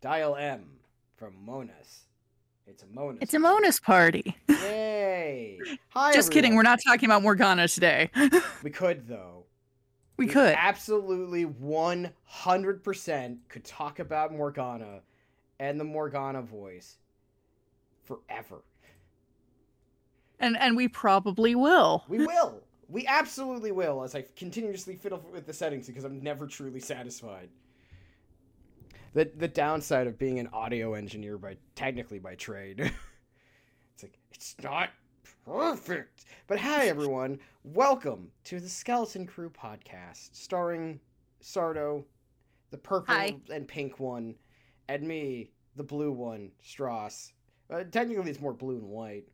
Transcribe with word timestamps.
Dial 0.00 0.36
M 0.36 0.64
from 1.16 1.34
Monas. 1.46 2.04
It's 2.66 2.82
a 2.82 2.86
Monas. 2.86 3.18
It's 3.20 3.34
a 3.34 3.38
Monas 3.38 3.82
party. 3.82 4.36
Yay! 4.48 5.58
Hi. 5.90 6.12
Just 6.12 6.32
kidding. 6.32 6.54
We're 6.54 6.62
not 6.62 6.78
talking 6.86 7.06
about 7.06 7.22
Morgana 7.22 7.68
today. 7.68 8.10
We 8.62 8.70
could 8.70 9.06
though. 9.08 9.44
we 10.16 10.26
could. 10.26 10.54
absolutely 10.56 11.46
100% 11.46 13.38
could 13.48 13.64
talk 13.64 13.98
about 13.98 14.32
Morgana 14.32 15.00
and 15.58 15.80
the 15.80 15.84
Morgana 15.84 16.42
voice 16.42 16.98
forever. 18.04 18.62
And 20.38 20.56
and 20.58 20.76
we 20.76 20.88
probably 20.88 21.54
will. 21.54 22.04
We 22.08 22.24
will. 22.26 22.62
We 22.88 23.06
absolutely 23.06 23.72
will 23.72 24.02
as 24.02 24.14
I 24.14 24.24
continuously 24.36 24.96
fiddle 24.96 25.24
with 25.32 25.46
the 25.46 25.52
settings 25.52 25.86
because 25.86 26.04
I'm 26.04 26.22
never 26.22 26.46
truly 26.46 26.80
satisfied. 26.80 27.48
The 29.12 29.28
the 29.36 29.48
downside 29.48 30.06
of 30.06 30.18
being 30.18 30.38
an 30.38 30.48
audio 30.52 30.94
engineer 30.94 31.36
by 31.36 31.56
technically 31.74 32.20
by 32.20 32.36
trade. 32.36 32.78
it's 33.94 34.02
like 34.04 34.16
it's 34.30 34.54
not 34.62 34.90
perfect. 35.44 36.26
But 36.46 36.60
hi 36.60 36.86
everyone, 36.86 37.40
welcome 37.64 38.30
to 38.44 38.60
the 38.60 38.68
Skeleton 38.68 39.26
Crew 39.26 39.50
podcast 39.50 40.28
starring 40.36 41.00
Sardo, 41.42 42.04
the 42.70 42.78
purple 42.78 43.12
Hi. 43.12 43.34
and 43.52 43.66
pink 43.66 43.98
one, 43.98 44.36
and 44.88 45.02
me, 45.02 45.50
the 45.74 45.82
blue 45.82 46.12
one, 46.12 46.52
Stross. 46.64 47.32
Uh, 47.68 47.82
technically 47.90 48.30
it's 48.30 48.40
more 48.40 48.52
blue 48.52 48.76
and 48.76 48.86
white. 48.88 49.24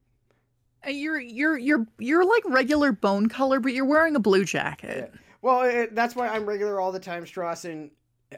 Uh, 0.87 0.91
You're 0.91 1.21
you're 1.21 1.59
you're 1.59 1.87
you're 1.99 2.25
like 2.25 2.45
regular 2.47 2.93
bone 2.93 3.29
color, 3.29 3.61
but 3.61 3.75
you're 3.75 3.85
wearing 3.85 4.17
a 4.17 4.21
blue 4.21 4.47
jacket. 4.47 5.13
Well, 5.43 5.63
it, 5.65 5.95
that's 5.95 6.17
why 6.17 6.29
I'm 6.29 6.47
regular 6.47 6.81
all 6.81 6.93
the 6.93 6.99
time, 6.99 7.27
Stross, 7.27 7.67
and 7.67 7.91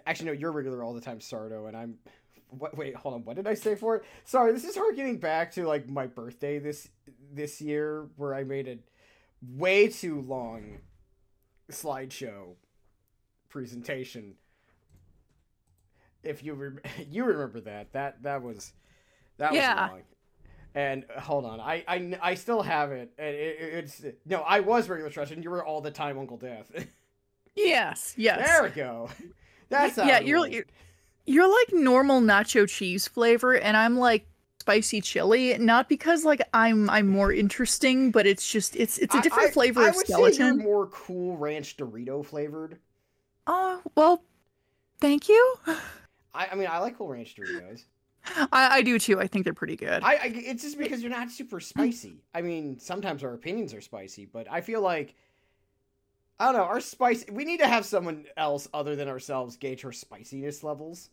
actually 0.06 0.26
no, 0.26 0.32
you're 0.32 0.52
regular 0.52 0.82
all 0.82 0.94
the 0.94 1.00
time, 1.00 1.18
Sardo, 1.20 1.66
and 1.68 1.76
I'm. 1.76 1.94
What, 2.50 2.76
wait, 2.78 2.96
hold 2.96 3.14
on. 3.14 3.24
What 3.24 3.36
did 3.36 3.46
I 3.46 3.52
say 3.54 3.74
for 3.74 3.96
it? 3.96 4.04
Sorry, 4.24 4.52
this 4.52 4.64
is 4.64 4.74
harkening 4.74 5.18
back 5.18 5.52
to 5.52 5.66
like 5.66 5.88
my 5.88 6.06
birthday 6.06 6.58
this 6.58 6.88
this 7.32 7.60
year, 7.60 8.08
where 8.16 8.34
I 8.34 8.42
made 8.44 8.68
a 8.68 8.78
way 9.56 9.88
too 9.88 10.20
long 10.22 10.78
slideshow 11.70 12.54
presentation. 13.50 14.34
If 16.22 16.42
you 16.42 16.54
rem- 16.54 16.80
you 17.10 17.24
remember 17.24 17.60
that 17.60 17.92
that 17.92 18.22
that 18.22 18.42
was 18.42 18.72
that 19.38 19.50
was 19.52 19.58
Yeah. 19.58 19.88
long. 19.90 20.02
And 20.74 21.04
hold 21.18 21.44
on, 21.46 21.60
I, 21.60 21.82
I, 21.88 22.18
I 22.22 22.34
still 22.34 22.62
have 22.62 22.92
it. 22.92 23.10
And 23.18 23.28
it, 23.34 23.56
it- 23.60 23.74
it's 23.84 24.04
no, 24.26 24.40
I 24.40 24.60
was 24.60 24.88
regular 24.88 25.10
Trash, 25.10 25.30
and 25.32 25.42
you 25.42 25.50
were 25.50 25.64
all 25.64 25.80
the 25.80 25.90
time 25.90 26.18
Uncle 26.18 26.36
Death. 26.36 26.70
Yes, 27.56 28.14
yes. 28.16 28.46
there 28.46 28.62
we 28.62 28.68
go. 28.68 29.10
That's 29.68 29.96
yeah, 29.98 30.20
you're- 30.20 30.50
you're- 30.50 30.66
You're 31.26 31.46
like 31.48 31.72
normal 31.74 32.22
nacho 32.22 32.66
cheese 32.66 33.06
flavor, 33.06 33.54
and 33.54 33.76
I'm 33.76 33.98
like 33.98 34.26
spicy 34.60 35.02
chili. 35.02 35.58
Not 35.58 35.86
because 35.88 36.24
like 36.24 36.40
I'm 36.54 36.88
I'm 36.88 37.06
more 37.06 37.30
interesting, 37.32 38.10
but 38.10 38.26
it's 38.26 38.50
just 38.50 38.74
it's 38.76 38.96
it's 38.96 39.14
a 39.14 39.18
I- 39.18 39.20
different 39.20 39.48
I- 39.50 39.52
flavor 39.52 39.82
I 39.82 39.88
of 39.88 39.94
would 39.96 40.06
Say 40.06 40.14
you're 40.18 40.32
skeleton. 40.32 40.58
more 40.64 40.86
cool 40.86 41.36
ranch 41.36 41.76
Dorito 41.76 42.24
flavored. 42.24 42.78
Oh 43.46 43.82
well, 43.94 44.22
thank 45.00 45.28
you. 45.28 45.56
I, 46.34 46.48
I 46.52 46.54
mean, 46.54 46.68
I 46.70 46.78
like 46.78 46.96
cool 46.96 47.08
ranch 47.08 47.34
Doritos. 47.36 47.84
I, 48.52 48.78
I 48.78 48.82
do 48.82 48.98
too. 48.98 49.20
I 49.20 49.26
think 49.26 49.44
they're 49.44 49.52
pretty 49.54 49.76
good. 49.76 50.02
I, 50.02 50.12
I 50.14 50.32
it's 50.34 50.62
just 50.62 50.78
because 50.78 51.02
you're 51.02 51.10
not 51.10 51.30
super 51.30 51.60
spicy. 51.60 52.22
I 52.34 52.40
mean, 52.42 52.78
sometimes 52.78 53.22
our 53.22 53.34
opinions 53.34 53.74
are 53.74 53.80
spicy, 53.82 54.24
but 54.26 54.46
I 54.50 54.60
feel 54.62 54.80
like 54.80 55.14
I 56.40 56.46
don't 56.46 56.54
know, 56.54 56.62
our 56.62 56.80
spice 56.80 57.24
we 57.30 57.44
need 57.44 57.58
to 57.60 57.66
have 57.66 57.84
someone 57.84 58.26
else 58.36 58.68
other 58.72 58.94
than 58.96 59.08
ourselves 59.08 59.56
gauge 59.56 59.84
our 59.84 59.92
spiciness 59.92 60.62
levels. 60.62 61.10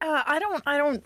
Uh, 0.00 0.22
I 0.26 0.38
don't. 0.38 0.62
I 0.66 0.78
don't. 0.78 1.04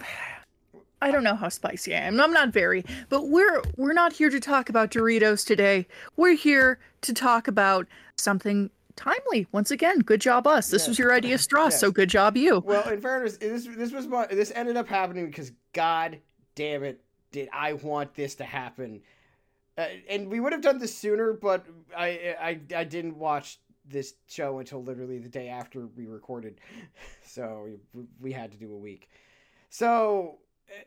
I 1.02 1.10
don't 1.10 1.24
know 1.24 1.34
how 1.34 1.50
spicy 1.50 1.94
I 1.94 1.98
am. 2.00 2.20
I'm 2.20 2.32
not 2.32 2.50
very, 2.50 2.84
but 3.08 3.28
we're 3.28 3.62
we're 3.76 3.92
not 3.92 4.12
here 4.12 4.30
to 4.30 4.40
talk 4.40 4.68
about 4.68 4.90
Doritos 4.90 5.46
today. 5.46 5.86
We're 6.16 6.34
here 6.34 6.78
to 7.02 7.12
talk 7.12 7.48
about 7.48 7.86
something 8.16 8.70
timely. 8.96 9.46
Once 9.52 9.70
again, 9.70 9.98
good 10.00 10.22
job 10.22 10.46
us. 10.46 10.70
This 10.70 10.82
Yes. 10.82 10.88
was 10.88 10.98
your 10.98 11.12
idea, 11.12 11.36
Stross. 11.36 11.72
Yes. 11.72 11.80
So 11.80 11.90
good 11.90 12.08
job 12.08 12.36
you. 12.36 12.60
Well, 12.60 12.88
in 12.88 13.00
fairness, 13.00 13.36
this 13.36 13.66
this 13.66 13.92
was 13.92 14.06
my, 14.06 14.26
this 14.26 14.50
ended 14.54 14.76
up 14.78 14.88
happening 14.88 15.26
because 15.26 15.52
God 15.74 16.18
damn 16.54 16.82
it, 16.82 17.02
did 17.30 17.50
I 17.52 17.74
want 17.74 18.14
this 18.14 18.34
to 18.36 18.44
happen? 18.44 19.02
Uh, 19.78 19.86
and 20.08 20.28
we 20.30 20.40
would 20.40 20.52
have 20.52 20.62
done 20.62 20.78
this 20.78 20.96
sooner, 20.96 21.32
but 21.32 21.66
I, 21.96 22.34
I 22.40 22.60
I 22.74 22.84
didn't 22.84 23.16
watch 23.18 23.58
this 23.88 24.14
show 24.26 24.58
until 24.58 24.82
literally 24.82 25.18
the 25.18 25.28
day 25.28 25.48
after 25.48 25.86
we 25.96 26.06
recorded, 26.06 26.60
so 27.24 27.68
we, 27.92 28.04
we 28.20 28.32
had 28.32 28.50
to 28.52 28.58
do 28.58 28.72
a 28.72 28.76
week. 28.76 29.08
So 29.68 30.38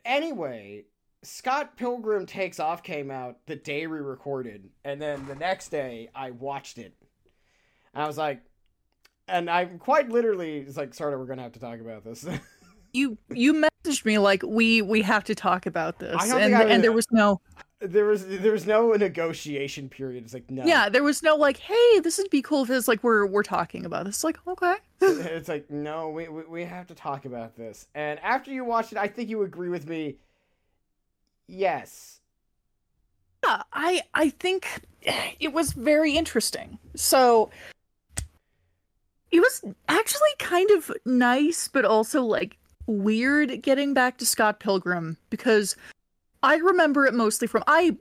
anyway, 0.04 0.84
Scott 1.22 1.76
Pilgrim 1.76 2.26
Takes 2.26 2.58
Off 2.58 2.82
came 2.82 3.10
out 3.10 3.38
the 3.46 3.56
day 3.56 3.86
we 3.86 3.98
recorded, 3.98 4.68
and 4.84 5.00
then 5.00 5.26
the 5.26 5.34
next 5.36 5.68
day 5.68 6.08
I 6.14 6.32
watched 6.32 6.78
it. 6.78 6.94
And 7.94 8.02
I 8.02 8.06
was 8.06 8.18
like, 8.18 8.42
and 9.28 9.48
I'm 9.48 9.78
quite 9.78 10.08
literally 10.08 10.58
it's 10.58 10.76
like, 10.76 10.94
sorry, 10.94 11.16
we're 11.16 11.26
gonna 11.26 11.42
have 11.42 11.52
to 11.52 11.60
talk 11.60 11.80
about 11.80 12.04
this. 12.04 12.26
You 12.92 13.18
you 13.32 13.54
messaged 13.84 14.04
me 14.04 14.18
like 14.18 14.42
we 14.44 14.82
we 14.82 15.02
have 15.02 15.22
to 15.26 15.34
talk 15.36 15.66
about 15.66 16.00
this, 16.00 16.16
I 16.18 16.26
don't 16.26 16.42
and 16.42 16.54
and 16.72 16.82
there 16.82 16.90
was- 16.90 17.06
was 17.08 17.16
no 17.16 17.40
there 17.80 18.04
was 18.04 18.26
there 18.26 18.52
was 18.52 18.66
no 18.66 18.92
negotiation 18.92 19.88
period. 19.88 20.24
It's 20.24 20.34
like 20.34 20.50
no, 20.50 20.64
yeah 20.64 20.88
there 20.88 21.02
was 21.02 21.22
no 21.22 21.36
like 21.36 21.56
hey 21.56 22.00
this 22.00 22.18
would 22.18 22.30
be 22.30 22.42
cool 22.42 22.62
if 22.62 22.70
it's 22.70 22.88
like 22.88 23.02
we're 23.02 23.26
we're 23.26 23.42
talking 23.42 23.84
about 23.86 24.04
this. 24.04 24.22
Like 24.22 24.38
okay. 24.46 24.74
it's 25.00 25.48
like 25.48 25.70
no, 25.70 26.10
we, 26.10 26.28
we 26.28 26.42
we 26.44 26.64
have 26.64 26.86
to 26.88 26.94
talk 26.94 27.24
about 27.24 27.56
this. 27.56 27.86
And 27.94 28.20
after 28.20 28.52
you 28.52 28.64
watch 28.64 28.92
it, 28.92 28.98
I 28.98 29.08
think 29.08 29.30
you 29.30 29.42
agree 29.42 29.70
with 29.70 29.88
me. 29.88 30.16
Yes, 31.46 32.20
Yeah, 33.44 33.62
I 33.72 34.02
I 34.14 34.28
think 34.28 34.82
it 35.40 35.52
was 35.52 35.72
very 35.72 36.16
interesting. 36.16 36.78
So 36.94 37.50
it 39.30 39.40
was 39.40 39.64
actually 39.88 40.30
kind 40.38 40.70
of 40.72 40.92
nice, 41.06 41.66
but 41.66 41.84
also 41.84 42.22
like 42.22 42.58
weird 42.86 43.62
getting 43.62 43.94
back 43.94 44.18
to 44.18 44.26
Scott 44.26 44.60
Pilgrim 44.60 45.16
because 45.30 45.76
I 46.42 46.56
remember 46.56 47.06
it 47.06 47.14
mostly 47.14 47.46
from 47.46 47.64
I 47.66 47.96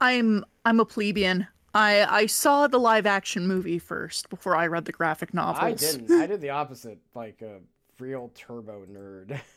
I'm 0.00 0.44
I'm 0.64 0.80
a 0.80 0.84
plebeian. 0.84 1.46
I 1.74 2.04
I 2.04 2.26
saw 2.26 2.66
the 2.66 2.78
live 2.78 3.06
action 3.06 3.46
movie 3.46 3.78
first 3.78 4.30
before 4.30 4.56
I 4.56 4.66
read 4.66 4.84
the 4.86 4.92
graphic 4.92 5.34
novels. 5.34 5.62
I 5.62 5.72
didn't. 5.72 6.10
I 6.10 6.26
did 6.26 6.40
the 6.40 6.50
opposite, 6.50 6.98
like 7.14 7.42
a 7.42 7.60
real 7.98 8.30
turbo 8.34 8.84
nerd. 8.86 9.38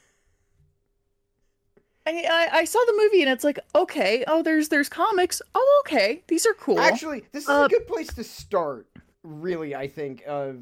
I, 2.06 2.24
I 2.30 2.50
I 2.60 2.66
saw 2.66 2.80
the 2.88 2.94
movie 2.98 3.22
and 3.22 3.30
it's 3.30 3.44
like 3.44 3.60
okay 3.76 4.24
oh 4.28 4.42
there's 4.42 4.70
there's 4.70 4.90
comics 4.90 5.42
oh 5.54 5.84
okay 5.86 6.24
these 6.28 6.46
are 6.46 6.54
cool 6.56 6.80
Actually, 6.80 7.24
this 7.32 7.44
is 7.44 7.50
Uh, 7.50 7.66
a 7.66 7.70
good 7.70 7.88
place 7.88 8.08
to 8.16 8.24
start. 8.24 8.88
Really, 9.24 9.76
I 9.76 9.88
think. 9.88 10.24
Uh, 10.28 10.54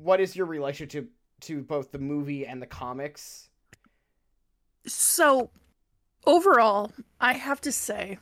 what 0.00 0.20
is 0.20 0.36
your 0.36 0.46
relationship 0.46 1.10
to 1.40 1.60
both 1.62 1.90
the 1.90 1.98
movie 1.98 2.46
and 2.46 2.62
the 2.62 2.66
comics? 2.66 3.48
So, 4.86 5.50
overall, 6.26 6.92
I 7.20 7.32
have 7.34 7.60
to 7.62 7.72
say, 7.72 8.18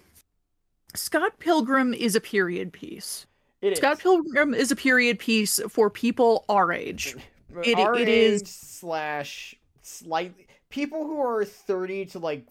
Scott 0.95 1.39
Pilgrim 1.39 1.93
is 1.95 2.15
a 2.15 2.21
period 2.21 2.73
piece. 2.73 3.27
It 3.63 3.73
is. 3.73 3.79
Scott 3.79 3.99
Pilgrim 4.01 4.55
is 4.55 4.71
a 4.71 4.77
period 4.77 5.19
piece 5.19 5.59
for 5.69 5.91
people 5.91 6.45
our 6.49 6.73
age. 6.73 7.17
it- 7.65 7.79
our 7.79 7.97
it 7.97 8.09
is- 8.09 8.43
age 8.43 8.49
slash 8.49 9.55
slightly 9.83 10.47
people 10.71 11.05
who 11.05 11.21
are 11.21 11.45
30 11.45 12.07
to 12.07 12.19
like 12.19 12.47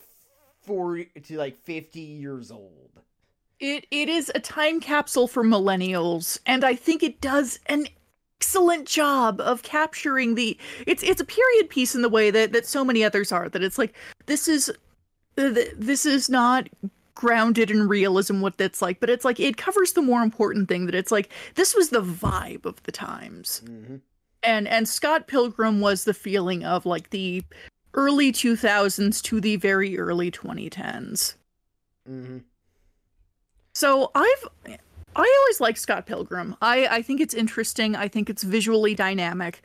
40 0.61 1.05
to 1.23 1.37
like 1.37 1.57
50 1.57 1.99
years 1.99 2.51
old 2.51 2.89
It 3.59 3.85
it 3.91 4.07
is 4.07 4.31
a 4.33 4.39
time 4.39 4.79
capsule 4.79 5.27
for 5.27 5.43
millennials, 5.43 6.39
and 6.45 6.63
I 6.63 6.75
think 6.75 7.03
it 7.03 7.19
does 7.21 7.59
an 7.67 7.87
excellent 8.39 8.87
job 8.87 9.39
of 9.41 9.61
capturing 9.63 10.35
the. 10.35 10.57
It's 10.87 11.03
it's 11.03 11.21
a 11.21 11.25
period 11.25 11.69
piece 11.69 11.95
in 11.95 12.01
the 12.01 12.09
way 12.09 12.31
that 12.31 12.51
that 12.53 12.65
so 12.65 12.83
many 12.85 13.03
others 13.03 13.31
are. 13.31 13.49
That 13.49 13.63
it's 13.63 13.77
like 13.77 13.93
this 14.25 14.47
is 14.47 14.71
this 15.35 16.05
is 16.05 16.29
not 16.29 16.69
grounded 17.15 17.69
in 17.69 17.87
realism 17.87 18.41
what 18.41 18.57
that's 18.57 18.81
like 18.81 18.99
but 18.99 19.09
it's 19.09 19.23
like 19.23 19.39
it 19.39 19.55
covers 19.55 19.93
the 19.93 20.01
more 20.01 20.21
important 20.21 20.67
thing 20.67 20.85
that 20.87 20.95
it's 20.95 21.11
like 21.11 21.29
this 21.55 21.75
was 21.75 21.89
the 21.89 22.01
vibe 22.01 22.65
of 22.65 22.81
the 22.83 22.91
times 22.91 23.61
mm-hmm. 23.65 23.97
and 24.41 24.67
and 24.67 24.89
Scott 24.89 25.27
Pilgrim 25.27 25.79
was 25.79 26.05
the 26.05 26.13
feeling 26.13 26.65
of 26.65 26.85
like 26.85 27.11
the 27.11 27.43
early 27.93 28.31
2000s 28.31 29.21
to 29.21 29.39
the 29.39 29.55
very 29.57 29.97
early 29.97 30.31
2010s. 30.31 31.35
Mm-hmm. 32.09 32.37
So 33.73 34.11
I've 34.15 34.47
I 35.15 35.37
always 35.39 35.61
like 35.61 35.77
Scott 35.77 36.05
Pilgrim. 36.05 36.55
I 36.61 36.87
I 36.87 37.01
think 37.01 37.21
it's 37.21 37.33
interesting. 37.33 37.95
I 37.95 38.07
think 38.07 38.29
it's 38.29 38.43
visually 38.43 38.95
dynamic. 38.95 39.61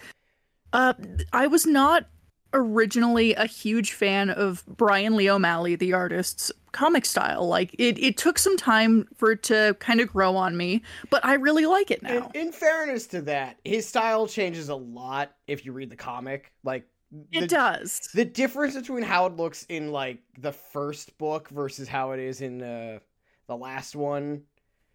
Uh 0.73 0.95
I 1.33 1.47
was 1.47 1.67
not 1.67 2.07
originally 2.53 3.35
a 3.35 3.47
huge 3.47 3.93
fan 3.93 4.31
of 4.31 4.65
Bryan 4.67 5.17
Lee 5.17 5.31
O'Malley, 5.31 5.77
the 5.77 5.93
artist's 5.93 6.51
comic 6.73 7.05
style. 7.05 7.47
Like 7.47 7.75
it, 7.79 7.99
it 7.99 8.17
took 8.17 8.39
some 8.39 8.57
time 8.57 9.09
for 9.17 9.33
it 9.33 9.43
to 9.45 9.77
kind 9.81 10.01
of 10.01 10.09
grow 10.09 10.37
on 10.37 10.57
me, 10.57 10.83
but 11.11 11.25
I 11.25 11.35
really 11.35 11.67
like 11.67 11.91
it 11.91 12.03
now. 12.03 12.31
in 12.35 12.53
fairness 12.53 13.07
to 13.09 13.23
that, 13.23 13.59
his 13.65 13.87
style 13.87 14.27
changes 14.27 14.69
a 14.69 14.75
lot 14.75 15.33
if 15.47 15.65
you 15.65 15.73
read 15.73 15.91
the 15.91 15.97
comic. 15.97 16.53
Like 16.65 16.87
It 17.33 17.49
does. 17.49 18.09
the 18.15 18.25
difference 18.25 18.75
between 18.75 19.03
how 19.03 19.27
it 19.27 19.37
looks 19.37 19.65
in 19.69 19.93
like 19.93 20.19
the 20.39 20.53
first 20.53 21.17
book 21.19 21.49
versus 21.51 21.89
how 21.89 22.13
it 22.13 22.21
is 22.21 22.41
in 22.41 22.63
uh, 22.63 22.99
the 23.47 23.57
last 23.57 23.97
one 23.97 24.43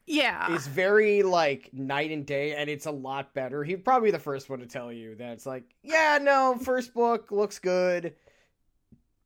Yeah. 0.06 0.54
is 0.54 0.68
very 0.68 1.24
like 1.24 1.70
night 1.74 2.12
and 2.12 2.26
day 2.26 2.56
and 2.56 2.70
it's 2.70 2.86
a 2.86 2.92
lot 2.92 3.34
better 3.34 3.64
he'd 3.64 3.86
probably 3.86 4.08
be 4.08 4.12
the 4.12 4.20
first 4.20 4.50
one 4.50 4.60
to 4.60 4.66
tell 4.66 4.92
you 4.92 5.16
that 5.16 5.32
it's 5.32 5.46
like 5.46 5.64
yeah 5.82 6.20
no 6.22 6.58
first 6.62 6.94
book 6.94 7.32
looks 7.32 7.58
good 7.60 8.14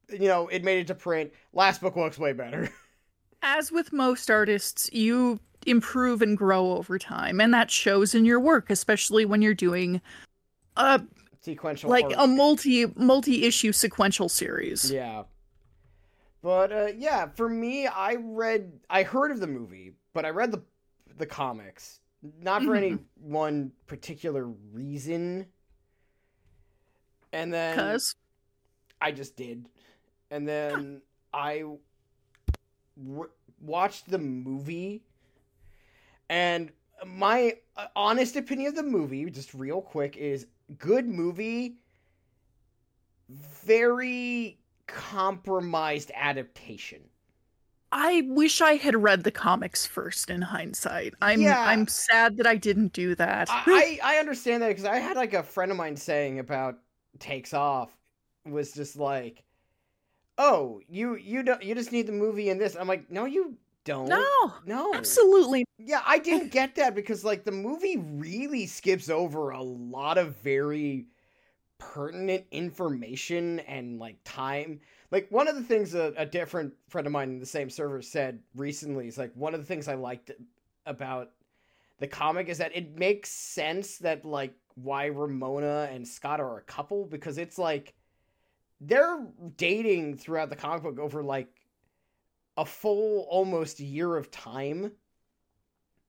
you 0.10 0.28
know 0.28 0.48
it 0.50 0.64
made 0.64 0.80
it 0.80 0.88
to 0.88 0.96
print 0.96 1.32
last 1.54 1.82
book 1.82 1.96
looks 1.96 2.18
way 2.20 2.34
better 2.34 2.70
As 3.44 3.72
with 3.72 3.94
most 3.94 4.32
artists, 4.32 4.90
you 4.92 5.40
improve 5.68 6.24
and 6.24 6.36
grow 6.36 6.72
over 6.72 6.98
time, 6.98 7.40
and 7.40 7.54
that 7.54 7.70
shows 7.70 8.16
in 8.16 8.26
your 8.26 8.40
work, 8.40 8.72
especially 8.72 9.26
when 9.26 9.44
you're 9.44 9.54
doing 9.54 10.02
a 10.76 11.00
sequential 11.42 11.88
like 11.90 12.06
art. 12.06 12.16
a 12.18 12.26
multi 12.28 12.88
multi 12.96 13.44
issue 13.46 13.72
sequential 13.72 14.28
series. 14.28 14.92
Yeah. 14.92 15.24
But 16.42 16.72
uh 16.72 16.88
yeah, 16.98 17.28
for 17.36 17.48
me 17.48 17.86
I 17.86 18.16
read 18.20 18.72
I 18.90 19.04
heard 19.04 19.30
of 19.30 19.40
the 19.40 19.48
movie, 19.48 19.94
but 20.14 20.26
I 20.26 20.30
read 20.30 20.52
the 20.52 20.62
the 21.18 21.26
comics. 21.26 22.00
Not 22.42 22.64
for 22.64 22.76
any 22.76 22.98
one 23.22 23.72
particular 23.86 24.46
reason. 24.46 25.46
And 27.32 27.54
then 27.54 27.78
Cause 27.78 28.16
I 29.00 29.12
just 29.12 29.36
did. 29.36 29.70
And 30.32 30.48
then 30.48 31.02
I 31.34 31.64
w- 32.98 33.30
watched 33.62 34.10
the 34.10 34.18
movie 34.18 35.04
and 36.30 36.72
my 37.06 37.58
uh, 37.76 37.88
honest 37.96 38.36
opinion 38.36 38.70
of 38.70 38.76
the 38.76 38.84
movie, 38.84 39.30
just 39.30 39.54
real 39.54 39.82
quick, 39.82 40.18
is 40.18 40.48
good 40.78 41.08
movie, 41.08 41.78
very 43.30 44.58
compromised 44.88 46.12
adaptation. 46.16 47.02
I 47.92 48.24
wish 48.28 48.62
I 48.62 48.74
had 48.74 49.02
read 49.02 49.24
the 49.24 49.32
comics 49.32 49.86
first 49.86 50.30
in 50.30 50.42
hindsight. 50.42 51.14
I'm 51.22 51.42
Yeah. 51.42 51.62
I'm 51.62 51.88
sad 51.88 52.38
that 52.38 52.48
I 52.48 52.56
didn't 52.56 52.94
do 52.94 53.16
that. 53.16 53.50
I, 53.50 54.00
I 54.04 54.16
I 54.16 54.20
understand 54.20 54.64
that 54.64 54.70
because 54.70 54.86
I 54.86 54.98
had 54.98 55.16
like 55.16 55.34
a 55.34 55.44
friend 55.44 55.72
of 55.72 55.78
mine 55.78 55.96
saying 55.96 56.40
about 56.40 56.80
takes 57.20 57.54
off 57.54 57.96
was 58.46 58.74
just 58.74 58.98
like, 58.98 59.44
oh, 60.38 60.82
you 60.90 61.16
you 61.16 61.44
don't 61.44 61.64
you 61.64 61.76
just 61.76 61.92
need 61.92 62.08
the 62.08 62.12
movie 62.12 62.50
and 62.50 62.60
this. 62.60 62.76
I'm 62.76 62.88
like, 62.88 63.10
no, 63.10 63.26
you 63.26 63.58
don't. 63.84 64.10
no, 64.10 64.54
no, 64.66 64.94
absolutely. 64.94 65.66
Yeah, 65.78 66.02
I 66.06 66.20
didn't 66.20 66.52
get 66.52 66.76
that 66.76 66.94
because 66.94 67.24
like 67.24 67.46
the 67.46 67.52
movie 67.52 67.98
really 67.98 68.66
skips 68.66 69.10
over 69.10 69.52
a 69.52 69.62
lot 69.62 70.18
of 70.18 70.36
very 70.38 71.06
pertinent 71.78 72.46
information 72.52 73.60
and 73.62 74.00
like 74.00 74.18
time. 74.26 74.82
Like 75.12 75.28
one 75.30 75.48
of 75.48 75.56
the 75.56 75.64
things 75.64 75.96
a, 75.96 76.14
a 76.18 76.26
different 76.26 76.74
friend 76.90 77.08
of 77.08 77.14
mine 77.14 77.30
in 77.30 77.40
the 77.40 77.46
same 77.46 77.70
server 77.70 78.02
said 78.02 78.40
recently 78.56 79.08
is 79.08 79.18
like 79.18 79.32
one 79.36 79.54
of 79.54 79.60
the 79.60 79.66
things 79.66 79.88
I 79.88 79.96
liked 79.96 80.32
about 80.86 81.32
the 82.00 82.08
comic 82.08 82.50
is 82.50 82.58
that 82.58 82.76
it 82.76 82.98
makes 82.98 83.30
sense 83.30 83.98
that 84.00 84.26
like 84.26 84.54
why 84.76 85.06
Ramona 85.06 85.90
and 85.92 86.08
Scott 86.08 86.40
are 86.40 86.58
a 86.58 86.64
couple 86.64 87.06
because 87.06 87.38
it's 87.38 87.58
like 87.58 87.94
they're 88.82 89.26
dating 89.56 90.18
throughout 90.18 90.50
the 90.50 90.56
comic 90.56 90.84
book 90.84 91.00
over 91.00 91.24
like 91.24 91.50
a 92.58 92.66
full 92.66 93.28
almost 93.30 93.80
year 93.80 94.16
of 94.16 94.30
time. 94.30 94.92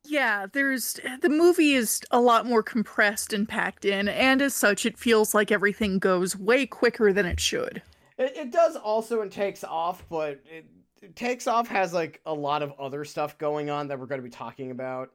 Yeah, 0.05 0.47
there's 0.51 0.99
the 1.21 1.29
movie 1.29 1.75
is 1.75 2.01
a 2.11 2.21
lot 2.21 2.47
more 2.47 2.63
compressed 2.63 3.33
and 3.33 3.49
packed 3.49 3.85
in, 3.85 4.09
and 4.09 4.41
as 4.41 4.55
such, 4.55 4.87
it 4.87 4.99
feels 4.99 5.35
like 5.35 5.51
everything 5.51 5.99
goes 5.99 6.37
way 6.37 6.67
quicker 6.67 7.13
than 7.13 7.27
it 7.27 7.41
should. 7.41 7.83
It, 8.19 8.37
it 8.37 8.51
does 8.53 8.77
also 8.77 9.23
and 9.23 9.31
takes 9.31 9.63
off, 9.65 10.05
but 10.09 10.41
it, 10.51 10.67
it 11.01 11.15
takes 11.17 11.47
off 11.47 11.69
has 11.69 11.93
like 11.95 12.21
a 12.27 12.35
lot 12.35 12.63
of 12.63 12.73
other 12.79 13.05
stuff 13.05 13.39
going 13.39 13.71
on 13.71 13.89
that 13.89 13.99
we're 13.99 14.07
going 14.07 14.21
to 14.21 14.25
be 14.25 14.31
talking 14.31 14.71
about, 14.73 15.13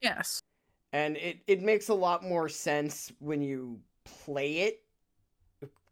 Yes. 0.00 0.40
and 0.92 1.16
it 1.16 1.38
it 1.46 1.62
makes 1.62 1.88
a 1.88 1.94
lot 1.94 2.24
more 2.24 2.48
sense 2.48 3.12
when 3.18 3.42
you 3.42 3.78
play 4.04 4.58
it. 4.60 4.82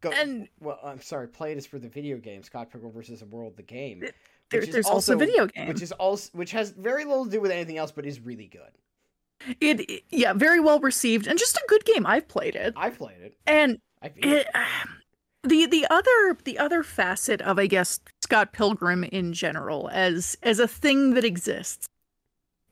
Go, 0.01 0.11
And 0.13 0.49
well, 0.61 0.79
I'm 0.83 1.03
sorry, 1.03 1.29
play 1.29 1.53
it 1.53 1.59
is 1.59 1.67
for 1.67 1.79
the 1.79 1.89
video 1.89 2.17
game 2.17 2.43
Scott 2.43 2.71
Pilgrim 2.71 2.91
versus 2.91 3.21
the 3.21 3.27
World, 3.27 3.55
the 3.59 3.63
game, 3.63 4.03
It- 4.03 4.15
There, 4.49 4.65
there's 4.65 4.87
also 4.87 5.17
video 5.17 5.47
game. 5.47 5.69
which 5.69 5.83
is 5.83 5.93
also 5.93 6.31
which 6.33 6.53
has 6.53 6.71
very 6.71 7.05
little 7.05 7.27
to 7.27 7.31
do 7.31 7.41
with 7.41 7.51
anything 7.51 7.77
else, 7.77 7.93
but 7.93 8.07
is 8.07 8.19
really 8.21 8.47
good. 8.47 9.57
it, 9.61 9.81
it- 9.91 10.05
yeah, 10.09 10.33
very 10.33 10.59
well 10.59 10.81
received 10.81 11.27
and 11.27 11.39
just 11.39 11.55
a 11.57 11.65
good 11.69 11.85
game. 11.85 12.07
I've 12.07 12.27
played 12.29 12.57
it, 12.57 12.73
I've 12.77 12.97
played 12.97 13.21
it. 13.21 13.37
and 13.47 13.79
I 14.03 14.07
it. 14.07 14.25
it, 14.25 14.47
um, 14.55 15.00
the 15.43 15.67
the 15.67 15.87
other 15.91 16.37
the 16.45 16.59
other 16.59 16.83
facet 16.83 17.41
of 17.43 17.59
I 17.59 17.67
guess 17.67 18.01
Scott 18.21 18.53
Pilgrim 18.53 19.05
in 19.05 19.33
general 19.33 19.89
as 19.93 20.37
as 20.43 20.59
a 20.59 20.69
thing 20.69 21.15
that 21.15 21.25
exists 21.25 21.89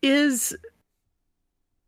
is 0.02 0.56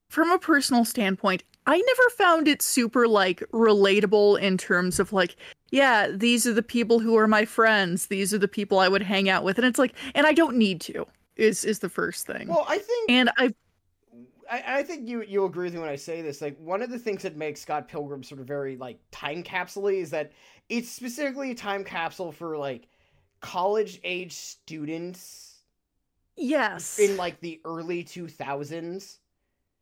from 0.08 0.30
a 0.30 0.38
personal 0.38 0.84
standpoint 0.84 1.44
I 1.66 1.76
never 1.76 2.10
found 2.16 2.48
it 2.48 2.62
super 2.62 3.06
like 3.06 3.40
relatable 3.52 4.40
in 4.40 4.56
terms 4.56 4.98
of 4.98 5.12
like 5.12 5.36
yeah 5.70 6.08
these 6.10 6.46
are 6.46 6.54
the 6.54 6.62
people 6.62 6.98
who 6.98 7.16
are 7.16 7.28
my 7.28 7.44
friends 7.44 8.06
these 8.06 8.32
are 8.32 8.38
the 8.38 8.48
people 8.48 8.78
I 8.78 8.88
would 8.88 9.02
hang 9.02 9.28
out 9.28 9.44
with 9.44 9.58
and 9.58 9.66
it's 9.66 9.78
like 9.78 9.94
and 10.14 10.26
I 10.26 10.32
don't 10.32 10.56
need 10.56 10.80
to 10.82 11.06
is 11.36 11.64
is 11.64 11.80
the 11.80 11.90
first 11.90 12.26
thing 12.26 12.48
Well, 12.48 12.64
I 12.68 12.78
think 12.78 13.10
and 13.10 13.30
I 13.36 13.54
I, 14.50 14.64
I 14.66 14.82
think 14.82 15.08
you 15.08 15.22
you 15.22 15.44
agree 15.44 15.66
with 15.66 15.74
me 15.74 15.80
when 15.80 15.88
I 15.88 15.96
say 15.96 16.22
this. 16.22 16.42
Like 16.42 16.58
one 16.58 16.82
of 16.82 16.90
the 16.90 16.98
things 16.98 17.22
that 17.22 17.36
makes 17.36 17.60
Scott 17.60 17.86
Pilgrim 17.86 18.22
sort 18.22 18.40
of 18.40 18.48
very 18.48 18.76
like 18.76 18.98
time 19.12 19.42
capsule 19.44 19.86
is 19.86 20.10
that 20.10 20.32
it's 20.70 20.88
specifically 20.88 21.50
a 21.50 21.54
time 21.54 21.84
capsule 21.84 22.32
for 22.32 22.56
like 22.56 22.86
college 23.40 24.00
age 24.04 24.32
students 24.32 25.56
yes 26.36 26.98
in 26.98 27.16
like 27.16 27.38
the 27.40 27.60
early 27.64 28.02
two 28.02 28.28
thousands. 28.28 29.18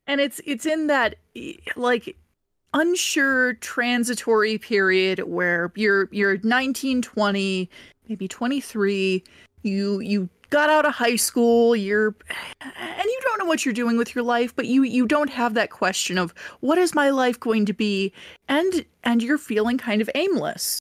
and 0.07 0.21
it's 0.21 0.41
it's 0.45 0.67
in 0.67 0.89
that 0.89 1.17
like 1.77 2.17
unsure 2.75 3.55
transitory 3.55 4.59
period 4.59 5.21
where 5.21 5.73
you're 5.77 6.09
you're 6.11 6.39
19 6.43 7.03
20 7.03 7.71
maybe 8.09 8.29
23 8.29 9.25
you 9.63 10.01
you 10.01 10.29
got 10.51 10.71
out 10.71 10.87
of 10.87 10.95
high 10.95 11.17
school 11.17 11.77
you're 11.77 12.15
and 12.61 13.05
you 13.05 13.21
don't 13.23 13.39
know 13.39 13.45
what 13.45 13.65
you're 13.65 13.75
doing 13.75 13.97
with 13.97 14.15
your 14.15 14.25
life 14.25 14.55
but 14.57 14.67
you 14.67 14.83
you 14.83 15.07
don't 15.07 15.31
have 15.31 15.55
that 15.55 15.71
question 15.71 16.19
of 16.19 16.33
what 16.61 16.79
is 16.79 16.95
my 16.95 17.11
life 17.11 17.39
going 17.39 17.67
to 17.67 17.73
be 17.73 18.13
and 18.49 18.85
and 19.05 19.23
you're 19.23 19.39
feeling 19.39 19.79
kind 19.79 20.01
of 20.01 20.11
aimless 20.15 20.79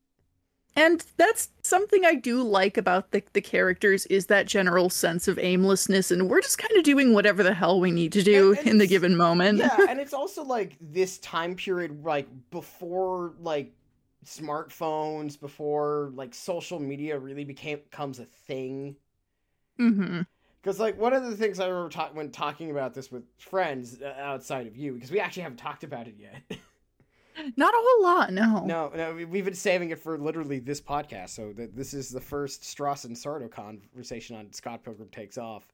and 0.76 1.04
that's 1.18 1.50
something 1.64 2.06
I 2.06 2.14
do 2.14 2.44
like 2.44 2.78
about 2.78 3.10
the, 3.10 3.24
the 3.34 3.42
characters 3.42 4.06
is 4.06 4.28
that 4.28 4.46
general 4.46 4.92
sense 4.92 5.28
of 5.28 5.40
aimlessness, 5.40 6.12
and 6.12 6.30
we're 6.30 6.40
just 6.42 6.60
kind 6.60 6.78
of 6.78 6.84
doing 6.84 7.16
whatever 7.16 7.42
the 7.42 7.56
hell 7.56 7.80
we 7.80 7.90
need 7.90 8.12
to 8.12 8.22
do 8.22 8.50
And- 8.52 8.60
and 8.60 8.68
in 8.68 8.78
the 8.78 8.86
given 8.86 9.18
moment. 9.18 9.58
yeah, 9.58 9.76
and 9.90 10.00
it's 10.00 10.14
also 10.14 10.44
like 10.44 10.78
this 10.80 11.18
time 11.18 11.56
period 11.56 12.04
like 12.04 12.28
before 12.52 13.34
like 13.40 13.74
smartphones, 14.24 15.40
before 15.40 16.12
like 16.14 16.36
social 16.36 16.80
media 16.80 17.18
really 17.18 17.44
became 17.44 17.80
becomes 17.80 18.20
a 18.20 18.26
thing. 18.26 18.96
Hmm 19.78 20.22
Because 20.62 20.80
like 20.80 21.00
one 21.00 21.14
of 21.14 21.24
the 21.24 21.36
things 21.38 21.60
I 21.60 21.68
remember 21.68 21.90
ta- 21.90 22.10
when 22.14 22.32
talking 22.32 22.72
about 22.72 22.94
this 22.94 23.12
with 23.12 23.24
friends 23.38 24.02
uh, 24.02 24.14
outside 24.20 24.68
of 24.68 24.76
you, 24.76 24.94
because 24.94 25.12
we 25.12 25.20
actually 25.20 25.44
haven't 25.44 25.58
talked 25.60 25.84
about 25.84 26.08
it 26.08 26.16
yet. 26.20 26.60
Not 27.56 27.72
a 27.74 27.78
whole 27.80 28.04
lot, 28.04 28.34
no. 28.34 28.66
no, 28.66 28.92
no, 28.96 29.14
we- 29.14 29.26
we've 29.26 29.46
been 29.46 29.54
saving 29.54 29.92
it 29.92 30.00
for 30.00 30.18
literally 30.18 30.58
this 30.60 30.82
podcast, 30.82 31.30
so 31.30 31.54
that 31.54 31.76
this 31.76 31.94
is 31.94 32.10
the 32.10 32.20
first 32.20 32.64
Stross 32.64 33.06
and 33.06 33.16
Sardo 33.16 33.50
conversation 33.52 34.36
on 34.36 34.52
Scott 34.52 34.84
Pilgrim 34.84 35.10
takes 35.10 35.38
off. 35.38 35.68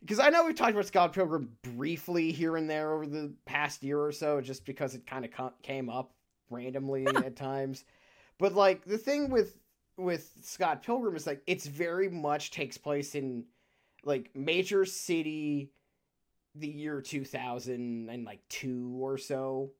Because 0.00 0.18
I 0.18 0.28
know 0.28 0.44
we've 0.44 0.56
talked 0.56 0.72
about 0.72 0.86
Scott 0.86 1.12
Pilgrim 1.12 1.50
briefly 1.62 2.32
here 2.32 2.56
and 2.56 2.68
there 2.68 2.92
over 2.92 3.06
the 3.06 3.32
past 3.44 3.82
year 3.84 4.00
or 4.00 4.10
so, 4.12 4.40
just 4.40 4.64
because 4.66 4.94
it 4.96 5.06
kind 5.06 5.24
of 5.24 5.30
co- 5.30 5.54
came 5.62 5.88
up 5.88 6.12
randomly 6.50 7.06
at 7.24 7.36
times. 7.36 7.84
But 8.38 8.52
like 8.54 8.84
the 8.84 8.98
thing 8.98 9.30
with 9.30 9.56
with 9.96 10.30
Scott 10.42 10.82
Pilgrim 10.82 11.16
is 11.16 11.26
like 11.26 11.42
it's 11.46 11.66
very 11.66 12.08
much 12.08 12.50
takes 12.50 12.76
place 12.76 13.14
in 13.14 13.44
like 14.04 14.30
major 14.34 14.84
city 14.84 15.70
the 16.54 16.68
year 16.68 17.00
2000 17.00 18.08
and 18.08 18.24
like 18.24 18.40
2 18.48 18.96
or 19.00 19.18
so. 19.18 19.70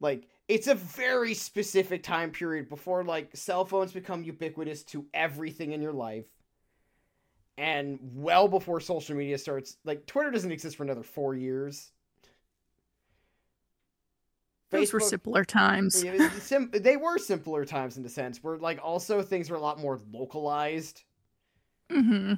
Like 0.00 0.28
it's 0.48 0.66
a 0.66 0.74
very 0.74 1.34
specific 1.34 2.02
time 2.02 2.30
period 2.30 2.68
before 2.68 3.04
like 3.04 3.36
cell 3.36 3.64
phones 3.64 3.92
become 3.92 4.24
ubiquitous 4.24 4.82
to 4.84 5.06
everything 5.14 5.72
in 5.72 5.82
your 5.82 5.92
life. 5.92 6.26
And 7.58 7.98
well 8.02 8.48
before 8.48 8.80
social 8.80 9.14
media 9.14 9.36
starts 9.36 9.76
like 9.84 10.06
twitter 10.06 10.30
doesn't 10.30 10.50
exist 10.50 10.76
for 10.76 10.84
another 10.84 11.02
4 11.02 11.34
years 11.34 11.92
Those 14.72 14.92
were 14.92 15.00
simpler 15.00 15.44
times. 15.44 16.02
sim- 16.40 16.70
they 16.72 16.96
were 16.96 17.18
simpler 17.18 17.64
times 17.64 17.96
in 17.96 18.04
a 18.04 18.08
sense 18.08 18.42
where 18.42 18.58
like 18.58 18.80
also 18.82 19.22
things 19.22 19.50
were 19.50 19.56
a 19.56 19.60
lot 19.60 19.78
more 19.78 20.00
localized 20.12 21.04
hmm 21.90 22.34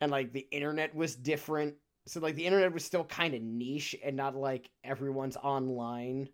and 0.00 0.10
like 0.10 0.32
the 0.32 0.46
internet 0.50 0.94
was 0.94 1.14
different 1.14 1.74
so 2.06 2.20
like 2.20 2.34
the 2.34 2.46
internet 2.46 2.72
was 2.72 2.84
still 2.84 3.04
kind 3.04 3.34
of 3.34 3.42
niche 3.42 3.96
and 4.04 4.16
not 4.16 4.36
like 4.36 4.70
everyone's 4.84 5.36
online 5.36 6.28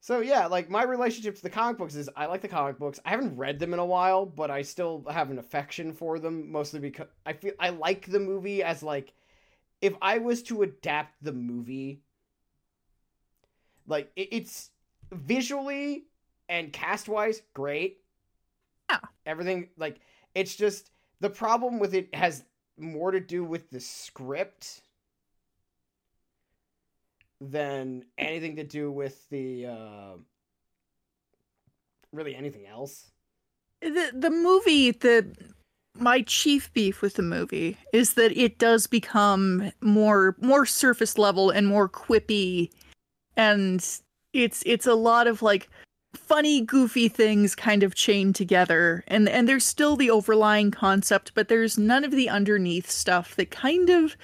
So 0.00 0.20
yeah, 0.20 0.46
like 0.46 0.70
my 0.70 0.84
relationship 0.84 1.34
to 1.36 1.42
the 1.42 1.50
comic 1.50 1.78
books 1.78 1.96
is 1.96 2.08
I 2.16 2.26
like 2.26 2.40
the 2.40 2.48
comic 2.48 2.78
books. 2.78 3.00
I 3.04 3.10
haven't 3.10 3.36
read 3.36 3.58
them 3.58 3.72
in 3.72 3.80
a 3.80 3.84
while, 3.84 4.24
but 4.24 4.50
I 4.50 4.62
still 4.62 5.04
have 5.10 5.30
an 5.30 5.38
affection 5.38 5.92
for 5.92 6.18
them 6.18 6.50
mostly 6.50 6.78
because 6.80 7.08
I 7.24 7.32
feel 7.32 7.54
I 7.58 7.70
like 7.70 8.06
the 8.06 8.20
movie 8.20 8.62
as 8.62 8.82
like 8.82 9.12
if 9.82 9.94
I 10.02 10.18
was 10.18 10.42
to 10.44 10.62
adapt 10.62 11.22
the 11.22 11.32
movie 11.32 12.02
like 13.86 14.10
it, 14.16 14.28
it's 14.32 14.70
visually 15.12 16.04
and 16.48 16.72
cast 16.72 17.08
wise 17.08 17.42
great. 17.54 17.98
Yeah. 18.90 19.00
Everything 19.24 19.68
like 19.76 20.00
it's 20.34 20.56
just 20.56 20.90
the 21.20 21.30
problem 21.30 21.78
with 21.78 21.94
it 21.94 22.14
has 22.14 22.44
more 22.78 23.10
to 23.10 23.20
do 23.20 23.44
with 23.44 23.70
the 23.70 23.80
script 23.80 24.82
than 27.40 28.04
anything 28.18 28.56
to 28.56 28.64
do 28.64 28.90
with 28.90 29.28
the 29.30 29.66
uh 29.66 30.12
really 32.12 32.34
anything 32.34 32.66
else. 32.66 33.10
The 33.80 34.10
the 34.14 34.30
movie 34.30 34.90
the 34.90 35.34
my 35.98 36.22
chief 36.22 36.72
beef 36.72 37.00
with 37.00 37.14
the 37.14 37.22
movie 37.22 37.76
is 37.92 38.14
that 38.14 38.36
it 38.36 38.58
does 38.58 38.86
become 38.86 39.72
more 39.80 40.36
more 40.40 40.66
surface 40.66 41.18
level 41.18 41.50
and 41.50 41.66
more 41.66 41.88
quippy 41.88 42.70
and 43.36 43.84
it's 44.32 44.62
it's 44.66 44.86
a 44.86 44.94
lot 44.94 45.26
of 45.26 45.42
like 45.42 45.68
funny 46.14 46.60
goofy 46.62 47.08
things 47.08 47.54
kind 47.54 47.82
of 47.82 47.94
chained 47.94 48.34
together 48.34 49.04
and 49.06 49.28
and 49.28 49.48
there's 49.48 49.64
still 49.64 49.96
the 49.96 50.10
overlying 50.10 50.70
concept 50.70 51.32
but 51.34 51.48
there's 51.48 51.76
none 51.76 52.04
of 52.04 52.10
the 52.10 52.28
underneath 52.28 52.88
stuff 52.90 53.36
that 53.36 53.50
kind 53.50 53.90
of 53.90 54.16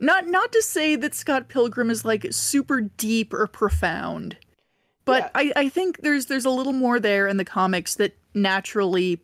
not 0.00 0.26
not 0.26 0.50
to 0.52 0.60
say 0.60 0.96
that 0.96 1.14
Scott 1.14 1.48
Pilgrim 1.48 1.88
is 1.88 2.04
like 2.04 2.26
super 2.30 2.80
deep 2.80 3.32
or 3.32 3.46
profound 3.46 4.36
but 5.04 5.22
Yeah. 5.22 5.30
I 5.36 5.52
I 5.56 5.68
think 5.68 6.00
there's 6.02 6.26
there's 6.26 6.44
a 6.44 6.50
little 6.50 6.72
more 6.72 6.98
there 6.98 7.28
in 7.28 7.36
the 7.36 7.44
comics 7.44 7.94
that 7.94 8.16
naturally 8.34 9.20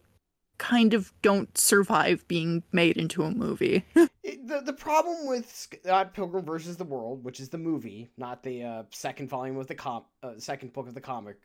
kind 0.58 0.94
of 0.94 1.12
don't 1.22 1.56
survive 1.58 2.26
being 2.28 2.62
made 2.72 2.96
into 2.96 3.22
a 3.24 3.30
movie. 3.30 3.84
It- 4.24 4.46
the 4.46 4.60
the 4.60 4.72
problem 4.72 5.26
with 5.26 5.50
Scott 5.52 6.14
Pilgrim 6.14 6.44
versus 6.44 6.76
the 6.76 6.84
World, 6.84 7.24
which 7.24 7.40
is 7.40 7.48
the 7.48 7.58
movie, 7.58 8.08
not 8.16 8.42
the 8.44 8.62
uh, 8.62 8.82
second 8.90 9.28
volume 9.28 9.56
of 9.56 9.66
the 9.66 9.74
com 9.74 10.04
uh, 10.22 10.34
second 10.38 10.72
book 10.72 10.86
of 10.86 10.94
the 10.94 11.00
comic. 11.00 11.36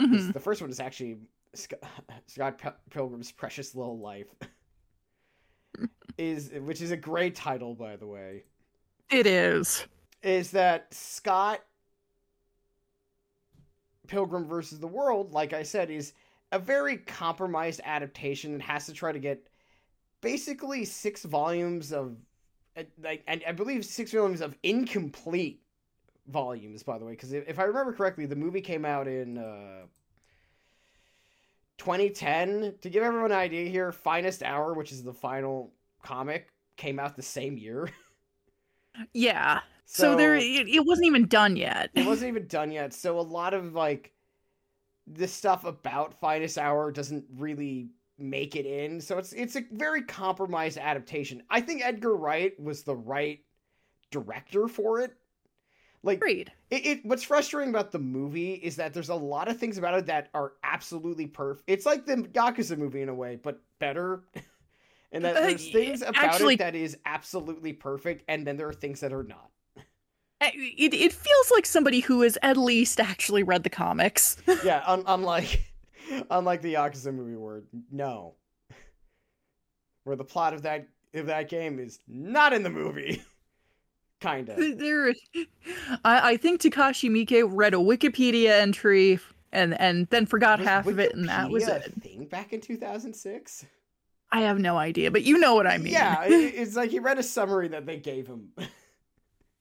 Mhm. 0.00 0.32
The 0.32 0.40
first 0.40 0.60
one 0.60 0.70
is 0.70 0.80
actually 0.80 1.18
Sc- 1.54 1.74
Scott 2.26 2.58
Pil- 2.58 2.74
Pilgrim's 2.90 3.30
Precious 3.30 3.74
Little 3.76 3.98
Life. 4.00 4.26
is 6.18 6.50
which 6.62 6.80
is 6.82 6.90
a 6.90 6.96
great 6.96 7.36
title 7.36 7.74
by 7.76 7.94
the 7.96 8.06
way. 8.06 8.42
It 9.10 9.26
is. 9.26 9.86
is 10.22 10.50
that 10.50 10.92
Scott 10.92 11.60
Pilgrim 14.08 14.46
versus 14.46 14.80
the 14.80 14.88
World, 14.88 15.32
like 15.32 15.52
I 15.52 15.62
said, 15.62 15.90
is 15.90 16.14
a 16.52 16.58
very 16.58 16.96
compromised 16.96 17.80
adaptation 17.84 18.52
that 18.58 18.62
has 18.62 18.86
to 18.86 18.92
try 18.92 19.12
to 19.12 19.18
get 19.18 19.46
basically 20.20 20.84
six 20.84 21.24
volumes 21.24 21.92
of 21.92 22.16
uh, 22.76 22.82
like 23.02 23.22
and 23.26 23.42
I 23.46 23.52
believe 23.52 23.84
six 23.84 24.12
volumes 24.12 24.40
of 24.40 24.54
incomplete 24.62 25.62
volumes 26.26 26.82
by 26.82 26.98
the 26.98 27.04
way 27.04 27.12
because 27.12 27.32
if, 27.32 27.58
I 27.58 27.64
remember 27.64 27.92
correctly 27.92 28.26
the 28.26 28.36
movie 28.36 28.60
came 28.60 28.84
out 28.84 29.08
in 29.08 29.38
uh 29.38 29.86
2010 31.78 32.74
to 32.82 32.90
give 32.90 33.02
everyone 33.02 33.32
an 33.32 33.38
idea 33.38 33.68
here 33.68 33.90
finest 33.90 34.42
hour 34.42 34.74
which 34.74 34.92
is 34.92 35.02
the 35.02 35.14
final 35.14 35.72
comic 36.02 36.48
came 36.76 36.98
out 36.98 37.16
the 37.16 37.22
same 37.22 37.56
year 37.56 37.88
Yeah. 39.12 39.60
So, 39.86 40.16
there 40.16 40.36
it, 40.36 40.68
it 40.68 40.84
wasn't 40.84 41.06
even 41.06 41.26
done 41.26 41.56
yet. 41.56 41.90
it 41.94 42.06
wasn't 42.06 42.28
even 42.28 42.46
done 42.46 42.70
yet 42.70 42.92
so 42.92 43.18
a 43.18 43.22
lot 43.22 43.54
of 43.54 43.72
like 43.72 44.12
this 45.12 45.32
stuff 45.32 45.64
about 45.64 46.18
finest 46.20 46.58
hour 46.58 46.90
doesn't 46.92 47.24
really 47.36 47.90
make 48.18 48.54
it 48.56 48.66
in. 48.66 49.00
So 49.00 49.18
it's 49.18 49.32
it's 49.32 49.56
a 49.56 49.62
very 49.72 50.02
compromised 50.02 50.78
adaptation. 50.78 51.42
I 51.50 51.60
think 51.60 51.82
edgar 51.84 52.14
wright 52.16 52.58
was 52.60 52.82
the 52.82 52.94
right 52.96 53.40
director 54.10 54.68
for 54.68 55.00
it. 55.00 55.12
Like 56.02 56.16
Agreed. 56.18 56.50
it, 56.70 56.86
it 56.86 57.04
what's 57.04 57.22
frustrating 57.22 57.68
about 57.70 57.92
the 57.92 57.98
movie 57.98 58.54
is 58.54 58.76
that 58.76 58.94
there's 58.94 59.10
a 59.10 59.14
lot 59.14 59.48
of 59.48 59.58
things 59.58 59.76
about 59.76 59.94
it 59.98 60.06
that 60.06 60.30
are 60.32 60.52
absolutely 60.64 61.26
perfect 61.26 61.64
it's 61.68 61.84
like 61.84 62.06
the 62.06 62.16
yakuza 62.16 62.78
movie 62.78 63.02
in 63.02 63.08
a 63.10 63.14
way 63.14 63.38
but 63.42 63.60
better. 63.78 64.22
And 65.12 65.24
that 65.24 65.36
Uh, 65.36 65.40
there's 65.40 65.70
things 65.72 66.02
about 66.02 66.16
actually- 66.16 66.54
it 66.54 66.58
that 66.58 66.76
is 66.76 66.96
absolutely 67.04 67.72
perfect 67.72 68.22
and 68.28 68.46
then 68.46 68.56
there 68.56 68.68
are 68.68 68.72
things 68.72 69.00
that 69.00 69.12
are 69.12 69.24
not 69.24 69.50
It 70.40 70.94
it 70.94 71.12
feels 71.12 71.50
like 71.50 71.66
somebody 71.66 72.00
who 72.00 72.22
has 72.22 72.38
at 72.42 72.56
least 72.56 72.98
actually 72.98 73.42
read 73.42 73.62
the 73.62 73.70
comics. 73.70 74.36
yeah, 74.64 74.82
un- 74.86 75.04
unlike 75.06 75.64
unlike 76.30 76.62
the 76.62 76.74
Yakuza 76.74 77.12
movie 77.14 77.36
where 77.36 77.62
no. 77.90 78.34
Where 80.04 80.16
the 80.16 80.24
plot 80.24 80.54
of 80.54 80.62
that 80.62 80.88
of 81.14 81.26
that 81.26 81.48
game 81.50 81.78
is 81.78 81.98
not 82.08 82.52
in 82.52 82.62
the 82.62 82.70
movie. 82.70 83.22
Kinda. 84.20 84.74
there 84.76 85.14
I, 86.04 86.32
I 86.32 86.36
think 86.36 86.60
Takashi 86.60 87.08
Miike 87.10 87.42
read 87.50 87.72
a 87.72 87.78
Wikipedia 87.78 88.50
entry 88.60 89.18
and 89.52 89.78
and 89.80 90.06
then 90.08 90.26
forgot 90.26 90.58
Was 90.58 90.68
half 90.68 90.86
of 90.86 90.98
it 90.98 91.14
and 91.14 91.28
that 91.28 91.50
was 91.50 91.64
Wikipedia 91.64 91.86
it. 91.86 92.02
thing 92.02 92.24
back 92.26 92.52
in 92.52 92.60
2006? 92.60 93.64
I 94.32 94.42
have 94.42 94.58
no 94.58 94.76
idea, 94.76 95.10
but 95.10 95.22
you 95.24 95.38
know 95.38 95.54
what 95.54 95.66
I 95.66 95.78
mean. 95.78 95.92
Yeah, 95.92 96.22
it- 96.24 96.30
it's 96.54 96.76
like 96.76 96.90
he 96.90 96.98
read 96.98 97.18
a 97.18 97.22
summary 97.22 97.68
that 97.68 97.84
they 97.86 97.96
gave 97.98 98.26
him. 98.26 98.50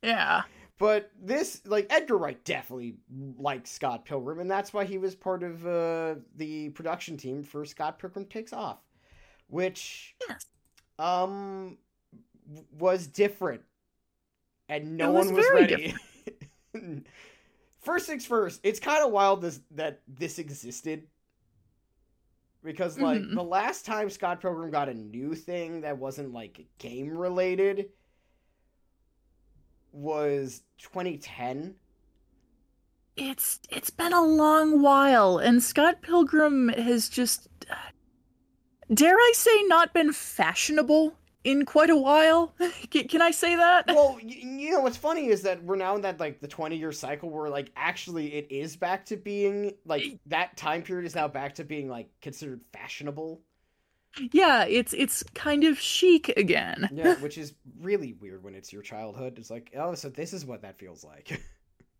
yeah. 0.03 0.43
But 0.79 1.11
this, 1.21 1.61
like 1.65 1.87
Edgar 1.89 2.17
Wright, 2.17 2.41
definitely 2.45 2.95
liked 3.37 3.67
Scott 3.67 4.05
Pilgrim, 4.05 4.39
and 4.39 4.49
that's 4.49 4.73
why 4.73 4.85
he 4.85 4.97
was 4.97 5.13
part 5.13 5.43
of 5.43 5.67
uh, 5.67 6.15
the 6.37 6.69
production 6.69 7.17
team 7.17 7.43
for 7.43 7.65
Scott 7.65 7.99
Pilgrim 7.99 8.25
Takes 8.25 8.53
Off, 8.53 8.79
which 9.47 10.15
Yes. 10.27 10.45
um 10.97 11.77
was 12.71 13.07
different, 13.07 13.61
and 14.69 14.97
no 14.97 15.11
was 15.11 15.27
one 15.27 15.35
was 15.35 15.49
ready. 15.53 15.93
first 17.81 18.07
things 18.07 18.25
first, 18.25 18.61
it's 18.63 18.79
kind 18.79 19.05
of 19.05 19.11
wild 19.11 19.41
this 19.41 19.59
that 19.71 20.01
this 20.07 20.39
existed. 20.39 21.03
Because 22.63 22.97
like 22.99 23.21
Mhm. 23.21 23.35
the 23.35 23.43
last 23.43 23.85
time 23.85 24.09
Scott 24.09 24.41
Pilgrim 24.41 24.71
got 24.71 24.89
a 24.89 24.93
new 24.93 25.35
thing 25.35 25.81
that 25.81 25.97
wasn't 25.97 26.33
like 26.33 26.65
game 26.77 27.17
related 27.17 27.89
was 29.91 30.63
2010. 30.79 31.75
It's 33.17 33.59
it's 33.69 33.89
been 33.89 34.13
a 34.13 34.23
long 34.23 34.81
while 34.81 35.37
and 35.37 35.61
Scott 35.61 36.01
Pilgrim 36.01 36.69
has 36.69 37.09
just 37.09 37.49
dare 38.93 39.15
I 39.15 39.31
say 39.35 39.63
not 39.63 39.93
been 39.93 40.13
fashionable 40.13 41.15
in 41.43 41.65
quite 41.65 41.89
a 41.89 41.95
while. 41.95 42.53
Can, 42.91 43.07
can 43.07 43.21
I 43.21 43.31
say 43.31 43.55
that? 43.55 43.85
well, 43.87 44.17
you 44.21 44.71
know 44.71 44.81
what's 44.81 44.97
funny 44.97 45.27
is 45.27 45.41
that 45.43 45.63
we're 45.63 45.75
now 45.75 45.95
in 45.95 46.01
that 46.01 46.19
like 46.19 46.39
the 46.41 46.47
20 46.47 46.75
year 46.75 46.91
cycle 46.91 47.29
where 47.29 47.49
like 47.49 47.71
actually 47.75 48.33
it 48.33 48.47
is 48.49 48.75
back 48.75 49.05
to 49.05 49.17
being 49.17 49.73
like 49.85 50.19
that 50.27 50.57
time 50.57 50.81
period 50.81 51.05
is 51.05 51.15
now 51.15 51.27
back 51.27 51.55
to 51.55 51.63
being 51.63 51.89
like 51.89 52.09
considered 52.21 52.61
fashionable. 52.73 53.41
Yeah, 54.31 54.65
it's 54.65 54.93
it's 54.93 55.23
kind 55.35 55.63
of 55.63 55.79
chic 55.79 56.29
again. 56.37 56.89
Yeah, 56.93 57.15
which 57.21 57.37
is 57.37 57.53
really 57.79 58.13
weird 58.13 58.43
when 58.43 58.55
it's 58.55 58.73
your 58.73 58.81
childhood. 58.81 59.37
It's 59.37 59.49
like, 59.49 59.71
oh, 59.77 59.93
so 59.95 60.09
this 60.09 60.33
is 60.33 60.45
what 60.45 60.61
that 60.63 60.77
feels 60.79 61.03
like. 61.03 61.41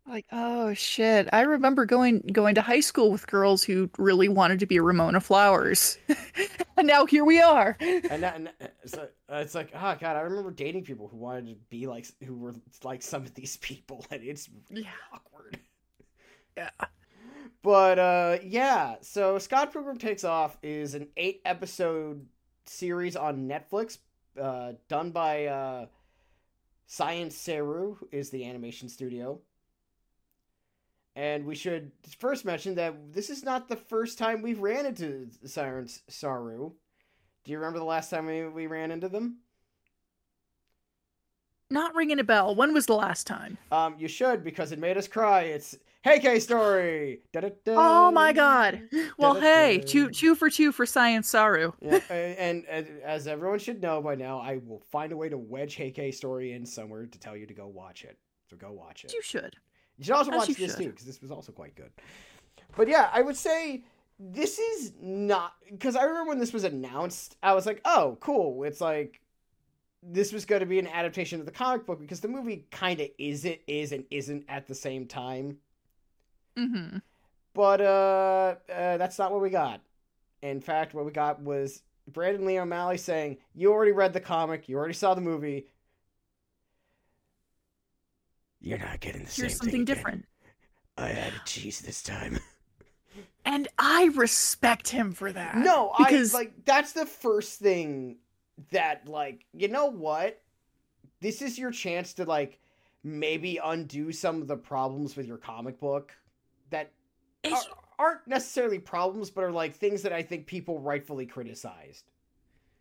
Like, 0.06 0.24
oh 0.32 0.74
shit. 0.74 1.28
I 1.32 1.42
remember 1.42 1.84
going 1.84 2.20
going 2.32 2.56
to 2.56 2.62
high 2.62 2.80
school 2.80 3.12
with 3.12 3.28
girls 3.28 3.62
who 3.62 3.88
really 3.96 4.28
wanted 4.28 4.58
to 4.60 4.66
be 4.66 4.80
Ramona 4.80 5.20
Flowers. 5.20 5.98
and 6.76 6.86
now 6.88 7.06
here 7.06 7.24
we 7.24 7.40
are. 7.40 7.76
and, 7.78 8.22
that, 8.22 8.34
and 8.34 8.48
uh, 8.60 8.66
so, 8.86 9.02
uh, 9.30 9.36
it's 9.36 9.54
like, 9.54 9.70
oh 9.72 9.96
god, 10.00 10.16
I 10.16 10.20
remember 10.22 10.50
dating 10.50 10.82
people 10.84 11.06
who 11.06 11.18
wanted 11.18 11.48
to 11.50 11.54
be 11.68 11.86
like 11.86 12.06
who 12.24 12.34
were 12.34 12.54
like 12.82 13.02
some 13.02 13.22
of 13.22 13.34
these 13.34 13.58
people, 13.58 14.04
and 14.10 14.24
it's 14.24 14.48
Yeah. 14.70 14.88
awkward. 15.12 15.60
Yeah. 16.56 16.70
But 17.62 17.98
uh 17.98 18.38
yeah, 18.42 18.96
so 19.02 19.38
Scott 19.38 19.72
Pilgrim 19.72 19.98
Takes 19.98 20.24
Off 20.24 20.56
is 20.62 20.94
an 20.94 21.08
eight 21.16 21.42
episode 21.44 22.26
series 22.70 23.16
on 23.16 23.48
Netflix, 23.48 23.98
uh, 24.40 24.72
done 24.88 25.10
by 25.10 25.46
uh, 25.46 25.86
Science 26.86 27.36
Saru, 27.36 27.96
is 28.12 28.30
the 28.30 28.48
animation 28.48 28.88
studio. 28.88 29.40
And 31.16 31.44
we 31.44 31.54
should 31.54 31.90
first 32.18 32.44
mention 32.44 32.76
that 32.76 33.12
this 33.12 33.30
is 33.30 33.42
not 33.42 33.68
the 33.68 33.76
first 33.76 34.16
time 34.16 34.42
we've 34.42 34.60
ran 34.60 34.86
into 34.86 35.28
Science 35.44 36.02
Saru. 36.08 36.72
Do 37.44 37.52
you 37.52 37.58
remember 37.58 37.78
the 37.78 37.84
last 37.84 38.10
time 38.10 38.26
we, 38.26 38.46
we 38.46 38.66
ran 38.66 38.90
into 38.90 39.08
them? 39.08 39.38
Not 41.68 41.94
ringing 41.94 42.20
a 42.20 42.24
bell. 42.24 42.54
When 42.54 42.72
was 42.72 42.86
the 42.86 42.94
last 42.94 43.26
time? 43.26 43.58
Um, 43.70 43.94
you 43.98 44.08
should 44.08 44.42
because 44.42 44.72
it 44.72 44.78
made 44.78 44.96
us 44.96 45.06
cry. 45.06 45.42
It's 45.42 45.76
Heike 46.04 46.40
Story. 46.40 47.20
Da-da-da. 47.32 47.74
Oh 47.76 48.10
my 48.10 48.32
god. 48.32 48.82
Well, 49.18 49.34
hey, 49.34 49.78
Da-da-da. 49.78 49.86
two 49.92 50.10
two 50.10 50.34
for 50.34 50.48
two 50.48 50.72
for 50.72 50.86
Science 50.86 51.28
Saru. 51.28 51.72
yeah, 51.80 52.00
and, 52.10 52.64
and 52.66 52.86
as 53.04 53.26
everyone 53.26 53.58
should 53.58 53.82
know 53.82 54.00
by 54.00 54.14
now, 54.14 54.38
I 54.38 54.60
will 54.64 54.82
find 54.90 55.12
a 55.12 55.16
way 55.16 55.28
to 55.28 55.36
wedge 55.36 55.76
Heike 55.76 56.12
Story 56.14 56.52
in 56.52 56.64
somewhere 56.64 57.06
to 57.06 57.18
tell 57.18 57.36
you 57.36 57.46
to 57.46 57.54
go 57.54 57.66
watch 57.66 58.04
it. 58.04 58.16
So 58.48 58.56
go 58.56 58.72
watch 58.72 59.04
it. 59.04 59.12
You 59.12 59.22
should. 59.22 59.56
You 59.98 60.04
should 60.04 60.14
also 60.14 60.30
As 60.32 60.38
watch 60.38 60.48
this 60.48 60.56
should. 60.72 60.76
too 60.78 60.90
because 60.90 61.04
this 61.04 61.20
was 61.20 61.30
also 61.30 61.52
quite 61.52 61.74
good. 61.74 61.90
But 62.76 62.88
yeah, 62.88 63.10
I 63.12 63.20
would 63.20 63.36
say 63.36 63.84
this 64.18 64.58
is 64.58 64.92
not 65.00 65.52
because 65.70 65.96
I 65.96 66.04
remember 66.04 66.30
when 66.30 66.38
this 66.38 66.52
was 66.52 66.64
announced, 66.64 67.36
I 67.42 67.52
was 67.52 67.66
like, 67.66 67.80
oh, 67.84 68.16
cool. 68.20 68.64
It's 68.64 68.80
like 68.80 69.20
this 70.02 70.32
was 70.32 70.46
going 70.46 70.60
to 70.60 70.66
be 70.66 70.78
an 70.78 70.86
adaptation 70.86 71.40
of 71.40 71.46
the 71.46 71.52
comic 71.52 71.84
book 71.84 72.00
because 72.00 72.20
the 72.20 72.28
movie 72.28 72.64
kind 72.70 73.00
of 73.00 73.08
is 73.18 73.44
it 73.44 73.62
is 73.66 73.92
and 73.92 74.04
isn't 74.10 74.46
at 74.48 74.66
the 74.66 74.74
same 74.74 75.06
time. 75.06 75.58
Mm-hmm. 76.60 76.98
But 77.54 77.80
uh, 77.80 78.54
uh, 78.72 78.96
that's 78.96 79.18
not 79.18 79.32
what 79.32 79.40
we 79.40 79.50
got. 79.50 79.80
In 80.42 80.60
fact, 80.60 80.94
what 80.94 81.04
we 81.04 81.12
got 81.12 81.40
was 81.40 81.82
Brandon 82.06 82.44
Lee 82.46 82.58
O'Malley 82.58 82.98
saying, 82.98 83.38
"You 83.54 83.72
already 83.72 83.92
read 83.92 84.12
the 84.12 84.20
comic. 84.20 84.68
You 84.68 84.76
already 84.76 84.94
saw 84.94 85.14
the 85.14 85.20
movie. 85.20 85.66
You're 88.60 88.78
not 88.78 89.00
getting 89.00 89.24
the 89.24 89.30
same 89.30 89.44
Here's 89.44 89.52
thing 89.54 89.58
something 89.58 89.82
again. 89.82 89.96
different. 89.96 90.26
I 90.96 91.10
added 91.10 91.40
cheese 91.44 91.80
this 91.80 92.02
time." 92.02 92.38
And 93.44 93.68
I 93.78 94.10
respect 94.14 94.88
him 94.88 95.12
for 95.12 95.32
that. 95.32 95.56
no, 95.56 95.92
because 95.96 96.34
I 96.34 96.38
like 96.38 96.64
that's 96.66 96.92
the 96.92 97.06
first 97.06 97.58
thing 97.58 98.18
that 98.70 99.08
like 99.08 99.46
you 99.52 99.66
know 99.66 99.86
what? 99.86 100.40
This 101.20 101.40
is 101.42 101.58
your 101.58 101.70
chance 101.70 102.12
to 102.14 102.24
like 102.24 102.60
maybe 103.02 103.58
undo 103.62 104.12
some 104.12 104.42
of 104.42 104.46
the 104.46 104.56
problems 104.56 105.16
with 105.16 105.26
your 105.26 105.38
comic 105.38 105.80
book 105.80 106.12
are, 107.44 107.60
aren't 107.98 108.26
necessarily 108.26 108.78
problems, 108.78 109.30
but 109.30 109.44
are 109.44 109.52
like 109.52 109.74
things 109.74 110.02
that 110.02 110.12
I 110.12 110.22
think 110.22 110.46
people 110.46 110.80
rightfully 110.80 111.26
criticized. 111.26 112.04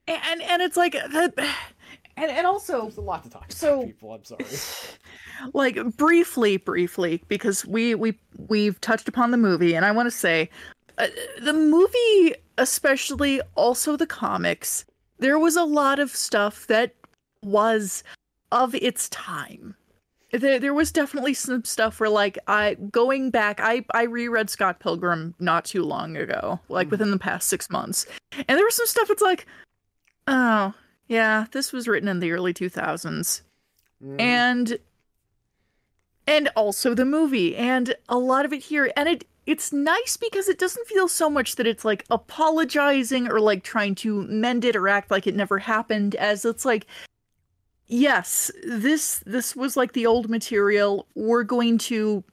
and 0.07 0.41
and 0.41 0.61
it's 0.61 0.77
like 0.77 0.93
that, 0.93 1.33
and 2.17 2.31
and 2.31 2.45
also 2.47 2.83
There's 2.83 2.97
a 2.97 3.01
lot 3.01 3.23
to 3.23 3.29
talk 3.29 3.43
about, 3.45 3.53
So- 3.53 3.83
people. 3.85 4.13
I'm 4.13 4.23
sorry. 4.23 4.45
like 5.53 5.77
briefly 5.95 6.57
briefly 6.57 7.23
because 7.29 7.65
we 7.65 7.95
we 7.95 8.17
we've 8.49 8.79
touched 8.81 9.07
upon 9.07 9.31
the 9.31 9.37
movie 9.37 9.73
and 9.73 9.85
i 9.85 9.91
want 9.91 10.05
to 10.05 10.11
say 10.11 10.49
uh, 10.97 11.07
the 11.41 11.53
movie 11.53 12.35
especially 12.57 13.39
also 13.55 13.95
the 13.95 14.05
comics 14.05 14.83
there 15.17 15.39
was 15.39 15.55
a 15.55 15.63
lot 15.63 15.97
of 15.97 16.11
stuff 16.13 16.67
that 16.67 16.93
was 17.41 18.03
of 18.51 18.75
its 18.75 19.07
time 19.09 19.73
there, 20.31 20.59
there 20.59 20.73
was 20.73 20.91
definitely 20.91 21.33
some 21.33 21.63
stuff 21.63 21.99
where 21.99 22.09
like 22.09 22.37
i 22.47 22.75
going 22.91 23.31
back 23.31 23.59
i 23.61 23.83
i 23.93 24.03
reread 24.03 24.49
scott 24.49 24.79
pilgrim 24.79 25.33
not 25.39 25.65
too 25.65 25.83
long 25.83 26.15
ago 26.17 26.59
like 26.69 26.87
Mhm. 26.87 26.91
within 26.91 27.11
the 27.11 27.17
past 27.19 27.49
six 27.49 27.69
months 27.69 28.05
and 28.33 28.45
there 28.57 28.65
was 28.65 28.75
some 28.75 28.85
stuff 28.85 29.07
that's 29.07 29.21
like 29.21 29.45
oh 30.27 30.73
yeah 31.07 31.45
this 31.51 31.71
was 31.73 31.87
written 31.87 32.07
in 32.09 32.19
the 32.19 32.31
early 32.31 32.53
2000s 32.53 33.41
Mm. 34.03 34.21
and 34.21 34.79
and 36.27 36.47
also 36.55 36.93
the 36.93 37.05
movie 37.05 37.55
and 37.57 37.95
a 38.07 38.17
lot 38.17 38.45
of 38.45 38.53
it 38.53 38.61
here 38.63 38.91
and 38.95 39.09
it 39.09 39.25
it's 39.45 39.73
nice 39.73 40.15
because 40.15 40.47
it 40.47 40.59
doesn't 40.59 40.87
feel 40.87 41.07
so 41.07 41.29
much 41.29 41.55
that 41.55 41.65
it's 41.67 41.83
like 41.83 42.05
apologizing 42.11 43.27
or 43.27 43.39
like 43.41 43.63
trying 43.63 43.95
to 43.95 44.21
mend 44.27 44.63
it 44.63 44.75
or 44.75 44.87
act 44.87 45.09
like 45.11 45.25
it 45.27 45.35
never 45.35 45.57
happened 45.57 46.13
as 46.15 46.45
it's 46.45 46.63
like 46.65 46.85
yes 47.89 48.49
this 48.63 49.21
this 49.25 49.55
was 49.55 49.75
like 49.75 49.93
the 49.93 50.05
old 50.05 50.29
material 50.29 51.05
we're 51.15 51.43
going 51.43 51.77
to 51.77 52.23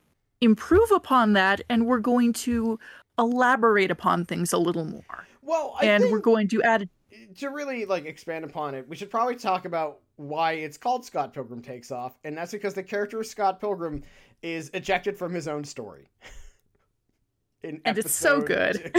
improve 0.40 0.90
upon 0.92 1.32
that 1.32 1.60
and 1.68 1.86
we're 1.86 1.98
going 1.98 2.32
to 2.32 2.78
elaborate 3.18 3.90
upon 3.90 4.24
things 4.24 4.52
a 4.52 4.58
little 4.58 4.84
more 4.84 5.26
well, 5.46 5.76
I 5.80 5.86
and 5.86 6.10
we're 6.10 6.18
going 6.18 6.48
to 6.48 6.62
add 6.62 6.88
to 7.36 7.50
really 7.50 7.84
like 7.84 8.04
expand 8.04 8.44
upon 8.44 8.74
it, 8.74 8.88
we 8.88 8.96
should 8.96 9.10
probably 9.10 9.36
talk 9.36 9.64
about 9.64 10.00
why 10.16 10.52
it's 10.52 10.76
called 10.76 11.04
Scott 11.04 11.32
Pilgrim 11.32 11.62
Takes 11.62 11.90
Off, 11.90 12.18
and 12.24 12.36
that's 12.36 12.52
because 12.52 12.74
the 12.74 12.82
character 12.82 13.20
of 13.20 13.26
Scott 13.26 13.60
Pilgrim 13.60 14.02
is 14.42 14.70
ejected 14.74 15.16
from 15.16 15.32
his 15.32 15.46
own 15.48 15.64
story. 15.64 16.08
In 17.62 17.80
And 17.84 17.96
it's 17.96 18.12
so 18.12 18.42
good. 18.42 18.92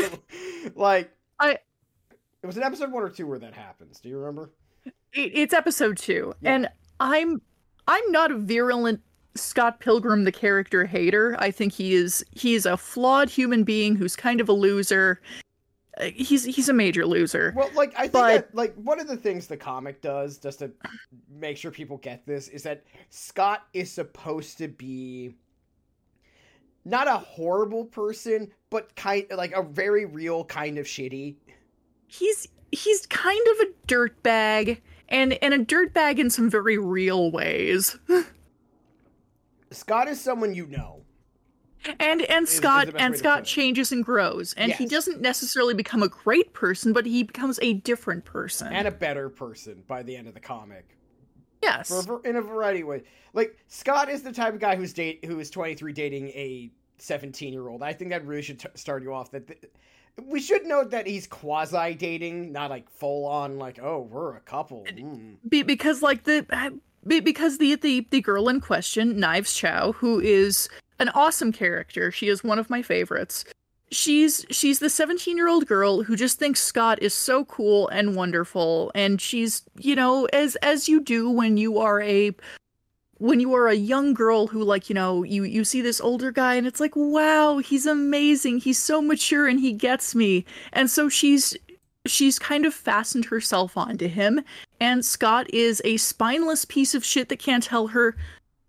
like 0.75 1.11
I- 1.39 1.59
it 2.43 2.45
was 2.45 2.57
in 2.57 2.63
episode 2.63 2.91
one 2.91 3.03
or 3.03 3.09
two 3.09 3.27
where 3.27 3.39
that 3.39 3.53
happens. 3.53 3.99
Do 3.99 4.09
you 4.09 4.17
remember? 4.19 4.51
It, 5.13 5.31
it's 5.33 5.53
episode 5.53 5.97
two. 5.97 6.33
Yeah. 6.41 6.53
and 6.55 6.69
i'm 6.99 7.41
i'm 7.87 8.11
not 8.11 8.31
a 8.31 8.37
virulent 8.37 9.01
scott 9.35 9.79
pilgrim 9.79 10.23
the 10.23 10.31
character 10.31 10.85
hater. 10.85 11.35
I 11.39 11.51
think 11.51 11.71
he 11.73 11.93
is 11.93 12.25
he 12.31 12.55
is 12.55 12.65
a 12.65 12.75
flawed 12.77 13.29
human 13.29 13.63
being 13.63 13.95
who's 13.95 14.15
kind 14.15 14.41
of 14.41 14.49
a 14.49 14.53
loser. 14.53 15.21
Uh, 15.99 16.05
he's 16.05 16.43
he's 16.43 16.69
a 16.69 16.73
major 16.73 17.05
loser. 17.05 17.53
Well, 17.55 17.69
like 17.75 17.93
I 17.95 18.01
think 18.03 18.13
But- 18.13 18.27
that, 18.47 18.55
like 18.55 18.73
one 18.75 18.99
of 18.99 19.07
the 19.07 19.15
things 19.17 19.45
the 19.47 19.55
comic 19.57 20.01
does, 20.01 20.37
just 20.39 20.59
to 20.59 20.71
make 21.29 21.55
sure 21.57 21.69
people 21.71 21.97
get 21.97 22.25
this, 22.25 22.47
is 22.47 22.63
that 22.63 22.83
Scott 23.11 23.67
is 23.73 23.91
supposed 23.91 24.57
to 24.57 24.67
be 24.67 25.35
not 26.85 27.07
a 27.07 27.17
horrible 27.17 27.85
person, 27.85 28.51
but 28.69 28.95
kind 28.95 29.25
like 29.35 29.51
a 29.53 29.61
very 29.61 30.05
real 30.05 30.45
kind 30.45 30.77
of 30.77 30.85
shitty. 30.85 31.35
he's 32.07 32.47
he's 32.71 33.05
kind 33.07 33.47
of 33.51 33.67
a 33.67 33.71
dirtbag 33.87 34.79
and 35.09 35.33
and 35.43 35.53
a 35.53 35.59
dirtbag 35.59 36.19
in 36.19 36.29
some 36.29 36.49
very 36.49 36.77
real 36.77 37.31
ways 37.31 37.97
Scott 39.71 40.07
is 40.07 40.19
someone 40.21 40.53
you 40.53 40.65
know. 40.67 41.01
and 41.99 42.21
and 42.23 42.43
Is- 42.43 42.51
is 42.51 42.57
scott 42.57 42.93
way 42.93 42.99
and 42.99 43.17
scott 43.17 43.43
changes 43.43 43.91
and 43.91 44.03
grows 44.03 44.53
and 44.55 44.71
he 44.71 44.85
doesn't 44.85 45.21
necessarily 45.21 45.73
become 45.73 46.03
a 46.03 46.07
great 46.09 46.53
person 46.53 46.91
but 46.93 47.05
he 47.05 47.23
becomes 47.23 47.59
a 47.61 47.73
different 47.73 48.25
person 48.25 48.67
and 48.73 48.87
a 48.87 48.91
better 48.91 49.29
person 49.29 49.83
by 49.87 50.03
the 50.03 50.15
end 50.15 50.27
of 50.27 50.33
the 50.33 50.39
comic 50.39 50.97
yes 51.61 52.05
for 52.05 52.21
in 52.25 52.35
a 52.35 52.41
variety 52.41 52.81
of 52.81 52.87
ways. 52.87 53.03
Like 53.33 53.57
Scott 53.67 54.09
is 54.09 54.23
the 54.23 54.31
type 54.31 54.53
of 54.53 54.59
guy 54.59 54.75
who's 54.75 54.93
date 54.93 55.23
who 55.25 55.39
is 55.39 55.49
23 55.51 55.93
dating 55.93 56.29
a 56.29 56.71
17 56.97 57.53
year 57.53 57.67
old. 57.67 57.83
I 57.83 57.93
think 57.93 58.09
that 58.09 58.25
really 58.25 58.41
should 58.41 58.59
t- 58.59 58.67
start 58.73 59.03
you 59.03 59.13
off. 59.13 59.29
That 59.31 59.47
th- 59.47 59.63
we 60.23 60.39
should 60.39 60.65
note 60.65 60.91
that 60.91 61.07
he's 61.07 61.27
quasi 61.27 61.93
dating, 61.93 62.51
not 62.51 62.69
like 62.69 62.89
full 62.89 63.25
on 63.25 63.57
like 63.57 63.79
oh 63.81 64.07
we're 64.09 64.35
a 64.35 64.41
couple. 64.41 64.85
Mm. 64.85 65.35
Be- 65.47 65.63
because 65.63 66.01
like 66.01 66.23
the 66.23 66.45
because 67.05 67.57
the, 67.57 67.75
the 67.75 68.07
the 68.09 68.21
girl 68.21 68.49
in 68.49 68.59
question 68.59 69.19
knives 69.19 69.53
Chau 69.53 69.93
who 69.93 70.19
is 70.19 70.69
an 70.99 71.09
awesome 71.09 71.51
character 71.51 72.11
she 72.11 72.27
is 72.27 72.43
one 72.43 72.59
of 72.59 72.69
my 72.69 72.81
favorites 72.81 73.45
she's 73.91 74.45
she's 74.49 74.79
the 74.79 74.89
17 74.89 75.37
year 75.37 75.47
old 75.47 75.65
girl 75.67 76.03
who 76.03 76.15
just 76.15 76.39
thinks 76.39 76.61
scott 76.61 77.01
is 77.01 77.13
so 77.13 77.45
cool 77.45 77.87
and 77.89 78.15
wonderful 78.15 78.91
and 78.93 79.21
she's 79.21 79.63
you 79.77 79.95
know 79.95 80.25
as 80.33 80.55
as 80.57 80.89
you 80.89 80.99
do 80.99 81.29
when 81.29 81.55
you 81.55 81.77
are 81.77 82.01
a 82.01 82.35
when 83.19 83.39
you 83.39 83.53
are 83.55 83.67
a 83.67 83.75
young 83.75 84.13
girl 84.13 84.47
who 84.47 84.63
like 84.63 84.89
you 84.89 84.95
know 84.95 85.23
you 85.23 85.43
you 85.43 85.63
see 85.63 85.81
this 85.81 85.99
older 86.01 86.31
guy 86.31 86.55
and 86.55 86.67
it's 86.67 86.79
like 86.79 86.95
wow 86.95 87.57
he's 87.57 87.85
amazing. 87.85 88.59
He's 88.59 88.79
so 88.79 89.01
mature 89.01 89.47
and 89.47 89.59
he 89.59 89.73
gets 89.73 90.15
me. 90.15 90.45
And 90.73 90.89
so 90.89 91.09
she's 91.09 91.55
she's 92.05 92.39
kind 92.39 92.65
of 92.65 92.73
fastened 92.73 93.25
herself 93.25 93.77
onto 93.77 94.07
him. 94.07 94.41
And 94.79 95.05
Scott 95.05 95.51
is 95.53 95.81
a 95.83 95.97
spineless 95.97 96.65
piece 96.65 96.95
of 96.95 97.05
shit 97.05 97.29
that 97.29 97.39
can't 97.39 97.63
tell 97.63 97.87
her, 97.87 98.15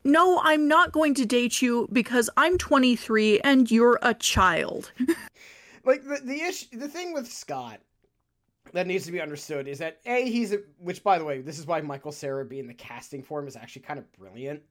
No, 0.04 0.40
I'm 0.42 0.68
not 0.68 0.92
going 0.92 1.14
to 1.14 1.26
date 1.26 1.62
you 1.62 1.88
because 1.92 2.30
I'm 2.36 2.58
23 2.58 3.40
and 3.40 3.70
you're 3.70 3.98
a 4.02 4.14
child. 4.14 4.92
like 5.84 6.04
the 6.04 6.20
the 6.24 6.42
issue 6.42 6.66
the 6.72 6.88
thing 6.88 7.12
with 7.12 7.30
Scott 7.30 7.80
that 8.72 8.86
needs 8.86 9.06
to 9.06 9.12
be 9.12 9.20
understood 9.20 9.68
is 9.68 9.78
that 9.78 10.00
a 10.06 10.30
he's 10.30 10.52
a 10.52 10.58
which 10.78 11.02
by 11.02 11.18
the 11.18 11.24
way 11.24 11.40
this 11.40 11.58
is 11.58 11.66
why 11.66 11.80
Michael 11.80 12.12
Cera 12.12 12.44
being 12.44 12.66
the 12.66 12.74
casting 12.74 13.22
for 13.22 13.40
him 13.40 13.46
is 13.48 13.56
actually 13.56 13.82
kind 13.82 13.98
of 13.98 14.10
brilliant. 14.12 14.62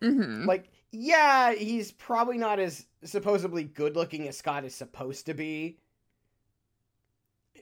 Mm-hmm. 0.00 0.46
Like 0.46 0.70
yeah, 0.92 1.52
he's 1.52 1.92
probably 1.92 2.38
not 2.38 2.58
as 2.58 2.86
supposedly 3.04 3.64
good 3.64 3.96
looking 3.96 4.28
as 4.28 4.36
Scott 4.38 4.64
is 4.64 4.74
supposed 4.74 5.26
to 5.26 5.34
be. 5.34 5.78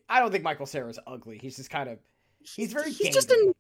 I 0.09 0.21
don't 0.21 0.31
think 0.31 0.45
Michael 0.45 0.67
Cera's 0.67 0.99
ugly. 1.07 1.39
He's 1.39 1.57
just 1.57 1.71
kind 1.71 1.89
of 1.89 1.99
he's 2.43 2.73
very 2.73 2.93
He's 2.93 3.15
just 3.15 3.31
a. 3.31 3.55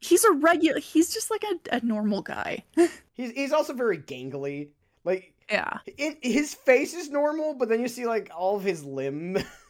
He's 0.00 0.24
a 0.24 0.32
regular. 0.32 0.80
He's 0.80 1.12
just 1.12 1.30
like 1.30 1.44
a, 1.44 1.76
a 1.76 1.84
normal 1.84 2.22
guy. 2.22 2.64
he's 3.12 3.30
he's 3.32 3.52
also 3.52 3.74
very 3.74 3.98
gangly. 3.98 4.70
Like 5.04 5.34
Yeah. 5.50 5.78
it, 5.86 6.18
his 6.22 6.54
face 6.54 6.94
is 6.94 7.10
normal, 7.10 7.54
but 7.54 7.68
then 7.68 7.80
you 7.80 7.88
see 7.88 8.06
like 8.06 8.30
all 8.34 8.56
of 8.56 8.64
his 8.64 8.82
limb. 8.82 9.36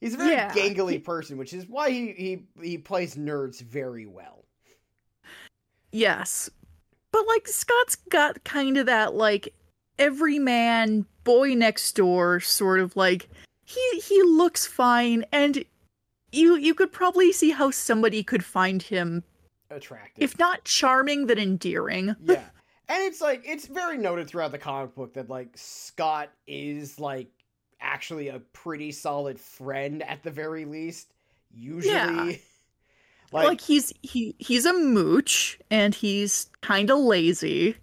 He's 0.00 0.14
a 0.14 0.16
very 0.16 0.32
Yeah, 0.32 0.52
gangly 0.52 1.02
person, 1.02 1.36
which 1.36 1.52
is 1.52 1.66
why 1.68 1.90
he, 1.90 2.12
he 2.12 2.42
he 2.62 2.78
plays 2.78 3.16
nerds 3.16 3.60
very 3.60 4.06
well. 4.06 4.44
Yes. 5.92 6.48
But 7.12 7.26
like 7.26 7.46
Scott's 7.48 7.96
got 7.96 8.42
kind 8.44 8.76
of 8.78 8.86
that 8.86 9.14
like 9.14 9.54
every 9.98 10.38
man 10.38 11.04
boy 11.24 11.54
next 11.54 11.92
door 11.96 12.40
sort 12.40 12.80
of 12.80 12.96
like 12.96 13.28
he 13.66 14.00
he 14.00 14.22
looks 14.22 14.66
fine 14.66 15.24
and 15.32 15.64
you 16.32 16.56
you 16.56 16.74
could 16.74 16.92
probably 16.92 17.32
see 17.32 17.50
how 17.50 17.70
somebody 17.70 18.22
could 18.22 18.44
find 18.44 18.82
him 18.82 19.22
Attractive. 19.70 20.22
if 20.22 20.38
not 20.38 20.64
charming 20.64 21.26
then 21.26 21.38
endearing. 21.38 22.14
yeah. 22.24 22.44
And 22.88 23.02
it's 23.04 23.20
like 23.20 23.42
it's 23.44 23.66
very 23.66 23.98
noted 23.98 24.28
throughout 24.28 24.52
the 24.52 24.58
comic 24.58 24.94
book 24.94 25.14
that 25.14 25.28
like 25.28 25.50
Scott 25.56 26.30
is 26.46 26.98
like 26.98 27.28
actually 27.80 28.28
a 28.28 28.38
pretty 28.38 28.92
solid 28.92 29.38
friend 29.40 30.02
at 30.02 30.22
the 30.22 30.30
very 30.30 30.64
least. 30.64 31.12
Usually. 31.52 31.92
Yeah. 31.94 32.32
Like, 33.32 33.46
Like, 33.46 33.60
he's 33.60 33.92
he 34.02 34.34
he's 34.40 34.66
a 34.66 34.72
mooch 34.72 35.56
and 35.70 35.94
he's 35.94 36.50
kind 36.62 36.90
of 36.90 36.98
lazy. 36.98 37.76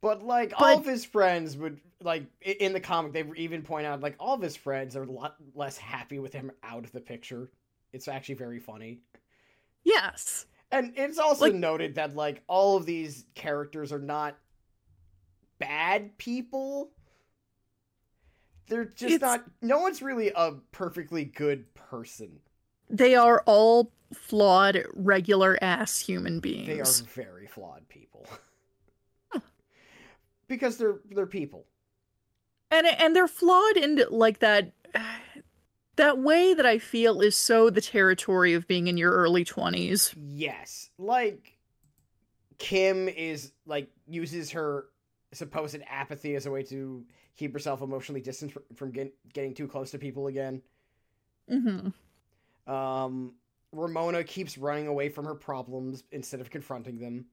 But 0.00 0.22
like 0.22 0.54
all 0.56 0.78
of 0.78 0.86
his 0.86 1.04
friends 1.04 1.58
would 1.58 1.78
like 2.02 2.24
in 2.40 2.72
the 2.72 2.80
comic 2.80 3.12
they 3.12 3.22
even 3.36 3.60
point 3.60 3.84
out 3.84 4.00
like 4.00 4.14
all 4.18 4.34
of 4.34 4.40
his 4.40 4.56
friends 4.56 4.96
are 4.96 5.02
a 5.02 5.10
lot 5.12 5.36
less 5.54 5.76
happy 5.76 6.18
with 6.18 6.32
him 6.32 6.50
out 6.62 6.84
of 6.86 6.92
the 6.92 7.02
picture. 7.02 7.50
It's 7.92 8.08
actually 8.08 8.36
very 8.36 8.58
funny. 8.60 9.00
Yes. 9.84 10.46
And 10.72 10.94
it's 10.96 11.18
also 11.18 11.44
Like- 11.44 11.54
noted 11.54 11.96
that 11.96 12.16
like 12.16 12.42
all 12.46 12.78
of 12.78 12.86
these 12.86 13.26
characters 13.34 13.92
are 13.92 13.98
not 13.98 14.38
bad 15.58 16.16
people. 16.16 16.92
They're 18.68 18.84
just 18.84 19.14
It's- 19.14 19.20
not 19.20 19.44
no 19.62 19.78
one's 19.78 20.02
really 20.02 20.30
a 20.34 20.52
perfectly 20.72 21.24
good 21.24 21.72
person. 21.74 22.40
They 22.90 23.14
are 23.14 23.42
all 23.46 23.92
flawed, 24.14 24.82
regular 24.94 25.58
ass 25.60 25.98
human 25.98 26.40
beings. 26.40 26.66
They 26.66 26.80
are 26.80 27.06
very 27.14 27.46
flawed 27.46 27.88
people. 27.88 28.26
because 30.48 30.76
they're 30.78 31.00
they're 31.10 31.26
people. 31.26 31.66
and 32.70 32.86
and 32.86 33.14
they're 33.14 33.28
flawed 33.28 33.76
in 33.76 34.02
like 34.10 34.38
that 34.40 34.72
that 35.96 36.18
way 36.18 36.54
that 36.54 36.64
I 36.64 36.78
feel 36.78 37.20
is 37.20 37.36
so 37.36 37.70
the 37.70 37.80
territory 37.80 38.54
of 38.54 38.66
being 38.66 38.86
in 38.86 38.96
your 38.96 39.12
early 39.12 39.44
twenties. 39.44 40.14
Yes, 40.16 40.90
like 40.98 41.58
Kim 42.58 43.08
is 43.08 43.52
like 43.66 43.90
uses 44.06 44.50
her 44.52 44.86
supposed 45.32 45.76
apathy 45.88 46.34
as 46.34 46.46
a 46.46 46.50
way 46.50 46.62
to 46.64 47.04
keep 47.38 47.52
herself 47.52 47.80
emotionally 47.80 48.20
distant 48.20 48.52
from 48.76 48.90
get, 48.90 49.14
getting 49.32 49.54
too 49.54 49.68
close 49.68 49.92
to 49.92 49.98
people 49.98 50.26
again. 50.26 50.60
Mm-hmm. 51.50 52.70
Um, 52.70 53.32
Ramona 53.72 54.24
keeps 54.24 54.58
running 54.58 54.88
away 54.88 55.08
from 55.08 55.24
her 55.24 55.34
problems 55.34 56.02
instead 56.10 56.40
of 56.40 56.50
confronting 56.50 56.98
them. 56.98 57.26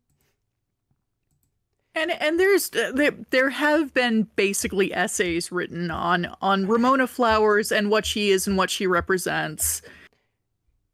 And 1.96 2.12
and 2.12 2.38
there's 2.38 2.72
uh, 2.74 2.92
there, 2.94 3.12
there 3.30 3.50
have 3.50 3.94
been 3.94 4.28
basically 4.36 4.94
essays 4.94 5.50
written 5.50 5.90
on 5.90 6.28
on 6.42 6.68
Ramona 6.68 7.08
Flowers 7.08 7.72
and 7.72 7.90
what 7.90 8.06
she 8.06 8.32
is 8.32 8.48
and 8.48 8.58
what 8.58 8.70
she 8.70 8.86
represents. 8.86 9.82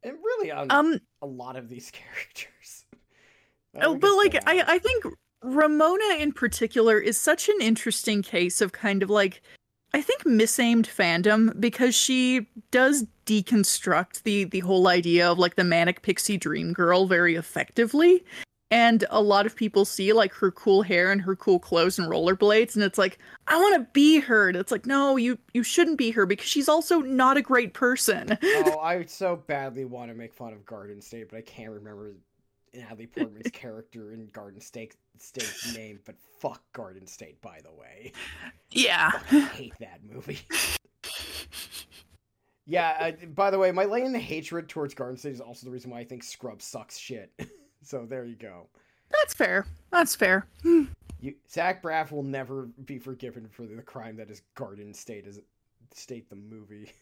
And 0.03 0.13
really 0.23 0.51
on 0.51 0.69
Um, 0.69 0.99
a 1.23 1.25
lot 1.25 1.55
of 1.55 1.69
these 1.69 1.89
characters. 1.91 2.85
Oh, 3.81 3.95
but 3.95 4.15
like 4.15 4.35
I. 4.47 4.63
I 4.75 4.77
think 4.77 5.05
Ramona 5.43 6.15
in 6.19 6.31
particular 6.31 6.99
is 6.99 7.17
such 7.17 7.49
an 7.49 7.57
interesting 7.61 8.21
case 8.21 8.61
of 8.61 8.71
kind 8.71 9.01
of 9.03 9.09
like 9.09 9.41
I 9.93 10.01
think 10.01 10.23
misaimed 10.23 10.85
fandom 10.85 11.59
because 11.59 11.95
she 11.95 12.47
does 12.71 13.05
deconstruct 13.25 14.23
the 14.23 14.45
the 14.45 14.61
whole 14.61 14.87
idea 14.87 15.29
of 15.29 15.39
like 15.39 15.55
the 15.55 15.63
manic 15.63 16.01
pixie 16.01 16.37
dream 16.37 16.73
girl 16.73 17.07
very 17.07 17.35
effectively. 17.35 18.23
And 18.69 19.03
a 19.09 19.21
lot 19.21 19.45
of 19.45 19.53
people 19.53 19.83
see 19.83 20.13
like 20.13 20.33
her 20.35 20.49
cool 20.49 20.81
hair 20.81 21.11
and 21.11 21.21
her 21.21 21.35
cool 21.35 21.59
clothes 21.59 21.99
and 21.99 22.09
rollerblades, 22.09 22.73
and 22.73 22.85
it's 22.85 22.97
like, 22.97 23.19
I 23.47 23.57
want 23.57 23.75
to 23.75 23.91
be 23.91 24.21
her. 24.21 24.47
And 24.47 24.55
it's 24.55 24.71
like, 24.71 24.85
no, 24.85 25.17
you 25.17 25.37
you 25.53 25.61
shouldn't 25.61 25.97
be 25.97 26.11
her 26.11 26.25
because 26.25 26.47
she's 26.47 26.69
also 26.69 27.01
not 27.01 27.35
a 27.35 27.41
great 27.41 27.73
person. 27.73 28.37
oh, 28.41 28.79
I 28.81 29.03
so 29.03 29.35
badly 29.35 29.83
want 29.83 30.09
to 30.09 30.15
make 30.15 30.33
fun 30.33 30.53
of 30.53 30.65
Garden 30.65 31.01
State, 31.01 31.29
but 31.29 31.37
I 31.37 31.41
can't 31.41 31.71
remember 31.71 32.13
Natalie 32.73 33.07
Portman's 33.07 33.51
character 33.51 34.11
in 34.13 34.27
Garden 34.27 34.61
State 34.61 34.95
State's 35.17 35.75
name. 35.75 35.99
But 36.05 36.15
fuck 36.39 36.61
Garden 36.73 37.07
State, 37.07 37.41
by 37.41 37.59
the 37.63 37.71
way. 37.73 38.13
yeah. 38.71 39.11
I 39.31 39.39
hate 39.39 39.73
that 39.79 39.99
movie. 40.09 40.39
yeah. 42.65 43.11
Uh, 43.21 43.25
by 43.27 43.51
the 43.51 43.59
way, 43.59 43.71
my 43.71 43.85
laying 43.85 44.11
the 44.11 44.19
hatred 44.19 44.69
towards 44.69 44.93
Garden 44.93 45.17
State 45.17 45.33
is 45.33 45.41
also 45.41 45.65
the 45.65 45.71
reason 45.71 45.91
why 45.91 45.99
I 45.99 46.05
think 46.05 46.23
Scrub 46.23 46.61
sucks 46.61 46.97
shit. 46.97 47.31
so 47.83 48.05
there 48.05 48.25
you 48.25 48.35
go. 48.35 48.67
That's 49.11 49.33
fair. 49.33 49.65
That's 49.91 50.15
fair. 50.15 50.47
You, 50.63 51.35
Zach 51.49 51.83
Braff 51.83 52.11
will 52.11 52.23
never 52.23 52.69
be 52.85 52.97
forgiven 52.97 53.47
for 53.47 53.65
the 53.65 53.81
crime 53.81 54.15
that 54.17 54.31
is 54.31 54.41
Garden 54.55 54.93
State 54.93 55.27
as 55.27 55.39
State 55.93 56.29
the 56.29 56.35
movie. 56.35 56.91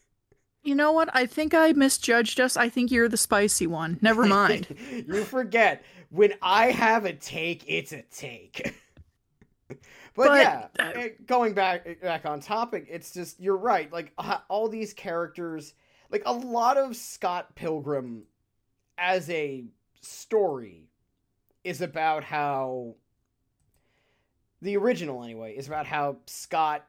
You 0.62 0.74
know 0.74 0.92
what? 0.92 1.08
I 1.14 1.26
think 1.26 1.54
I 1.54 1.72
misjudged 1.72 2.38
us. 2.38 2.56
I 2.56 2.68
think 2.68 2.90
you're 2.90 3.08
the 3.08 3.16
spicy 3.16 3.66
one. 3.66 3.98
Never 4.02 4.26
mind. 4.26 4.66
you 5.06 5.24
forget 5.24 5.82
when 6.10 6.34
I 6.42 6.70
have 6.70 7.04
a 7.04 7.12
take, 7.12 7.64
it's 7.66 7.92
a 7.92 8.02
take. 8.02 8.74
but, 9.68 9.78
But, 10.14 10.40
yeah, 10.40 10.66
uh, 10.78 10.92
going 11.26 11.54
back 11.54 12.00
back 12.02 12.26
on 12.26 12.40
topic, 12.40 12.86
it's 12.90 13.12
just 13.12 13.40
you're 13.40 13.56
right. 13.56 13.90
Like 13.90 14.12
all 14.48 14.68
these 14.68 14.92
characters, 14.92 15.72
like 16.10 16.22
a 16.26 16.32
lot 16.32 16.76
of 16.76 16.94
Scott 16.94 17.54
Pilgrim 17.54 18.24
as 18.98 19.30
a 19.30 19.64
story 20.02 20.90
is 21.64 21.80
about 21.80 22.24
how 22.24 22.96
the 24.60 24.76
original 24.76 25.22
anyway 25.24 25.54
is 25.56 25.66
about 25.68 25.86
how 25.86 26.16
Scott 26.26 26.84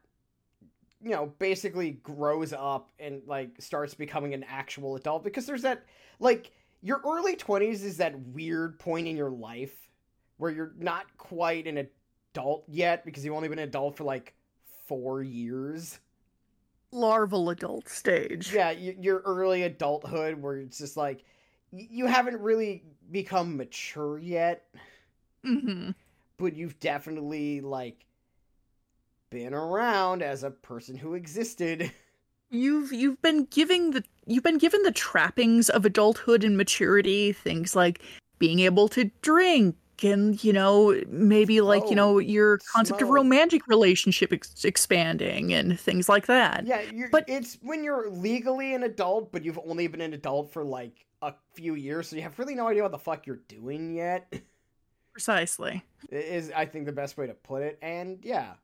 you 1.04 1.12
know 1.12 1.34
basically 1.40 1.92
grows 2.04 2.54
up 2.54 2.92
and 3.00 3.22
like 3.26 3.50
starts 3.60 3.94
becoming 3.94 4.34
an 4.34 4.44
actual 4.48 4.96
adult 4.96 5.24
because 5.24 5.46
there's 5.46 5.64
that 5.64 5.84
like 6.20 6.52
your 6.82 7.02
early 7.06 7.36
20s 7.36 7.84
is 7.84 7.98
that 7.98 8.18
weird 8.20 8.80
point 8.80 9.08
in 9.08 9.16
your 9.16 9.30
life 9.30 9.90
where 10.38 10.52
you're 10.52 10.74
not 10.80 11.06
quite 11.18 11.68
an 11.68 11.88
adult 12.34 12.64
yet 12.68 13.06
because 13.06 13.24
you've 13.24 13.36
only 13.36 13.48
been 13.48 13.60
an 13.60 13.68
adult 13.68 13.96
for 13.96 14.04
like 14.04 14.34
4 14.88 15.22
years. 15.22 16.00
Larval 16.92 17.52
adult 17.52 17.88
stage. 17.88 18.52
Yeah, 18.52 18.72
your 18.72 19.20
early 19.20 19.64
adulthood 19.64 20.42
where 20.42 20.58
it's 20.58 20.80
just 20.80 20.98
like 20.98 21.24
you 21.72 22.06
haven't 22.06 22.42
really 22.42 22.84
become 23.12 23.56
mature 23.56 24.18
yet, 24.18 24.68
hmm 25.44 25.92
but 26.38 26.56
you've 26.56 26.80
definitely 26.80 27.62
like 27.62 28.04
been 29.32 29.56
around 29.56 30.22
as 30.22 30.44
a 30.44 30.52
person 30.52 30.96
who 30.96 31.16
existed. 31.16 31.92
You've 32.54 32.92
you've 32.92 33.22
been 33.22 33.46
giving 33.46 33.92
the 33.92 34.04
you've 34.26 34.44
been 34.44 34.58
given 34.58 34.84
the 34.84 34.92
trappings 34.92 35.70
of 35.70 35.86
adulthood 35.86 36.44
and 36.44 36.58
maturity, 36.58 37.32
things 37.32 37.78
like 37.78 38.02
being 38.40 38.60
able 38.60 38.90
to 38.90 39.10
drink 39.22 39.78
and 40.04 40.44
you 40.44 40.52
know 40.52 41.00
maybe 41.08 41.62
like 41.62 41.84
you 41.84 41.92
oh, 41.92 41.96
know 41.96 42.20
your 42.20 42.60
concept 42.74 43.02
of 43.02 43.08
romantic 43.08 43.68
relationship 43.68 44.34
ex- 44.34 44.66
expanding 44.66 45.54
and 45.54 45.80
things 45.80 46.10
like 46.10 46.26
that. 46.26 46.66
Yeah, 46.66 46.82
you're, 46.94 47.10
But- 47.10 47.30
it's 47.30 47.58
when 47.62 47.86
you're 47.86 48.10
legally 48.10 48.74
an 48.74 48.84
adult, 48.84 49.32
but 49.32 49.46
you've 49.46 49.60
only 49.66 49.88
been 49.88 50.02
an 50.02 50.14
adult 50.14 50.52
for 50.52 50.66
like 50.66 51.06
a 51.22 51.34
few 51.54 51.76
years, 51.76 52.10
so 52.10 52.18
you 52.18 52.22
have 52.22 52.38
really 52.38 52.56
no 52.56 52.68
idea 52.68 52.84
what 52.84 52.92
the 52.92 53.00
fuck 53.00 53.26
you're 53.26 53.42
doing 53.48 53.96
yet. 53.96 54.34
Precisely. 55.14 55.84
Is 56.10 56.52
I 56.54 56.66
think 56.66 56.86
the 56.86 56.92
best 56.92 57.18
way 57.18 57.28
to 57.28 57.34
put 57.34 57.62
it, 57.64 57.80
and 57.82 58.20
yeah, 58.24 58.56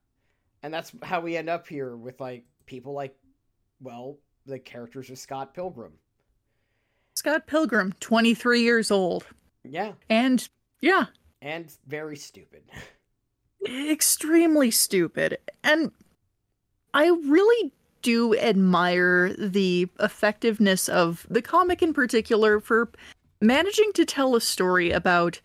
and 0.64 0.74
that's 0.74 0.92
how 1.04 1.22
we 1.22 1.38
end 1.38 1.50
up 1.50 1.68
here 1.68 1.96
with 1.96 2.20
like 2.20 2.46
people 2.66 2.94
like, 2.94 3.16
well, 3.82 4.18
the 4.46 4.60
characters 4.60 5.10
of 5.10 5.18
Scott 5.18 5.54
Pilgrim. 5.54 5.94
Scott 7.16 7.48
Pilgrim, 7.48 7.94
23 8.00 8.62
years 8.62 8.92
old. 8.92 9.26
Yeah, 9.64 9.94
And 10.10 10.48
yeah, 10.82 11.06
and 11.42 11.72
very 11.88 12.16
stupid. 12.16 12.64
extremely 13.68 14.72
stupid. 14.72 15.38
And 15.64 15.92
I 16.94 17.08
really 17.08 17.72
do 18.02 18.38
admire 18.38 19.34
the 19.38 19.88
effectiveness 20.00 20.88
of 20.88 21.26
the 21.30 21.42
comic 21.42 21.82
in 21.82 21.94
particular 21.94 22.60
for 22.60 22.90
managing 23.42 23.92
to 23.94 24.06
tell 24.06 24.36
a 24.36 24.42
story 24.42 24.92
about 24.92 25.42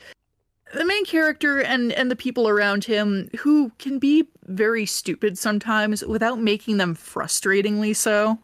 the 0.73 0.85
main 0.85 1.05
character 1.05 1.61
and 1.61 1.93
and 1.93 2.11
the 2.11 2.17
people 2.17 2.49
around 2.49 2.85
him 2.85 3.31
who 3.39 3.71
can 3.79 3.99
be 3.99 4.27
very 4.47 4.87
stupid 4.87 5.39
sometimes 5.39 6.05
without 6.05 6.41
making 6.41 6.79
them 6.79 6.95
frustratingly 6.95 7.95
so 7.95 8.39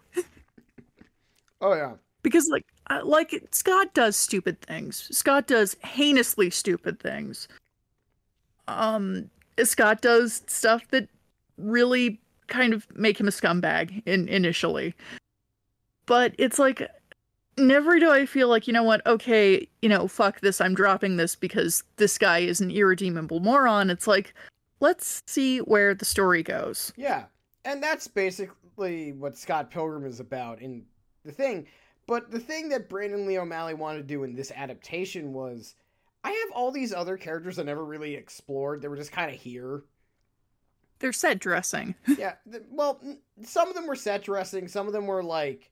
Oh 1.61 1.75
yeah, 1.75 1.95
because 2.23 2.49
like 2.49 2.67
like 3.05 3.43
Scott 3.51 3.93
does 3.95 4.17
stupid 4.17 4.61
things. 4.61 5.09
Scott 5.17 5.47
does 5.47 5.77
heinously 5.83 6.51
stupid 6.51 7.01
things. 7.01 7.49
Um 8.69 9.31
Scott 9.62 10.01
does 10.01 10.43
stuff 10.47 10.87
that 10.88 11.09
really 11.57 12.21
kind 12.47 12.73
of 12.73 12.87
make 12.97 13.19
him 13.19 13.29
a 13.29 13.33
scumbag 13.33 14.03
in 14.07 14.29
initially. 14.29 14.95
But 16.07 16.35
it's 16.38 16.59
like 16.59 16.88
never 17.59 17.99
do 17.99 18.11
I 18.11 18.27
feel 18.27 18.49
like, 18.49 18.66
you 18.66 18.73
know 18.73 18.83
what, 18.83 19.05
okay, 19.07 19.66
you 19.83 19.88
know, 19.88 20.09
fuck 20.09 20.40
this, 20.40 20.61
I'm 20.61 20.75
dropping 20.75 21.16
this 21.16 21.35
because 21.35 21.85
this 21.97 22.18
guy 22.18 22.38
is 22.38 22.61
an 22.61 22.71
irredeemable 22.71 23.40
moron. 23.40 23.90
It's 23.90 24.07
like 24.07 24.35
let's 24.81 25.23
see 25.27 25.59
where 25.59 25.94
the 25.94 26.05
story 26.05 26.42
goes. 26.42 26.92
yeah, 26.97 27.25
and 27.64 27.83
that's 27.83 28.09
basically 28.09 29.12
what 29.12 29.37
Scott 29.37 29.71
Pilgrim 29.71 30.07
is 30.07 30.21
about 30.21 30.61
in 30.61 30.85
the 31.25 31.33
thing. 31.33 31.66
But 32.07 32.31
the 32.31 32.40
thing 32.40 32.71
that 32.71 32.88
Brandon 32.88 33.27
Lee 33.27 33.38
O'Malley 33.38 33.75
wanted 33.75 33.99
to 33.99 34.05
do 34.05 34.25
in 34.25 34.35
this 34.35 34.51
adaptation 34.55 35.35
was, 35.35 35.75
I 36.25 36.31
have 36.31 36.51
all 36.55 36.71
these 36.71 36.94
other 36.94 37.18
characters 37.18 37.59
I 37.59 37.64
never 37.64 37.85
really 37.85 38.14
explored. 38.14 38.81
They 38.81 38.88
were 38.88 38.97
just 38.97 39.12
kind 39.12 39.31
of 39.31 39.38
here. 39.38 39.83
They're 41.01 41.12
set 41.12 41.38
dressing. 41.38 41.94
yeah. 42.18 42.35
Well, 42.71 43.01
some 43.42 43.68
of 43.68 43.75
them 43.75 43.87
were 43.87 43.94
set 43.94 44.23
dressing. 44.23 44.68
Some 44.68 44.87
of 44.87 44.92
them 44.92 45.07
were 45.07 45.23
like 45.23 45.71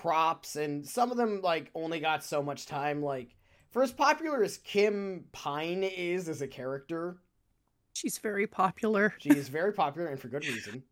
props, 0.00 0.56
and 0.56 0.86
some 0.86 1.10
of 1.10 1.16
them 1.16 1.40
like 1.42 1.70
only 1.74 2.00
got 2.00 2.24
so 2.24 2.42
much 2.42 2.66
time. 2.66 3.02
Like 3.02 3.34
for 3.70 3.82
as 3.82 3.92
popular 3.92 4.42
as 4.42 4.58
Kim 4.58 5.24
Pine 5.32 5.82
is 5.82 6.28
as 6.28 6.42
a 6.42 6.48
character, 6.48 7.18
She's 7.94 8.18
very 8.18 8.46
popular. 8.46 9.14
She 9.18 9.30
is 9.30 9.48
very 9.48 9.72
popular 9.72 10.08
and 10.08 10.20
for 10.20 10.28
good 10.28 10.44
reason. 10.46 10.82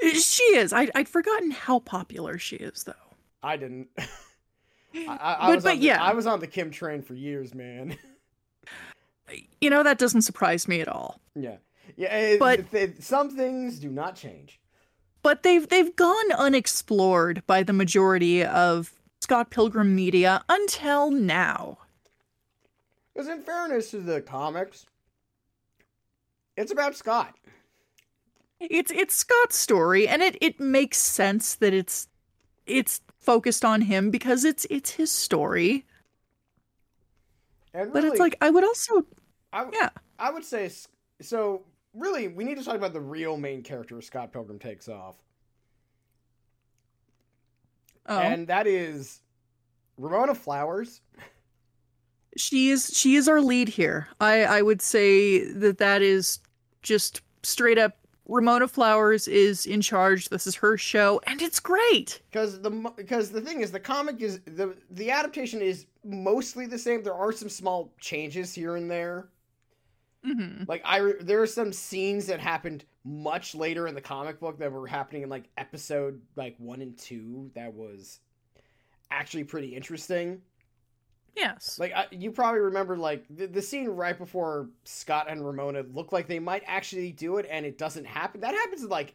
She 0.00 0.42
is. 0.56 0.72
I, 0.72 0.88
I'd 0.94 1.08
forgotten 1.08 1.50
how 1.50 1.78
popular 1.80 2.38
she 2.38 2.56
is, 2.56 2.84
though. 2.84 2.92
I 3.42 3.56
didn't. 3.58 3.88
I, 3.98 4.06
I, 4.94 5.36
I 5.44 5.46
But- 5.48 5.54
was 5.56 5.64
but 5.64 5.72
on 5.72 5.78
the, 5.78 5.84
yeah. 5.84 6.02
I 6.02 6.14
was 6.14 6.26
on 6.26 6.40
the 6.40 6.46
Kim 6.46 6.70
train 6.70 7.02
for 7.02 7.14
years, 7.14 7.54
man. 7.54 7.96
You 9.60 9.70
know, 9.70 9.82
that 9.82 9.98
doesn't 9.98 10.22
surprise 10.22 10.68
me 10.68 10.80
at 10.80 10.86
all. 10.88 11.20
yeah, 11.34 11.56
yeah. 11.96 12.16
it- 12.16 12.38
But- 12.38 12.60
it- 12.60 12.74
it- 12.74 13.02
some 13.02 13.28
things 13.30 13.78
do 13.80 13.90
not 13.90 14.14
change. 14.16 14.60
But 15.26 15.42
they've 15.42 15.68
they've 15.68 15.96
gone 15.96 16.30
unexplored 16.38 17.42
by 17.48 17.64
the 17.64 17.72
majority 17.72 18.44
of 18.44 18.92
Scott 19.20 19.50
Pilgrim 19.50 19.92
media 19.92 20.44
until 20.48 21.10
now. 21.10 21.78
Because 23.12 23.28
in 23.28 23.42
fairness 23.42 23.90
to 23.90 23.98
the 23.98 24.20
comics, 24.20 24.86
it's 26.56 26.70
about 26.70 26.94
Scott. 26.94 27.34
It's 28.60 28.92
it's 28.92 29.16
Scott's 29.16 29.58
story, 29.58 30.06
and 30.06 30.22
it 30.22 30.38
it 30.40 30.60
makes 30.60 30.98
sense 30.98 31.56
that 31.56 31.74
it's 31.74 32.06
it's 32.64 33.00
focused 33.18 33.64
on 33.64 33.80
him 33.80 34.12
because 34.12 34.44
it's 34.44 34.64
it's 34.70 34.92
his 34.92 35.10
story. 35.10 35.86
And 37.74 37.92
But 37.92 38.04
it's 38.04 38.20
like 38.20 38.36
I 38.40 38.50
would 38.50 38.62
also 38.62 39.04
I, 39.52 39.66
yeah. 39.72 39.88
I 40.20 40.30
would 40.30 40.44
say 40.44 40.70
so. 41.20 41.62
Really, 41.96 42.28
we 42.28 42.44
need 42.44 42.58
to 42.58 42.64
talk 42.64 42.74
about 42.76 42.92
the 42.92 43.00
real 43.00 43.36
main 43.36 43.62
character 43.62 44.00
Scott 44.02 44.32
Pilgrim 44.32 44.58
takes 44.58 44.88
off, 44.88 45.16
Oh, 48.08 48.18
and 48.18 48.46
that 48.48 48.66
is 48.66 49.20
Ramona 49.98 50.34
Flowers. 50.34 51.00
she 52.36 52.70
is 52.70 52.90
she 52.96 53.16
is 53.16 53.28
our 53.28 53.40
lead 53.40 53.68
here. 53.68 54.08
I 54.20 54.44
I 54.44 54.62
would 54.62 54.82
say 54.82 55.44
that 55.52 55.78
that 55.78 56.02
is 56.02 56.38
just 56.82 57.22
straight 57.42 57.78
up. 57.78 57.96
Ramona 58.28 58.66
Flowers 58.68 59.26
is 59.28 59.66
in 59.66 59.80
charge. 59.80 60.28
This 60.28 60.46
is 60.46 60.56
her 60.56 60.76
show, 60.76 61.20
and 61.26 61.40
it's 61.40 61.60
great. 61.60 62.20
Because 62.30 62.60
the 62.60 62.70
because 62.96 63.30
the 63.30 63.40
thing 63.40 63.60
is, 63.60 63.72
the 63.72 63.80
comic 63.80 64.20
is 64.20 64.40
the 64.44 64.76
the 64.90 65.10
adaptation 65.10 65.62
is 65.62 65.86
mostly 66.04 66.66
the 66.66 66.78
same. 66.78 67.02
There 67.02 67.14
are 67.14 67.32
some 67.32 67.48
small 67.48 67.92
changes 68.00 68.52
here 68.52 68.76
and 68.76 68.90
there. 68.90 69.28
Hmm 70.26 70.64
Like 70.66 70.82
I, 70.84 70.98
re- 70.98 71.14
there 71.20 71.40
are 71.40 71.46
some 71.46 71.72
scenes 71.72 72.26
that 72.26 72.40
happened 72.40 72.84
much 73.04 73.54
later 73.54 73.86
in 73.86 73.94
the 73.94 74.00
comic 74.00 74.40
book 74.40 74.58
that 74.58 74.72
were 74.72 74.86
happening 74.86 75.22
in 75.22 75.28
like 75.28 75.44
episode 75.56 76.20
like 76.34 76.56
one 76.58 76.82
and 76.82 76.98
two. 76.98 77.50
That 77.54 77.72
was 77.74 78.20
actually 79.10 79.44
pretty 79.44 79.74
interesting. 79.74 80.42
Yes. 81.36 81.78
Like 81.78 81.92
I, 81.94 82.06
you 82.10 82.30
probably 82.30 82.60
remember, 82.60 82.96
like 82.96 83.24
the, 83.28 83.46
the 83.46 83.62
scene 83.62 83.88
right 83.88 84.18
before 84.18 84.70
Scott 84.84 85.26
and 85.28 85.46
Ramona 85.46 85.84
look 85.92 86.12
like 86.12 86.28
they 86.28 86.38
might 86.38 86.62
actually 86.66 87.12
do 87.12 87.36
it, 87.36 87.46
and 87.50 87.66
it 87.66 87.78
doesn't 87.78 88.06
happen. 88.06 88.40
That 88.40 88.54
happens 88.54 88.82
in 88.82 88.88
like 88.88 89.14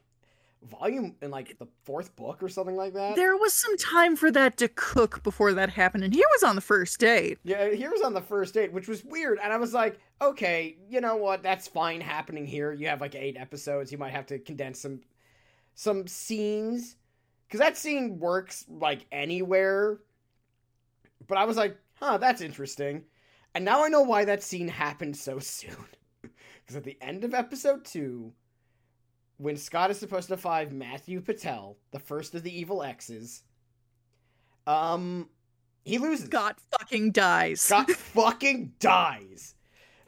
volume 0.63 1.15
in 1.21 1.31
like 1.31 1.57
the 1.57 1.67
fourth 1.83 2.15
book 2.15 2.43
or 2.43 2.49
something 2.49 2.75
like 2.75 2.93
that. 2.93 3.15
There 3.15 3.35
was 3.35 3.53
some 3.53 3.77
time 3.77 4.15
for 4.15 4.31
that 4.31 4.57
to 4.57 4.67
cook 4.67 5.23
before 5.23 5.53
that 5.53 5.69
happened, 5.71 6.03
and 6.03 6.13
he 6.13 6.23
was 6.31 6.43
on 6.43 6.55
the 6.55 6.61
first 6.61 6.99
date. 6.99 7.39
Yeah, 7.43 7.69
he 7.69 7.87
was 7.87 8.01
on 8.01 8.13
the 8.13 8.21
first 8.21 8.53
date, 8.53 8.71
which 8.71 8.87
was 8.87 9.03
weird, 9.03 9.39
and 9.41 9.51
I 9.51 9.57
was 9.57 9.73
like, 9.73 9.99
okay, 10.21 10.77
you 10.87 11.01
know 11.01 11.15
what? 11.15 11.43
That's 11.43 11.67
fine 11.67 12.01
happening 12.01 12.45
here. 12.45 12.73
You 12.73 12.87
have 12.87 13.01
like 13.01 13.15
eight 13.15 13.37
episodes. 13.37 13.91
You 13.91 13.97
might 13.97 14.13
have 14.13 14.27
to 14.27 14.39
condense 14.39 14.79
some 14.79 15.01
some 15.73 16.05
scenes 16.07 16.97
because 17.47 17.59
that 17.59 17.77
scene 17.77 18.19
works 18.19 18.65
like 18.69 19.05
anywhere. 19.11 19.99
But 21.27 21.37
I 21.37 21.45
was 21.45 21.57
like, 21.57 21.77
huh, 21.95 22.17
that's 22.17 22.41
interesting, 22.41 23.03
and 23.55 23.65
now 23.65 23.83
I 23.83 23.89
know 23.89 24.01
why 24.01 24.25
that 24.25 24.43
scene 24.43 24.67
happened 24.67 25.17
so 25.17 25.39
soon. 25.39 25.87
Because 26.21 26.75
at 26.75 26.83
the 26.83 26.97
end 27.01 27.23
of 27.23 27.33
episode 27.33 27.83
two, 27.83 28.33
when 29.41 29.57
Scott 29.57 29.89
is 29.89 29.97
supposed 29.97 30.27
to 30.27 30.37
find 30.37 30.71
Matthew 30.73 31.19
Patel, 31.19 31.77
the 31.91 31.99
first 31.99 32.35
of 32.35 32.43
the 32.43 32.55
evil 32.55 32.83
X's, 32.83 33.41
um, 34.67 35.29
he 35.83 35.97
loses. 35.97 36.27
Scott 36.27 36.59
fucking 36.77 37.11
dies. 37.11 37.61
Scott 37.61 37.89
fucking 37.91 38.73
dies. 38.79 39.55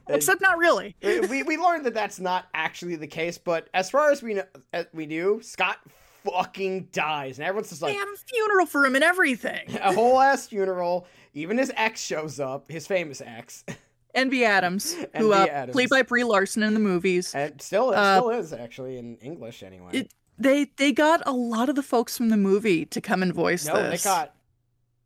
Except 0.07 0.41
not 0.41 0.57
really. 0.57 0.95
we 1.01 1.43
we 1.43 1.57
learned 1.57 1.85
that 1.85 1.93
that's 1.93 2.19
not 2.19 2.45
actually 2.53 2.95
the 2.95 3.07
case, 3.07 3.37
but 3.37 3.69
as 3.73 3.89
far 3.89 4.11
as 4.11 4.21
we 4.21 4.35
know, 4.35 4.43
as 4.71 4.85
we 4.93 5.05
do, 5.05 5.39
Scott 5.41 5.79
fucking 6.23 6.89
dies, 6.91 7.39
and 7.39 7.47
everyone's 7.47 7.69
just 7.69 7.81
like, 7.81 7.93
They 7.93 7.97
have 7.97 8.07
a 8.07 8.17
funeral 8.17 8.65
for 8.65 8.85
him 8.85 8.95
and 8.95 9.03
everything. 9.03 9.77
a 9.81 9.93
whole 9.93 10.19
ass 10.19 10.47
funeral. 10.47 11.07
Even 11.33 11.57
his 11.57 11.71
ex 11.75 12.01
shows 12.01 12.39
up, 12.39 12.69
his 12.69 12.85
famous 12.85 13.19
ex, 13.19 13.65
Envy 14.13 14.45
Adams, 14.45 14.93
who 15.15 15.33
Envy 15.33 15.33
uh, 15.33 15.45
Adams. 15.53 15.73
played 15.73 15.89
by 15.89 16.01
Brie 16.03 16.23
Larson 16.23 16.63
in 16.63 16.73
the 16.73 16.79
movies. 16.79 17.33
and 17.35 17.61
still 17.61 17.91
it 17.91 17.95
Uh, 17.97 18.19
still 18.19 18.29
is 18.31 18.53
actually 18.53 18.97
in 18.97 19.17
English 19.17 19.63
anyway. 19.63 19.89
It- 19.93 20.13
They 20.37 20.65
they 20.77 20.91
got 20.91 21.21
a 21.25 21.31
lot 21.31 21.69
of 21.69 21.75
the 21.75 21.83
folks 21.83 22.17
from 22.17 22.29
the 22.29 22.37
movie 22.37 22.85
to 22.87 22.99
come 23.01 23.21
and 23.23 23.33
voice 23.33 23.63
this. 23.65 23.73
no, 23.73 23.89
they 23.89 23.97
got 23.97 24.35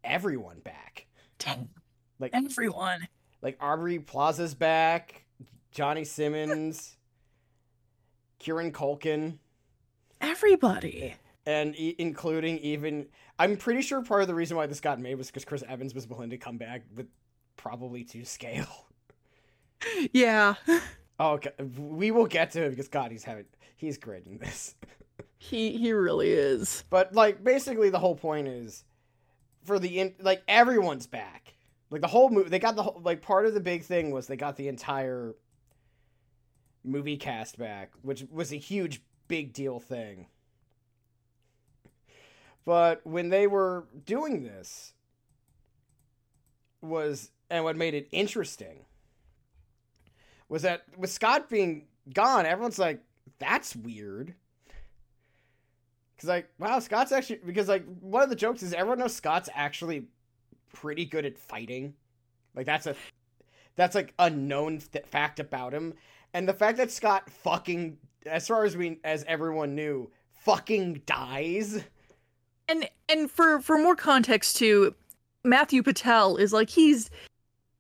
everyone 0.04 0.60
back. 0.60 1.08
Dang, 1.40 1.70
Like 2.20 2.32
everyone. 2.34 3.08
like 3.42 3.58
Aubrey 3.62 4.00
Plaza's 4.00 4.56
back, 4.56 5.24
Johnny 5.72 6.04
Simmons, 6.06 6.98
Kieran 8.40 8.72
Culkin. 8.72 9.38
Everybody. 10.20 11.14
and 11.46 11.76
e- 11.78 11.96
including 12.00 12.58
even 12.60 13.08
I'm 13.40 13.56
pretty 13.58 13.82
sure 13.82 14.02
part 14.02 14.22
of 14.22 14.28
the 14.28 14.34
reason 14.36 14.58
why 14.58 14.66
this 14.66 14.80
got 14.80 15.00
made 15.00 15.16
was 15.16 15.28
because 15.28 15.46
Chris 15.46 15.64
Evans 15.68 15.94
was 15.94 16.08
willing 16.08 16.32
to 16.32 16.38
come 16.38 16.58
back 16.58 16.84
with 16.96 17.08
probably 17.56 18.04
to 18.06 18.26
scale. 18.26 18.87
Yeah. 20.14 20.56
Oh, 21.20 21.32
okay. 21.32 21.50
we 21.80 22.12
will 22.12 22.28
get 22.28 22.52
to 22.52 22.62
it 22.66 22.70
because 22.70 22.90
God, 22.90 23.10
he's 23.12 23.24
having 23.24 23.46
he's 23.76 23.98
great 23.98 24.28
in 24.28 24.38
this. 24.38 24.76
He 25.40 25.78
he 25.78 25.92
really 25.94 26.32
is. 26.32 26.84
But 26.90 27.14
like 27.14 27.44
basically 27.44 27.90
the 27.90 28.00
whole 28.00 28.16
point 28.16 28.48
is 28.48 28.84
for 29.64 29.78
the 29.80 30.00
in, 30.00 30.16
like 30.20 30.44
everyone's 30.48 31.08
back. 31.08 31.54
Like 31.90 32.02
the 32.02 32.08
whole 32.08 32.30
movie, 32.30 32.50
they 32.50 32.60
got 32.60 32.76
the 32.76 32.84
whole 32.84 33.02
like 33.04 33.22
part 33.22 33.46
of 33.46 33.54
the 33.54 33.60
big 33.60 33.84
thing 33.84 34.12
was 34.12 34.28
they 34.28 34.36
got 34.36 34.58
the 34.58 34.68
entire 34.68 35.36
movie 36.84 37.18
cast 37.18 37.58
back, 37.58 37.92
which 38.02 38.26
was 38.32 38.52
a 38.52 38.58
huge 38.58 39.02
big 39.28 39.54
deal 39.54 39.80
thing. 39.80 40.28
But 42.66 43.06
when 43.06 43.30
they 43.30 43.48
were 43.48 43.88
doing 44.06 44.44
this 44.44 44.94
was 46.82 47.32
and 47.50 47.64
what 47.64 47.76
made 47.76 47.94
it 47.94 48.08
interesting 48.12 48.86
was 50.50 50.62
that 50.64 50.84
with 50.98 51.12
Scott 51.12 51.50
being 51.50 51.86
gone, 52.14 52.46
everyone's 52.46 52.80
like, 52.80 53.02
that's 53.40 53.76
weird. 53.76 54.34
Cause 56.20 56.30
like, 56.30 56.50
wow, 56.58 56.80
Scott's 56.80 57.12
actually 57.12 57.42
because 57.46 57.68
like 57.68 57.86
one 58.00 58.24
of 58.24 58.30
the 58.30 58.36
jokes 58.36 58.64
is 58.64 58.74
everyone 58.74 58.98
knows 59.00 59.14
Scott's 59.14 59.50
actually 59.54 60.08
pretty 60.74 61.06
good 61.06 61.26
at 61.26 61.38
fighting. 61.38 61.94
Like 62.56 62.66
that's 62.66 62.88
a 62.88 62.96
that's 63.76 63.94
like 63.94 64.14
a 64.18 64.30
known 64.30 64.80
th- 64.80 65.06
fact 65.06 65.40
about 65.40 65.74
him, 65.74 65.94
and 66.34 66.48
the 66.48 66.54
fact 66.54 66.80
that 66.80 66.90
Scott 66.90 67.30
fucking, 67.30 67.98
as 68.26 68.48
far 68.48 68.66
as 68.66 68.76
we 68.76 69.00
as 69.04 69.24
everyone 69.28 69.76
knew, 69.76 70.10
fucking 70.42 71.04
dies. 71.06 71.84
And 72.68 72.90
and 73.08 73.30
for 73.30 73.62
for 73.62 73.78
more 73.78 73.96
context 73.96 74.58
too, 74.58 74.96
Matthew 75.44 75.84
Patel 75.84 76.38
is 76.38 76.52
like 76.52 76.72
he's 76.72 77.12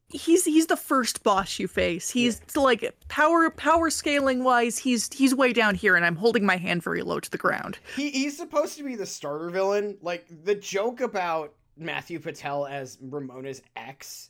he's 0.09 0.45
he's 0.45 0.67
the 0.67 0.77
first 0.77 1.23
boss 1.23 1.59
you 1.59 1.67
face. 1.67 2.09
He's 2.09 2.41
like 2.55 2.95
power 3.07 3.49
power 3.49 3.89
scaling 3.89 4.43
wise, 4.43 4.77
he's 4.77 5.11
he's 5.13 5.35
way 5.35 5.53
down 5.53 5.75
here 5.75 5.95
and 5.95 6.05
I'm 6.05 6.15
holding 6.15 6.45
my 6.45 6.57
hand 6.57 6.83
very 6.83 7.01
low 7.03 7.19
to 7.19 7.29
the 7.29 7.37
ground. 7.37 7.77
He 7.95 8.09
he's 8.11 8.37
supposed 8.37 8.77
to 8.77 8.83
be 8.83 8.95
the 8.95 9.05
starter 9.05 9.49
villain. 9.49 9.97
Like 10.01 10.25
the 10.43 10.55
joke 10.55 11.01
about 11.01 11.53
Matthew 11.77 12.19
Patel 12.19 12.65
as 12.65 12.97
Ramona's 13.01 13.61
ex 13.75 14.29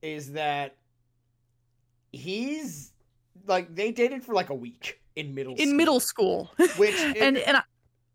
is 0.00 0.32
that 0.32 0.76
he's 2.12 2.92
like 3.46 3.74
they 3.74 3.90
dated 3.90 4.22
for 4.22 4.34
like 4.34 4.50
a 4.50 4.54
week 4.54 5.00
in 5.16 5.34
middle 5.34 5.54
In 5.54 5.68
school, 5.68 5.76
middle 5.76 6.00
school. 6.00 6.50
which 6.76 6.98
and 7.00 7.36
and 7.38 7.56
I- 7.58 7.62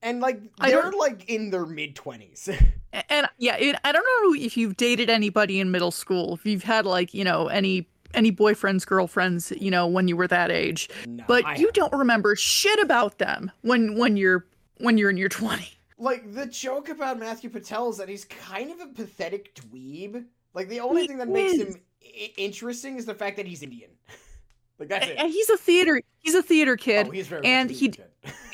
and 0.02 0.20
like 0.20 0.40
they're 0.62 0.92
like 0.92 1.30
in 1.30 1.50
their 1.50 1.66
mid 1.66 1.96
twenties. 1.96 2.50
and 3.10 3.28
yeah, 3.38 3.58
it, 3.58 3.76
I 3.84 3.92
don't 3.92 4.06
know 4.06 4.40
if 4.44 4.56
you've 4.58 4.78
dated 4.78 5.10
anybody 5.10 5.60
in 5.60 5.72
middle 5.72 5.92
school, 5.92 6.34
if 6.36 6.46
you've 6.46 6.64
had 6.64 6.86
like, 6.86 7.14
you 7.14 7.24
know, 7.24 7.48
any 7.48 7.88
any 8.14 8.32
boyfriends, 8.32 8.86
girlfriends, 8.86 9.52
you 9.60 9.70
know, 9.70 9.86
when 9.86 10.08
you 10.08 10.16
were 10.16 10.28
that 10.28 10.50
age. 10.52 10.90
no, 11.06 11.24
But 11.28 11.46
I 11.46 11.52
you 11.56 11.68
haven't. 11.68 11.76
don't 11.76 11.94
remember 11.94 12.36
shit 12.36 12.80
about 12.80 13.18
them 13.18 13.52
when 13.62 13.98
when 13.98 14.18
you're 14.18 14.46
when 14.78 14.98
you're 14.98 15.10
in 15.10 15.18
your 15.18 15.30
20. 15.30 15.68
like 15.98 16.34
the 16.34 16.46
joke 16.46 16.90
about 16.90 17.20
Matthew 17.20 17.50
Patel 17.50 17.90
is 17.90 17.98
that 17.98 18.08
he's 18.08 18.26
kind 18.26 18.72
of 18.72 18.80
a 18.80 18.88
pathetic 18.88 19.56
dweeb. 19.56 20.24
Like 20.54 20.70
the 20.70 20.80
only 20.80 21.02
He 21.02 21.08
thing 21.08 21.18
that 21.18 21.28
makes 21.28 21.58
him 21.58 21.76
I- 22.04 22.32
interesting 22.38 22.98
is 22.98 23.06
the 23.06 23.14
fact 23.16 23.38
that 23.38 23.46
he's 23.48 23.62
Indian. 23.64 23.90
like 24.80 24.90
that's 24.90 25.08
it. 25.08 25.18
And 25.18 25.30
he's 25.32 25.50
a 25.50 25.58
theater 25.58 26.02
he's 26.20 26.36
a 26.36 26.44
theater 26.44 26.78
kid 26.78 27.08
oh, 27.08 27.12
he's 27.12 27.28
very 27.28 27.46
and 27.46 27.70
he- 27.70 27.90
kid. 27.90 28.06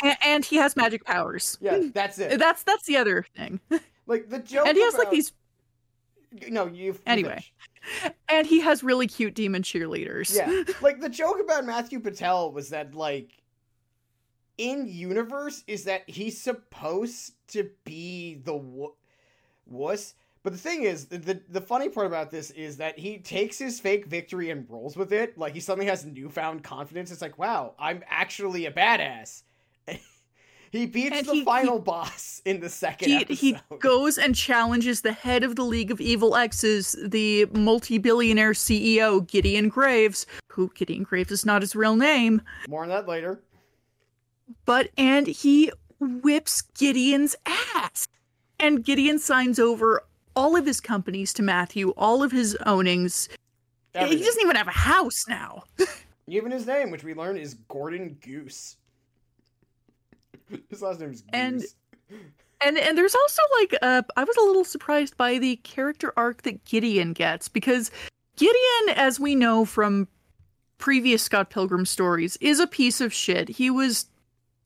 And, 0.03 0.17
and 0.23 0.45
he 0.45 0.57
has 0.57 0.75
magic 0.75 1.05
powers. 1.05 1.57
yeah, 1.61 1.81
that's 1.93 2.19
it. 2.19 2.39
That's 2.39 2.63
that's 2.63 2.85
the 2.85 2.97
other 2.97 3.25
thing. 3.35 3.59
Like 4.05 4.27
the 4.27 4.39
joke 4.39 4.67
and 4.67 4.75
he 4.75 4.83
has 4.83 4.95
like 4.95 5.11
these 5.11 5.31
no, 6.49 6.67
you 6.67 6.97
Anyway. 7.05 7.43
And 8.29 8.47
he 8.47 8.61
has 8.61 8.83
really 8.83 9.07
cute 9.07 9.33
demon 9.35 9.61
cheerleaders. 9.61 10.35
Yeah, 10.35 10.63
like 10.81 10.99
the 10.99 11.09
joke 11.09 11.37
about 11.41 11.65
Matthew 11.65 11.99
Patel 11.99 12.51
was 12.51 12.69
that 12.69 12.95
like 12.95 13.41
in 14.57 14.87
universe 14.87 15.63
is 15.67 15.83
that 15.85 16.09
he's 16.09 16.39
supposed 16.39 17.33
to 17.49 17.69
be 17.83 18.35
the 18.35 18.53
w- 18.53 18.93
wuss. 19.65 20.15
But 20.43 20.53
the 20.53 20.59
thing 20.59 20.83
is, 20.83 21.05
the 21.05 21.41
the 21.49 21.61
funny 21.61 21.89
part 21.89 22.07
about 22.07 22.31
this 22.31 22.51
is 22.51 22.77
that 22.77 22.97
he 22.97 23.17
takes 23.19 23.57
his 23.57 23.79
fake 23.79 24.05
victory 24.05 24.49
and 24.49 24.69
rolls 24.69 24.97
with 24.97 25.13
it. 25.13 25.37
Like 25.37 25.53
he 25.53 25.59
suddenly 25.59 25.87
has 25.87 26.05
newfound 26.05 26.63
confidence. 26.63 27.11
It's 27.11 27.21
like, 27.21 27.37
wow, 27.37 27.75
I'm 27.79 28.03
actually 28.09 28.65
a 28.65 28.71
badass. 28.71 29.43
he 30.71 30.85
beats 30.85 31.15
And 31.17 31.25
the 31.27 31.33
he- 31.33 31.43
final 31.45 31.79
boss 31.79 32.41
in 32.45 32.59
the 32.59 32.69
second 32.69 33.09
He, 33.09 33.15
episode. 33.17 33.37
he 33.39 33.57
goes 33.79 34.17
and 34.17 34.35
challenges 34.35 35.01
the 35.01 35.11
head 35.13 35.43
of 35.43 35.55
the 35.55 35.63
League 35.63 35.91
of 35.91 35.99
Evil 36.01 36.35
X's, 36.35 36.95
the 37.05 37.45
multi 37.53 37.97
billionaire 37.97 38.53
CEO, 38.53 39.25
Gideon 39.27 39.69
Graves, 39.69 40.25
who 40.49 40.71
Gideon 40.75 41.03
Graves 41.03 41.31
is 41.31 41.45
not 41.45 41.61
his 41.61 41.75
real 41.75 41.95
name, 41.95 42.41
More 42.67 42.83
on 42.83 42.89
that 42.89 43.07
later. 43.07 43.41
but 44.65 44.89
and 44.97 45.27
he 45.27 45.71
whips 45.99 46.61
Gideon's 46.77 47.35
ass. 47.45 48.07
And 48.59 48.83
Gideon 48.83 49.19
signs 49.19 49.59
over 49.59 50.03
all 50.35 50.55
of 50.55 50.65
his 50.65 50.79
companies 50.81 51.33
to 51.33 51.43
Matthew, 51.43 51.89
all 51.97 52.23
of 52.23 52.31
his 52.31 52.55
ownings. 52.65 53.27
He 53.93 53.99
doesn't 54.23 54.41
even 54.41 54.55
have 54.55 54.67
a 54.67 54.71
house 54.71 55.25
now. 55.27 55.63
Even 56.27 56.51
his 56.51 56.65
name, 56.65 56.89
which 56.89 57.03
we 57.03 57.13
learn 57.13 57.35
is 57.37 57.55
Gordon 57.67 58.17
Goose. 58.21 58.77
his 60.69 60.81
last 60.81 60.99
name 60.99 61.11
is 61.11 61.21
Goose. 61.21 61.29
And- 61.33 61.63
And 62.65 62.77
and 62.77 62.97
there's 62.97 63.15
also 63.15 63.41
like 63.59 63.75
uh 63.81 64.03
I 64.15 64.23
was 64.23 64.37
a 64.37 64.41
little 64.45 64.63
surprised 64.63 65.17
by 65.17 65.37
the 65.37 65.57
character 65.57 66.13
arc 66.15 66.43
that 66.43 66.63
Gideon 66.63 67.11
gets 67.11 67.49
because 67.49 67.91
Gideon, 68.37 68.95
as 68.95 69.19
we 69.19 69.35
know 69.35 69.65
from 69.65 70.07
previous 70.77 71.21
Scott 71.23 71.49
Pilgrim 71.49 71.85
stories, 71.85 72.37
is 72.39 72.61
a 72.61 72.67
piece 72.67 73.01
of 73.01 73.13
shit. 73.13 73.49
He 73.49 73.69
was 73.69 74.05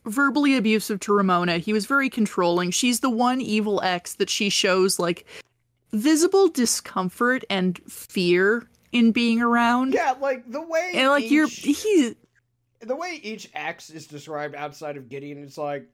verbally 0.06 0.56
abusive 0.56 1.00
to 1.02 1.14
Ramona. 1.14 1.58
He 1.58 1.74
was 1.74 1.88
very 1.88 2.08
controlling. 2.08 2.70
She's 2.70 3.00
the 3.00 3.10
one 3.10 3.42
evil 3.42 3.82
ex 3.82 4.14
that 4.16 4.30
she 4.30 4.50
shows 4.50 5.00
like 5.00 5.26
visible 5.92 6.50
discomfort 6.50 7.46
and 7.50 7.80
fear 7.90 8.68
in 8.92 9.12
being 9.12 9.42
around. 9.42 9.96
yeah, 9.96 10.14
like 10.22 10.50
the 10.52 10.62
way 10.62 10.92
And 10.94 11.10
like 11.10 11.32
you're 11.32 11.48
he 11.48 12.16
the 12.80 12.96
way 12.96 13.20
each 13.22 13.50
X 13.54 13.90
is 13.90 14.08
described 14.08 14.56
outside 14.56 14.98
of 14.98 15.10
Gideon, 15.10 15.44
it's 15.44 15.58
like, 15.58 15.88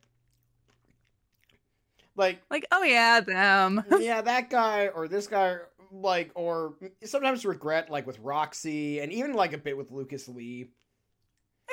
like 2.15 2.41
like, 2.49 2.65
oh 2.71 2.83
yeah, 2.83 3.19
them. 3.21 3.83
yeah, 3.99 4.21
that 4.21 4.49
guy 4.49 4.87
or 4.87 5.07
this 5.07 5.27
guy, 5.27 5.57
like, 5.91 6.31
or 6.35 6.75
sometimes 7.03 7.45
regret, 7.45 7.89
like 7.89 8.05
with 8.05 8.19
Roxy, 8.19 8.99
and 8.99 9.11
even 9.11 9.33
like 9.33 9.53
a 9.53 9.57
bit 9.57 9.77
with 9.77 9.91
Lucas 9.91 10.27
Lee. 10.27 10.69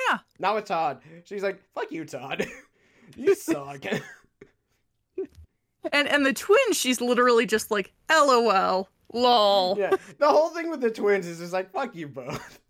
Yeah. 0.09 0.19
Not 0.39 0.55
with 0.55 0.65
Todd. 0.65 1.01
She's 1.25 1.43
like, 1.43 1.61
"Fuck 1.75 1.91
you, 1.91 2.05
Todd. 2.05 2.47
you 3.15 3.35
suck." 3.35 3.85
And 5.91 6.07
and 6.07 6.25
the 6.25 6.33
twins, 6.33 6.77
she's 6.77 7.01
literally 7.01 7.45
just 7.45 7.71
like, 7.71 7.91
LOL. 8.09 8.87
Lol. 9.13 9.75
yeah, 9.77 9.93
the 10.19 10.29
whole 10.29 10.49
thing 10.49 10.69
with 10.69 10.79
the 10.79 10.89
twins 10.89 11.27
is 11.27 11.39
just 11.39 11.51
like, 11.51 11.71
"Fuck 11.73 11.95
you 11.95 12.07
both," 12.07 12.60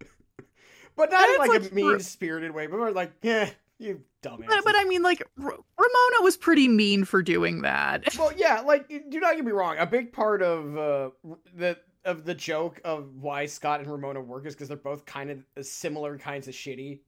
but 1.01 1.11
not 1.11 1.29
in 1.29 1.37
like, 1.37 1.49
like 1.49 1.71
a 1.71 1.73
mean 1.73 1.99
spirited 1.99 2.51
way, 2.51 2.67
but 2.67 2.77
more 2.77 2.91
like, 2.91 3.11
"Yeah, 3.21 3.49
you 3.79 4.01
dumbass." 4.21 4.47
But, 4.47 4.63
but 4.63 4.75
I 4.75 4.83
mean, 4.85 5.01
like, 5.01 5.21
R- 5.39 5.45
Ramona 5.45 6.21
was 6.21 6.37
pretty 6.37 6.67
mean 6.67 7.05
for 7.05 7.23
doing 7.23 7.61
that. 7.61 8.03
Well, 8.19 8.31
yeah, 8.37 8.61
like 8.61 8.87
do 8.87 9.19
not 9.19 9.35
get 9.35 9.43
me 9.43 9.51
wrong. 9.51 9.77
A 9.79 9.85
big 9.85 10.13
part 10.13 10.43
of 10.43 10.77
uh, 10.77 11.09
the 11.55 11.77
of 12.05 12.23
the 12.25 12.35
joke 12.35 12.79
of 12.83 13.15
why 13.15 13.47
Scott 13.47 13.79
and 13.79 13.89
Ramona 13.89 14.21
work 14.21 14.45
is 14.45 14.53
because 14.53 14.67
they're 14.67 14.77
both 14.77 15.05
kind 15.05 15.31
of 15.31 15.65
similar 15.65 16.17
kinds 16.19 16.47
of 16.47 16.53
shitty. 16.53 16.99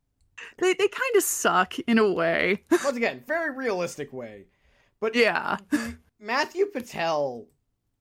They, 0.58 0.74
they 0.74 0.88
kind 0.88 1.16
of 1.16 1.24
suck 1.24 1.78
in 1.80 2.00
a 2.00 2.12
way. 2.12 2.64
Once 2.72 2.98
again, 2.98 3.24
very 3.28 3.56
realistic 3.56 4.12
way. 4.12 4.46
But 5.00 5.16
yeah. 5.16 5.58
Matthew 6.20 6.66
Patel 6.68 7.48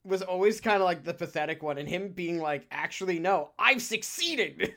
was 0.05 0.23
always 0.23 0.61
kind 0.61 0.77
of 0.77 0.83
like 0.83 1.05
the 1.05 1.15
pathetic 1.15 1.63
one, 1.63 1.77
and 1.77 1.89
him 1.89 2.09
being 2.09 2.39
like, 2.39 2.67
"Actually, 2.71 3.19
no, 3.19 3.51
I've 3.59 3.83
succeeded." 3.83 4.75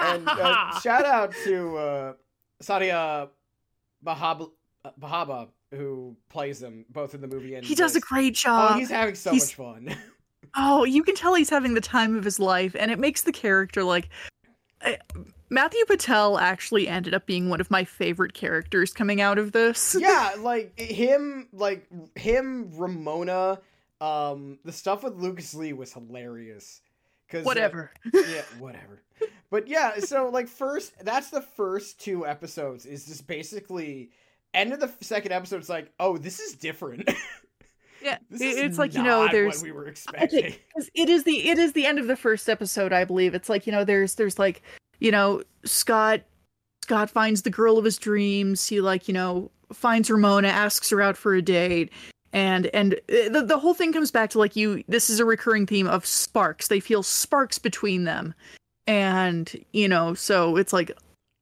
And 0.00 0.28
uh, 0.28 0.78
shout 0.80 1.04
out 1.04 1.34
to 1.44 1.76
uh, 1.76 2.12
Satya 2.60 3.28
Bahab- 4.04 4.50
Bhabha 5.00 5.48
who 5.72 6.16
plays 6.28 6.60
them 6.60 6.84
both 6.90 7.14
in 7.14 7.20
the 7.20 7.26
movie 7.26 7.56
and 7.56 7.66
he 7.66 7.74
does 7.74 7.92
a 7.92 7.94
this. 7.94 8.04
great 8.04 8.32
Oh, 8.32 8.42
job. 8.42 8.78
he's 8.78 8.90
having 8.90 9.14
so 9.14 9.32
he's- 9.32 9.46
much 9.46 9.54
fun. 9.56 9.96
Oh, 10.58 10.84
you 10.84 11.02
can 11.02 11.14
tell 11.14 11.34
he's 11.34 11.50
having 11.50 11.74
the 11.74 11.82
time 11.82 12.16
of 12.16 12.24
his 12.24 12.38
life, 12.40 12.74
and 12.78 12.90
it 12.90 12.98
makes 12.98 13.22
the 13.22 13.32
character 13.32 13.84
like. 13.84 14.08
I- 14.80 14.98
Matthew 15.50 15.84
Patel 15.86 16.38
actually 16.38 16.88
ended 16.88 17.12
up 17.14 17.26
being 17.26 17.50
one 17.50 17.60
of 17.60 17.70
my 17.70 17.84
favorite 17.84 18.32
characters 18.32 18.92
coming 18.94 19.20
out 19.20 19.38
of 19.38 19.52
this. 19.52 19.94
yeah, 20.00 20.32
like 20.38 20.78
him, 20.78 21.48
like 21.52 21.86
him, 22.16 22.70
Ramona. 22.74 23.60
Um, 24.00 24.58
the 24.64 24.72
stuff 24.72 25.02
with 25.04 25.16
Lucas 25.16 25.52
Lee 25.54 25.72
was 25.74 25.92
hilarious. 25.92 26.80
Cause 27.30 27.40
uh, 27.42 27.44
Whatever. 27.44 27.90
yeah, 28.12 28.42
whatever. 28.58 29.02
But 29.50 29.68
yeah, 29.68 29.98
so 30.00 30.28
like 30.28 30.48
first, 30.48 30.92
that's 31.04 31.30
the 31.30 31.40
first 31.42 32.00
two 32.00 32.26
episodes. 32.26 32.86
Is 32.86 33.06
just 33.06 33.26
basically 33.26 34.10
end 34.54 34.72
of 34.72 34.80
the 34.80 34.90
second 35.00 35.32
episode. 35.32 35.56
It's 35.58 35.68
like, 35.68 35.92
oh, 35.98 36.16
this 36.18 36.40
is 36.40 36.54
different. 36.54 37.08
Yeah, 38.02 38.18
this 38.30 38.40
it- 38.42 38.44
is 38.44 38.56
it's 38.58 38.78
like 38.78 38.94
you 38.94 39.02
know, 39.02 39.26
there's 39.32 39.56
what 39.56 39.62
we 39.64 39.72
were 39.72 39.86
expecting. 39.88 40.38
Okay, 40.38 40.58
it 40.94 41.08
is 41.08 41.24
the 41.24 41.48
it 41.48 41.58
is 41.58 41.72
the 41.72 41.86
end 41.86 41.98
of 41.98 42.06
the 42.06 42.14
first 42.14 42.48
episode, 42.48 42.92
I 42.92 43.04
believe. 43.04 43.34
It's 43.34 43.48
like 43.48 43.66
you 43.66 43.72
know, 43.72 43.84
there's 43.84 44.14
there's 44.16 44.38
like 44.38 44.62
you 45.00 45.10
know, 45.10 45.42
Scott 45.64 46.20
Scott 46.82 47.10
finds 47.10 47.42
the 47.42 47.50
girl 47.50 47.78
of 47.78 47.84
his 47.84 47.96
dreams. 47.98 48.66
He 48.68 48.80
like 48.82 49.08
you 49.08 49.14
know 49.14 49.50
finds 49.72 50.10
Ramona, 50.10 50.48
asks 50.48 50.90
her 50.90 51.00
out 51.02 51.16
for 51.16 51.34
a 51.34 51.42
date, 51.42 51.90
and 52.32 52.66
and 52.68 52.94
uh, 52.94 53.28
the 53.30 53.44
the 53.46 53.58
whole 53.58 53.74
thing 53.74 53.92
comes 53.92 54.10
back 54.10 54.30
to 54.30 54.38
like 54.38 54.56
you. 54.56 54.82
This 54.88 55.10
is 55.10 55.20
a 55.20 55.24
recurring 55.24 55.66
theme 55.66 55.86
of 55.86 56.06
sparks. 56.06 56.68
They 56.68 56.80
feel 56.80 57.02
sparks 57.02 57.58
between 57.58 58.04
them, 58.04 58.34
and 58.86 59.52
you 59.72 59.88
know, 59.88 60.14
so 60.14 60.56
it's 60.56 60.72
like, 60.72 60.92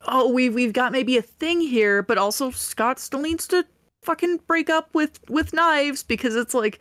oh, 0.06 0.32
we 0.32 0.48
we've 0.48 0.72
got 0.72 0.92
maybe 0.92 1.16
a 1.16 1.22
thing 1.22 1.60
here, 1.60 2.02
but 2.02 2.18
also 2.18 2.50
Scott 2.50 2.98
still 2.98 3.20
needs 3.20 3.46
to 3.48 3.64
fucking 4.02 4.40
break 4.46 4.68
up 4.68 4.88
with 4.94 5.18
with 5.28 5.52
knives 5.52 6.02
because 6.02 6.36
it's 6.36 6.54
like 6.54 6.80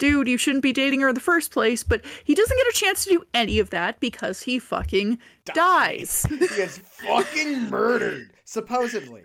dude, 0.00 0.26
you 0.26 0.38
shouldn't 0.38 0.62
be 0.62 0.72
dating 0.72 1.00
her 1.00 1.10
in 1.10 1.14
the 1.14 1.20
first 1.20 1.52
place, 1.52 1.84
but 1.84 2.02
he 2.24 2.34
doesn't 2.34 2.56
get 2.56 2.66
a 2.66 2.72
chance 2.72 3.04
to 3.04 3.10
do 3.10 3.22
any 3.34 3.60
of 3.60 3.70
that 3.70 4.00
because 4.00 4.42
he 4.42 4.58
fucking 4.58 5.18
dies. 5.44 6.26
he 6.28 6.38
gets 6.38 6.78
fucking 6.78 7.68
murdered, 7.70 8.32
supposedly. 8.44 9.22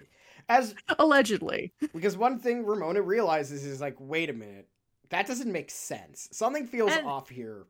As 0.49 0.75
Allegedly. 0.99 1.73
because 1.93 2.17
one 2.17 2.39
thing 2.39 2.65
Ramona 2.65 3.01
realizes 3.01 3.65
is 3.65 3.81
like, 3.81 3.95
wait 3.99 4.29
a 4.29 4.33
minute, 4.33 4.67
that 5.09 5.27
doesn't 5.27 5.51
make 5.51 5.71
sense. 5.71 6.27
Something 6.31 6.67
feels 6.67 6.91
And- 6.91 7.07
off 7.07 7.29
here. 7.29 7.65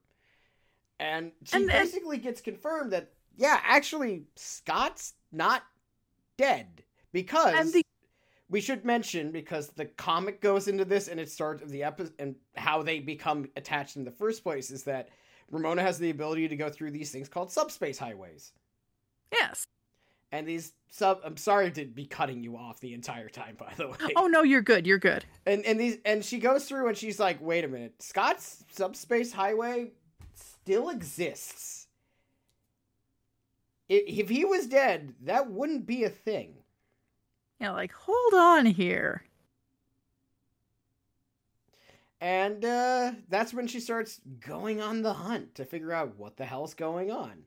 And 0.99 1.31
she 1.43 1.55
And- 1.57 1.63
and- 1.69 1.71
basically 1.71 2.17
gets 2.17 2.41
confirmed 2.41 2.91
that 2.93 3.11
yeah, 3.37 3.59
actually 3.63 4.23
Scott's 4.37 5.13
not 5.33 5.63
dead 6.37 6.83
because 7.11 7.73
the 7.73 7.83
we 8.49 8.61
should 8.61 8.85
mention 8.85 9.31
because 9.31 9.69
the 9.69 9.85
comic 9.85 10.39
goes 10.39 10.67
into 10.69 10.85
this 10.85 11.07
and 11.09 11.19
it 11.19 11.29
starts 11.29 11.61
of 11.63 11.69
the 11.69 11.83
episode 11.83 12.13
and 12.19 12.35
how 12.55 12.81
they 12.83 12.99
become 12.99 13.45
attached 13.57 13.97
in 13.97 14.05
the 14.05 14.11
first 14.11 14.43
place 14.43 14.71
is 14.71 14.83
that 14.83 15.09
Ramona 15.51 15.81
has 15.81 15.97
the 15.99 16.11
ability 16.11 16.47
to 16.47 16.55
go 16.55 16.69
through 16.69 16.91
these 16.91 17.11
things 17.11 17.27
called 17.27 17.51
subspace 17.51 17.97
highways. 17.97 18.53
yes. 19.33 19.65
And 20.31 20.47
these 20.47 20.73
sub 20.89 21.19
I'm 21.23 21.37
sorry 21.37 21.71
to 21.71 21.85
be 21.85 22.05
cutting 22.05 22.43
you 22.43 22.57
off 22.57 22.79
the 22.79 22.93
entire 22.93 23.29
time 23.29 23.55
by 23.57 23.73
the 23.77 23.87
way. 23.87 24.13
Oh 24.15 24.27
no, 24.27 24.43
you're 24.43 24.61
good. 24.61 24.85
You're 24.85 24.99
good. 24.99 25.25
And 25.45 25.65
and 25.65 25.79
these 25.79 25.97
and 26.05 26.23
she 26.23 26.39
goes 26.39 26.65
through 26.65 26.87
and 26.87 26.97
she's 26.97 27.19
like, 27.19 27.41
"Wait 27.41 27.63
a 27.63 27.67
minute. 27.67 28.01
Scott's 28.01 28.63
subspace 28.71 29.31
highway 29.31 29.91
still 30.33 30.89
exists. 30.89 31.87
If 33.87 34.29
he 34.29 34.45
was 34.45 34.65
dead, 34.65 35.13
that 35.21 35.51
wouldn't 35.51 35.85
be 35.85 36.03
a 36.03 36.09
thing." 36.09 36.55
Yeah, 37.59 37.71
like 37.71 37.93
hold 37.93 38.33
on 38.33 38.65
here. 38.65 39.23
And 42.21 42.65
uh, 42.65 43.11
that's 43.29 43.53
when 43.53 43.67
she 43.67 43.79
starts 43.79 44.19
going 44.39 44.81
on 44.81 45.03
the 45.03 45.13
hunt 45.13 45.55
to 45.55 45.65
figure 45.65 45.91
out 45.91 46.17
what 46.17 46.37
the 46.37 46.45
hell's 46.45 46.73
going 46.73 47.11
on. 47.11 47.43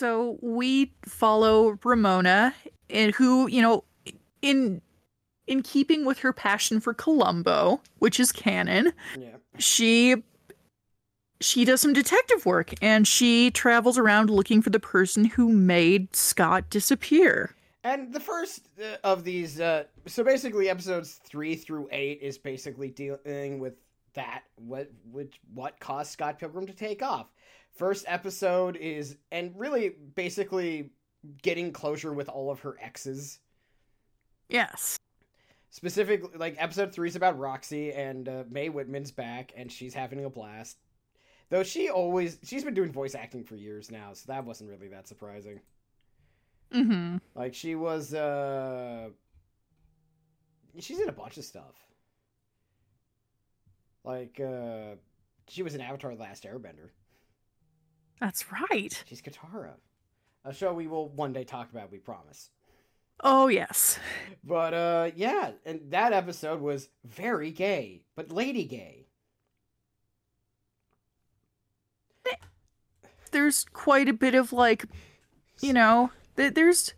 So 0.00 0.38
we 0.40 0.94
follow 1.04 1.78
Ramona, 1.84 2.54
and 2.88 3.14
who 3.14 3.48
you 3.48 3.60
know, 3.60 3.84
in 4.40 4.80
in 5.46 5.62
keeping 5.62 6.06
with 6.06 6.20
her 6.20 6.32
passion 6.32 6.80
for 6.80 6.94
Columbo, 6.94 7.82
which 7.98 8.18
is 8.18 8.32
canon, 8.32 8.94
Yeah. 9.18 9.36
she 9.58 10.22
she 11.42 11.66
does 11.66 11.82
some 11.82 11.92
detective 11.92 12.46
work 12.46 12.72
and 12.80 13.06
she 13.06 13.50
travels 13.50 13.98
around 13.98 14.30
looking 14.30 14.62
for 14.62 14.70
the 14.70 14.80
person 14.80 15.26
who 15.26 15.50
made 15.50 16.16
Scott 16.16 16.70
disappear. 16.70 17.54
And 17.84 18.10
the 18.10 18.20
first 18.20 18.68
uh, 18.82 18.96
of 19.04 19.22
these, 19.22 19.60
uh, 19.60 19.84
so 20.06 20.24
basically, 20.24 20.70
episodes 20.70 21.20
three 21.24 21.56
through 21.56 21.90
eight 21.92 22.20
is 22.22 22.38
basically 22.38 22.88
dealing 22.88 23.58
with 23.58 23.74
that 24.14 24.44
what 24.56 24.90
which 25.12 25.38
what 25.52 25.78
caused 25.78 26.10
Scott 26.10 26.38
Pilgrim 26.38 26.66
to 26.66 26.72
take 26.72 27.02
off. 27.02 27.26
First 27.72 28.04
episode 28.08 28.76
is 28.76 29.16
and 29.30 29.52
really 29.56 29.94
basically 30.14 30.90
getting 31.42 31.72
closure 31.72 32.12
with 32.12 32.28
all 32.28 32.50
of 32.50 32.60
her 32.60 32.76
exes. 32.80 33.38
Yes. 34.48 34.98
Specifically, 35.70 36.30
like 36.36 36.56
episode 36.58 36.92
three 36.92 37.08
is 37.08 37.16
about 37.16 37.38
Roxy 37.38 37.92
and 37.92 38.28
uh, 38.28 38.44
Mae 38.50 38.68
Whitman's 38.68 39.12
back, 39.12 39.52
and 39.56 39.70
she's 39.70 39.94
having 39.94 40.24
a 40.24 40.30
blast. 40.30 40.78
Though 41.48 41.62
she 41.62 41.88
always 41.90 42.38
she's 42.42 42.64
been 42.64 42.74
doing 42.74 42.92
voice 42.92 43.14
acting 43.14 43.44
for 43.44 43.56
years 43.56 43.90
now, 43.90 44.12
so 44.12 44.24
that 44.28 44.44
wasn't 44.44 44.70
really 44.70 44.88
that 44.88 45.06
surprising. 45.08 45.60
Mm-hmm. 46.72 47.16
Like 47.34 47.54
she 47.54 47.74
was 47.74 48.14
uh 48.14 49.10
she's 50.78 51.00
in 51.00 51.08
a 51.08 51.12
bunch 51.12 51.36
of 51.38 51.44
stuff. 51.44 51.74
Like 54.04 54.40
uh 54.40 54.96
she 55.48 55.62
was 55.62 55.74
in 55.74 55.80
Avatar 55.80 56.14
The 56.14 56.20
Last 56.20 56.44
Airbender. 56.44 56.90
That's 58.20 58.44
right. 58.52 59.02
She's 59.06 59.22
Katara. 59.22 59.72
A 60.44 60.52
show 60.52 60.72
we 60.72 60.86
will 60.86 61.08
one 61.08 61.32
day 61.32 61.44
talk 61.44 61.70
about, 61.70 61.90
we 61.90 61.98
promise. 61.98 62.50
Oh 63.22 63.48
yes. 63.48 63.98
But 64.44 64.72
uh 64.74 65.10
yeah, 65.14 65.52
and 65.66 65.80
that 65.90 66.12
episode 66.12 66.60
was 66.60 66.88
very 67.04 67.50
gay, 67.50 68.02
but 68.16 68.32
lady 68.32 68.64
gay. 68.64 69.06
There's 73.32 73.64
quite 73.64 74.08
a 74.08 74.12
bit 74.12 74.34
of 74.34 74.52
like, 74.52 74.86
you 75.60 75.72
know, 75.72 76.10
th- 76.36 76.54
there's. 76.54 76.94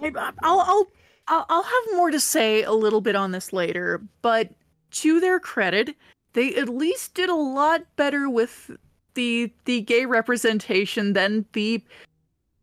I, 0.00 0.12
I'll 0.42 0.60
I'll 0.60 0.86
I'll 1.28 1.46
I'll 1.48 1.62
have 1.62 1.96
more 1.96 2.10
to 2.10 2.20
say 2.20 2.62
a 2.62 2.72
little 2.72 3.00
bit 3.00 3.16
on 3.16 3.32
this 3.32 3.52
later, 3.52 4.02
but 4.22 4.50
to 4.92 5.20
their 5.20 5.40
credit, 5.40 5.96
they 6.34 6.54
at 6.56 6.68
least 6.68 7.14
did 7.14 7.30
a 7.30 7.34
lot 7.34 7.82
better 7.96 8.28
with 8.28 8.70
the 9.14 9.52
the 9.64 9.80
gay 9.82 10.06
representation 10.06 11.12
than 11.12 11.46
the 11.52 11.82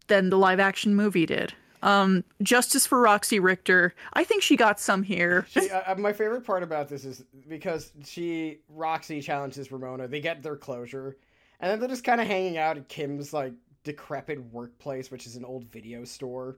than 0.08 0.30
the 0.30 0.38
live 0.38 0.60
action 0.60 0.95
movie 0.95 1.26
did. 1.26 1.54
Um, 1.84 2.24
justice 2.41 2.88
for 2.88 3.00
Roxy 3.00 3.39
Richter. 3.39 3.93
I 4.14 4.24
think 4.24 4.41
she 4.41 4.56
got 4.56 4.80
some 4.80 5.04
here. 5.04 5.45
She, 5.50 5.70
uh, 5.70 5.95
my 5.95 6.12
favorite 6.12 6.43
part 6.43 6.64
about 6.64 6.89
this 6.89 7.06
is 7.06 7.24
because 7.48 7.91
she 8.04 8.60
Roxy 8.70 9.22
challenges 9.22 9.72
Ramona. 9.72 10.08
They 10.08 10.20
get 10.20 10.41
their 10.41 10.56
closure, 10.56 11.18
and 11.60 11.70
then 11.70 11.80
they're 11.80 11.89
just 11.89 12.04
kind 12.04 12.20
of 12.20 12.28
hanging 12.28 12.58
out 12.58 12.78
at 12.78 12.89
Kim's 12.89 13.32
like 13.32 13.54
decrepit 13.84 14.43
workplace, 14.52 15.12
which 15.12 15.28
is 15.28 15.36
an 15.36 15.45
old 15.45 15.66
video 15.66 16.04
store. 16.04 16.58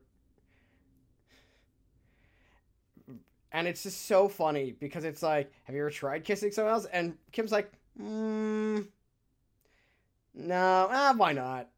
And 3.52 3.68
it's 3.68 3.84
just 3.84 4.06
so 4.06 4.28
funny 4.28 4.74
because 4.80 5.04
it's 5.04 5.24
like, 5.24 5.52
have 5.64 5.76
you 5.76 5.82
ever 5.82 5.90
tried 5.90 6.24
kissing 6.24 6.52
someone 6.52 6.74
else? 6.74 6.86
And 6.86 7.18
Kim's 7.32 7.52
like, 7.52 7.72
mm, 8.00 8.86
no, 10.34 10.88
ah, 10.90 11.14
why 11.16 11.34
not? 11.34 11.70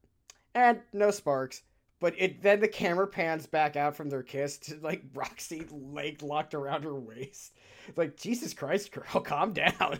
And 0.54 0.82
no 0.94 1.12
sparks. 1.12 1.64
But 2.00 2.16
it 2.18 2.42
then 2.42 2.60
the 2.60 2.68
camera 2.68 3.06
pans 3.08 3.46
back 3.46 3.76
out 3.76 3.96
from 3.96 4.10
their 4.10 4.24
kiss 4.24 4.58
to 4.60 4.80
like 4.82 5.04
Roxy 5.14 5.66
leg 5.70 6.24
locked 6.24 6.54
around 6.54 6.84
her 6.84 6.96
waist. 7.00 7.54
It's 7.88 7.98
like 7.98 8.18
Jesus 8.18 8.54
Christ, 8.54 8.92
girl, 8.92 9.22
calm 9.24 9.54
down. 9.54 10.00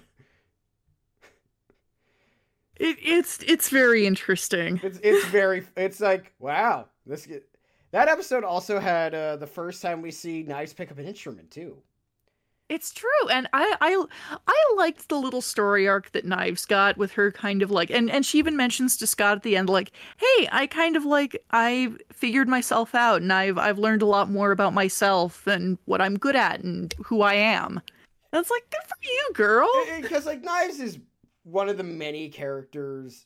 It, 2.78 2.98
it's 3.00 3.40
it's 3.44 3.70
very 3.70 4.08
interesting. 4.08 4.80
It's 4.82 5.00
it's 5.04 5.26
very 5.28 5.64
it's 5.78 6.00
like 6.00 6.34
wow 6.40 6.88
this 7.06 7.28
that 7.92 8.08
episode 8.08 8.44
also 8.44 8.80
had 8.80 9.14
uh, 9.14 9.36
the 9.36 9.46
first 9.46 9.82
time 9.82 10.02
we 10.02 10.12
see 10.12 10.44
Knives 10.44 10.74
pick 10.74 10.92
up 10.92 10.98
an 10.98 11.06
instrument 11.06 11.52
too. 11.52 11.78
It's 12.72 12.94
true, 12.94 13.28
and 13.30 13.50
I 13.52 13.76
I 13.82 14.02
I 14.48 14.74
liked 14.78 15.10
the 15.10 15.20
little 15.20 15.42
story 15.42 15.90
arc 15.90 16.14
that 16.14 16.24
Knives 16.24 16.66
got 16.66 16.96
with 16.96 17.12
her 17.12 17.30
kind 17.30 17.62
of 17.62 17.70
like, 17.70 17.90
and 17.90 18.10
and 18.10 18.26
she 18.26 18.38
even 18.38 18.56
mentions 18.56 18.96
to 18.98 19.08
Scott 19.08 19.36
at 19.36 19.44
the 19.44 19.58
end 19.58 19.70
like, 19.70 19.92
hey, 20.16 20.48
I 20.54 20.68
kind 20.68 20.96
of 20.96 21.04
like 21.04 21.44
I 21.52 21.92
figured 22.14 22.48
myself 22.48 22.96
out, 22.96 23.22
and 23.22 23.34
I've 23.34 23.58
I've 23.58 23.78
learned 23.78 24.02
a 24.02 24.06
lot 24.06 24.30
more 24.30 24.54
about 24.54 24.74
myself 24.74 25.46
and 25.48 25.80
what 25.84 26.00
I'm 26.00 26.18
good 26.18 26.38
at 26.38 26.64
and 26.64 26.96
who 27.04 27.22
I 27.22 27.34
am. 27.34 27.82
It's 28.32 28.50
like 28.50 28.70
good 28.70 28.88
for 28.88 28.96
you, 29.04 29.30
girl. 29.34 29.70
Because 30.00 30.26
like 30.26 30.42
Knives 30.42 30.80
is 30.80 30.98
one 31.44 31.68
of 31.68 31.76
the 31.76 31.84
many 31.84 32.30
characters 32.30 33.26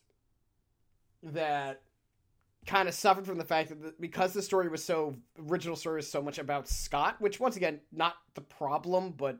that 1.22 1.82
kind 2.66 2.88
of 2.88 2.95
suffered 2.95 3.26
from 3.26 3.38
the 3.38 3.43
fact 3.43 3.70
that 3.70 3.82
the, 3.82 3.93
because 3.99 4.34
the 4.34 4.41
story 4.41 4.68
was 4.70 4.84
so 4.84 5.16
original 5.49 5.76
story 5.76 5.97
was 5.97 6.09
so 6.09 6.22
much 6.22 6.39
about 6.39 6.68
Scott, 6.68 7.16
which 7.20 7.39
once 7.39 7.55
again 7.55 7.80
not 7.91 8.16
the 8.34 8.41
problem, 8.41 9.11
but 9.11 9.38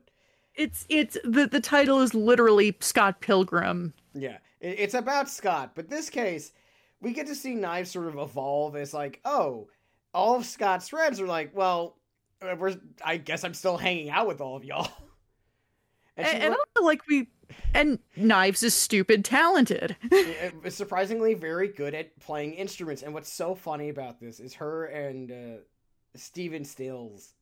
it's 0.56 0.86
it's 0.90 1.18
the 1.24 1.48
the 1.48 1.60
title 1.60 2.02
is 2.02 2.14
literally 2.14 2.76
Scott 2.80 3.22
Pilgrim. 3.22 3.94
Yeah, 4.14 4.38
it, 4.60 4.80
it's 4.80 4.94
about 4.94 5.30
Scott, 5.30 5.72
but 5.76 5.90
this 5.90 6.10
case 6.10 6.54
we 7.02 7.14
get 7.14 7.28
to 7.28 7.36
see 7.36 7.56
Knives 7.56 7.92
sort 7.92 8.08
of 8.08 8.18
evolve 8.18 8.76
as 8.76 8.94
like, 8.94 9.20
oh, 9.26 9.68
all 10.14 10.36
of 10.36 10.46
Scott's 10.46 10.90
friends 10.90 11.20
are 11.20 11.28
like, 11.28 11.52
well, 11.54 11.98
uh, 12.42 12.56
we're 12.58 12.76
I 13.04 13.18
guess 13.18 13.44
I'm 13.44 13.54
still 13.54 13.78
hanging 13.78 14.10
out 14.10 14.28
with 14.28 14.42
all 14.42 14.56
of 14.56 14.64
y'all. 14.64 14.90
And, 16.18 16.26
and, 16.28 16.44
and 16.44 16.54
I 16.54 16.56
don't 16.56 16.70
feel 16.78 16.86
like 16.86 17.06
we 17.08 17.28
and 17.74 18.00
Knives 18.16 18.64
is 18.64 18.74
stupid 18.74 19.26
talented. 19.26 19.96
surprisingly 20.70 21.34
very 21.34 21.68
good 21.68 21.94
at 21.94 22.20
playing 22.20 22.54
instruments. 22.54 23.04
And 23.04 23.14
what's 23.14 23.32
so 23.32 23.56
funny 23.56 23.90
about 23.90 24.20
this 24.20 24.40
is 24.40 24.54
her 24.56 24.86
and 24.86 25.32
uh, 25.32 25.62
Stephen 26.16 26.66
Stills 26.66 27.34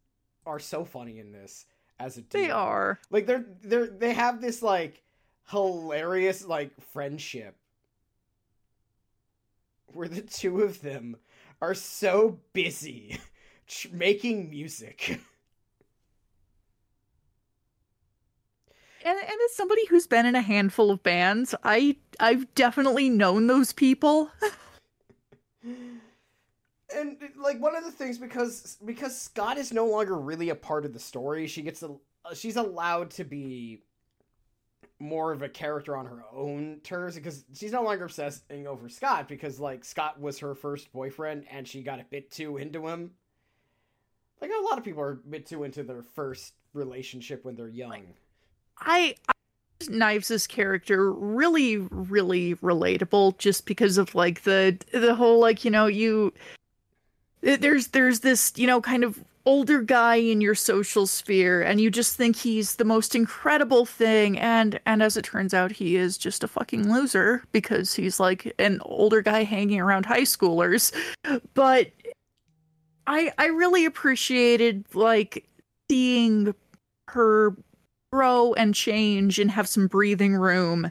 are 0.45 0.59
so 0.59 0.83
funny 0.83 1.19
in 1.19 1.31
this 1.31 1.65
as 1.99 2.17
a 2.17 2.21
duo. 2.21 2.41
They 2.41 2.51
are. 2.51 2.99
Like 3.09 3.25
they're 3.25 3.45
they're 3.63 3.87
they 3.87 4.13
have 4.13 4.41
this 4.41 4.61
like 4.61 5.01
hilarious 5.49 6.45
like 6.45 6.71
friendship 6.91 7.55
where 9.87 10.07
the 10.07 10.21
two 10.21 10.61
of 10.61 10.81
them 10.81 11.15
are 11.61 11.73
so 11.73 12.39
busy 12.53 13.19
making 13.91 14.49
music. 14.49 15.19
and, 19.05 19.17
and 19.17 19.37
as 19.45 19.55
somebody 19.55 19.85
who's 19.87 20.07
been 20.07 20.25
in 20.25 20.35
a 20.35 20.41
handful 20.41 20.91
of 20.91 21.03
bands, 21.03 21.53
I 21.63 21.97
I've 22.19 22.53
definitely 22.55 23.09
known 23.09 23.47
those 23.47 23.73
people. 23.73 24.31
and 25.63 27.17
like 27.37 27.59
one 27.61 27.75
of 27.75 27.83
the 27.83 27.91
things 27.91 28.17
because 28.17 28.77
because 28.85 29.19
Scott 29.19 29.57
is 29.57 29.73
no 29.73 29.85
longer 29.85 30.17
really 30.17 30.49
a 30.49 30.55
part 30.55 30.85
of 30.85 30.93
the 30.93 30.99
story, 30.99 31.47
she 31.47 31.61
gets 31.61 31.83
a 31.83 31.95
she's 32.33 32.55
allowed 32.55 33.11
to 33.11 33.23
be 33.23 33.81
more 34.99 35.31
of 35.33 35.41
a 35.41 35.49
character 35.49 35.97
on 35.97 36.05
her 36.05 36.23
own 36.31 36.79
terms 36.83 37.15
because 37.15 37.43
she's 37.53 37.73
no 37.73 37.83
longer 37.83 38.05
obsessing 38.05 38.67
over 38.67 38.87
Scott 38.87 39.27
because 39.27 39.59
like 39.59 39.83
Scott 39.83 40.19
was 40.19 40.39
her 40.39 40.55
first 40.55 40.91
boyfriend 40.93 41.45
and 41.51 41.67
she 41.67 41.83
got 41.83 41.99
a 41.99 42.05
bit 42.09 42.31
too 42.31 42.57
into 42.57 42.87
him. 42.87 43.11
Like 44.41 44.51
a 44.51 44.63
lot 44.63 44.77
of 44.77 44.83
people 44.83 45.01
are 45.01 45.11
a 45.11 45.15
bit 45.15 45.45
too 45.45 45.63
into 45.63 45.83
their 45.83 46.01
first 46.01 46.53
relationship 46.73 47.43
when 47.43 47.55
they're 47.55 47.67
young. 47.67 48.03
I, 48.79 49.15
I 49.27 49.33
Knives' 49.89 50.47
character 50.47 51.11
really, 51.11 51.77
really 51.77 52.55
relatable 52.55 53.37
just 53.37 53.65
because 53.65 53.97
of 53.97 54.15
like 54.15 54.43
the 54.43 54.77
the 54.91 55.15
whole 55.15 55.39
like, 55.39 55.65
you 55.65 55.71
know, 55.71 55.87
you 55.87 56.33
there's 57.41 57.87
there's 57.87 58.21
this, 58.21 58.53
you 58.55 58.67
know, 58.67 58.81
kind 58.81 59.03
of 59.03 59.23
older 59.45 59.81
guy 59.81 60.15
in 60.15 60.39
your 60.39 60.55
social 60.55 61.05
sphere 61.05 61.61
and 61.61 61.81
you 61.81 61.91
just 61.91 62.15
think 62.15 62.33
he's 62.37 62.77
the 62.77 62.85
most 62.85 63.13
incredible 63.13 63.85
thing 63.85 64.39
and 64.39 64.79
and 64.85 65.03
as 65.03 65.17
it 65.17 65.25
turns 65.25 65.53
out 65.53 65.69
he 65.69 65.97
is 65.97 66.17
just 66.17 66.45
a 66.45 66.47
fucking 66.47 66.89
loser 66.89 67.43
because 67.51 67.93
he's 67.93 68.21
like 68.21 68.53
an 68.57 68.79
older 68.85 69.21
guy 69.21 69.43
hanging 69.43 69.81
around 69.81 70.05
high 70.05 70.21
schoolers. 70.21 70.93
But 71.53 71.91
i 73.05 73.33
i 73.37 73.47
really 73.47 73.83
appreciated 73.83 74.85
like 74.93 75.45
seeing 75.89 76.55
her 77.09 77.53
grow 78.13 78.53
and 78.53 78.75
change 78.75 79.39
and 79.39 79.49
have 79.49 79.67
some 79.67 79.87
breathing 79.87 80.35
room. 80.35 80.87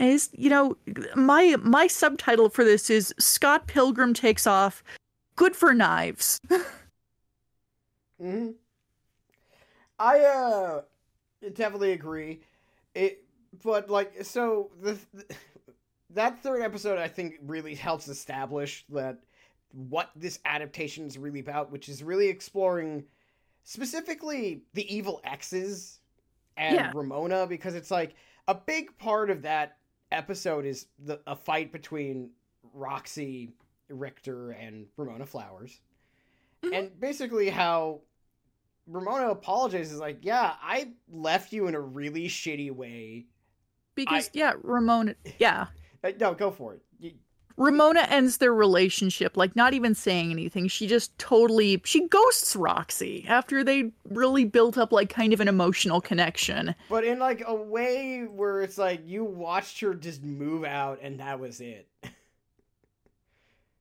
Is 0.00 0.28
you 0.32 0.50
know 0.50 0.76
my 1.14 1.54
my 1.62 1.86
subtitle 1.86 2.48
for 2.48 2.64
this 2.64 2.90
is 2.90 3.14
Scott 3.20 3.68
Pilgrim 3.68 4.12
takes 4.12 4.44
off. 4.44 4.82
Good 5.36 5.54
for 5.54 5.72
knives. 5.72 6.40
hmm 8.20 8.50
I 10.00 10.18
uh 10.20 10.80
definitely 11.54 11.92
agree. 11.92 12.40
It 12.96 13.22
but 13.62 13.88
like 13.88 14.24
so 14.24 14.72
the, 14.80 14.98
the 15.14 15.24
that 16.10 16.42
third 16.42 16.62
episode 16.62 16.98
I 16.98 17.06
think 17.06 17.34
really 17.46 17.76
helps 17.76 18.08
establish 18.08 18.84
that 18.88 19.18
what 19.70 20.10
this 20.16 20.40
adaptation 20.44 21.06
is 21.06 21.16
really 21.16 21.40
about, 21.40 21.70
which 21.70 21.88
is 21.88 22.02
really 22.02 22.26
exploring 22.26 23.04
specifically 23.62 24.64
the 24.74 24.92
evil 24.92 25.20
exes 25.22 26.00
and 26.56 26.74
yeah. 26.76 26.92
Ramona 26.94 27.46
because 27.46 27.74
it's 27.74 27.90
like 27.90 28.14
a 28.48 28.54
big 28.54 28.96
part 28.98 29.30
of 29.30 29.42
that 29.42 29.78
episode 30.10 30.66
is 30.66 30.86
the 30.98 31.20
a 31.26 31.36
fight 31.36 31.72
between 31.72 32.30
Roxy 32.74 33.52
Richter 33.88 34.50
and 34.52 34.86
Ramona 34.96 35.26
Flowers. 35.26 35.80
Mhm. 36.62 36.78
and 36.78 37.00
basically 37.00 37.50
how 37.50 38.02
Ramona 38.86 39.30
apologizes 39.30 39.98
like, 39.98 40.18
"Yeah, 40.22 40.54
I 40.62 40.92
left 41.10 41.52
you 41.52 41.66
in 41.66 41.74
a 41.74 41.80
really 41.80 42.28
shitty 42.28 42.70
way." 42.70 43.26
Because 43.94 44.30
yeah, 44.32 44.54
Ramona 44.62 45.14
yeah. 45.38 45.66
Uh, 46.04 46.10
no, 46.18 46.34
go 46.34 46.50
for 46.50 46.74
it. 46.74 46.82
Ramona 47.56 48.00
ends 48.02 48.38
their 48.38 48.54
relationship 48.54 49.36
like 49.36 49.54
not 49.56 49.74
even 49.74 49.94
saying 49.94 50.30
anything. 50.30 50.68
She 50.68 50.86
just 50.86 51.16
totally 51.18 51.80
she 51.84 52.08
ghosts 52.08 52.56
Roxy 52.56 53.24
after 53.28 53.62
they 53.64 53.92
really 54.08 54.44
built 54.44 54.78
up 54.78 54.92
like 54.92 55.10
kind 55.10 55.32
of 55.32 55.40
an 55.40 55.48
emotional 55.48 56.00
connection. 56.00 56.74
but 56.88 57.04
in 57.04 57.18
like 57.18 57.42
a 57.46 57.54
way 57.54 58.22
where 58.22 58.62
it's 58.62 58.78
like 58.78 59.02
you 59.06 59.24
watched 59.24 59.80
her 59.80 59.94
just 59.94 60.22
move 60.22 60.64
out 60.64 60.98
and 61.02 61.20
that 61.20 61.40
was 61.40 61.60
it. 61.60 61.88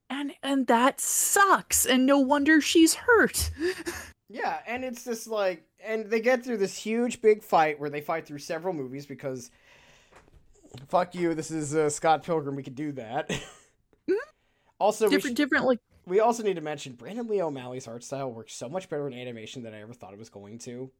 And 0.10 0.34
and 0.44 0.68
that 0.68 1.00
sucks. 1.00 1.86
And 1.86 2.06
no 2.06 2.20
wonder 2.20 2.60
she's 2.62 2.96
hurt. 2.96 3.52
Yeah, 4.34 4.60
and 4.66 4.86
it's 4.86 5.04
just 5.04 5.28
like, 5.28 5.66
and 5.84 6.10
they 6.10 6.22
get 6.22 6.42
through 6.46 6.56
this 6.58 6.78
huge 6.78 7.22
big 7.22 7.44
fight 7.44 7.82
where 7.82 7.90
they 7.90 8.00
fight 8.00 8.26
through 8.26 8.38
several 8.38 8.74
movies 8.74 9.06
because, 9.06 9.52
fuck 10.88 11.14
you, 11.14 11.34
this 11.34 11.52
is 11.52 11.76
uh, 11.76 11.90
Scott 11.90 12.24
Pilgrim. 12.24 12.56
We 12.56 12.64
could 12.64 12.76
do 12.76 12.94
that. 12.94 13.30
also, 14.82 15.06
we, 15.06 15.12
different 15.12 15.38
should- 15.38 15.44
different 15.50 15.66
like 15.66 15.80
we 16.06 16.20
also 16.20 16.44
need 16.44 16.56
to 16.56 16.62
mention 16.62 16.94
Bryan 16.94 17.28
Lee 17.28 17.42
O'Malley's 17.42 17.88
art 17.88 18.04
style 18.04 18.32
works 18.32 18.54
so 18.54 18.68
much 18.68 18.90
better 18.90 19.08
in 19.08 19.14
animation 19.14 19.62
than 19.64 19.74
I 19.74 19.82
ever 19.82 19.94
thought 19.94 20.14
it 20.14 20.20
was 20.20 20.30
going 20.30 20.58
to. 20.60 20.92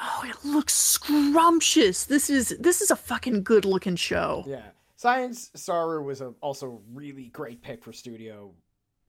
oh, 0.00 0.22
it 0.24 0.36
looks 0.44 0.72
scrumptious. 0.74 2.04
This 2.04 2.30
is 2.30 2.56
this 2.60 2.80
is 2.80 2.90
a 2.90 2.96
fucking 2.96 3.42
good 3.42 3.64
looking 3.64 3.96
show. 3.96 4.44
Yeah, 4.46 4.66
Science 4.96 5.50
Saru 5.54 6.02
was 6.04 6.20
a, 6.20 6.32
also 6.40 6.66
a 6.70 6.78
really 6.94 7.26
great 7.28 7.60
pick 7.62 7.82
for 7.82 7.92
studio. 7.92 8.52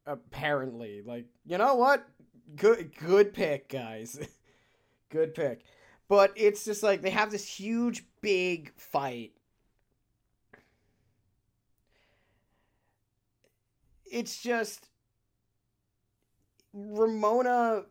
Apparently, 0.05 1.01
like 1.05 1.25
you 1.45 1.57
know 1.57 1.75
what, 1.75 2.07
good 2.55 2.95
good 2.97 3.33
pick, 3.33 3.69
guys, 3.69 4.17
good 5.09 5.35
pick. 5.35 5.61
But 6.07 6.31
it's 6.35 6.63
just 6.63 6.81
like 6.81 7.01
they 7.01 7.09
have 7.09 7.29
this 7.31 7.45
huge 7.47 8.05
big 8.21 8.71
fight. 8.77 9.33
It's 14.11 14.41
just 14.41 14.89
Ramona 16.73 17.83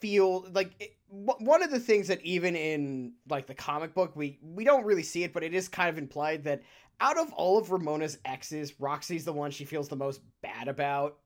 feel 0.00 0.46
like 0.52 0.72
it, 0.80 0.96
wh- 1.08 1.40
one 1.40 1.62
of 1.62 1.70
the 1.70 1.80
things 1.80 2.08
that 2.08 2.22
even 2.22 2.56
in 2.56 3.12
like 3.28 3.46
the 3.46 3.54
comic 3.54 3.94
book 3.94 4.14
we 4.16 4.38
we 4.42 4.64
don't 4.64 4.84
really 4.84 5.02
see 5.02 5.24
it 5.24 5.32
but 5.32 5.42
it 5.42 5.54
is 5.54 5.68
kind 5.68 5.88
of 5.88 5.98
implied 5.98 6.44
that 6.44 6.62
out 7.00 7.18
of 7.18 7.32
all 7.32 7.58
of 7.58 7.70
Ramona's 7.70 8.18
exes 8.24 8.80
Roxy's 8.80 9.24
the 9.24 9.32
one 9.32 9.50
she 9.50 9.64
feels 9.64 9.88
the 9.88 9.96
most 9.96 10.20
bad 10.42 10.68
about 10.68 11.18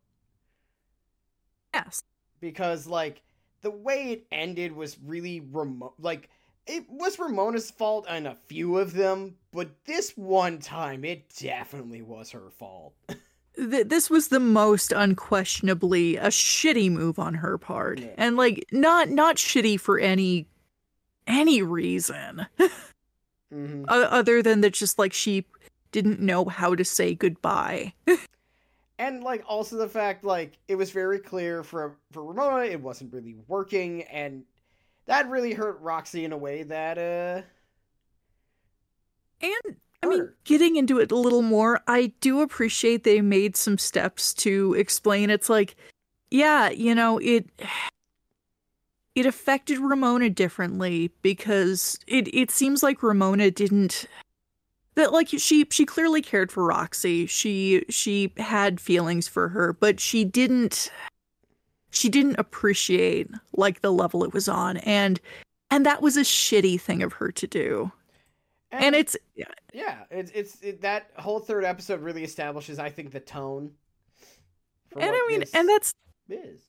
Yes. 1.74 2.02
because 2.40 2.86
like 2.86 3.22
the 3.62 3.70
way 3.70 4.12
it 4.12 4.26
ended 4.32 4.72
was 4.72 4.98
really 5.00 5.40
remote 5.40 5.94
like 5.98 6.28
it 6.66 6.84
was 6.88 7.18
Ramona's 7.18 7.70
fault 7.70 8.06
on 8.08 8.26
a 8.26 8.34
few 8.46 8.78
of 8.78 8.92
them 8.94 9.36
but 9.52 9.84
this 9.84 10.12
one 10.16 10.58
time 10.58 11.04
it 11.04 11.28
definitely 11.38 12.02
was 12.02 12.30
her 12.30 12.50
fault 12.50 12.94
Th- 13.56 13.86
this 13.86 14.08
was 14.08 14.28
the 14.28 14.40
most 14.40 14.92
unquestionably 14.92 16.16
a 16.16 16.28
shitty 16.28 16.90
move 16.90 17.18
on 17.18 17.34
her 17.34 17.58
part. 17.58 18.00
Yeah. 18.00 18.08
And 18.16 18.36
like 18.36 18.66
not 18.72 19.08
not 19.10 19.36
shitty 19.36 19.78
for 19.78 19.98
any 19.98 20.46
any 21.26 21.62
reason 21.62 22.46
mm-hmm. 22.58 23.84
o- 23.88 24.02
other 24.02 24.42
than 24.42 24.60
that 24.62 24.72
just 24.72 24.98
like 24.98 25.12
she 25.12 25.44
didn't 25.92 26.20
know 26.20 26.46
how 26.46 26.74
to 26.74 26.84
say 26.84 27.14
goodbye. 27.14 27.92
and 28.98 29.22
like 29.22 29.42
also 29.46 29.76
the 29.76 29.88
fact 29.88 30.24
like 30.24 30.58
it 30.68 30.76
was 30.76 30.90
very 30.90 31.18
clear 31.18 31.62
for 31.62 31.96
for 32.12 32.24
Ramona 32.24 32.64
it 32.64 32.80
wasn't 32.80 33.12
really 33.12 33.36
working 33.48 34.02
and 34.04 34.44
that 35.06 35.28
really 35.28 35.52
hurt 35.52 35.80
Roxy 35.80 36.24
in 36.24 36.32
a 36.32 36.36
way 36.36 36.62
that 36.62 36.98
uh 36.98 37.42
And 39.40 39.76
I 40.02 40.08
mean, 40.08 40.28
getting 40.44 40.76
into 40.76 40.98
it 40.98 41.12
a 41.12 41.16
little 41.16 41.42
more, 41.42 41.80
I 41.86 42.12
do 42.20 42.40
appreciate 42.40 43.04
they 43.04 43.20
made 43.20 43.56
some 43.56 43.78
steps 43.78 44.34
to 44.34 44.74
explain 44.74 45.30
it's 45.30 45.48
like, 45.48 45.76
yeah, 46.30 46.70
you 46.70 46.94
know, 46.94 47.18
it 47.18 47.48
it 49.14 49.26
affected 49.26 49.78
Ramona 49.78 50.30
differently 50.30 51.12
because 51.22 51.98
it 52.06 52.34
it 52.34 52.50
seems 52.50 52.82
like 52.82 53.02
Ramona 53.02 53.50
didn't 53.50 54.06
that 54.94 55.12
like 55.12 55.28
she 55.28 55.66
she 55.70 55.86
clearly 55.86 56.22
cared 56.22 56.50
for 56.50 56.64
Roxy. 56.64 57.26
She 57.26 57.84
she 57.88 58.32
had 58.38 58.80
feelings 58.80 59.28
for 59.28 59.48
her, 59.50 59.72
but 59.72 60.00
she 60.00 60.24
didn't 60.24 60.90
she 61.90 62.08
didn't 62.08 62.38
appreciate 62.38 63.30
like 63.54 63.82
the 63.82 63.92
level 63.92 64.24
it 64.24 64.32
was 64.32 64.48
on 64.48 64.78
and 64.78 65.20
and 65.70 65.86
that 65.86 66.02
was 66.02 66.16
a 66.16 66.22
shitty 66.22 66.80
thing 66.80 67.02
of 67.02 67.14
her 67.14 67.30
to 67.32 67.46
do. 67.46 67.92
And 68.72 68.94
it's 68.94 69.16
yeah 69.34 69.44
yeah 69.72 69.98
it's 70.10 70.30
it's 70.34 70.62
it, 70.62 70.80
that 70.82 71.10
whole 71.16 71.40
third 71.40 71.64
episode 71.64 72.00
really 72.00 72.24
establishes 72.24 72.78
I 72.78 72.88
think 72.88 73.12
the 73.12 73.20
tone 73.20 73.72
and 74.96 75.10
I 75.14 75.26
mean, 75.28 75.44
and 75.54 75.68
that's 75.68 75.94
is 76.28 76.60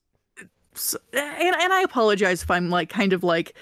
s- 0.75 0.95
and 1.13 1.55
and 1.55 1.73
I 1.73 1.81
apologize 1.81 2.43
if 2.43 2.51
I'm 2.51 2.69
like 2.69 2.89
kind 2.89 3.13
of 3.13 3.23
like 3.23 3.55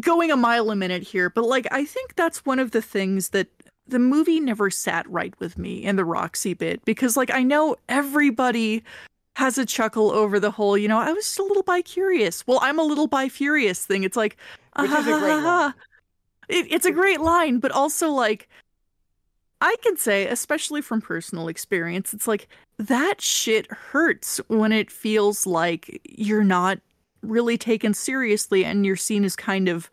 going 0.00 0.30
a 0.30 0.36
mile 0.36 0.70
a 0.70 0.76
minute 0.76 1.02
here, 1.02 1.30
but 1.30 1.44
like 1.44 1.66
I 1.70 1.84
think 1.84 2.14
that's 2.14 2.44
one 2.44 2.58
of 2.58 2.70
the 2.70 2.82
things 2.82 3.30
that 3.30 3.48
the 3.86 3.98
movie 3.98 4.40
never 4.40 4.70
sat 4.70 5.08
right 5.10 5.34
with 5.40 5.58
me 5.58 5.82
in 5.84 5.96
the 5.96 6.04
Roxy 6.04 6.54
bit 6.54 6.84
because 6.84 7.16
like 7.16 7.30
I 7.30 7.42
know 7.42 7.76
everybody 7.88 8.82
has 9.36 9.56
a 9.58 9.64
chuckle 9.64 10.10
over 10.10 10.38
the 10.38 10.50
whole, 10.50 10.76
you 10.76 10.88
know, 10.88 10.98
I 10.98 11.12
was 11.12 11.24
just 11.24 11.38
a 11.38 11.42
little 11.42 11.62
bi 11.62 11.82
curious. 11.82 12.46
Well, 12.46 12.58
I'm 12.62 12.78
a 12.78 12.82
little 12.84 13.06
bi 13.06 13.28
furious 13.28 13.84
thing. 13.84 14.04
It's 14.04 14.16
like 14.16 14.36
Which 14.78 14.90
is 14.90 15.06
a 15.06 15.18
great 15.18 15.32
ah, 15.32 15.72
line. 15.74 15.74
It, 16.52 16.66
it's 16.70 16.86
a 16.86 16.92
great 16.92 17.20
line, 17.20 17.58
but 17.58 17.72
also 17.72 18.10
like 18.10 18.48
I 19.62 19.76
can 19.82 19.96
say, 19.96 20.26
especially 20.26 20.82
from 20.82 21.00
personal 21.00 21.48
experience, 21.48 22.12
it's 22.12 22.26
like 22.26 22.48
that 22.78 23.20
shit 23.20 23.70
hurts 23.70 24.40
when 24.48 24.72
it 24.72 24.90
feels 24.90 25.46
like 25.46 26.00
you're 26.04 26.44
not 26.44 26.80
really 27.22 27.56
taken 27.56 27.94
seriously 27.94 28.64
and 28.64 28.84
you're 28.84 28.96
seen 28.96 29.24
as 29.24 29.36
kind 29.36 29.68
of 29.68 29.88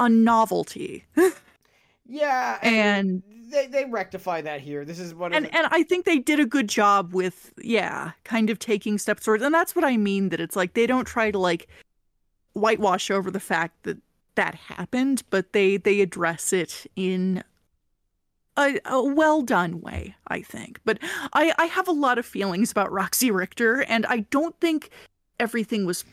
a 0.00 0.08
novelty. 0.08 1.04
yeah 2.06 2.58
And 2.62 3.22
they 3.48 3.66
they 3.66 3.84
rectify 3.84 4.40
that 4.40 4.60
here 4.62 4.84
this 4.84 4.98
is 4.98 5.12
of 5.12 5.20
and 5.20 5.54
and 5.54 5.66
I 5.70 5.82
think 5.82 6.04
they 6.04 6.18
did 6.18 6.40
a 6.40 6.46
good 6.46 6.68
job 6.68 7.14
with 7.14 7.52
yeah, 7.62 8.12
kind 8.24 8.50
of 8.50 8.58
taking 8.58 8.98
steps 8.98 9.24
towards 9.24 9.42
and 9.42 9.54
that's 9.54 9.76
what 9.76 9.84
I 9.84 9.96
mean 9.96 10.30
that 10.30 10.40
it's 10.40 10.56
like 10.56 10.74
they 10.74 10.86
don't 10.86 11.04
try 11.04 11.30
to 11.30 11.38
like 11.38 11.68
whitewash 12.54 13.10
over 13.10 13.30
the 13.30 13.40
fact 13.40 13.82
that 13.84 13.98
that 14.34 14.54
happened, 14.54 15.22
but 15.30 15.52
they 15.52 15.76
they 15.76 16.00
address 16.00 16.52
it 16.52 16.86
in 16.96 17.42
a, 18.56 18.78
a 18.84 19.02
well 19.02 19.42
done 19.42 19.80
way, 19.80 20.14
I 20.28 20.42
think. 20.42 20.80
But 20.84 20.98
I 21.32 21.54
I 21.58 21.66
have 21.66 21.88
a 21.88 21.92
lot 21.92 22.18
of 22.18 22.26
feelings 22.26 22.70
about 22.70 22.92
Roxy 22.92 23.30
Richter 23.30 23.82
and 23.82 24.06
I 24.06 24.20
don't 24.30 24.58
think 24.60 24.90
everything 25.40 25.86
was 25.86 26.04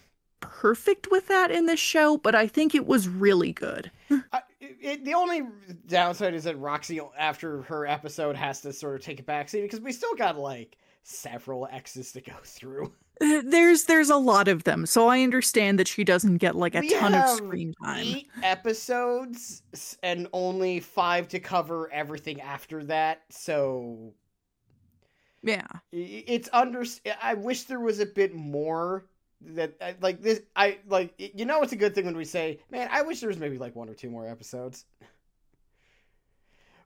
perfect 0.42 1.08
with 1.12 1.28
that 1.28 1.52
in 1.52 1.66
this 1.66 1.80
show, 1.80 2.18
but 2.18 2.34
I 2.36 2.48
think 2.48 2.74
it 2.74 2.88
was 2.88 3.08
really 3.10 3.52
good. 3.52 3.92
It- 4.62 5.04
the 5.04 5.14
only 5.14 5.44
downside 5.88 6.34
is 6.34 6.46
that 6.46 6.58
Roxy, 6.58 7.02
after 7.18 7.64
her 7.64 7.86
episode, 7.86 8.36
has 8.36 8.62
to 8.62 8.72
sort 8.74 8.96
of 8.96 9.02
take 9.02 9.20
a 9.20 9.24
backseat 9.24 9.64
because 9.64 9.82
we 9.82 9.92
still 9.92 10.16
got 10.16 10.38
like 10.38 10.78
several 11.04 11.68
exes 11.72 12.12
to 12.14 12.22
go 12.22 12.34
through. 12.44 12.94
Uh, 13.22 13.42
There's 13.46 13.84
there's 13.84 14.10
a 14.10 14.16
lot 14.18 14.48
of 14.48 14.64
them, 14.64 14.86
so 14.86 15.08
I 15.08 15.22
understand 15.24 15.78
that 15.80 15.88
she 15.88 16.04
doesn't 16.04 16.38
get 16.38 16.56
like 16.56 16.76
a 16.76 16.80
We 16.80 16.90
ton 16.92 17.14
of 17.14 17.30
screen 17.30 17.74
time. 17.84 18.06
Eight 18.06 18.30
episodes 18.44 19.62
and 20.04 20.28
only 20.32 20.80
five 20.80 21.28
to 21.30 21.40
cover 21.40 21.92
everything 21.92 22.40
after 22.42 22.84
that. 22.86 23.24
So 23.30 24.14
Yeah. 25.44 25.68
it's 25.92 26.48
under. 26.54 26.86
I 27.22 27.34
wish 27.34 27.64
there 27.64 27.82
was 27.82 28.00
a 28.00 28.06
bit 28.06 28.34
more 28.34 29.06
that 29.42 30.02
like 30.02 30.22
this. 30.22 30.42
I 30.56 30.80
like 30.88 31.14
you 31.18 31.46
know 31.46 31.62
it's 31.62 31.74
a 31.74 31.78
good 31.78 31.94
thing 31.94 32.06
when 32.06 32.16
we 32.18 32.26
say, 32.26 32.60
man, 32.72 32.88
I 32.92 33.02
wish 33.02 33.20
there 33.20 33.30
was 33.30 33.38
maybe 33.38 33.58
like 33.58 33.76
one 33.76 33.90
or 33.90 33.94
two 33.94 34.10
more 34.10 34.28
episodes. 34.28 34.86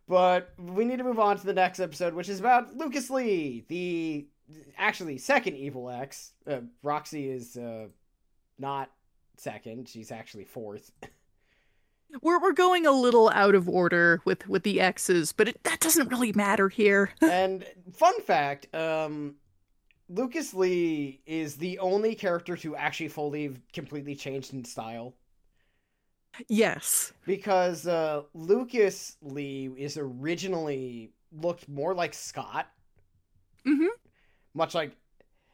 But 0.08 0.52
we 0.60 0.84
need 0.84 0.98
to 0.98 1.04
move 1.04 1.20
on 1.20 1.38
to 1.38 1.46
the 1.46 1.54
next 1.54 1.80
episode, 1.80 2.14
which 2.14 2.28
is 2.28 2.40
about 2.40 2.76
Lucas 2.76 3.10
Lee, 3.10 3.64
the 3.70 4.28
actually 4.78 5.18
second 5.18 5.56
Evil 5.56 5.90
X. 5.90 6.32
Uh, 6.48 6.62
Roxy 6.82 7.30
is 7.30 7.58
uh, 7.58 7.88
not 8.60 8.92
second; 9.38 9.88
she's 9.90 10.12
actually 10.12 10.46
fourth. 10.46 10.92
We're 12.22 12.40
we're 12.40 12.54
going 12.54 12.86
a 12.86 12.92
little 12.92 13.30
out 13.30 13.56
of 13.56 13.68
order 13.68 14.22
with 14.24 14.48
with 14.48 14.62
the 14.62 14.80
X's, 14.80 15.34
but 15.34 15.48
it, 15.48 15.64
that 15.64 15.80
doesn't 15.80 16.10
really 16.10 16.32
matter 16.32 16.70
here. 16.70 17.10
and 17.22 17.66
fun 17.92 18.14
fact, 18.22 18.74
um, 18.76 19.34
Lucas 20.10 20.54
Lee 20.54 21.22
is 21.26 21.56
the 21.56 21.80
only 21.80 22.14
character 22.14 22.56
to 22.58 22.76
actually 22.76 23.08
fully, 23.08 23.56
completely 23.74 24.14
changed 24.14 24.54
in 24.54 24.64
style. 24.64 25.16
yes. 26.48 27.14
because 27.26 27.88
uh, 27.88 28.22
Lucas 28.36 29.18
Lee 29.24 29.72
is 29.76 29.98
originally 29.98 31.12
looked 31.32 31.68
more 31.68 31.96
like 31.96 32.14
Scott, 32.14 32.68
Mhm. 33.66 33.88
Much 34.54 34.76
like 34.76 34.96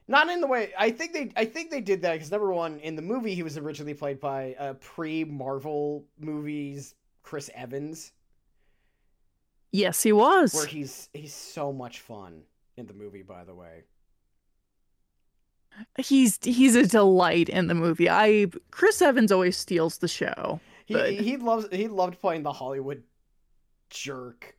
Not 0.08 0.30
in 0.30 0.42
the 0.42 0.48
way 0.48 0.74
I 0.78 0.92
think 0.92 1.14
they 1.14 1.32
I 1.36 1.46
think 1.46 1.72
they 1.72 1.82
did 1.82 2.02
that 2.02 2.14
because 2.14 2.32
number 2.32 2.52
one 2.52 2.80
in 2.80 2.96
the 2.96 3.02
movie 3.02 3.36
he 3.36 3.44
was 3.44 3.58
originally 3.58 3.94
played 3.94 4.20
by 4.20 4.56
uh, 4.60 4.74
pre 4.74 5.24
Marvel 5.24 6.06
movies 6.20 6.96
Chris 7.24 7.50
Evans. 7.54 8.12
Yes, 9.72 10.02
he 10.02 10.12
was. 10.12 10.54
Where 10.54 10.66
he's 10.66 11.10
he's 11.14 11.34
so 11.34 11.72
much 11.72 12.00
fun 12.00 12.42
in 12.76 12.88
the 12.88 12.94
movie, 12.94 13.22
by 13.22 13.44
the 13.44 13.54
way. 13.54 13.84
He's 15.98 16.40
he's 16.42 16.76
a 16.76 16.88
delight 16.88 17.50
in 17.50 17.68
the 17.68 17.76
movie. 17.76 18.10
I 18.10 18.48
Chris 18.72 19.02
Evans 19.02 19.32
always 19.32 19.58
steals 19.58 20.00
the 20.00 20.08
show. 20.08 20.60
He 20.86 21.16
he 21.18 21.38
loves 21.38 21.68
he 21.72 21.88
loved 21.88 22.20
playing 22.20 22.44
the 22.44 22.52
Hollywood 22.52 23.04
jerk 23.90 24.56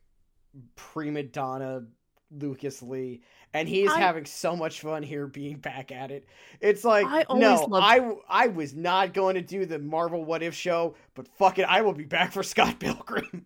prima 0.75 1.23
donna 1.23 1.83
Lucas 2.31 2.81
Lee, 2.81 3.21
and 3.53 3.67
he's 3.67 3.91
I, 3.91 3.99
having 3.99 4.25
so 4.25 4.55
much 4.55 4.81
fun 4.81 5.03
here 5.03 5.27
being 5.27 5.57
back 5.57 5.91
at 5.91 6.11
it. 6.11 6.25
It's 6.59 6.83
like 6.83 7.05
I 7.07 7.25
no. 7.33 7.67
I 7.73 8.15
I 8.27 8.47
was 8.47 8.73
not 8.73 9.13
going 9.13 9.35
to 9.35 9.41
do 9.41 9.65
the 9.65 9.79
Marvel 9.79 10.23
What 10.23 10.43
If 10.43 10.53
show, 10.53 10.95
but 11.15 11.27
fuck 11.27 11.59
it, 11.59 11.63
I 11.63 11.81
will 11.81 11.93
be 11.93 12.05
back 12.05 12.31
for 12.31 12.43
Scott 12.43 12.79
Pilgrim. 12.79 13.45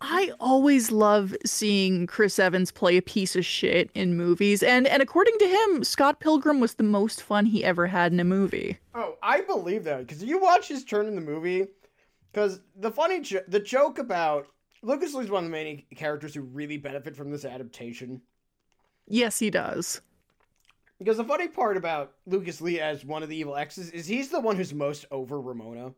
I 0.00 0.30
always 0.38 0.92
love 0.92 1.34
seeing 1.44 2.06
Chris 2.06 2.38
Evans 2.38 2.70
play 2.70 2.96
a 2.96 3.02
piece 3.02 3.34
of 3.34 3.44
shit 3.44 3.90
in 3.94 4.16
movies, 4.16 4.62
and 4.62 4.86
and 4.86 5.02
according 5.02 5.36
to 5.38 5.48
him, 5.48 5.84
Scott 5.84 6.20
Pilgrim 6.20 6.60
was 6.60 6.74
the 6.74 6.84
most 6.84 7.22
fun 7.22 7.46
he 7.46 7.64
ever 7.64 7.86
had 7.88 8.12
in 8.12 8.20
a 8.20 8.24
movie. 8.24 8.78
Oh, 8.94 9.16
I 9.22 9.40
believe 9.40 9.84
that 9.84 10.06
because 10.06 10.22
you 10.22 10.40
watch 10.40 10.68
his 10.68 10.84
turn 10.84 11.06
in 11.06 11.14
the 11.14 11.20
movie. 11.20 11.66
Because 12.30 12.60
the 12.76 12.90
funny 12.90 13.20
jo- 13.20 13.42
the 13.48 13.58
joke 13.58 13.98
about 13.98 14.46
Lucas 14.82 15.14
Lee's 15.14 15.30
one 15.30 15.44
of 15.44 15.50
the 15.50 15.56
main 15.56 15.84
characters 15.96 16.34
who 16.34 16.42
really 16.42 16.76
benefit 16.76 17.16
from 17.16 17.30
this 17.30 17.44
adaptation. 17.44 18.20
Yes, 19.06 19.38
he 19.38 19.50
does. 19.50 20.00
Because 20.98 21.16
the 21.16 21.24
funny 21.24 21.48
part 21.48 21.76
about 21.76 22.12
Lucas 22.26 22.60
Lee 22.60 22.80
as 22.80 23.04
one 23.04 23.22
of 23.22 23.28
the 23.28 23.36
evil 23.36 23.56
exes 23.56 23.90
is 23.90 24.06
he's 24.06 24.30
the 24.30 24.40
one 24.40 24.56
who's 24.56 24.74
most 24.74 25.06
over 25.10 25.40
Ramona. 25.40 25.94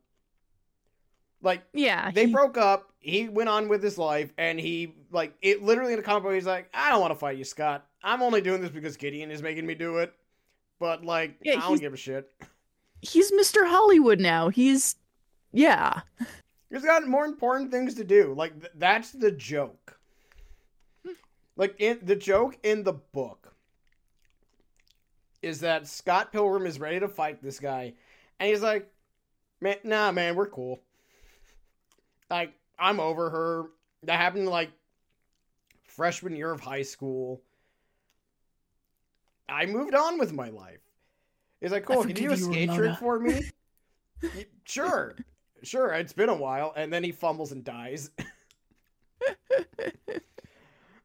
Like, 1.42 1.62
yeah, 1.72 2.10
they 2.10 2.26
he... 2.26 2.32
broke 2.32 2.58
up. 2.58 2.92
He 2.98 3.28
went 3.28 3.48
on 3.48 3.68
with 3.68 3.82
his 3.82 3.96
life, 3.96 4.30
and 4.36 4.60
he 4.60 4.94
like 5.10 5.34
it. 5.40 5.62
Literally 5.62 5.94
in 5.94 5.98
the 5.98 6.04
comic 6.04 6.22
book, 6.22 6.34
he's 6.34 6.46
like, 6.46 6.68
"I 6.74 6.90
don't 6.90 7.00
want 7.00 7.12
to 7.12 7.18
fight 7.18 7.38
you, 7.38 7.44
Scott. 7.44 7.86
I'm 8.02 8.20
only 8.20 8.42
doing 8.42 8.60
this 8.60 8.70
because 8.70 8.98
Gideon 8.98 9.30
is 9.30 9.40
making 9.40 9.66
me 9.66 9.74
do 9.74 9.98
it." 9.98 10.12
But 10.78 11.02
like, 11.02 11.36
yeah, 11.42 11.56
I 11.56 11.60
don't 11.60 11.80
give 11.80 11.94
a 11.94 11.96
shit. 11.96 12.30
He's 13.00 13.32
Mr. 13.32 13.66
Hollywood 13.66 14.20
now. 14.20 14.50
He's 14.50 14.96
yeah. 15.52 16.02
He's 16.70 16.84
got 16.84 17.06
more 17.06 17.24
important 17.24 17.70
things 17.70 17.94
to 17.94 18.04
do. 18.04 18.34
Like 18.34 18.58
th- 18.60 18.72
that's 18.76 19.10
the 19.10 19.30
joke. 19.30 19.98
Like 21.56 21.74
in 21.78 21.98
the 22.02 22.16
joke 22.16 22.56
in 22.62 22.84
the 22.84 22.92
book 22.92 23.54
is 25.42 25.60
that 25.60 25.86
Scott 25.86 26.32
Pilgrim 26.32 26.66
is 26.66 26.78
ready 26.78 27.00
to 27.00 27.08
fight 27.08 27.42
this 27.42 27.58
guy, 27.58 27.94
and 28.38 28.48
he's 28.48 28.62
like, 28.62 28.88
"Man, 29.60 29.76
nah, 29.84 30.12
man, 30.12 30.36
we're 30.36 30.46
cool." 30.46 30.80
Like, 32.30 32.54
I'm 32.78 33.00
over 33.00 33.28
her. 33.28 33.64
That 34.04 34.16
happened 34.16 34.48
like 34.48 34.70
freshman 35.82 36.36
year 36.36 36.50
of 36.50 36.60
high 36.60 36.82
school. 36.82 37.42
I 39.48 39.66
moved 39.66 39.94
on 39.94 40.18
with 40.18 40.32
my 40.32 40.48
life. 40.48 40.80
He's 41.60 41.72
like, 41.72 41.84
cool, 41.84 42.02
can 42.02 42.10
you 42.10 42.14
do 42.14 42.32
a 42.32 42.36
skate 42.36 42.70
trick 42.72 42.96
for 42.96 43.18
me? 43.18 43.42
sure. 44.64 45.16
Sure, 45.62 45.92
it's 45.92 46.12
been 46.12 46.28
a 46.28 46.34
while. 46.34 46.72
And 46.76 46.92
then 46.92 47.04
he 47.04 47.12
fumbles 47.12 47.52
and 47.52 47.64
dies. 47.64 48.10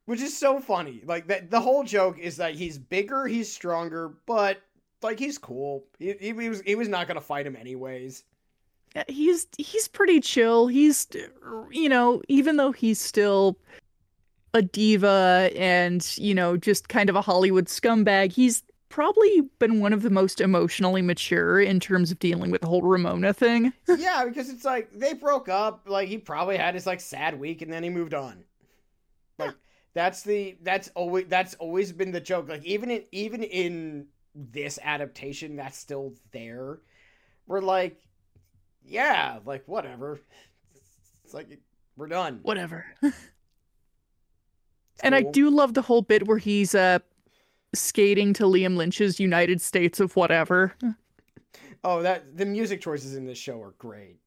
Which 0.06 0.22
is 0.22 0.38
so 0.38 0.60
funny. 0.60 1.01
Like 1.06 1.28
that 1.28 1.49
the 1.49 1.60
whole 1.60 1.84
joke 1.84 2.20
is 2.20 2.38
that 2.38 2.56
he's 2.56 2.78
bigger, 2.78 3.26
he's 3.26 3.51
stronger, 3.51 4.14
but 4.26 4.62
like 5.01 5.20
he's 5.20 5.38
cool. 5.38 5.84
He, 5.97 6.14
he, 6.20 6.34
he 6.34 6.49
was 6.49 6.62
he 6.62 6.76
was 6.76 6.88
not 6.88 7.08
gonna 7.08 7.22
fight 7.22 7.47
him 7.47 7.56
anyways 7.56 8.24
he's 9.08 9.47
he's 9.58 9.88
pretty 9.88 10.20
chill. 10.20 10.68
He's 10.68 11.08
you 11.72 11.89
know, 11.89 12.22
even 12.28 12.58
though 12.58 12.72
he's 12.72 12.99
still 12.99 13.58
a 14.53 14.62
diva 14.62 15.51
and, 15.56 16.18
you 16.18 16.34
know, 16.34 16.56
just 16.56 16.88
kind 16.88 17.10
of 17.10 17.16
a 17.16 17.22
Hollywood 17.22 17.66
scumbag, 17.66 18.32
he's 18.32 18.64
probably 18.96 19.41
been 19.60 19.82
one 19.82 19.91
of 19.91 20.04
the 20.04 20.10
most 20.10 20.39
emotionally 20.39 21.02
mature 21.02 21.60
in 21.60 21.82
terms 21.82 22.12
of 22.12 22.20
dealing 22.20 22.50
with 22.50 22.62
the 22.62 22.68
whole 22.68 22.82
Ramona 22.82 23.34
thing. 23.34 23.74
yeah, 23.89 24.24
because 24.24 24.50
it's 24.50 24.64
like 24.64 24.89
they 24.98 25.12
broke 25.12 25.50
up, 25.50 25.82
like 25.86 26.08
he 26.08 26.18
probably 26.18 26.56
had 26.56 26.76
his 26.76 26.88
like 26.88 27.02
sad 27.02 27.38
week 27.38 27.62
and 27.62 27.74
then 27.74 27.84
he 27.84 27.89
moved 27.89 28.14
on. 28.14 28.46
Like 29.38 29.54
that's 29.93 30.24
the 30.24 30.56
that's 30.62 30.89
always 30.96 31.26
that's 31.28 31.56
always 31.56 31.91
been 31.91 32.14
the 32.14 32.22
joke. 32.22 32.48
Like 32.48 32.64
even 32.64 32.89
in 32.89 33.04
even 33.12 33.43
in 33.43 34.08
this 34.34 34.80
adaptation 34.82 35.58
that's 35.58 35.78
still 35.78 36.14
there. 36.32 36.80
We're 37.48 37.60
like 37.60 38.02
yeah, 38.86 39.39
like 39.43 39.68
whatever. 39.68 40.22
It's 41.26 41.34
like 41.34 41.60
we're 41.98 42.08
done. 42.08 42.39
Whatever. 42.43 42.86
and 45.04 45.14
I 45.14 45.24
do 45.24 45.50
love 45.50 45.74
the 45.74 45.82
whole 45.82 46.02
bit 46.02 46.26
where 46.26 46.38
he's 46.38 46.74
uh 46.74 47.00
skating 47.80 48.34
to 48.34 48.43
Liam 48.43 48.76
Lynch's 48.76 49.19
United 49.19 49.61
States 49.61 49.99
of 49.99 50.15
whatever. 50.15 50.73
Oh, 51.84 52.01
that 52.01 52.36
the 52.38 52.45
music 52.45 52.82
choices 52.82 53.15
in 53.15 53.26
this 53.26 53.38
show 53.38 53.61
are 53.61 53.76
great. 53.78 54.17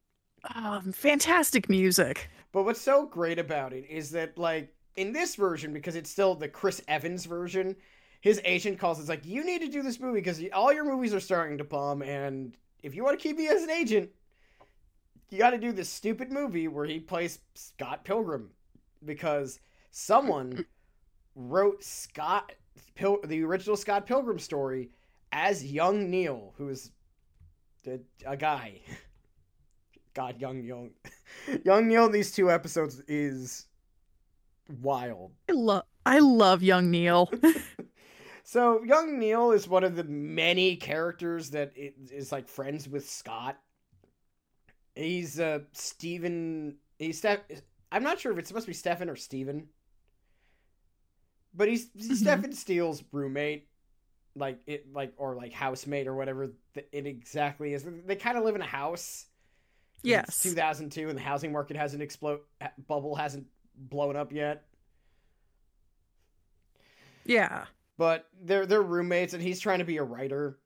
Um, 0.55 0.91
fantastic 0.91 1.69
music. 1.69 2.29
But 2.51 2.63
what's 2.63 2.81
so 2.81 3.05
great 3.05 3.39
about 3.39 3.73
it 3.73 3.85
is 3.89 4.11
that 4.11 4.37
like 4.37 4.73
in 4.95 5.11
this 5.11 5.35
version 5.35 5.73
because 5.73 5.95
it's 5.95 6.09
still 6.09 6.35
the 6.35 6.47
Chris 6.47 6.81
Evans 6.87 7.25
version, 7.25 7.75
his 8.21 8.41
agent 8.45 8.79
calls 8.79 8.99
it's 8.99 9.09
like 9.09 9.25
you 9.25 9.43
need 9.43 9.61
to 9.61 9.67
do 9.67 9.81
this 9.81 9.99
movie 9.99 10.19
because 10.19 10.41
all 10.53 10.73
your 10.73 10.85
movies 10.85 11.13
are 11.13 11.19
starting 11.19 11.57
to 11.57 11.63
bomb 11.63 12.01
and 12.01 12.55
if 12.81 12.95
you 12.95 13.03
want 13.03 13.19
to 13.19 13.21
keep 13.21 13.37
me 13.37 13.47
as 13.49 13.61
an 13.61 13.69
agent, 13.69 14.09
you 15.29 15.37
got 15.37 15.51
to 15.51 15.57
do 15.57 15.71
this 15.71 15.89
stupid 15.89 16.31
movie 16.31 16.67
where 16.67 16.85
he 16.85 16.99
plays 16.99 17.39
Scott 17.53 18.03
Pilgrim 18.03 18.49
because 19.05 19.59
someone 19.91 20.65
wrote 21.35 21.83
Scott 21.83 22.53
Pil- 22.99 23.21
the 23.23 23.43
original 23.43 23.77
Scott 23.77 24.05
Pilgrim 24.05 24.39
story 24.39 24.89
as 25.31 25.65
young 25.65 26.09
Neil, 26.09 26.53
who's 26.57 26.91
a, 27.87 27.99
a 28.25 28.35
guy. 28.35 28.81
God, 30.13 30.41
young 30.41 30.61
Neil, 30.61 30.89
young 31.63 31.87
Neil 31.87 32.07
in 32.07 32.11
these 32.11 32.31
two 32.31 32.51
episodes 32.51 33.01
is 33.07 33.67
wild. 34.81 35.31
I 35.47 35.53
love 35.53 35.83
I 36.05 36.19
love 36.19 36.61
young 36.61 36.91
Neil. 36.91 37.31
so 38.43 38.83
young 38.83 39.17
Neil 39.17 39.51
is 39.51 39.67
one 39.67 39.85
of 39.85 39.95
the 39.95 40.03
many 40.03 40.75
characters 40.75 41.51
that 41.51 41.71
is 41.75 42.31
like 42.31 42.49
friends 42.49 42.89
with 42.89 43.09
Scott 43.09 43.57
He's 44.99 45.39
uh 45.39 45.59
Stephen. 45.71 46.75
He's 46.97 47.19
Steph. 47.19 47.39
I'm 47.91 48.03
not 48.03 48.19
sure 48.19 48.31
if 48.31 48.37
it's 48.37 48.49
supposed 48.49 48.65
to 48.65 48.71
be 48.71 48.73
Stefan 48.73 49.09
or 49.09 49.15
Steven. 49.15 49.67
But 51.53 51.67
he's, 51.67 51.89
he's 51.93 52.05
mm-hmm. 52.05 52.15
Stefan 52.15 52.53
Steele's 52.53 53.03
roommate, 53.11 53.67
like 54.35 54.59
it, 54.67 54.93
like 54.93 55.13
or 55.17 55.35
like 55.35 55.51
housemate 55.51 56.07
or 56.07 56.15
whatever 56.15 56.51
it 56.75 57.05
exactly 57.05 57.73
is. 57.73 57.85
They 58.05 58.15
kind 58.15 58.37
of 58.37 58.43
live 58.43 58.55
in 58.55 58.61
a 58.61 58.65
house. 58.65 59.25
Yes. 60.01 60.29
It's 60.29 60.43
2002, 60.43 61.09
and 61.09 61.17
the 61.17 61.21
housing 61.21 61.51
market 61.51 61.75
hasn't 61.75 62.01
explode 62.01 62.39
bubble 62.87 63.15
hasn't 63.15 63.47
blown 63.75 64.15
up 64.15 64.31
yet. 64.31 64.63
Yeah. 67.25 67.65
But 67.97 68.27
they're 68.41 68.65
they're 68.65 68.81
roommates, 68.81 69.33
and 69.33 69.43
he's 69.43 69.59
trying 69.59 69.79
to 69.79 69.85
be 69.85 69.97
a 69.97 70.03
writer, 70.03 70.57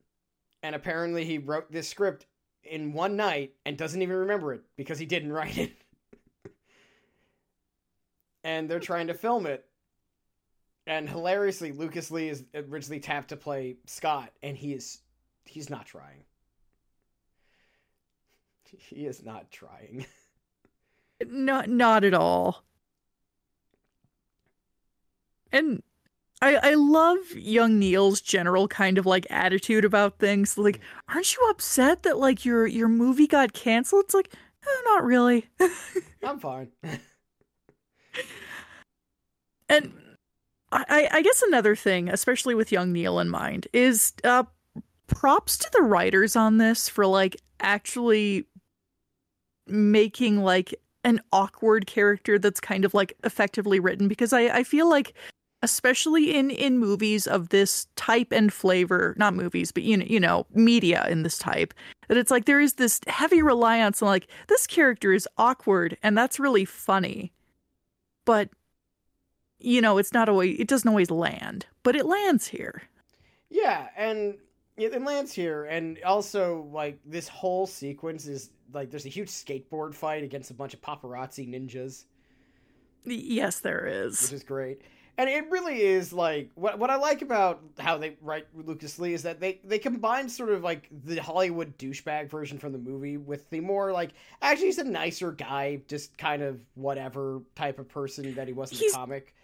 and 0.62 0.74
apparently 0.74 1.24
he 1.24 1.38
wrote 1.38 1.70
this 1.70 1.88
script 1.88 2.26
in 2.62 2.92
one 2.92 3.16
night 3.16 3.54
and 3.66 3.76
doesn't 3.76 4.00
even 4.00 4.16
remember 4.16 4.54
it 4.54 4.62
because 4.76 4.98
he 4.98 5.06
didn't 5.06 5.32
write 5.32 5.58
it. 5.58 5.72
and 8.44 8.68
they're 8.68 8.80
trying 8.80 9.08
to 9.08 9.14
film 9.14 9.46
it. 9.46 9.64
And 10.86 11.08
hilariously, 11.08 11.72
Lucas 11.72 12.10
Lee 12.10 12.28
is 12.28 12.44
originally 12.54 13.00
tapped 13.00 13.28
to 13.30 13.36
play 13.36 13.76
Scott, 13.86 14.30
and 14.42 14.56
he 14.56 14.74
is 14.74 15.00
he's 15.44 15.70
not 15.70 15.86
trying. 15.86 16.24
He 18.76 19.06
is 19.06 19.24
not 19.24 19.52
trying. 19.52 20.04
not 21.28 21.68
not 21.68 22.02
at 22.02 22.12
all. 22.12 22.64
And 25.52 25.80
I, 26.42 26.56
I 26.56 26.74
love 26.74 27.18
young 27.36 27.78
Neil's 27.78 28.20
general 28.20 28.66
kind 28.66 28.98
of 28.98 29.06
like 29.06 29.26
attitude 29.30 29.84
about 29.84 30.18
things. 30.18 30.58
Like, 30.58 30.80
aren't 31.08 31.34
you 31.36 31.46
upset 31.48 32.02
that 32.02 32.18
like 32.18 32.44
your 32.44 32.66
your 32.66 32.88
movie 32.88 33.28
got 33.28 33.52
canceled? 33.52 34.06
It's 34.06 34.14
like, 34.14 34.34
eh, 34.34 34.80
not 34.86 35.04
really. 35.04 35.46
I'm 36.22 36.40
fine. 36.40 36.72
and 39.68 39.92
I, 40.74 41.08
I 41.10 41.22
guess 41.22 41.42
another 41.42 41.76
thing, 41.76 42.08
especially 42.08 42.54
with 42.54 42.72
young 42.72 42.92
Neil 42.92 43.20
in 43.20 43.30
mind, 43.30 43.68
is 43.72 44.12
uh 44.24 44.44
props 45.06 45.56
to 45.58 45.70
the 45.72 45.82
writers 45.82 46.34
on 46.34 46.58
this 46.58 46.88
for 46.88 47.06
like 47.06 47.36
actually 47.60 48.46
making 49.66 50.42
like 50.42 50.74
an 51.04 51.20
awkward 51.32 51.86
character 51.86 52.38
that's 52.38 52.60
kind 52.60 52.84
of 52.84 52.94
like 52.94 53.16
effectively 53.24 53.78
written 53.78 54.08
because 54.08 54.32
I, 54.32 54.42
I 54.42 54.64
feel 54.64 54.88
like 54.88 55.14
especially 55.62 56.36
in 56.36 56.50
in 56.50 56.78
movies 56.78 57.26
of 57.26 57.48
this 57.48 57.86
type 57.96 58.32
and 58.32 58.52
flavor, 58.52 59.14
not 59.16 59.34
movies, 59.34 59.72
but 59.72 59.82
you 59.82 59.96
know, 59.96 60.04
you 60.06 60.20
know, 60.20 60.46
media 60.52 61.06
in 61.08 61.22
this 61.22 61.38
type, 61.38 61.72
that 62.08 62.18
it's 62.18 62.30
like 62.30 62.44
there 62.44 62.60
is 62.60 62.74
this 62.74 63.00
heavy 63.06 63.42
reliance 63.42 64.02
on 64.02 64.08
like 64.08 64.26
this 64.48 64.66
character 64.66 65.12
is 65.12 65.28
awkward 65.38 65.96
and 66.02 66.16
that's 66.18 66.38
really 66.38 66.64
funny. 66.64 67.32
But 68.26 68.50
you 69.64 69.80
know, 69.80 69.98
it's 69.98 70.12
not 70.12 70.28
always 70.28 70.58
it 70.58 70.68
doesn't 70.68 70.88
always 70.88 71.10
land, 71.10 71.66
but 71.82 71.96
it 71.96 72.06
lands 72.06 72.46
here. 72.48 72.82
Yeah, 73.50 73.88
and 73.96 74.36
it, 74.76 75.00
lands 75.02 75.32
here, 75.32 75.64
and 75.64 75.98
also 76.04 76.68
like 76.72 76.98
this 77.06 77.28
whole 77.28 77.66
sequence 77.66 78.26
is 78.26 78.50
like 78.72 78.90
there's 78.90 79.06
a 79.06 79.10
huge 79.10 79.28
skateboard 79.28 79.94
fight 79.94 80.24
against 80.24 80.50
a 80.50 80.54
bunch 80.54 80.74
of 80.74 80.80
paparazzi 80.80 81.48
ninjas, 81.48 82.04
Yes, 83.04 83.60
there 83.60 83.86
is. 83.86 84.20
which 84.22 84.32
is 84.32 84.42
great. 84.42 84.82
And 85.16 85.30
it 85.30 85.48
really 85.48 85.80
is 85.80 86.12
like 86.12 86.50
what 86.56 86.76
what 86.80 86.90
I 86.90 86.96
like 86.96 87.22
about 87.22 87.62
how 87.78 87.96
they 87.98 88.16
write 88.20 88.46
Lucas 88.52 88.98
Lee 88.98 89.14
is 89.14 89.22
that 89.22 89.38
they 89.38 89.60
they 89.62 89.78
combine 89.78 90.28
sort 90.28 90.50
of 90.50 90.64
like 90.64 90.88
the 91.04 91.18
Hollywood 91.22 91.78
douchebag 91.78 92.28
version 92.28 92.58
from 92.58 92.72
the 92.72 92.78
movie 92.78 93.16
with 93.16 93.48
the 93.50 93.60
more 93.60 93.92
like 93.92 94.10
actually 94.42 94.66
he's 94.66 94.78
a 94.78 94.84
nicer 94.84 95.30
guy, 95.30 95.80
just 95.86 96.18
kind 96.18 96.42
of 96.42 96.58
whatever 96.74 97.42
type 97.54 97.78
of 97.78 97.88
person 97.88 98.34
that 98.34 98.48
he 98.48 98.52
was 98.52 98.72
in 98.72 98.78
He's- 98.78 98.90
the 98.92 98.98
comic. 98.98 99.34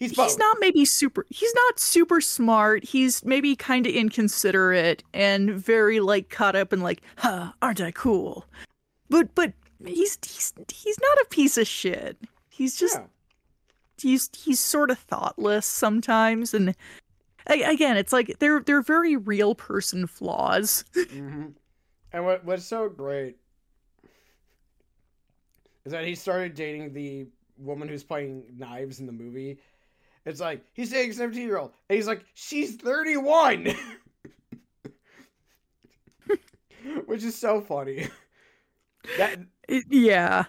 He's 0.00 0.16
he's 0.16 0.38
not 0.38 0.56
maybe 0.60 0.86
super 0.86 1.26
he's 1.28 1.52
not 1.54 1.78
super 1.78 2.22
smart. 2.22 2.84
He's 2.84 3.22
maybe 3.22 3.54
kind 3.54 3.86
of 3.86 3.92
inconsiderate 3.92 5.04
and 5.12 5.50
very 5.50 6.00
like 6.00 6.30
caught 6.30 6.56
up 6.56 6.72
in 6.72 6.80
like 6.80 7.02
huh 7.16 7.52
aren't 7.60 7.82
i 7.82 7.90
cool? 7.90 8.46
But 9.10 9.34
but 9.34 9.52
he's 9.84 10.18
he's 10.26 10.54
he's 10.72 10.98
not 10.98 11.18
a 11.18 11.26
piece 11.28 11.58
of 11.58 11.66
shit. 11.66 12.16
He's 12.48 12.76
just 12.76 12.96
Yeah. 12.96 13.06
he's 14.00 14.30
he's 14.34 14.58
sort 14.58 14.90
of 14.90 14.98
thoughtless 14.98 15.66
sometimes 15.66 16.54
and 16.54 16.74
again 17.46 17.98
it's 17.98 18.12
like 18.12 18.38
they're 18.38 18.60
they're 18.60 18.80
very 18.82 19.16
real 19.16 19.54
person 19.54 20.06
flaws. 20.06 20.82
Hmm 21.10 21.48
And 22.12 22.24
what 22.24 22.42
what's 22.46 22.64
so 22.64 22.88
great 22.88 23.36
is 25.84 25.92
that 25.92 26.06
he 26.06 26.14
started 26.14 26.54
dating 26.54 26.94
the 26.94 27.26
woman 27.58 27.86
who's 27.86 28.02
playing 28.04 28.44
knives 28.56 29.00
in 29.00 29.06
the 29.06 29.12
movie. 29.12 29.58
It's 30.24 30.40
like 30.40 30.64
he's 30.72 30.90
dating 30.90 31.10
a 31.10 31.14
seventeen 31.14 31.46
year 31.46 31.58
old, 31.58 31.72
and 31.88 31.96
he's 31.96 32.06
like, 32.06 32.24
she's 32.34 32.76
thirty 32.76 33.16
one, 33.16 33.68
which 37.06 37.24
is 37.24 37.36
so 37.36 37.60
funny. 37.60 38.08
That 39.16 39.40
yeah 39.88 40.44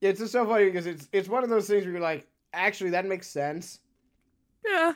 it's 0.00 0.20
just 0.20 0.32
so 0.32 0.46
funny 0.46 0.66
because 0.66 0.86
it's 0.86 1.08
it's 1.12 1.28
one 1.28 1.44
of 1.44 1.50
those 1.50 1.66
things 1.66 1.84
where 1.84 1.92
you're 1.92 2.00
like, 2.00 2.26
actually, 2.52 2.90
that 2.90 3.06
makes 3.06 3.28
sense. 3.28 3.80
yeah 4.64 4.92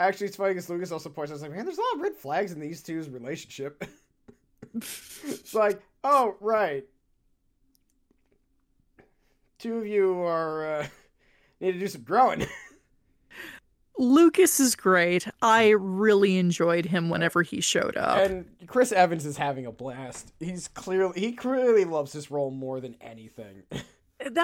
Actually, 0.00 0.26
it's 0.26 0.36
funny 0.36 0.50
because 0.50 0.68
Lucas 0.68 0.90
also 0.90 1.08
points 1.08 1.30
out, 1.30 1.34
it's 1.34 1.42
like, 1.42 1.52
man, 1.52 1.64
there's 1.64 1.78
a 1.78 1.80
lot 1.80 1.94
of 1.94 2.00
red 2.00 2.14
flags 2.14 2.52
in 2.52 2.60
these 2.60 2.82
two's 2.82 3.08
relationship. 3.08 3.84
it's 4.74 5.54
like, 5.54 5.80
oh, 6.02 6.36
right. 6.40 6.84
Two 9.60 9.78
of 9.78 9.86
you 9.86 10.22
are, 10.22 10.80
uh, 10.80 10.86
need 11.60 11.72
to 11.72 11.78
do 11.78 11.88
some 11.88 12.02
growing. 12.02 12.46
lucas 13.98 14.58
is 14.60 14.76
great 14.76 15.28
i 15.42 15.68
really 15.68 16.38
enjoyed 16.38 16.86
him 16.86 17.10
whenever 17.10 17.42
he 17.42 17.60
showed 17.60 17.98
up 17.98 18.16
and 18.16 18.46
Chris 18.70 18.92
Evans 18.92 19.26
is 19.26 19.36
having 19.36 19.66
a 19.66 19.72
blast. 19.72 20.32
He's 20.38 20.68
clearly, 20.68 21.18
he 21.18 21.32
clearly 21.32 21.84
loves 21.84 22.12
this 22.12 22.30
role 22.30 22.52
more 22.52 22.80
than 22.80 22.94
anything. 23.00 23.64
that 23.70 23.84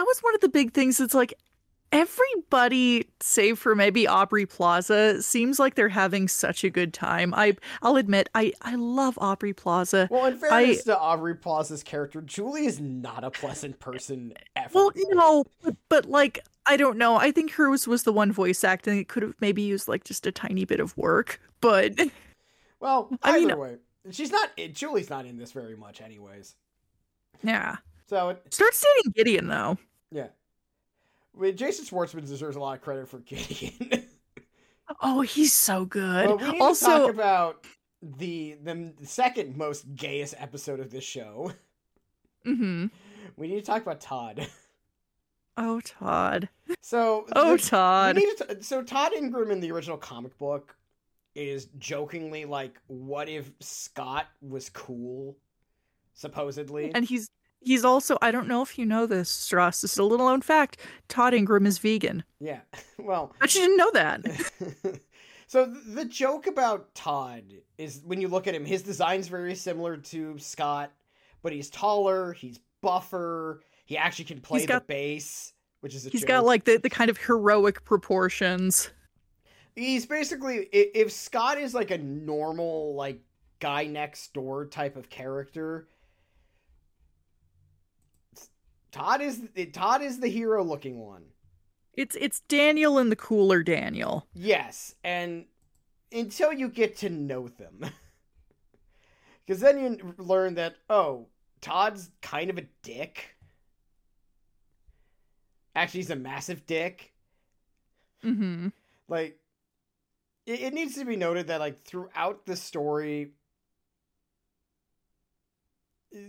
was 0.04 0.18
one 0.20 0.34
of 0.34 0.40
the 0.40 0.48
big 0.48 0.72
things. 0.72 0.98
It's 0.98 1.14
like 1.14 1.34
everybody, 2.00 3.06
save 3.20 3.58
for 3.58 3.74
maybe 3.74 4.06
Aubrey 4.06 4.46
Plaza, 4.46 5.22
seems 5.22 5.58
like 5.58 5.74
they're 5.74 5.88
having 5.88 6.28
such 6.28 6.64
a 6.64 6.70
good 6.70 6.92
time. 6.92 7.32
I 7.34 7.56
I'll 7.82 7.96
admit, 7.96 8.28
I 8.34 8.52
I 8.62 8.74
love 8.74 9.18
Aubrey 9.20 9.52
Plaza. 9.52 10.08
well, 10.10 10.26
in 10.26 10.36
fairness 10.36 10.84
to 10.84 10.98
Aubrey 10.98 11.34
Plaza's 11.34 11.82
character, 11.82 12.20
Julie 12.22 12.66
is 12.66 12.80
not 12.80 13.24
a 13.24 13.30
pleasant 13.30 13.80
person 13.80 14.32
ever. 14.54 14.70
Well, 14.74 14.92
no, 15.10 15.44
but, 15.62 15.76
but 15.88 16.06
like 16.06 16.44
I 16.66 16.76
don't 16.76 16.98
know. 16.98 17.16
I 17.16 17.30
think 17.30 17.52
hers 17.52 17.86
was 17.86 18.02
the 18.02 18.12
one 18.12 18.32
voice 18.32 18.64
acting. 18.64 18.98
It 18.98 19.08
could 19.08 19.22
have 19.22 19.34
maybe 19.40 19.62
used 19.62 19.88
like 19.88 20.04
just 20.04 20.26
a 20.26 20.32
tiny 20.32 20.64
bit 20.64 20.80
of 20.80 20.96
work, 20.96 21.40
but 21.60 21.94
Well, 22.80 23.10
I 23.22 23.40
mean- 23.40 23.58
way, 23.58 23.76
she's 24.10 24.30
not, 24.30 24.50
Julie's 24.72 25.08
not 25.10 25.24
in 25.26 25.38
this 25.38 25.52
very 25.52 25.76
much 25.76 26.00
anyways. 26.00 26.54
yeah. 27.42 27.76
So, 28.08 28.28
it, 28.28 28.42
Starts 28.54 28.84
dating 28.96 29.12
Gideon 29.16 29.48
though. 29.48 29.78
yeah. 30.12 30.28
I 31.36 31.40
mean, 31.40 31.56
Jason 31.56 31.84
Schwartzman 31.84 32.26
deserves 32.26 32.56
a 32.56 32.60
lot 32.60 32.76
of 32.76 32.82
credit 32.82 33.08
for 33.08 33.18
Gideon. 33.18 34.04
Oh, 35.02 35.20
he's 35.20 35.52
so 35.52 35.84
good. 35.84 36.26
But 36.28 36.40
we 36.40 36.46
need 36.52 36.58
to 36.58 36.64
also, 36.64 36.86
talk 36.86 37.10
about 37.10 37.66
the 38.02 38.56
the 38.62 38.92
second 39.02 39.56
most 39.56 39.94
gayest 39.96 40.34
episode 40.38 40.78
of 40.80 40.90
this 40.90 41.04
show. 41.04 41.52
mhm. 42.46 42.90
We 43.36 43.48
need 43.48 43.56
to 43.56 43.62
talk 43.66 43.82
about 43.82 44.00
Todd. 44.00 44.46
oh 45.56 45.80
Todd. 45.80 46.48
So, 46.80 47.26
Oh 47.34 47.56
the- 47.56 47.62
Todd. 47.62 48.16
to, 48.16 48.62
so 48.62 48.82
Todd 48.82 49.12
Ingram 49.12 49.50
in 49.50 49.60
the 49.60 49.72
original 49.72 49.96
comic 49.98 50.38
book 50.38 50.76
is 51.34 51.66
jokingly 51.78 52.44
like, 52.44 52.80
"What 52.86 53.28
if 53.28 53.50
Scott 53.60 54.26
was 54.40 54.70
cool?" 54.70 55.36
Supposedly, 56.14 56.94
And 56.94 57.04
he's 57.04 57.28
he's 57.60 57.84
also 57.84 58.16
I 58.22 58.30
don't 58.30 58.48
know 58.48 58.62
if 58.62 58.78
you 58.78 58.86
know 58.86 59.06
this, 59.06 59.30
Stross. 59.30 59.80
This 59.82 59.92
is 59.92 59.98
a 59.98 60.04
little 60.04 60.26
known 60.28 60.40
fact. 60.40 60.78
Todd 61.08 61.34
Ingram 61.34 61.66
is 61.66 61.78
vegan. 61.78 62.24
yeah. 62.40 62.60
Well, 62.98 63.32
But 63.40 63.54
you 63.54 63.60
didn't 63.60 63.76
know 63.76 63.90
that. 63.92 65.00
so 65.46 65.66
the 65.66 66.04
joke 66.04 66.46
about 66.48 66.94
Todd 66.94 67.44
is 67.78 68.00
when 68.04 68.20
you 68.20 68.26
look 68.28 68.46
at 68.46 68.54
him, 68.54 68.64
his 68.64 68.82
design's 68.82 69.28
very 69.28 69.54
similar 69.54 69.96
to 69.96 70.38
Scott, 70.38 70.90
but 71.42 71.52
he's 71.52 71.70
taller, 71.70 72.32
he's 72.32 72.58
buffer, 72.82 73.60
he 73.84 73.96
actually 73.96 74.24
can 74.24 74.40
play 74.40 74.64
got- 74.66 74.86
the 74.88 74.92
bass, 74.92 75.52
which 75.80 75.94
is 75.94 76.06
a 76.06 76.10
He's 76.10 76.22
joke. 76.22 76.28
got 76.28 76.44
like 76.44 76.64
the, 76.64 76.78
the 76.78 76.90
kind 76.90 77.10
of 77.10 77.18
heroic 77.18 77.84
proportions. 77.84 78.90
he's 79.76 80.06
basically 80.06 80.68
if 80.72 81.12
Scott 81.12 81.58
is 81.58 81.74
like 81.74 81.90
a 81.92 81.98
normal 81.98 82.94
like 82.96 83.20
guy 83.60 83.84
next 83.86 84.32
door 84.32 84.66
type 84.66 84.96
of 84.96 85.08
character, 85.10 85.86
Todd 88.96 89.20
is 89.20 89.42
Todd 89.72 90.02
is 90.02 90.20
the 90.20 90.28
hero 90.28 90.62
looking 90.62 90.98
one. 90.98 91.24
It's 91.94 92.16
it's 92.18 92.40
Daniel 92.40 92.98
and 92.98 93.10
the 93.10 93.16
cooler 93.16 93.62
Daniel. 93.62 94.26
Yes, 94.34 94.94
and 95.04 95.46
until 96.12 96.52
you 96.52 96.68
get 96.68 96.96
to 96.98 97.08
know 97.08 97.48
them. 97.48 97.84
Because 99.46 99.60
then 99.60 99.78
you 99.78 100.14
learn 100.18 100.56
that, 100.56 100.76
oh, 100.90 101.28
Todd's 101.60 102.10
kind 102.20 102.50
of 102.50 102.58
a 102.58 102.66
dick. 102.82 103.36
Actually, 105.74 106.00
he's 106.00 106.10
a 106.10 106.16
massive 106.16 106.66
dick. 106.66 107.12
Mm-hmm. 108.24 108.68
Like, 109.08 109.38
it, 110.46 110.60
it 110.60 110.74
needs 110.74 110.96
to 110.96 111.04
be 111.04 111.16
noted 111.16 111.46
that, 111.46 111.60
like, 111.60 111.84
throughout 111.84 112.44
the 112.44 112.56
story, 112.56 113.32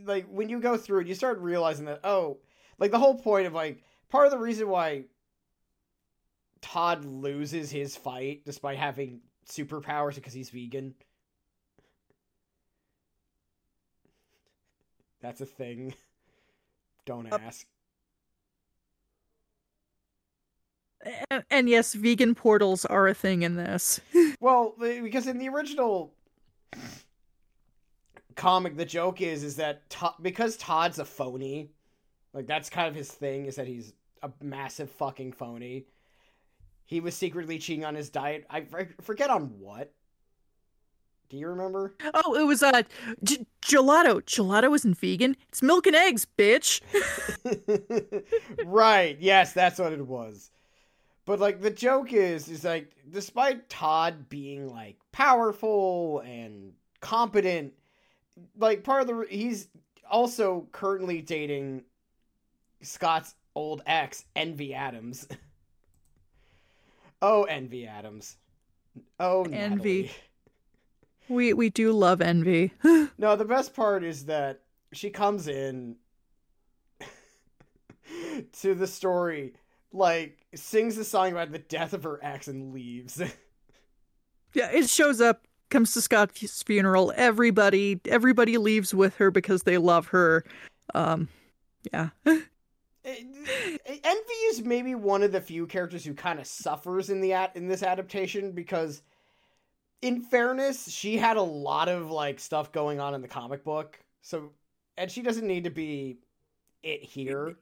like, 0.05 0.28
when 0.28 0.49
you 0.49 0.59
go 0.59 0.78
through 0.78 1.01
it, 1.01 1.07
you 1.07 1.15
start 1.15 1.39
realizing 1.39 1.86
that, 1.86 2.01
oh, 2.03 2.38
like, 2.80 2.92
the 2.92 3.00
whole 3.00 3.16
point 3.16 3.48
of, 3.48 3.54
like, 3.54 3.84
part 4.10 4.26
of 4.26 4.32
the 4.32 4.38
reason 4.38 4.68
why 4.70 5.06
Todd 6.62 7.06
loses 7.06 7.72
his 7.72 7.96
fight 7.96 8.44
despite 8.46 8.78
having 8.78 9.22
superpowers 9.50 10.16
because 10.16 10.34
he's 10.34 10.50
vegan. 10.50 10.94
That's 15.22 15.42
a 15.42 15.46
thing. 15.46 15.94
Don't 17.06 17.32
ask. 17.32 17.66
And, 21.32 21.44
and 21.50 21.70
yes, 21.70 21.94
vegan 21.94 22.36
portals 22.36 22.86
are 22.86 23.08
a 23.08 23.14
thing 23.14 23.44
in 23.44 23.56
this. 23.56 24.02
Well, 24.40 24.76
because 24.78 25.26
in 25.26 25.40
the 25.40 25.50
original 25.50 26.14
comic, 28.36 28.78
the 28.78 28.86
joke 28.86 29.20
is 29.20 29.44
is 29.44 29.56
that 29.56 29.90
To- 29.92 30.14
because 30.22 30.58
Todd's 30.58 31.00
a 31.00 31.06
phony, 31.06 31.72
like 32.34 32.48
that's 32.48 32.70
kind 32.70 32.88
of 32.88 32.96
his 32.96 33.12
thing 33.12 33.46
is 33.46 33.56
that 33.56 33.68
he's 33.68 33.94
a 34.24 34.32
massive 34.42 34.92
fucking 34.92 35.34
phony. 35.34 35.86
He 36.86 37.00
was 37.00 37.16
secretly 37.16 37.60
cheating 37.60 37.86
on 37.86 37.96
his 37.96 38.10
diet. 38.10 38.46
I 38.50 38.66
forget 39.02 39.30
on 39.30 39.60
what. 39.60 39.94
Do 41.30 41.36
you 41.36 41.48
remember? 41.50 41.94
Oh, 42.14 42.36
it 42.36 42.44
was 42.44 42.64
uh 42.64 42.84
g- 43.24 43.46
gelato. 43.62 44.22
Gelato 44.22 44.74
isn't 44.74 44.98
vegan. 44.98 45.36
It's 45.50 45.62
milk 45.62 45.86
and 45.88 45.96
eggs, 45.96 46.26
bitch. 46.38 46.82
right. 48.66 49.18
Yes, 49.20 49.52
that's 49.52 49.80
what 49.80 49.92
it 49.92 50.08
was. 50.08 50.52
But 51.26 51.40
like 51.42 51.62
the 51.62 51.70
joke 51.70 52.14
is 52.14 52.48
is 52.48 52.64
like 52.64 52.92
despite 53.12 53.70
Todd 53.70 54.30
being 54.30 54.70
like 54.70 54.96
powerful 55.12 56.20
and 56.20 56.72
competent, 57.02 57.74
like 58.58 58.86
part 58.86 59.02
of 59.02 59.08
the 59.08 59.26
he's 59.30 59.68
also 60.10 60.68
currently 60.72 61.22
dating 61.22 61.84
Scott's 62.82 63.36
old 63.56 63.82
ex, 63.86 64.26
Envy 64.36 64.74
Adams. 64.74 65.28
oh, 67.22 67.44
Envy 67.44 67.88
Adams. 67.88 68.38
Oh, 69.20 69.44
Envy. 69.44 69.54
Natalie. 70.04 70.12
We 71.30 71.54
we 71.54 71.70
do 71.70 71.92
love 71.92 72.22
envy. 72.22 72.72
No, 73.18 73.36
the 73.36 73.44
best 73.46 73.76
part 73.76 74.04
is 74.04 74.26
that 74.26 74.62
she 74.94 75.10
comes 75.10 75.48
in 75.50 75.98
to 78.62 78.74
the 78.76 78.88
story, 78.88 79.54
like 79.92 80.46
sings 80.56 80.96
the 80.96 81.04
song 81.04 81.32
about 81.34 81.52
the 81.52 81.60
death 81.60 81.94
of 81.94 82.04
her 82.04 82.20
ex 82.24 82.48
and 82.48 82.74
leaves. 82.74 83.22
yeah, 84.54 84.70
it 84.72 84.90
shows 84.90 85.20
up, 85.20 85.46
comes 85.70 85.94
to 85.94 86.02
Scott's 86.02 86.64
funeral. 86.64 87.12
Everybody 87.16 88.00
everybody 88.06 88.58
leaves 88.58 88.94
with 88.94 89.16
her 89.18 89.30
because 89.32 89.64
they 89.64 89.78
love 89.78 90.08
her. 90.08 90.46
Um, 90.96 91.28
yeah. 91.92 92.10
Eh, 93.08 93.24
eh, 93.86 93.97
Envy 94.03 94.34
is 94.49 94.62
maybe 94.64 94.93
one 94.93 95.24
of 95.24 95.32
the 95.32 95.39
few 95.39 95.66
characters 95.66 96.03
who 96.03 96.14
kind 96.14 96.39
of 96.39 96.45
suffers 96.45 97.10
in 97.10 97.22
the 97.22 97.34
at 97.34 97.55
in 97.55 97.68
this 97.68 97.82
adaptation 97.82 98.51
because 98.51 99.01
in 100.01 100.22
fairness, 100.22 100.89
she 100.89 101.18
had 101.18 101.38
a 101.38 101.41
lot 101.41 101.88
of 101.88 102.12
like 102.12 102.39
stuff 102.39 102.72
going 102.72 102.99
on 102.99 103.14
in 103.14 103.22
the 103.22 103.28
comic 103.28 103.64
book. 103.64 103.99
So 104.22 104.51
and 104.97 105.10
she 105.10 105.22
doesn't 105.22 105.47
need 105.47 105.64
to 105.64 105.70
be 105.70 106.20
it 106.84 107.03
here. 107.03 107.55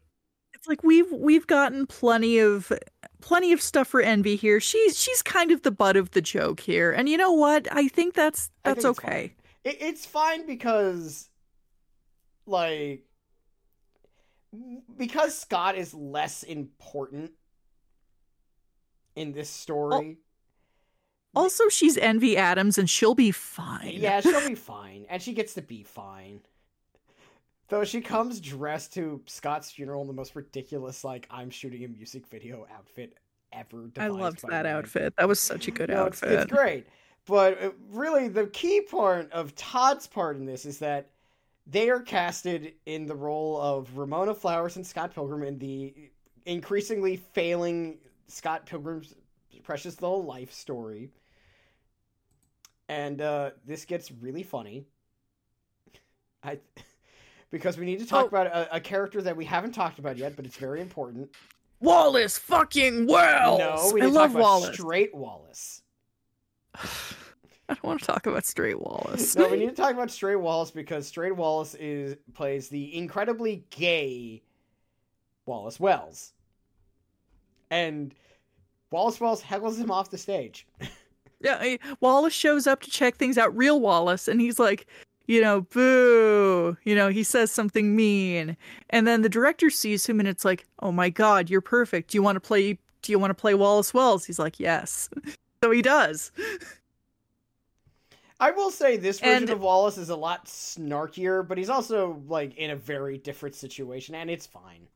It's 0.54 0.68
like 0.68 0.84
we've 0.84 1.12
we've 1.12 1.46
gotten 1.46 1.86
plenty 1.86 2.40
of 2.40 2.72
plenty 3.22 3.52
of 3.54 3.62
stuff 3.62 3.88
for 3.88 4.02
Envy 4.02 4.36
here. 4.36 4.60
She's 4.60 5.00
she's 5.00 5.22
kind 5.22 5.52
of 5.52 5.62
the 5.62 5.72
butt 5.72 5.96
of 5.96 6.12
the 6.12 6.22
joke 6.22 6.60
here. 6.60 6.92
And 6.92 7.08
you 7.08 7.18
know 7.18 7.34
what? 7.34 7.68
I 7.72 7.88
think 7.88 8.16
that's 8.16 8.50
I 8.64 8.70
that's 8.70 8.84
think 8.84 8.98
it's 8.98 9.00
okay. 9.00 9.28
fine. 9.28 9.32
It, 9.64 9.78
it's 9.80 10.06
fine 10.06 10.48
because 10.48 11.30
like 12.48 13.04
because 14.98 15.38
Scott 15.38 15.76
is 15.78 15.94
less 15.94 16.44
important 16.44 17.32
in 19.16 19.32
this 19.32 19.50
story. 19.50 20.18
Also, 21.34 21.68
she's 21.70 21.98
Envy 21.98 22.38
Adams 22.38 22.78
and 22.78 22.90
she'll 22.90 23.16
be 23.16 23.32
fine. 23.32 23.92
Yeah, 23.94 24.22
she'll 24.22 24.48
be 24.48 24.56
fine, 24.74 25.06
and 25.10 25.22
she 25.22 25.34
gets 25.34 25.54
to 25.56 25.62
be 25.62 25.84
fine. 25.84 26.40
Though 27.68 27.84
she 27.84 28.00
comes 28.00 28.40
dressed 28.40 28.94
to 28.94 29.22
Scott's 29.26 29.72
funeral 29.72 30.02
in 30.02 30.08
the 30.08 30.14
most 30.14 30.36
ridiculous, 30.36 31.04
like 31.04 31.28
I'm 31.32 31.50
shooting 31.50 31.84
a 31.84 31.88
music 31.88 32.28
video 32.28 32.68
outfit 32.74 33.18
ever. 33.52 33.90
I 33.98 34.08
loved 34.08 34.44
by 34.44 34.50
that 34.52 34.66
outfit. 34.66 35.14
That 35.18 35.28
was 35.28 35.40
such 35.40 35.68
a 35.68 35.72
good 35.72 35.90
No, 35.90 36.04
outfit. 36.04 36.32
it's 36.32 36.52
great. 36.52 36.86
But 37.26 37.62
uh, 37.62 37.72
really, 37.90 38.28
the 38.28 38.46
key 38.48 38.82
part 38.82 39.32
of 39.32 39.56
Todd's 39.56 40.06
part 40.06 40.38
in 40.38 40.46
this 40.46 40.64
is 40.66 40.78
that 40.80 41.10
they 41.68 41.90
are 41.90 42.02
casted 42.02 42.74
in 42.86 43.06
the 43.06 43.16
role 43.16 43.60
of 43.60 43.98
Ramona 43.98 44.34
Flowers 44.36 44.76
and 44.76 44.86
Scott 44.86 45.14
Pilgrim 45.14 45.44
in 45.44 45.58
the 45.58 45.94
increasingly 46.46 47.18
failing 47.18 47.98
Scott 48.28 48.66
Pilgrim's 48.66 49.16
Precious 49.64 50.02
Little 50.02 50.24
Life 50.24 50.54
story. 50.54 51.10
And 52.88 53.20
uh, 53.20 53.52
this 53.66 53.86
gets 53.86 54.12
really 54.12 54.44
funny. 54.44 54.86
I 56.44 56.60
because 57.52 57.78
we 57.78 57.86
need 57.86 58.00
to 58.00 58.06
talk 58.06 58.26
Oh. 58.26 58.28
about 58.28 58.48
a, 58.48 58.76
a 58.76 58.80
character 58.80 59.22
that 59.22 59.36
we 59.36 59.46
haven't 59.46 59.72
talked 59.72 59.98
about 59.98 60.18
yet, 60.18 60.36
but 60.36 60.46
it's 60.46 60.58
very 60.58 60.82
important. 60.82 61.30
Wallace 61.80 62.38
fucking 62.38 63.08
Wells. 63.08 63.60
No, 63.60 63.92
we 63.94 64.02
I 64.04 64.06
love 64.06 64.36
Wallace. 64.36 64.76
Straight 64.76 65.16
Wallace. 65.16 65.82
I 67.70 67.74
don't 67.74 67.84
want 67.84 68.00
to 68.02 68.06
talk 68.06 68.28
about 68.28 68.46
Straight 68.46 68.80
Wallace. 68.80 69.36
no, 69.36 69.48
we 69.50 69.58
need 69.60 69.70
to 69.70 69.76
talk 69.76 69.94
about 69.94 70.12
Straight 70.12 70.36
Wallace 70.36 70.72
because 70.72 71.08
Straight 71.08 71.36
Wallace 71.36 71.76
is 71.76 72.16
plays 72.34 72.70
the 72.70 72.96
incredibly 72.96 73.64
gay 73.72 74.42
Wallace 75.46 75.80
Wells, 75.80 76.34
and 77.72 78.14
Wallace 78.92 79.20
Wells 79.20 79.42
heckles 79.42 79.78
him 79.78 79.92
off 79.92 80.10
the 80.10 80.18
stage. 80.18 80.68
Yeah, 81.42 81.58
I- 81.60 81.80
Wallace 82.00 82.34
shows 82.34 82.66
up 82.66 82.82
to 82.82 82.90
check 82.90 83.18
things 83.18 83.38
out, 83.38 83.56
real 83.56 83.80
Wallace, 83.80 84.28
and 84.28 84.40
he's 84.42 84.58
like, 84.58 84.88
you 85.28 85.42
know, 85.42 85.62
boo. 85.62 86.78
You 86.84 86.96
know, 86.96 87.10
he 87.10 87.24
says 87.24 87.52
something 87.52 87.96
mean. 87.96 88.58
And 88.90 89.06
then 89.06 89.22
the 89.22 89.30
director 89.30 89.70
sees 89.70 90.06
him 90.08 90.20
and 90.20 90.30
it's 90.30 90.46
like, 90.46 90.66
oh 90.80 90.92
my 90.92 91.10
god, 91.10 91.50
you're 91.50 91.62
perfect. 91.62 92.12
Do 92.12 92.18
you 92.18 92.24
want 92.24 92.38
to 92.38 92.40
play 92.40 92.80
do 93.02 93.12
you 93.12 93.20
want 93.20 93.30
to 93.32 93.36
play 93.36 93.54
Wallace 93.54 93.94
Wells? 93.94 94.26
He's 94.26 94.40
like, 94.40 94.60
yes. 94.60 95.10
So 95.64 95.70
he 95.72 95.82
does. 95.82 96.32
I 98.40 98.52
will 98.52 98.72
say 98.72 98.98
this 98.98 99.20
version 99.20 99.44
And- 99.44 99.50
of 99.50 99.62
Wallace 99.62 99.98
is 99.98 100.10
a 100.10 100.16
lot 100.16 100.46
snarkier, 100.46 101.48
but 101.48 101.58
he's 101.58 101.70
also 101.70 102.22
like 102.28 102.56
in 102.56 102.72
a 102.72 102.76
very 102.76 103.18
different 103.18 103.56
situation, 103.56 104.16
and 104.16 104.30
it's 104.30 104.46
fine. 104.46 104.88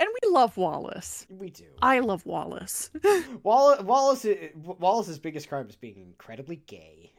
And 0.00 0.08
we 0.22 0.30
love 0.30 0.56
Wallace. 0.56 1.26
We 1.28 1.50
do. 1.50 1.64
I 1.82 1.98
love 1.98 2.24
Wallace. 2.24 2.90
Wallace, 3.42 3.82
Wallace, 3.82 4.26
Wallace's 4.54 5.18
biggest 5.18 5.48
crime 5.48 5.68
is 5.68 5.74
being 5.76 5.96
incredibly 5.98 6.56
gay. 6.66 7.12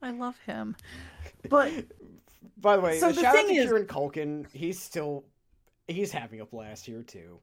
I 0.00 0.10
love 0.10 0.38
him. 0.46 0.74
But 1.48 1.70
By 2.58 2.76
the 2.76 2.82
way, 2.82 2.98
So 2.98 3.08
the 3.12 3.20
shout 3.20 3.24
out 3.26 3.32
to 3.42 3.46
thing 3.46 3.56
is- 3.56 3.64
Kieran 3.66 3.86
Culkin. 3.86 4.46
He's 4.54 4.80
still, 4.80 5.24
he's 5.86 6.10
having 6.10 6.40
a 6.40 6.46
blast 6.46 6.86
here 6.86 7.02
too. 7.02 7.40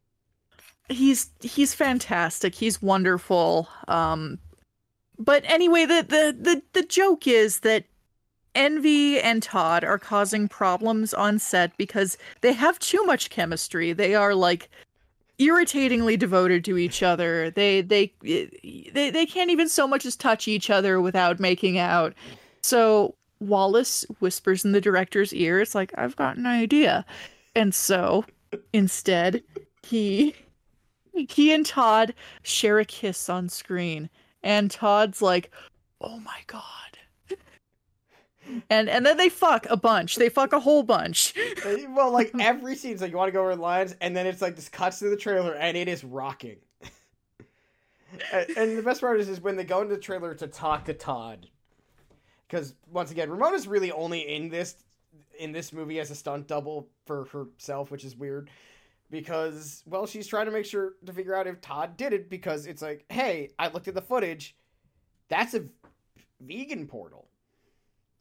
he's 0.90 1.30
he's 1.42 1.74
fantastic. 1.76 2.56
He's 2.56 2.82
wonderful. 2.82 3.70
Um 3.88 4.40
but 5.18 5.44
anyway, 5.46 5.86
the 5.86 6.06
the 6.08 6.36
the, 6.40 6.62
the 6.74 6.84
joke 6.84 7.28
is 7.28 7.62
that 7.62 7.86
Envy 8.56 9.20
and 9.20 9.42
Todd 9.42 9.84
are 9.84 10.00
causing 10.00 10.48
problems 10.48 11.14
on 11.14 11.40
set 11.40 11.76
because 11.78 12.18
they 12.42 12.54
have 12.54 12.78
too 12.80 13.04
much 13.06 13.30
chemistry. 13.30 13.94
They 13.94 14.16
are 14.16 14.36
like 14.36 14.70
irritatingly 15.40 16.18
devoted 16.18 16.64
to 16.66 16.78
each 16.78 17.02
other. 17.02 17.50
They 17.50 17.82
they 17.82 18.14
they 18.22 19.10
they 19.10 19.26
can't 19.26 19.52
even 19.52 19.70
so 19.70 19.88
much 19.88 20.06
as 20.06 20.16
touch 20.16 20.48
each 20.48 20.70
other 20.70 21.02
without 21.02 21.40
making 21.40 21.78
out. 21.78 22.14
So 22.62 23.16
Wallace 23.40 24.06
whispers 24.20 24.64
in 24.64 24.72
the 24.72 24.82
director's 24.82 25.34
ear, 25.34 25.60
it's 25.60 25.76
like, 25.76 25.92
I've 25.98 26.16
got 26.16 26.38
an 26.38 26.46
idea. 26.46 27.06
And 27.56 27.74
so 27.74 28.26
instead, 28.72 29.44
he 29.84 30.36
he 31.14 31.54
and 31.54 31.66
Todd 31.66 32.14
share 32.42 32.80
a 32.80 32.86
kiss 32.86 33.30
on 33.30 33.50
screen. 33.50 34.10
And 34.44 34.70
Todd's 34.70 35.22
like, 35.22 35.52
"Oh 36.02 36.20
my 36.20 36.40
god." 36.48 36.62
And 38.70 38.90
and 38.90 39.06
then 39.06 39.18
they 39.18 39.30
fuck 39.30 39.66
a 39.70 39.78
bunch. 39.78 40.16
They 40.16 40.30
fuck 40.30 40.54
a 40.54 40.60
whole 40.60 40.84
bunch. 40.84 41.34
Well, 41.90 42.12
like 42.12 42.32
every 42.40 42.76
scene's 42.76 43.02
like 43.02 43.12
you 43.12 43.18
want 43.18 43.30
to 43.30 43.32
go 43.32 43.42
over 43.42 43.56
the 43.56 43.62
lines, 43.62 43.96
and 44.02 44.16
then 44.16 44.28
it's 44.28 44.42
like 44.42 44.56
this 44.56 44.70
cuts 44.70 45.00
to 45.00 45.10
the 45.10 45.18
trailer, 45.18 45.56
and 45.56 45.78
it 45.78 45.88
is 45.88 46.04
rocking. 46.04 46.58
and, 48.34 48.50
and 48.58 48.78
the 48.78 48.84
best 48.84 49.02
part 49.02 49.20
is, 49.20 49.30
is 49.30 49.42
when 49.42 49.56
they 49.56 49.64
go 49.64 49.82
into 49.82 49.96
the 49.96 50.02
trailer 50.02 50.34
to 50.36 50.48
talk 50.48 50.86
to 50.86 50.94
Todd, 50.94 51.48
because 52.48 52.76
once 52.92 53.12
again, 53.12 53.30
Ramona's 53.30 53.68
really 53.68 53.92
only 53.92 54.36
in 54.36 54.50
this 54.50 54.76
in 55.40 55.52
this 55.52 55.74
movie 55.74 56.00
as 56.00 56.12
a 56.12 56.16
stunt 56.16 56.48
double 56.48 56.88
for 57.06 57.26
herself, 57.26 57.92
which 57.92 58.04
is 58.04 58.16
weird. 58.16 58.50
Because 59.14 59.84
well, 59.86 60.08
she's 60.08 60.26
trying 60.26 60.48
to 60.48 60.52
make 60.52 60.66
sure 60.66 60.94
to 61.06 61.14
figure 61.14 61.36
out 61.36 61.46
if 61.46 61.62
Todd 61.62 61.98
did 61.98 62.14
it. 62.14 62.32
Because 62.32 62.66
it's 62.66 62.82
like, 62.82 63.06
hey, 63.10 63.52
I 63.60 63.68
looked 63.68 63.88
at 63.88 63.94
the 63.94 64.02
footage. 64.02 64.56
That's 65.30 65.54
a 65.54 65.66
vegan 66.42 66.88
portal. 66.88 67.28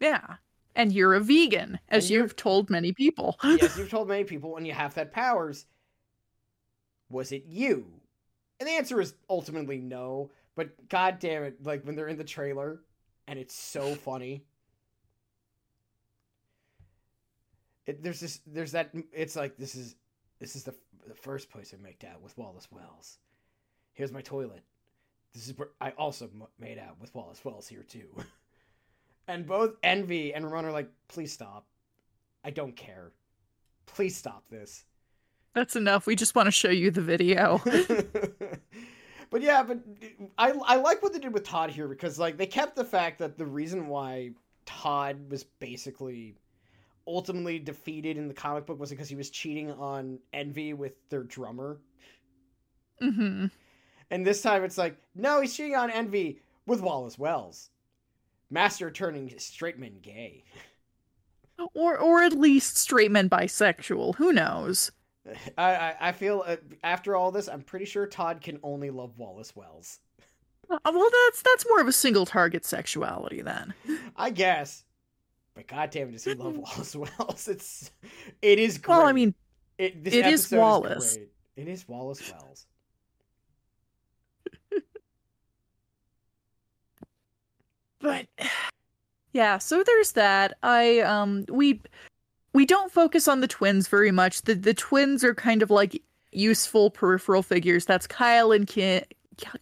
Yeah. 0.01 0.35
And 0.75 0.93
you're 0.93 1.15
a 1.15 1.21
vegan, 1.21 1.79
as 1.89 2.11
you've 2.11 2.37
told 2.37 2.69
many 2.69 2.93
people. 2.93 3.39
yes, 3.45 3.79
you've 3.79 3.89
told 3.89 4.09
many 4.09 4.25
people, 4.33 4.59
and 4.59 4.67
you 4.67 4.75
have 4.75 4.93
that 4.95 5.13
powers. 5.13 5.65
Was 7.09 7.33
it 7.33 7.45
you? 7.47 7.87
And 8.61 8.69
the 8.69 8.73
answer 8.73 9.01
is 9.01 9.15
ultimately 9.31 9.79
no. 9.79 10.31
But 10.57 10.91
god 10.91 11.21
damn 11.21 11.45
it, 11.45 11.65
like 11.65 11.87
when 11.87 11.97
they're 11.97 12.09
in 12.09 12.19
the 12.19 12.25
trailer, 12.25 12.81
and 13.27 13.39
it's 13.39 13.55
so 13.55 13.95
funny. 13.95 14.45
It, 17.87 18.03
there's 18.03 18.21
this, 18.21 18.41
there's 18.47 18.73
that. 18.73 18.91
It's 19.11 19.37
like 19.37 19.57
this 19.57 19.75
is, 19.75 19.97
this 20.43 20.57
is 20.57 20.65
the 20.65 20.75
the 21.07 21.15
first 21.15 21.51
place 21.51 21.73
I 21.73 21.81
made 21.81 22.05
out 22.05 22.21
with 22.21 22.37
Wallace 22.37 22.69
Wells. 22.71 23.19
Here's 23.93 24.13
my 24.13 24.23
toilet. 24.23 24.63
This 25.33 25.49
is 25.49 25.57
where 25.57 25.69
I 25.81 25.91
also 25.91 26.27
m- 26.27 26.47
made 26.59 26.79
out 26.79 27.01
with 27.01 27.15
Wallace 27.15 27.45
Wells 27.45 27.69
here 27.69 27.85
too. 27.85 28.09
and 29.29 29.47
both 29.47 29.77
Envy 29.85 30.35
and 30.35 30.45
Ramon 30.45 30.65
are 30.65 30.73
like, 30.73 30.91
please 31.07 31.33
stop. 31.33 31.67
I 32.45 32.51
don't 32.51 32.75
care. 32.75 33.13
Please 33.87 34.17
stop 34.17 34.43
this. 34.51 34.85
That's 35.55 35.77
enough. 35.77 36.07
We 36.07 36.17
just 36.17 36.35
want 36.35 36.47
to 36.47 36.53
show 36.53 36.71
you 36.71 36.91
the 36.91 37.03
video. 37.03 37.61
but 39.31 39.43
yeah, 39.43 39.63
but 39.63 39.79
I 40.39 40.51
I 40.51 40.77
like 40.77 41.03
what 41.05 41.13
they 41.13 41.21
did 41.21 41.33
with 41.33 41.45
Todd 41.45 41.71
here 41.71 41.87
because 41.87 42.19
like 42.19 42.37
they 42.37 42.47
kept 42.47 42.75
the 42.75 42.85
fact 42.85 43.21
that 43.21 43.39
the 43.39 43.47
reason 43.47 43.87
why 43.87 44.33
Todd 44.67 45.31
was 45.31 45.45
basically 45.45 46.35
ultimately 47.07 47.59
defeated 47.59 48.17
in 48.17 48.29
the 48.29 48.35
comic 48.35 48.67
book 48.67 48.79
was 48.79 48.91
because 48.91 49.09
he 49.09 49.15
was 49.17 49.31
cheating 49.31 49.71
on 49.73 50.19
Envy 50.33 50.75
with 50.75 50.95
their 51.09 51.23
drummer. 51.25 51.81
hmm 53.01 53.47
And 54.11 54.27
this 54.27 54.43
time 54.43 54.65
it's 54.65 54.79
like, 54.79 54.97
no, 55.15 55.41
he's 55.41 55.55
cheating 55.57 55.75
on 55.77 55.91
Envy 55.91 56.41
with 56.67 56.81
Wallace 56.81 57.19
Wells. 57.19 57.71
Master 58.51 58.91
turning 58.91 59.33
straight 59.39 59.79
men 59.79 59.99
gay. 60.03 60.45
Or 61.75 61.97
or 61.99 62.23
at 62.23 62.35
least 62.35 62.77
straight 62.77 63.11
men 63.11 63.31
bisexual. 63.31 64.17
Who 64.17 64.33
knows? 64.35 64.93
I, 65.57 65.75
I, 65.75 65.97
I 66.09 66.13
feel 66.13 66.43
uh, 66.47 66.57
after 66.83 67.15
all 67.17 67.31
this, 67.31 67.49
I'm 67.49 67.63
pretty 67.63 67.85
sure 67.85 68.07
Todd 68.07 68.41
can 68.41 68.59
only 68.63 68.91
love 68.91 69.19
Wallace 69.19 69.55
Wells. 69.55 70.01
Uh, 70.71 70.79
well, 70.85 71.09
that's 71.27 71.43
that's 71.43 71.67
more 71.69 71.81
of 71.81 71.89
a 71.89 71.93
single 71.93 72.27
target 72.27 72.65
sexuality 72.65 73.43
then. 73.43 73.75
I 74.17 74.31
guess. 74.31 74.85
But 75.55 75.67
goddamn, 75.67 76.13
does 76.13 76.25
he 76.25 76.35
love 76.35 76.57
Wallace 76.57 76.97
Wells? 77.19 77.49
It's 77.49 77.91
it 78.41 78.59
is 78.59 78.79
great. 78.79 78.97
Well, 78.97 79.07
I 79.07 79.13
mean, 79.13 79.35
it, 79.79 80.03
this 80.03 80.15
it 80.15 80.27
is 80.27 80.51
Wallace. 80.51 81.17
great. 81.17 81.29
It 81.57 81.69
is 81.69 81.87
Wallace 81.87 82.33
Wells. 82.33 82.67
but 88.01 88.27
yeah, 89.33 89.59
so 89.59 89.83
there's 89.85 90.13
that. 90.13 90.57
I 90.63 91.01
um 91.01 91.45
we 91.49 91.83
we 92.55 92.65
don't 92.65 92.93
focus 92.93 93.29
on 93.29 93.41
the 93.41 93.49
twins 93.49 93.89
very 93.89 94.11
much. 94.11 94.43
The 94.43 94.55
the 94.55 94.75
twins 94.75 95.23
are 95.23 95.35
kind 95.35 95.63
of 95.63 95.71
like 95.71 96.03
useful 96.33 96.91
peripheral 96.91 97.43
figures. 97.43 97.85
That's 97.85 98.07
Kyle 98.07 98.53
and 98.53 98.67
Ken, 98.67 99.05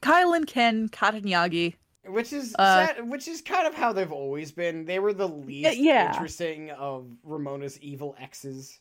Kyle 0.01 0.33
and 0.33 0.47
Ken 0.47 0.89
Katayanagi. 0.89 1.75
Which 2.13 2.33
is 2.33 2.55
Uh, 2.59 2.87
sad, 2.87 3.09
which 3.09 3.29
is 3.29 3.41
kind 3.41 3.67
of 3.67 3.75
how 3.75 3.93
they've 3.93 4.13
always 4.13 4.53
been. 4.53 4.85
They 4.85 4.99
were 4.99 5.13
the 5.13 5.29
least 5.29 5.79
yeah. 5.79 6.13
interesting 6.13 6.71
of 6.71 7.07
Ramona's 7.23 7.79
evil 7.81 8.17
exes. 8.19 8.79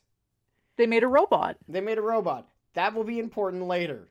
They 0.77 0.87
made 0.87 1.03
a 1.03 1.07
robot. 1.07 1.57
They 1.67 1.81
made 1.81 1.97
a 1.97 2.01
robot. 2.01 2.47
That 2.73 2.93
will 2.93 3.03
be 3.03 3.19
important 3.19 3.67
later. 3.67 4.07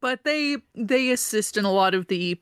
but 0.00 0.24
they 0.24 0.58
they 0.74 1.10
assist 1.10 1.56
in 1.56 1.64
a 1.64 1.72
lot 1.72 1.94
of 1.94 2.06
the 2.08 2.40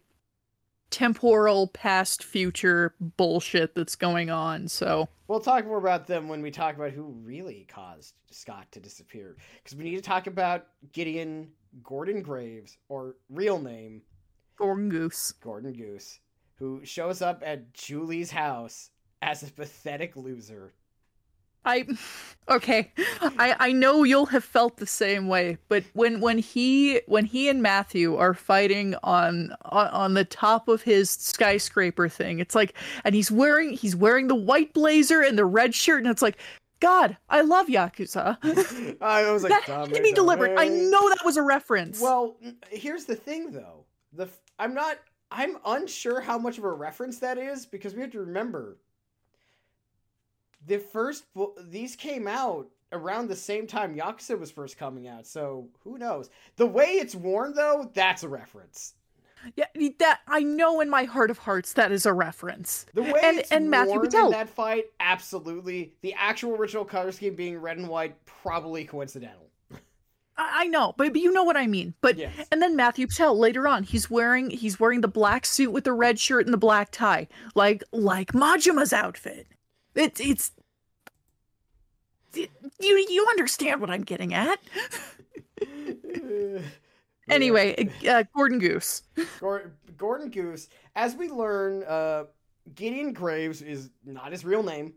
temporal 0.91 1.69
past 1.69 2.23
future 2.23 2.95
bullshit 3.01 3.75
that's 3.75 3.97
going 3.97 4.29
on 4.29 4.69
so 4.69 5.09
We'll 5.33 5.41
talk 5.41 5.65
more 5.65 5.79
about 5.79 6.07
them 6.07 6.29
when 6.29 6.43
we 6.43 6.51
talk 6.51 6.77
about 6.77 6.91
who 6.91 7.05
really 7.05 7.67
caused 7.67 8.13
Scott 8.31 8.67
to 8.73 8.81
disappear. 8.81 9.35
Because 9.57 9.75
we 9.75 9.83
need 9.83 9.97
to 9.97 10.03
talk 10.03 10.27
about 10.27 10.67
Gideon 10.93 11.49
Gordon 11.83 12.23
Graves, 12.23 12.77
or 12.89 13.17
real 13.29 13.59
name 13.59 14.03
Gordon 14.57 14.89
Goose. 14.89 15.33
Gordon 15.43 15.73
Goose, 15.73 16.21
who 16.57 16.85
shows 16.85 17.23
up 17.23 17.43
at 17.45 17.73
Julie's 17.73 18.31
house 18.31 18.91
as 19.23 19.43
a 19.43 19.51
pathetic 19.51 20.17
loser. 20.17 20.75
I 21.65 21.87
okay. 22.49 22.93
I 23.21 23.57
I 23.59 23.73
know 23.73 24.03
you'll 24.03 24.27
have 24.27 24.45
felt 24.45 24.79
the 24.79 24.87
same 24.87 25.29
way, 25.29 25.59
but 25.69 25.85
when 25.93 26.21
when 26.21 26.39
he 26.39 27.01
when 27.07 27.25
he 27.25 27.49
and 27.49 27.63
Matthew 27.63 28.17
are 28.17 28.35
fighting 28.35 28.97
on 29.05 29.55
on, 29.67 29.87
on 29.89 30.15
the 30.15 30.25
top 30.25 30.67
of 30.67 30.83
his 30.83 31.11
skyscraper 31.11 32.09
thing, 32.09 32.41
it's 32.41 32.57
like 32.57 32.75
and 33.05 33.15
he's 33.15 33.31
wearing 33.31 33.71
he's 33.75 33.95
wearing 33.95 34.27
the 34.27 34.35
white 34.35 34.73
blazer 34.73 35.23
and 35.23 35.39
the 35.39 35.45
red 35.45 35.73
shirt 35.75 36.03
and 36.03 36.11
it's 36.11 36.23
like 36.23 36.39
God, 36.83 37.17
I 37.31 37.43
love 37.43 37.69
Yakuza. 37.69 38.37
I 39.01 39.31
was 39.31 39.45
like, 39.45 39.51
that 39.51 39.63
had 39.63 39.95
to 39.95 40.03
be 40.03 40.13
deliberate. 40.13 40.59
I 40.59 40.67
know 40.67 41.09
that 41.11 41.25
was 41.25 41.37
a 41.37 41.43
reference. 41.43 42.01
Well, 42.01 42.37
here's 42.71 43.05
the 43.05 43.15
thing, 43.15 43.53
though. 43.53 43.85
The 44.13 44.25
f- 44.25 44.41
I'm 44.59 44.75
not. 44.75 44.99
I'm 45.31 45.59
unsure 45.65 46.21
how 46.21 46.39
much 46.39 46.59
of 46.59 46.65
a 46.65 46.73
reference 46.73 47.21
that 47.21 47.39
is 47.39 47.67
because 47.67 47.95
we 47.95 48.01
have 48.01 48.11
to 48.11 48.21
remember 48.21 48.79
the 50.67 50.79
first 50.79 51.33
bo- 51.35 51.55
these 51.69 51.95
came 51.95 52.27
out 52.27 52.69
around 52.93 53.29
the 53.29 53.37
same 53.37 53.67
time 53.69 53.95
Yakuza 53.95 54.39
was 54.39 54.51
first 54.51 54.77
coming 54.77 55.07
out. 55.07 55.25
So 55.27 55.69
who 55.85 55.99
knows? 55.99 56.31
The 56.57 56.67
way 56.67 56.87
it's 56.95 57.15
worn, 57.15 57.55
though, 57.55 57.91
that's 57.95 58.25
a 58.25 58.29
reference. 58.29 58.95
Yeah, 59.57 59.67
that 59.99 60.21
I 60.29 60.41
know 60.41 60.81
in 60.81 60.89
my 60.91 61.05
heart 61.05 61.31
of 61.31 61.39
hearts 61.39 61.73
that 61.75 61.91
is 61.93 62.07
a 62.07 62.13
reference. 62.13 62.87
The 62.95 63.03
way 63.03 63.21
And- 63.23 63.43
and 63.51 63.71
Matthew 63.71 63.99
Patel. 64.01 64.27
in 64.27 64.33
that 64.33 64.49
fight, 64.51 64.87
absolutely. 65.01 65.95
The 66.03 66.15
actual 66.15 66.55
original 66.57 66.85
color 66.85 67.13
scheme 67.13 67.35
being 67.35 67.59
red 67.59 67.79
and 67.79 67.89
white, 67.89 68.25
probably 68.25 68.85
coincidental. 68.85 69.49
I, 70.37 70.63
I 70.63 70.67
know, 70.67 70.95
but, 70.97 71.13
but 71.13 71.21
you 71.21 71.31
know 71.33 71.45
what 71.45 71.57
I 71.57 71.67
mean. 71.67 71.95
But 72.01 72.17
Yes. 72.17 72.47
And 72.51 72.63
then 72.63 72.75
Matthew 72.77 73.07
Patel 73.07 73.39
later 73.39 73.69
on, 73.69 73.83
he's 73.83 74.09
wearing 74.11 74.51
he's 74.51 74.81
wearing 74.81 75.01
the 75.03 75.09
black 75.09 75.45
suit 75.45 75.71
with 75.73 75.85
the 75.85 75.93
red 75.93 76.19
shirt 76.19 76.47
and 76.47 76.55
the 76.55 76.59
black 76.59 76.91
tie, 76.91 77.29
like 77.55 77.83
like 77.93 78.33
Majima's 78.33 78.93
outfit. 78.93 79.47
It's 79.95 80.21
it's 80.21 80.53
it- 82.35 82.51
you 82.81 83.07
you 83.11 83.27
understand 83.31 83.81
what 83.81 83.91
I'm 83.91 84.03
getting 84.05 84.33
at. 84.33 84.59
Anyway, 87.29 87.89
uh, 88.09 88.25
Gordon 88.35 88.59
Goose. 88.59 89.03
Gor- 89.41 89.73
Gordon 89.97 90.31
Goose, 90.31 90.69
as 90.97 91.15
we 91.15 91.29
learn, 91.29 91.85
uh, 91.85 92.25
Gideon 92.75 93.13
Graves 93.13 93.63
is 93.63 93.91
not 94.05 94.33
his 94.33 94.45
real 94.45 94.63
name. 94.63 94.95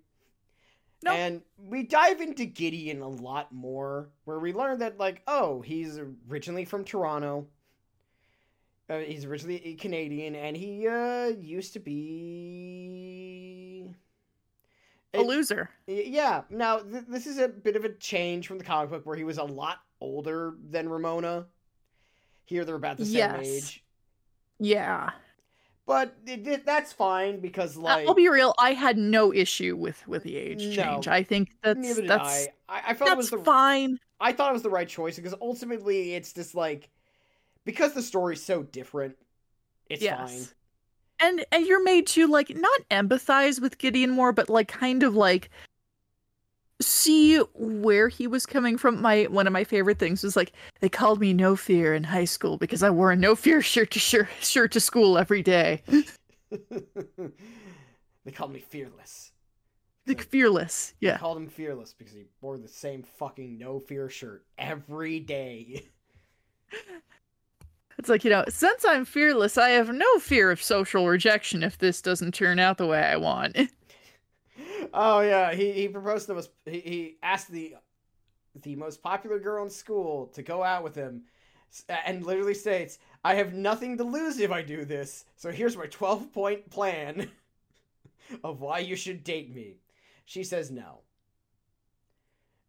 Nope. 1.03 1.13
And 1.15 1.41
we 1.57 1.83
dive 1.83 2.21
into 2.21 2.45
Gideon 2.45 3.01
a 3.01 3.07
lot 3.07 3.51
more, 3.53 4.09
where 4.23 4.39
we 4.39 4.53
learn 4.53 4.79
that, 4.79 4.97
like, 4.97 5.21
oh, 5.27 5.61
he's 5.61 5.99
originally 6.29 6.65
from 6.65 6.83
Toronto. 6.83 7.45
Uh, 8.89 8.99
he's 8.99 9.25
originally 9.25 9.63
a 9.65 9.73
Canadian, 9.75 10.35
and 10.35 10.55
he 10.57 10.87
uh, 10.87 11.27
used 11.27 11.73
to 11.73 11.79
be. 11.79 11.93
A 15.13 15.19
It- 15.19 15.27
loser. 15.27 15.69
Yeah. 15.87 16.41
Now, 16.49 16.79
th- 16.79 17.05
this 17.07 17.27
is 17.27 17.37
a 17.37 17.47
bit 17.47 17.75
of 17.75 17.85
a 17.85 17.89
change 17.93 18.47
from 18.47 18.57
the 18.57 18.63
comic 18.63 18.89
book 18.89 19.05
where 19.05 19.15
he 19.17 19.23
was 19.23 19.37
a 19.37 19.43
lot 19.43 19.79
older 20.01 20.55
than 20.69 20.89
Ramona. 20.89 21.45
Here, 22.45 22.63
they're 22.65 22.75
about 22.75 22.97
the 22.97 23.05
same 23.05 23.15
Yes. 23.15 23.45
age. 23.45 23.83
Yeah. 24.59 25.09
But 25.87 26.15
it, 26.25 26.47
it- 26.47 26.65
that's 26.65 26.91
fine 26.93 27.39
because, 27.39 27.75
like, 27.77 28.07
I'll 28.07 28.13
be 28.15 28.29
real. 28.29 28.55
I 28.57 28.73
had 28.73 28.97
no 28.97 29.33
issue 29.33 29.75
with 29.75 30.07
with 30.07 30.23
the 30.23 30.35
age 30.35 30.75
No. 30.77 30.83
change. 30.83 31.07
I 31.07 31.21
think 31.23 31.49
that's 31.61 31.99
that's 32.01 32.47
I. 32.67 32.77
I. 32.77 32.81
I 32.87 32.93
felt 32.95 33.11
it 33.11 33.17
was 33.17 33.29
the 33.29 33.37
fine. 33.39 33.99
I 34.19 34.31
thought 34.31 34.49
it 34.49 34.53
was 34.53 34.63
the 34.63 34.69
right 34.69 34.87
choice 34.87 35.15
because 35.17 35.35
ultimately 35.41 36.13
it's 36.15 36.33
just 36.33 36.55
like 36.55 36.89
because 37.65 37.93
the 37.93 38.01
story's 38.01 38.41
so 38.41 38.63
different. 38.63 39.15
It's 39.89 40.01
Yes. 40.01 40.31
fine. 41.19 41.29
and 41.29 41.45
and 41.51 41.65
you're 41.67 41.83
made 41.83 42.07
to 42.07 42.25
like 42.27 42.55
not 42.55 42.79
empathize 42.89 43.61
with 43.61 43.77
Gideon 43.77 44.09
more, 44.09 44.31
but 44.31 44.49
like 44.49 44.67
kind 44.67 45.03
of 45.03 45.15
like 45.15 45.49
see 46.81 47.37
where 47.53 48.09
he 48.09 48.27
was 48.27 48.45
coming 48.45 48.77
from. 48.77 49.01
My 49.01 49.23
one 49.23 49.47
of 49.47 49.53
my 49.53 49.63
favorite 49.63 49.99
things 49.99 50.23
was 50.23 50.35
like 50.35 50.51
they 50.81 50.89
called 50.89 51.19
me 51.19 51.33
No 51.33 51.55
Fear 51.55 51.93
in 51.95 52.03
high 52.05 52.25
school 52.25 52.57
because 52.57 52.83
I 52.83 52.89
wore 52.89 53.11
a 53.11 53.15
No 53.15 53.35
Fear 53.35 53.61
shirt 53.61 53.91
to 53.91 53.99
shirt, 53.99 54.27
shirt 54.41 54.71
to 54.73 54.79
school 54.79 55.17
every 55.17 55.41
day. 55.41 55.83
they 56.49 58.31
called 58.33 58.53
me 58.53 58.59
fearless. 58.59 59.31
Like 60.07 60.21
fearless, 60.21 60.93
They 61.01 61.07
yeah. 61.07 61.17
called 61.17 61.37
him 61.37 61.47
fearless 61.47 61.93
because 61.93 62.13
he 62.13 62.25
wore 62.39 62.59
the 62.59 62.67
same 62.67 63.01
fucking 63.01 63.57
no 63.57 63.79
fear 63.79 64.07
shirt 64.07 64.45
every 64.57 65.19
day. 65.19 65.85
It's 67.97 68.09
like 68.09 68.25
you 68.25 68.29
know, 68.29 68.43
since 68.49 68.83
I'm 68.85 69.05
fearless, 69.05 69.57
I 69.57 69.69
have 69.69 69.89
no 69.89 70.19
fear 70.19 70.51
of 70.51 70.61
social 70.61 71.07
rejection 71.07 71.63
if 71.63 71.77
this 71.77 72.01
doesn't 72.01 72.33
turn 72.33 72.59
out 72.59 72.77
the 72.77 72.85
way 72.85 73.01
I 73.01 73.15
want. 73.15 73.57
oh 74.95 75.21
yeah, 75.21 75.53
he 75.53 75.71
he 75.73 75.87
proposed 75.89 76.23
to 76.23 76.27
the 76.29 76.35
most. 76.35 76.51
He, 76.65 76.79
he 76.79 77.17
asked 77.23 77.51
the 77.51 77.75
the 78.63 78.75
most 78.75 79.03
popular 79.03 79.39
girl 79.39 79.63
in 79.65 79.69
school 79.71 80.27
to 80.29 80.43
go 80.43 80.63
out 80.63 80.83
with 80.83 80.95
him, 80.95 81.23
and 82.05 82.25
literally 82.25 82.55
states, 82.55 82.99
"I 83.23 83.35
have 83.35 83.53
nothing 83.53 83.97
to 83.97 84.05
lose 84.05 84.39
if 84.39 84.51
I 84.51 84.63
do 84.63 84.85
this. 84.85 85.25
So 85.37 85.51
here's 85.51 85.77
my 85.77 85.87
twelve 85.87 86.33
point 86.33 86.69
plan 86.71 87.31
of 88.43 88.61
why 88.61 88.79
you 88.79 88.95
should 88.95 89.23
date 89.23 89.53
me." 89.53 89.77
She 90.25 90.43
says 90.43 90.71
no, 90.71 91.01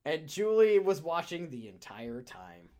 and 0.06 0.26
Julie 0.26 0.78
was 0.78 1.02
watching 1.02 1.50
the 1.50 1.68
entire 1.68 2.22
time. 2.22 2.70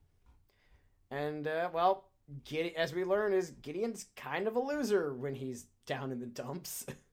And 1.10 1.46
uh, 1.46 1.70
well, 1.72 2.04
Gide- 2.44 2.74
as 2.76 2.92
we 2.92 3.04
learn, 3.04 3.32
is 3.32 3.50
Gideon's 3.62 4.06
kind 4.16 4.46
of 4.48 4.56
a 4.56 4.60
loser 4.60 5.14
when 5.14 5.34
he's 5.34 5.66
down 5.86 6.12
in 6.12 6.20
the 6.20 6.26
dumps. 6.26 6.86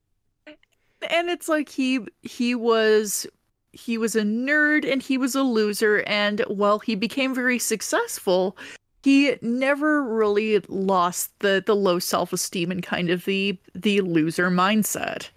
and 1.14 1.30
it's 1.30 1.48
like 1.48 1.68
he 1.68 2.00
he 2.22 2.54
was 2.54 3.26
he 3.72 3.96
was 3.98 4.14
a 4.16 4.22
nerd 4.22 4.90
and 4.90 5.02
he 5.02 5.16
was 5.18 5.34
a 5.34 5.42
loser 5.42 6.02
and 6.06 6.40
while 6.48 6.78
he 6.78 6.94
became 6.94 7.34
very 7.34 7.58
successful 7.58 8.56
he 9.02 9.36
never 9.42 10.02
really 10.02 10.58
lost 10.68 11.30
the 11.40 11.62
the 11.66 11.74
low 11.76 11.98
self-esteem 11.98 12.70
and 12.70 12.82
kind 12.82 13.10
of 13.10 13.24
the 13.24 13.58
the 13.74 14.00
loser 14.00 14.50
mindset 14.50 15.30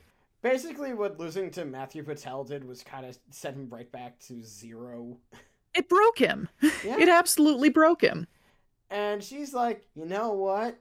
Basically, 0.44 0.94
what 0.94 1.20
losing 1.20 1.50
to 1.52 1.66
Matthew 1.66 2.04
Patel 2.04 2.44
did 2.46 2.64
was 2.64 2.82
kind 2.84 3.06
of 3.06 3.18
set 3.32 3.56
him 3.56 3.68
right 3.70 3.92
back 3.92 4.18
to 4.28 4.42
zero. 4.44 5.18
it 5.74 5.90
broke 5.90 6.18
him 6.20 6.48
Yeah. 6.62 6.98
it 7.00 7.10
absolutely 7.10 7.70
broke 7.70 8.02
him 8.02 8.28
and 8.90 9.22
she's 9.22 9.54
like, 9.54 9.86
you 9.96 10.06
know 10.06 10.32
what? 10.32 10.80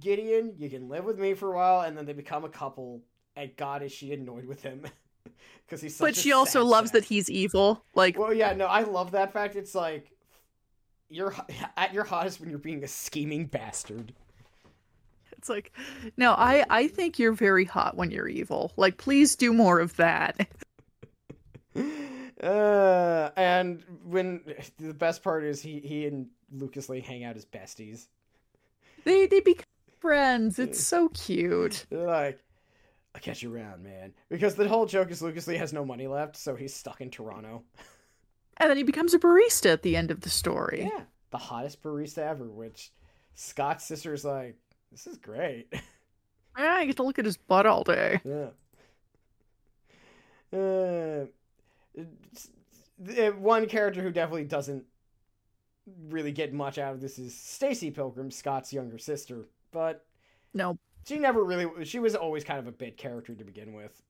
Gideon, 0.00 0.54
you 0.58 0.68
can 0.68 0.88
live 0.88 1.04
with 1.04 1.18
me 1.18 1.34
for 1.34 1.52
a 1.52 1.56
while, 1.56 1.80
and 1.82 1.96
then 1.96 2.04
they 2.04 2.12
become 2.12 2.44
a 2.44 2.48
couple. 2.48 3.00
And 3.36 3.56
God, 3.56 3.82
is 3.82 3.92
she 3.92 4.12
annoyed 4.12 4.44
with 4.46 4.62
him? 4.62 4.82
Because 5.66 5.80
he's 5.80 5.96
such 5.96 6.06
but 6.08 6.14
she 6.16 6.32
also 6.32 6.62
loves 6.62 6.90
sack. 6.90 7.00
that 7.00 7.04
he's 7.04 7.30
evil 7.30 7.82
like 7.94 8.18
Well, 8.18 8.34
yeah, 8.34 8.52
no, 8.52 8.66
I 8.66 8.82
love 8.82 9.12
that 9.12 9.32
fact. 9.32 9.56
It's 9.56 9.74
like, 9.74 10.10
you're 11.08 11.34
at 11.78 11.94
your 11.94 12.04
hottest 12.04 12.38
when 12.38 12.50
you're 12.50 12.58
being 12.58 12.84
a 12.84 12.88
scheming 12.88 13.46
bastard. 13.46 14.12
It's 15.38 15.48
like, 15.48 15.72
no, 16.18 16.32
I 16.32 16.64
I 16.68 16.88
think 16.88 17.18
you're 17.18 17.32
very 17.32 17.64
hot 17.64 17.96
when 17.96 18.10
you're 18.10 18.28
evil. 18.28 18.72
Like, 18.76 18.98
please 18.98 19.36
do 19.36 19.52
more 19.54 19.80
of 19.80 19.96
that. 19.96 20.48
Uh, 22.42 23.30
and 23.36 23.82
when 24.04 24.42
the 24.78 24.92
best 24.92 25.22
part 25.22 25.44
is 25.44 25.62
he 25.62 25.80
he 25.80 26.04
and 26.06 26.26
Lucas 26.52 26.88
Lee 26.88 27.00
hang 27.00 27.24
out 27.24 27.36
as 27.36 27.46
besties. 27.46 28.08
They 29.04 29.26
they 29.26 29.40
become 29.40 29.64
friends. 30.00 30.58
It's 30.58 30.84
so 30.84 31.08
cute. 31.10 31.86
They're 31.88 32.06
like, 32.06 32.38
I'll 33.14 33.20
catch 33.20 33.42
you 33.42 33.54
around, 33.54 33.82
man. 33.82 34.12
Because 34.28 34.54
the 34.54 34.68
whole 34.68 34.86
joke 34.86 35.10
is 35.10 35.22
Lucas 35.22 35.46
Lee 35.46 35.56
has 35.56 35.72
no 35.72 35.84
money 35.84 36.06
left, 36.06 36.36
so 36.36 36.54
he's 36.56 36.74
stuck 36.74 37.00
in 37.00 37.10
Toronto. 37.10 37.62
And 38.56 38.70
then 38.70 38.76
he 38.76 38.82
becomes 38.82 39.14
a 39.14 39.18
barista 39.18 39.72
at 39.72 39.82
the 39.82 39.96
end 39.96 40.10
of 40.10 40.20
the 40.20 40.30
story. 40.30 40.90
Yeah, 40.92 41.04
the 41.30 41.38
hottest 41.38 41.82
barista 41.82 42.18
ever. 42.18 42.50
Which 42.50 42.92
Scott's 43.34 43.84
sister's 43.84 44.24
like, 44.24 44.56
this 44.90 45.06
is 45.06 45.18
great. 45.18 45.72
Yeah, 46.56 46.74
I 46.74 46.84
get 46.86 46.94
to 46.98 47.02
look 47.02 47.18
at 47.18 47.24
his 47.24 47.36
butt 47.36 47.66
all 47.66 47.82
day. 47.82 48.20
Yeah. 48.24 48.50
Uh, 50.56 51.26
one 53.32 53.66
character 53.66 54.00
who 54.02 54.12
definitely 54.12 54.44
doesn't 54.44 54.84
really 56.08 56.30
get 56.30 56.52
much 56.52 56.78
out 56.78 56.94
of 56.94 57.00
this 57.00 57.18
is 57.18 57.36
Stacy 57.36 57.90
Pilgrim, 57.90 58.30
Scott's 58.30 58.72
younger 58.72 58.98
sister. 58.98 59.46
But 59.72 60.04
No, 60.54 60.78
she 61.06 61.18
never 61.18 61.42
really. 61.42 61.84
She 61.84 61.98
was 61.98 62.14
always 62.14 62.44
kind 62.44 62.58
of 62.58 62.66
a 62.66 62.72
bit 62.72 62.96
character 62.96 63.34
to 63.34 63.44
begin 63.44 63.74
with. 63.74 64.02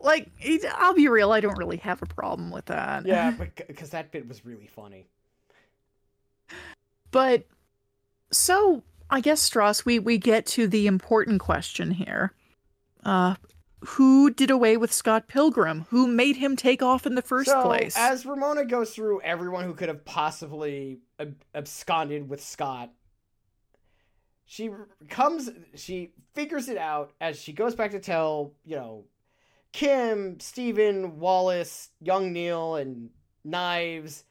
like 0.00 0.30
I'll 0.74 0.94
be 0.94 1.08
real, 1.08 1.32
I 1.32 1.40
don't 1.40 1.58
really 1.58 1.78
have 1.78 2.02
a 2.02 2.06
problem 2.06 2.50
with 2.50 2.66
that. 2.66 3.06
Yeah, 3.06 3.30
but 3.38 3.54
because 3.66 3.90
that 3.90 4.12
bit 4.12 4.26
was 4.28 4.44
really 4.44 4.66
funny. 4.66 5.06
But 7.10 7.44
so 8.30 8.82
I 9.10 9.20
guess 9.20 9.48
Stross, 9.48 9.84
we 9.84 9.98
we 9.98 10.18
get 10.18 10.46
to 10.46 10.66
the 10.66 10.86
important 10.86 11.40
question 11.40 11.90
here. 11.90 12.32
Uh 13.04 13.36
who 13.80 14.30
did 14.30 14.50
away 14.50 14.76
with 14.76 14.92
Scott 14.92 15.28
Pilgrim? 15.28 15.86
Who 15.90 16.08
made 16.08 16.36
him 16.36 16.56
take 16.56 16.82
off 16.82 17.06
in 17.06 17.14
the 17.14 17.22
first 17.22 17.48
so, 17.48 17.62
place? 17.62 17.94
as 17.96 18.26
Ramona 18.26 18.64
goes 18.64 18.90
through 18.90 19.20
everyone 19.22 19.64
who 19.64 19.74
could 19.74 19.88
have 19.88 20.04
possibly 20.04 20.98
ab- 21.20 21.44
absconded 21.54 22.28
with 22.28 22.42
Scott, 22.42 22.90
she 24.50 24.70
comes, 25.10 25.50
she 25.74 26.12
figures 26.32 26.70
it 26.70 26.78
out 26.78 27.12
as 27.20 27.38
she 27.38 27.52
goes 27.52 27.74
back 27.74 27.90
to 27.90 28.00
tell, 28.00 28.54
you 28.64 28.76
know, 28.76 29.04
Kim, 29.72 30.40
Stephen, 30.40 31.18
Wallace, 31.20 31.90
Young 32.00 32.32
Neil, 32.32 32.76
and 32.76 33.10
Knives, 33.44 34.24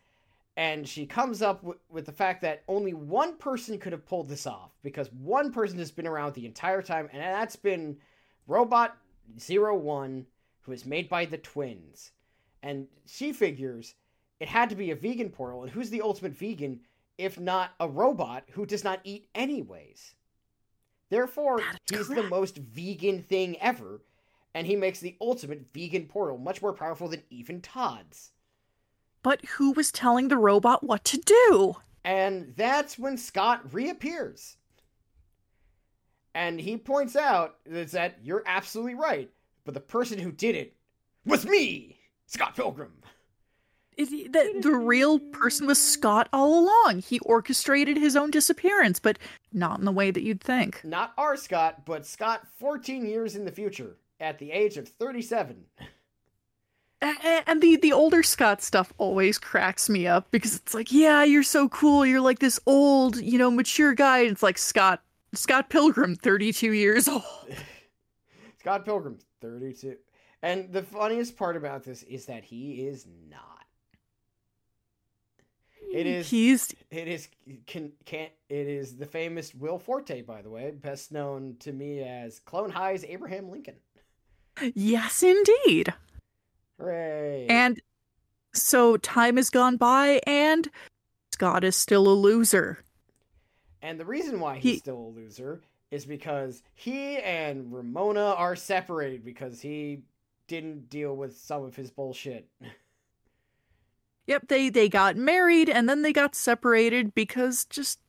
and 0.58 0.88
she 0.88 1.06
comes 1.06 1.44
up 1.44 1.62
w- 1.62 1.80
with 1.90 2.08
the 2.08 2.12
fact 2.12 2.42
that 2.42 2.64
only 2.68 2.96
one 2.96 3.38
person 3.38 3.78
could 3.78 3.92
have 3.92 4.08
pulled 4.08 4.28
this 4.28 4.48
off 4.48 4.72
because 4.82 5.14
one 5.14 5.52
person 5.52 5.78
has 5.78 5.92
been 5.92 6.08
around 6.08 6.34
the 6.34 6.48
entire 6.48 6.82
time, 6.82 7.08
and 7.14 7.22
that's 7.22 7.56
been 7.56 7.96
Robot 8.48 8.98
Zero 9.40 9.78
One, 9.78 10.26
who 10.62 10.72
is 10.72 10.84
made 10.84 11.10
by 11.10 11.26
the 11.26 11.38
twins. 11.38 12.12
And 12.64 12.88
she 13.06 13.34
figures 13.34 13.94
it 14.40 14.48
had 14.48 14.72
to 14.72 14.76
be 14.76 14.90
a 14.90 14.96
vegan 14.96 15.30
portal, 15.30 15.62
and 15.62 15.72
who's 15.72 15.92
the 15.92 16.02
ultimate 16.02 16.34
vegan 16.34 16.80
if 17.18 17.40
not 17.40 17.72
a 17.80 17.88
robot 17.88 18.44
who 18.52 18.66
does 18.66 18.84
not 18.84 19.00
eat 19.04 19.28
anyways? 19.36 20.14
Therefore, 21.10 21.62
he's 21.90 22.08
the 22.10 22.24
most 22.24 22.58
vegan 22.58 23.24
thing 23.24 23.58
ever, 23.60 24.02
and 24.54 24.68
he 24.68 24.76
makes 24.76 25.00
the 25.00 25.16
ultimate 25.22 25.68
vegan 25.74 26.06
portal 26.06 26.38
much 26.38 26.62
more 26.62 26.74
powerful 26.74 27.08
than 27.08 27.24
even 27.30 27.62
Todd's. 27.62 28.32
but 29.24 29.44
who 29.58 29.72
was 29.72 29.92
telling 29.92 30.28
the 30.28 30.38
robot 30.38 30.84
what 30.84 31.04
to 31.06 31.18
do? 31.18 31.76
And 32.04 32.54
that's 32.56 32.98
when 32.98 33.18
Scott 33.18 33.74
reappears. 33.74 34.58
And 36.34 36.60
he 36.62 36.78
points 36.78 37.16
out 37.16 37.56
that 37.66 38.20
you're 38.24 38.44
absolutely 38.46 38.96
right, 38.96 39.30
but 39.66 39.74
the 39.74 39.80
person 39.80 40.20
who 40.20 40.32
did 40.32 40.56
it 40.56 40.76
was 41.26 41.46
me, 41.46 41.98
Scott 42.28 42.56
Pilgrim. 42.56 42.94
Is 43.98 44.10
he- 44.10 44.28
the, 44.28 44.60
the 44.62 44.72
real 44.72 45.20
person 45.20 45.66
was 45.68 45.82
Scott 45.82 46.30
all 46.32 46.60
along. 46.60 47.00
He 47.02 47.20
orchestrated 47.20 47.98
his 47.98 48.16
own 48.16 48.30
disappearance, 48.32 49.00
but 49.00 49.18
not 49.52 49.80
in 49.80 49.86
the 49.86 49.92
way 49.92 50.12
that 50.12 50.22
you'd 50.24 50.42
think. 50.42 50.82
Not 50.84 51.14
our 51.18 51.36
Scott, 51.36 51.84
but 51.86 52.06
Scott 52.06 52.42
14 52.60 53.06
years 53.08 53.36
in 53.36 53.44
the 53.46 53.52
future, 53.52 53.98
at 54.20 54.38
the 54.40 54.52
age 54.52 54.78
of 54.78 54.88
37. 54.88 55.66
A- 57.02 57.06
a- 57.06 57.44
And 57.50 57.62
the, 57.62 57.76
the 57.78 57.94
older 57.94 58.24
Scott 58.24 58.62
stuff 58.62 58.94
always 58.98 59.38
cracks 59.38 59.90
me 59.90 60.08
up 60.08 60.30
because 60.32 60.56
it's 60.56 60.74
like, 60.74 60.92
yeah, 60.92 61.24
you're 61.24 61.44
so 61.44 61.68
cool. 61.70 62.06
You're 62.06 62.22
like 62.22 62.40
this 62.40 62.60
old, 62.66 63.18
you 63.18 63.38
know, 63.38 63.52
mature 63.52 63.94
guy. 63.94 64.20
And 64.20 64.32
it's 64.32 64.44
like 64.44 64.58
Scott 64.58 65.02
Scott 65.34 65.70
Pilgrim, 65.70 66.16
32 66.16 66.72
years 66.74 67.08
old. 67.08 67.24
Scott 68.60 68.86
Pilgrim, 68.86 69.18
32. 69.42 69.96
And 70.42 70.72
the 70.72 70.84
funniest 70.84 71.36
part 71.38 71.58
about 71.58 71.84
this 71.84 72.04
is 72.04 72.26
that 72.28 72.44
he 72.44 72.88
is 72.88 73.06
not. 73.30 73.57
It 75.98 76.06
is 76.08 76.30
He's 76.30 76.76
It 76.92 77.08
is 77.08 77.28
can 77.66 77.92
can't 78.06 78.32
it 78.50 78.68
is 78.68 78.98
the 78.98 79.06
famous 79.06 79.54
Will 79.56 79.80
Forte, 79.80 80.22
by 80.22 80.42
the 80.42 80.50
way, 80.50 80.70
best 80.72 81.12
known 81.12 81.56
to 81.62 81.72
me 81.74 82.02
as 82.02 82.40
Clone 82.40 82.70
High's 82.70 83.04
Abraham 83.04 83.50
Lincoln. 83.50 83.76
yes, 84.76 85.24
indeed. 85.24 85.94
Hooray! 86.80 87.48
And 87.50 87.82
so 88.54 88.98
time 88.98 89.38
has 89.38 89.50
gone 89.50 89.78
by, 89.78 90.22
and 90.28 90.70
Scott 91.34 91.64
is 91.64 91.76
still 91.76 92.08
a 92.08 92.14
loser. 92.14 92.80
and 93.82 94.00
the 94.00 94.06
reason 94.06 94.40
why 94.40 94.56
he's 94.58 94.74
He- 94.74 94.78
still 94.80 94.98
a 95.00 95.14
loser 95.16 95.62
is 95.92 96.06
because 96.06 96.62
he 96.76 97.18
and 97.18 97.72
Ramona 97.74 98.34
are 98.34 98.56
separated 98.56 99.24
because 99.24 99.62
he 99.62 100.02
didn't 100.48 100.90
deal 100.90 101.16
with 101.16 101.38
some 101.38 101.64
of 101.64 101.76
his 101.76 101.90
bullshit. 101.92 102.48
Yep, 104.28 104.50
they 104.50 104.70
they 104.70 104.90
got 104.90 105.16
married 105.16 105.70
and 105.70 105.88
then 105.88 106.02
they 106.02 106.14
got 106.14 106.36
separated 106.36 107.16
because 107.16 107.66
just 107.66 108.00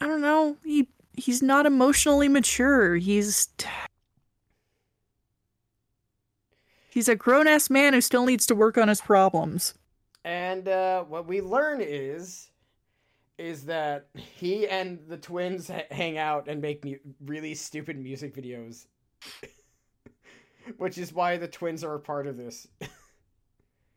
I 0.00 0.06
don't 0.06 0.20
know, 0.20 0.58
he 0.64 0.88
he's 1.14 1.42
not 1.42 1.66
emotionally 1.66 2.28
mature. 2.28 2.96
He's 2.96 3.48
He's 6.96 7.10
a 7.10 7.14
grown-ass 7.14 7.68
man 7.68 7.92
who 7.92 8.00
still 8.00 8.24
needs 8.24 8.46
to 8.46 8.54
work 8.54 8.78
on 8.78 8.88
his 8.88 9.02
problems. 9.02 9.74
And 10.24 10.66
uh, 10.66 11.04
what 11.04 11.26
we 11.26 11.42
learn 11.42 11.82
is 11.82 12.48
is 13.36 13.66
that 13.66 14.06
he 14.14 14.66
and 14.66 14.98
the 15.06 15.18
twins 15.18 15.68
ha- 15.68 15.84
hang 15.90 16.16
out 16.16 16.48
and 16.48 16.62
make 16.62 16.82
mu- 16.86 16.96
really 17.26 17.54
stupid 17.54 17.98
music 17.98 18.34
videos. 18.34 18.86
Which 20.78 20.96
is 20.96 21.12
why 21.12 21.36
the 21.36 21.48
twins 21.48 21.84
are 21.84 21.96
a 21.96 22.00
part 22.00 22.26
of 22.26 22.36
this. 22.36 22.66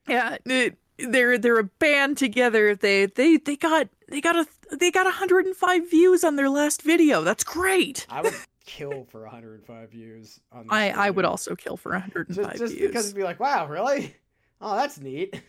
Yeah, 0.07 0.38
it, 0.45 0.76
they're 1.08 1.38
they're 1.38 1.60
a 1.60 1.64
band 1.64 2.18
together. 2.18 2.76
They 2.76 3.06
they 3.07 3.38
they 3.38 3.56
got 3.56 3.90
they 4.10 4.22
got 4.22 4.36
a 4.36 4.48
they 4.76 4.91
got 4.91 5.06
105 5.06 5.90
views 5.90 6.24
on 6.24 6.36
their 6.36 6.49
last 6.49 6.82
video. 6.82 7.24
That's 7.24 7.44
great. 7.44 8.06
I 8.10 8.22
would 8.22 8.34
kill 8.65 9.06
for 9.10 9.22
105 9.22 9.90
views 9.90 10.40
on 10.52 10.68
I 10.69 10.91
I 10.91 11.10
would 11.10 11.26
also 11.26 11.56
kill 11.56 11.78
for 11.78 11.91
105 11.91 12.36
just, 12.36 12.60
just 12.60 12.76
views. 12.76 12.88
because 12.88 13.06
it'd 13.06 13.18
be 13.18 13.24
like, 13.24 13.40
wow, 13.40 13.68
really? 13.68 14.15
Oh, 14.61 14.76
that's 14.76 14.99
neat. 14.99 15.41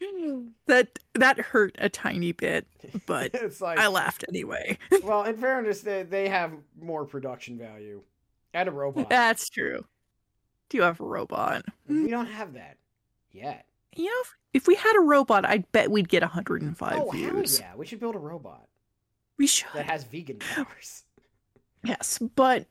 that 0.66 0.98
that 1.14 1.38
hurt 1.38 1.76
a 1.78 1.88
tiny 1.88 2.32
bit, 2.32 2.66
but 3.06 3.30
it's 3.34 3.60
like, 3.60 3.78
I 3.78 3.88
laughed 3.88 4.24
anyway. 4.28 4.78
well, 5.02 5.24
in 5.24 5.36
fairness, 5.36 5.80
they, 5.80 6.02
they 6.02 6.28
have 6.28 6.52
more 6.80 7.04
production 7.04 7.58
value. 7.58 8.02
And 8.54 8.68
a 8.68 8.72
robot. 8.72 9.10
That's 9.10 9.50
true. 9.50 9.84
Do 10.68 10.78
you 10.78 10.82
have 10.82 11.00
a 11.00 11.04
robot? 11.04 11.64
we 11.86 11.96
hmm. 11.96 12.06
don't 12.08 12.26
have 12.26 12.54
that 12.54 12.78
yet. 13.30 13.66
You 13.98 14.04
know, 14.04 14.20
if, 14.20 14.36
if 14.54 14.66
we 14.68 14.76
had 14.76 14.96
a 14.96 15.00
robot, 15.00 15.44
I'd 15.44 15.70
bet 15.72 15.90
we'd 15.90 16.08
get 16.08 16.22
105 16.22 16.94
oh, 16.96 17.10
views. 17.10 17.58
yeah. 17.58 17.74
We 17.76 17.84
should 17.84 17.98
build 17.98 18.14
a 18.14 18.20
robot 18.20 18.68
We 19.36 19.48
should. 19.48 19.68
that 19.74 19.86
has 19.86 20.04
vegan 20.04 20.38
powers. 20.38 21.04
Yes, 21.84 22.18
but 22.36 22.66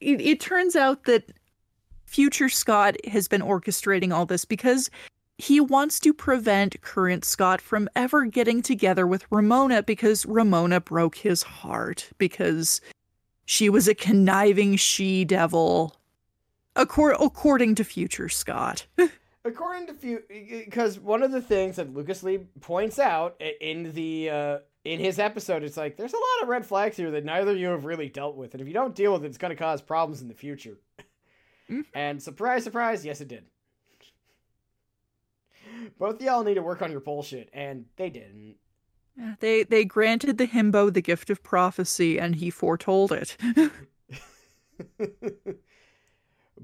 it, 0.00 0.20
it 0.22 0.40
turns 0.40 0.76
out 0.76 1.04
that 1.04 1.32
future 2.06 2.48
Scott 2.48 2.96
has 3.06 3.28
been 3.28 3.42
orchestrating 3.42 4.12
all 4.12 4.24
this 4.24 4.46
because 4.46 4.90
he 5.36 5.60
wants 5.60 6.00
to 6.00 6.14
prevent 6.14 6.80
current 6.80 7.24
Scott 7.24 7.60
from 7.60 7.88
ever 7.94 8.24
getting 8.24 8.62
together 8.62 9.06
with 9.06 9.26
Ramona 9.30 9.82
because 9.82 10.24
Ramona 10.24 10.80
broke 10.80 11.16
his 11.16 11.42
heart 11.42 12.10
because 12.16 12.80
she 13.44 13.68
was 13.68 13.86
a 13.86 13.94
conniving 13.94 14.76
she 14.76 15.24
devil. 15.24 15.96
Accor- 16.74 17.16
according 17.20 17.74
to 17.74 17.84
future 17.84 18.28
Scott. 18.28 18.86
According 19.44 19.86
to 19.86 19.94
few, 19.94 20.22
because 20.28 20.98
one 20.98 21.22
of 21.22 21.32
the 21.32 21.40
things 21.40 21.76
that 21.76 21.94
Lucas 21.94 22.22
Lee 22.22 22.40
points 22.60 22.98
out 22.98 23.40
in 23.60 23.92
the 23.94 24.28
uh, 24.28 24.58
in 24.84 25.00
his 25.00 25.18
episode, 25.18 25.62
it's 25.62 25.78
like 25.78 25.96
there's 25.96 26.12
a 26.12 26.16
lot 26.16 26.42
of 26.42 26.48
red 26.48 26.66
flags 26.66 26.96
here 26.98 27.10
that 27.10 27.24
neither 27.24 27.52
of 27.52 27.56
you 27.56 27.68
have 27.68 27.86
really 27.86 28.10
dealt 28.10 28.36
with, 28.36 28.52
and 28.52 28.60
if 28.60 28.66
you 28.68 28.74
don't 28.74 28.94
deal 28.94 29.12
with 29.14 29.24
it, 29.24 29.28
it's 29.28 29.38
going 29.38 29.50
to 29.50 29.56
cause 29.56 29.80
problems 29.80 30.20
in 30.20 30.28
the 30.28 30.34
future. 30.34 30.78
Mhm. 31.70 31.84
And 31.94 32.22
surprise, 32.22 32.64
surprise, 32.64 33.04
yes, 33.04 33.22
it 33.22 33.28
did. 33.28 33.44
Both 35.98 36.16
of 36.16 36.22
y'all 36.22 36.44
need 36.44 36.54
to 36.54 36.62
work 36.62 36.82
on 36.82 36.90
your 36.90 37.00
bullshit, 37.00 37.48
and 37.54 37.86
they 37.96 38.10
didn't. 38.10 38.56
They 39.40 39.62
they 39.62 39.86
granted 39.86 40.36
the 40.36 40.48
himbo 40.48 40.92
the 40.92 41.00
gift 41.00 41.30
of 41.30 41.42
prophecy, 41.42 42.18
and 42.18 42.36
he 42.36 42.50
foretold 42.50 43.12
it. 43.12 43.36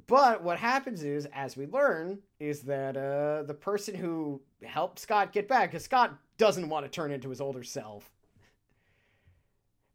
but 0.07 0.43
what 0.43 0.59
happens 0.59 1.03
is, 1.03 1.27
as 1.35 1.57
we 1.57 1.67
learn, 1.67 2.19
is 2.39 2.63
that 2.63 2.97
uh, 2.97 3.43
the 3.43 3.55
person 3.55 3.95
who 3.95 4.41
helped 4.65 4.99
Scott 4.99 5.33
get 5.33 5.49
back, 5.49 5.71
because 5.71 5.85
Scott 5.85 6.17
doesn't 6.39 6.69
want 6.69 6.85
to 6.87 6.91
turn 6.91 7.11
into 7.11 7.29
his 7.31 7.41
older 7.41 7.63
self. 7.63 8.11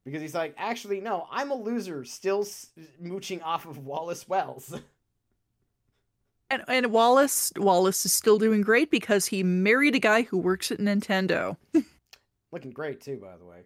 Because 0.03 0.21
he's 0.21 0.33
like, 0.33 0.55
actually, 0.57 0.99
no, 0.99 1.27
I'm 1.31 1.51
a 1.51 1.55
loser, 1.55 2.03
still 2.03 2.41
s- 2.41 2.71
mooching 2.99 3.41
off 3.41 3.65
of 3.65 3.85
Wallace 3.85 4.27
Wells. 4.27 4.73
And 6.51 6.63
and 6.67 6.87
Wallace 6.87 7.53
Wallace 7.55 8.05
is 8.05 8.11
still 8.11 8.37
doing 8.37 8.59
great 8.61 8.91
because 8.91 9.27
he 9.27 9.41
married 9.41 9.95
a 9.95 9.99
guy 9.99 10.23
who 10.23 10.37
works 10.37 10.69
at 10.69 10.79
Nintendo. 10.79 11.55
Looking 12.51 12.71
great 12.71 12.99
too, 12.99 13.15
by 13.15 13.37
the 13.37 13.45
way. 13.45 13.59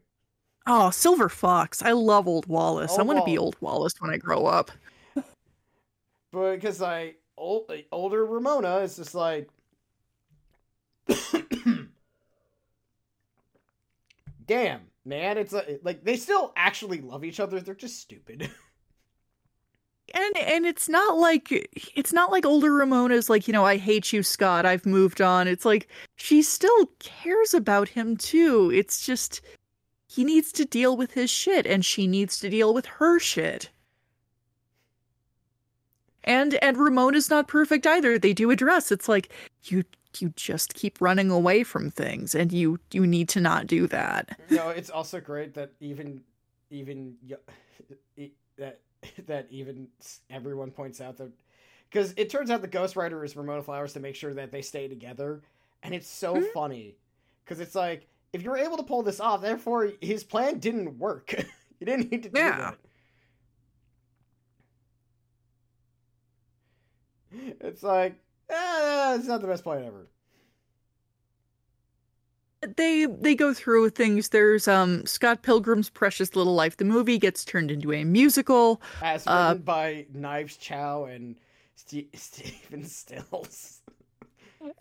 Oh, 0.67 0.91
Silver 0.91 1.27
Fox. 1.27 1.81
I 1.81 1.93
love 1.93 2.27
old 2.27 2.45
Wallace. 2.45 2.99
I 2.99 3.01
want 3.01 3.17
to 3.17 3.26
be 3.26 3.39
old 3.39 3.55
Wallace 3.59 3.95
when 3.99 4.11
I 4.11 4.17
grow 4.17 4.45
up. 4.45 4.69
But 6.36 6.56
because 6.56 6.82
like 6.82 7.22
old, 7.38 7.72
older 7.94 8.26
Ramona 8.26 8.80
is 8.80 8.98
just 8.98 9.16
like, 9.16 9.49
damn 14.45 14.82
man, 15.06 15.38
it's 15.38 15.53
like, 15.53 15.80
like 15.82 16.03
they 16.03 16.18
still 16.18 16.52
actually 16.57 16.99
love 16.99 17.24
each 17.24 17.40
other. 17.40 17.62
They're 17.62 17.74
just 17.74 18.02
stupid. 18.02 18.52
And 20.14 20.38
and 20.38 20.66
it's 20.68 20.88
not 20.88 21.18
like 21.18 21.52
it's 21.95 22.14
not 22.14 22.32
like 22.32 22.45
older 22.45 22.72
Ramona's 22.72 23.30
like, 23.30 23.48
you 23.48 23.53
know, 23.53 23.66
I 23.66 23.76
hate 23.76 24.14
you, 24.14 24.24
Scott. 24.24 24.66
I've 24.66 24.86
moved 24.86 25.20
on. 25.20 25.48
It's 25.48 25.66
like 25.66 25.90
she 26.16 26.41
still 26.41 26.86
cares 26.99 27.53
about 27.56 27.90
him 27.90 28.16
too. 28.16 28.72
It's 28.74 29.06
just 29.06 29.41
he 30.07 30.24
needs 30.24 30.53
to 30.53 30.64
deal 30.64 30.95
with 30.95 31.12
his 31.14 31.30
shit 31.32 31.66
and 31.66 31.84
she 31.84 32.07
needs 32.07 32.40
to 32.40 32.49
deal 32.49 32.74
with 32.74 32.86
her 32.86 33.20
shit. 33.20 33.72
And 36.26 36.56
and 36.56 36.77
Ramona's 36.77 37.30
not 37.30 37.47
perfect 37.47 37.88
either. 37.88 38.19
They 38.19 38.34
do 38.34 38.52
address 38.52 38.91
it's 38.91 39.07
like 39.07 39.30
you 39.65 39.84
you 40.19 40.34
just 40.35 40.73
keep 40.73 40.99
running 41.02 41.30
away 41.30 41.64
from 41.64 41.89
things 41.91 42.35
and 42.35 42.52
you 42.52 42.80
you 42.91 43.06
need 43.07 43.30
to 43.30 43.41
not 43.41 43.68
do 43.68 43.88
that. 43.88 44.38
no, 44.49 44.69
it's 44.69 44.89
also 44.89 45.19
great 45.19 45.53
that 45.53 45.72
even 45.80 46.22
even 46.69 47.15
that 48.57 48.80
that 49.27 49.47
even 49.49 49.88
everyone 50.30 50.72
points 50.72 51.02
out 51.02 51.18
that 51.18 51.31
because 51.89 52.14
it 52.18 52.30
turns 52.30 52.49
out 52.49 52.61
the 52.61 52.68
ghostwriter 52.68 53.23
is 53.23 53.35
Ramona 53.35 53.61
Flowers 53.61 53.93
to 53.93 53.99
make 53.99 54.15
sure 54.15 54.34
that 54.34 54.52
they 54.52 54.61
stay 54.61 54.88
together, 54.88 55.41
and 55.84 55.93
it's 55.93 56.07
so 56.10 56.35
Mhm. 56.35 56.53
funny 56.53 56.95
because 57.43 57.60
it's 57.60 57.76
like 57.76 58.07
if 58.34 58.41
you're 58.41 58.57
able 58.57 58.77
to 58.77 58.84
pull 58.84 59.03
this 59.03 59.19
off, 59.19 59.41
therefore 59.41 59.91
his 60.02 60.23
plan 60.23 60.60
didn't 60.60 60.97
work. 60.97 61.34
you 61.80 61.85
didn't 61.85 62.11
need 62.11 62.23
to 62.23 62.30
do 62.30 62.38
Yeah. 62.39 62.57
that. 62.57 62.77
It's 67.62 67.84
like, 67.84 68.16
eh, 68.49 69.16
it's 69.18 69.28
not 69.28 69.41
the 69.41 69.48
best 69.48 69.64
plan 69.64 69.84
ever. 69.84 70.07
they 72.78 73.06
they 73.06 73.36
go 73.36 73.53
through 73.53 73.90
things 73.91 74.30
there's 74.30 74.68
um 74.68 75.06
scott 75.06 75.44
pilgrim's 75.44 75.88
precious 75.88 76.36
little 76.36 76.56
life 76.56 76.78
the 76.78 76.86
movie 76.86 77.20
gets 77.20 77.45
turned 77.45 77.70
into 77.70 77.94
a 77.94 78.03
musical 78.03 78.82
As 79.03 79.24
Uh, 79.28 79.53
by 79.53 80.07
Knives 80.12 80.57
Chau 80.57 81.03
and 81.06 81.36
Ste 81.76 82.06
Stephen 82.16 82.84
Stills. 82.86 83.82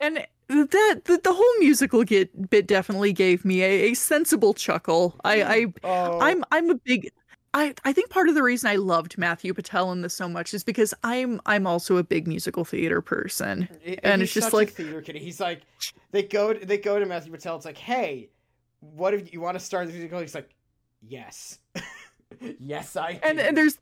and 0.00 0.26
that 0.48 1.00
the, 1.04 1.20
the 1.22 1.32
whole 1.34 1.58
musical 1.58 2.04
get 2.04 2.48
bit 2.48 2.66
definitely 2.66 3.12
gave 3.12 3.44
me 3.44 3.60
a, 3.62 3.90
a 3.90 3.94
sensible 3.94 4.54
chuckle 4.54 5.20
i 5.24 5.42
i 5.42 5.66
Oh, 5.82 6.20
i'm 6.20 6.42
i'm 6.52 6.70
a 6.70 6.76
big 6.76 7.10
I, 7.54 7.72
I 7.84 7.92
think 7.92 8.10
part 8.10 8.28
of 8.28 8.34
the 8.34 8.42
reason 8.42 8.68
I 8.68 8.74
loved 8.74 9.16
Matthew 9.16 9.54
Patel 9.54 9.92
in 9.92 10.02
this 10.02 10.12
so 10.12 10.28
much 10.28 10.52
is 10.52 10.64
because 10.64 10.92
I'm 11.04 11.40
I'm 11.46 11.68
also 11.68 11.96
a 11.96 12.02
big 12.02 12.26
musical 12.26 12.64
theater 12.64 13.00
person. 13.00 13.68
And 14.02 14.20
it's 14.20 14.34
just 14.34 14.52
like- 14.52 14.72
theater 14.72 15.00
kid. 15.00 15.16
He's 15.16 15.38
like, 15.38 15.62
they 16.10 16.24
go 16.24 16.52
they 16.52 16.78
go 16.78 16.98
to 16.98 17.06
Matthew 17.06 17.30
Patel. 17.30 17.54
It's 17.54 17.64
like, 17.64 17.78
hey, 17.78 18.28
what 18.80 19.14
if 19.14 19.32
you 19.32 19.40
want 19.40 19.56
to 19.56 19.64
start 19.64 19.86
the 19.86 19.92
musical? 19.92 20.20
He's 20.20 20.34
like, 20.34 20.50
yes, 21.00 21.60
yes, 22.58 22.96
I. 22.96 23.20
And 23.22 23.38
do." 23.38 23.44
and 23.44 23.56
there's 23.56 23.78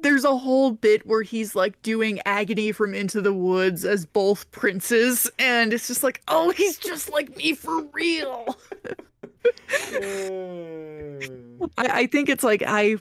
there's 0.00 0.24
a 0.24 0.34
whole 0.34 0.70
bit 0.70 1.06
where 1.06 1.20
he's 1.20 1.54
like 1.54 1.82
doing 1.82 2.22
agony 2.24 2.72
from 2.72 2.94
Into 2.94 3.20
the 3.20 3.34
Woods 3.34 3.84
as 3.84 4.06
both 4.06 4.50
princes, 4.50 5.30
and 5.38 5.74
it's 5.74 5.88
just 5.88 6.02
like, 6.02 6.22
oh, 6.26 6.52
he's 6.52 6.78
just 6.78 7.10
like 7.10 7.36
me 7.36 7.52
for 7.52 7.82
real. 7.92 8.56
I, 11.76 11.78
I 11.78 12.06
think 12.06 12.28
it's 12.28 12.44
like 12.44 12.62
I 12.66 12.96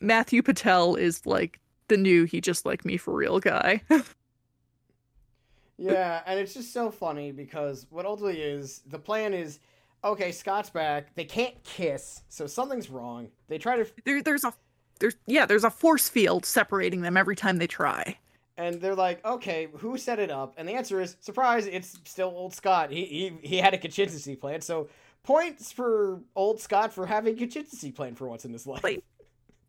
Matthew 0.00 0.42
Patel 0.42 0.94
is 0.94 1.26
like 1.26 1.60
the 1.88 1.96
new 1.96 2.24
he 2.24 2.40
just 2.40 2.66
like 2.66 2.84
me 2.84 2.96
for 2.96 3.14
real 3.14 3.38
guy. 3.40 3.82
yeah, 5.78 6.22
and 6.26 6.38
it's 6.38 6.54
just 6.54 6.72
so 6.72 6.90
funny 6.90 7.32
because 7.32 7.86
what 7.90 8.04
ultimately 8.06 8.40
is 8.40 8.82
the 8.86 8.98
plan 8.98 9.32
is, 9.34 9.60
okay, 10.04 10.32
Scott's 10.32 10.70
back. 10.70 11.14
They 11.14 11.24
can't 11.24 11.62
kiss, 11.64 12.22
so 12.28 12.46
something's 12.46 12.90
wrong. 12.90 13.28
They 13.48 13.58
try 13.58 13.76
to, 13.76 13.86
there 14.04 14.22
there's 14.22 14.44
a 14.44 14.52
there's 14.98 15.16
yeah, 15.26 15.46
there's 15.46 15.64
a 15.64 15.70
force 15.70 16.08
field 16.08 16.44
separating 16.44 17.02
them 17.02 17.16
every 17.16 17.36
time 17.36 17.58
they 17.58 17.66
try. 17.66 18.18
and 18.58 18.80
they're 18.80 18.94
like, 18.94 19.24
okay, 19.24 19.68
who 19.78 19.98
set 19.98 20.18
it 20.18 20.30
up? 20.30 20.54
And 20.56 20.68
the 20.68 20.72
answer 20.72 21.00
is, 21.00 21.16
surprise, 21.20 21.66
it's 21.66 21.98
still 22.04 22.28
old 22.28 22.54
Scott. 22.54 22.90
He 22.90 23.04
he 23.04 23.48
he 23.48 23.56
had 23.58 23.74
a 23.74 23.78
contingency 23.78 24.36
plan, 24.36 24.60
so. 24.60 24.88
Points 25.22 25.72
for 25.72 26.20
old 26.36 26.60
Scott 26.60 26.92
for 26.92 27.04
having 27.04 27.34
a 27.34 27.36
contingency 27.36 27.90
plan 27.90 28.14
for 28.14 28.28
once 28.28 28.44
in 28.44 28.52
his 28.52 28.64
life. 28.64 28.84
Like, 28.84 29.02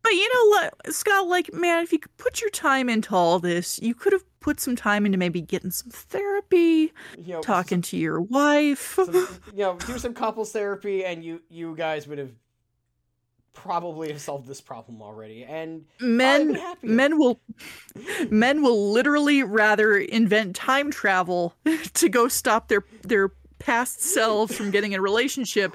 But 0.02 0.12
you 0.12 0.28
know 0.34 0.48
what, 0.48 0.94
Scott, 0.94 1.26
like, 1.26 1.52
man, 1.52 1.82
if 1.82 1.92
you 1.92 1.98
could 1.98 2.16
put 2.16 2.40
your 2.40 2.50
time 2.50 2.88
into 2.88 3.14
all 3.14 3.38
this, 3.38 3.78
you 3.80 3.94
could 3.94 4.12
have 4.12 4.24
put 4.40 4.60
some 4.60 4.76
time 4.76 5.04
into 5.04 5.18
maybe 5.18 5.40
getting 5.40 5.70
some 5.70 5.90
therapy, 5.90 6.92
you 7.18 7.34
know, 7.34 7.40
talking 7.40 7.82
to 7.82 7.96
your 7.96 8.20
wife. 8.20 8.94
some, 8.94 9.12
some- 9.12 9.28
you 9.52 9.58
know, 9.64 9.76
do 9.76 9.98
some 9.98 10.14
couples 10.14 10.52
therapy, 10.52 11.04
and 11.04 11.24
you 11.24 11.42
you 11.50 11.74
guys 11.76 12.06
would 12.06 12.18
have 12.18 12.32
probably 13.58 14.08
have 14.08 14.20
solved 14.20 14.46
this 14.46 14.60
problem 14.60 15.02
already. 15.02 15.44
And 15.44 15.84
men 16.00 16.58
men 16.82 17.18
will 17.18 17.40
mm. 17.96 18.30
men 18.30 18.62
will 18.62 18.92
literally 18.92 19.42
rather 19.42 19.96
invent 19.96 20.54
time 20.54 20.90
travel 20.90 21.54
to 21.94 22.08
go 22.08 22.28
stop 22.28 22.68
their 22.68 22.84
their 23.02 23.32
past 23.58 24.00
selves 24.00 24.56
from 24.56 24.70
getting 24.70 24.92
in 24.92 25.00
a 25.00 25.02
relationship 25.02 25.74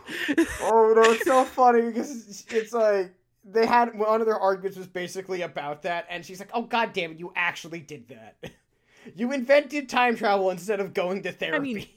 oh 0.62 0.94
no, 0.96 1.12
it's 1.12 1.26
so 1.26 1.44
funny 1.60 1.82
because 1.82 2.46
it's 2.50 2.72
like 2.72 3.14
they 3.46 3.66
had 3.66 3.98
one 3.98 4.22
of 4.22 4.28
their 4.28 4.40
arguments 4.40 4.78
was 4.78 4.88
basically 4.88 5.42
about 5.42 5.82
that, 5.84 6.06
and 6.10 6.26
she's 6.26 6.40
like, 6.40 6.50
"Oh 6.54 6.64
god 6.64 6.94
damn 6.94 7.12
it, 7.12 7.20
you 7.20 7.32
actually 7.36 7.80
did 7.80 8.08
that. 8.10 8.52
you 9.16 9.32
invented 9.32 9.90
time 9.90 10.16
travel 10.16 10.50
instead 10.50 10.80
of 10.80 10.94
going 10.94 11.24
to 11.24 11.32
therapy." 11.32 11.74
mean, 11.74 11.88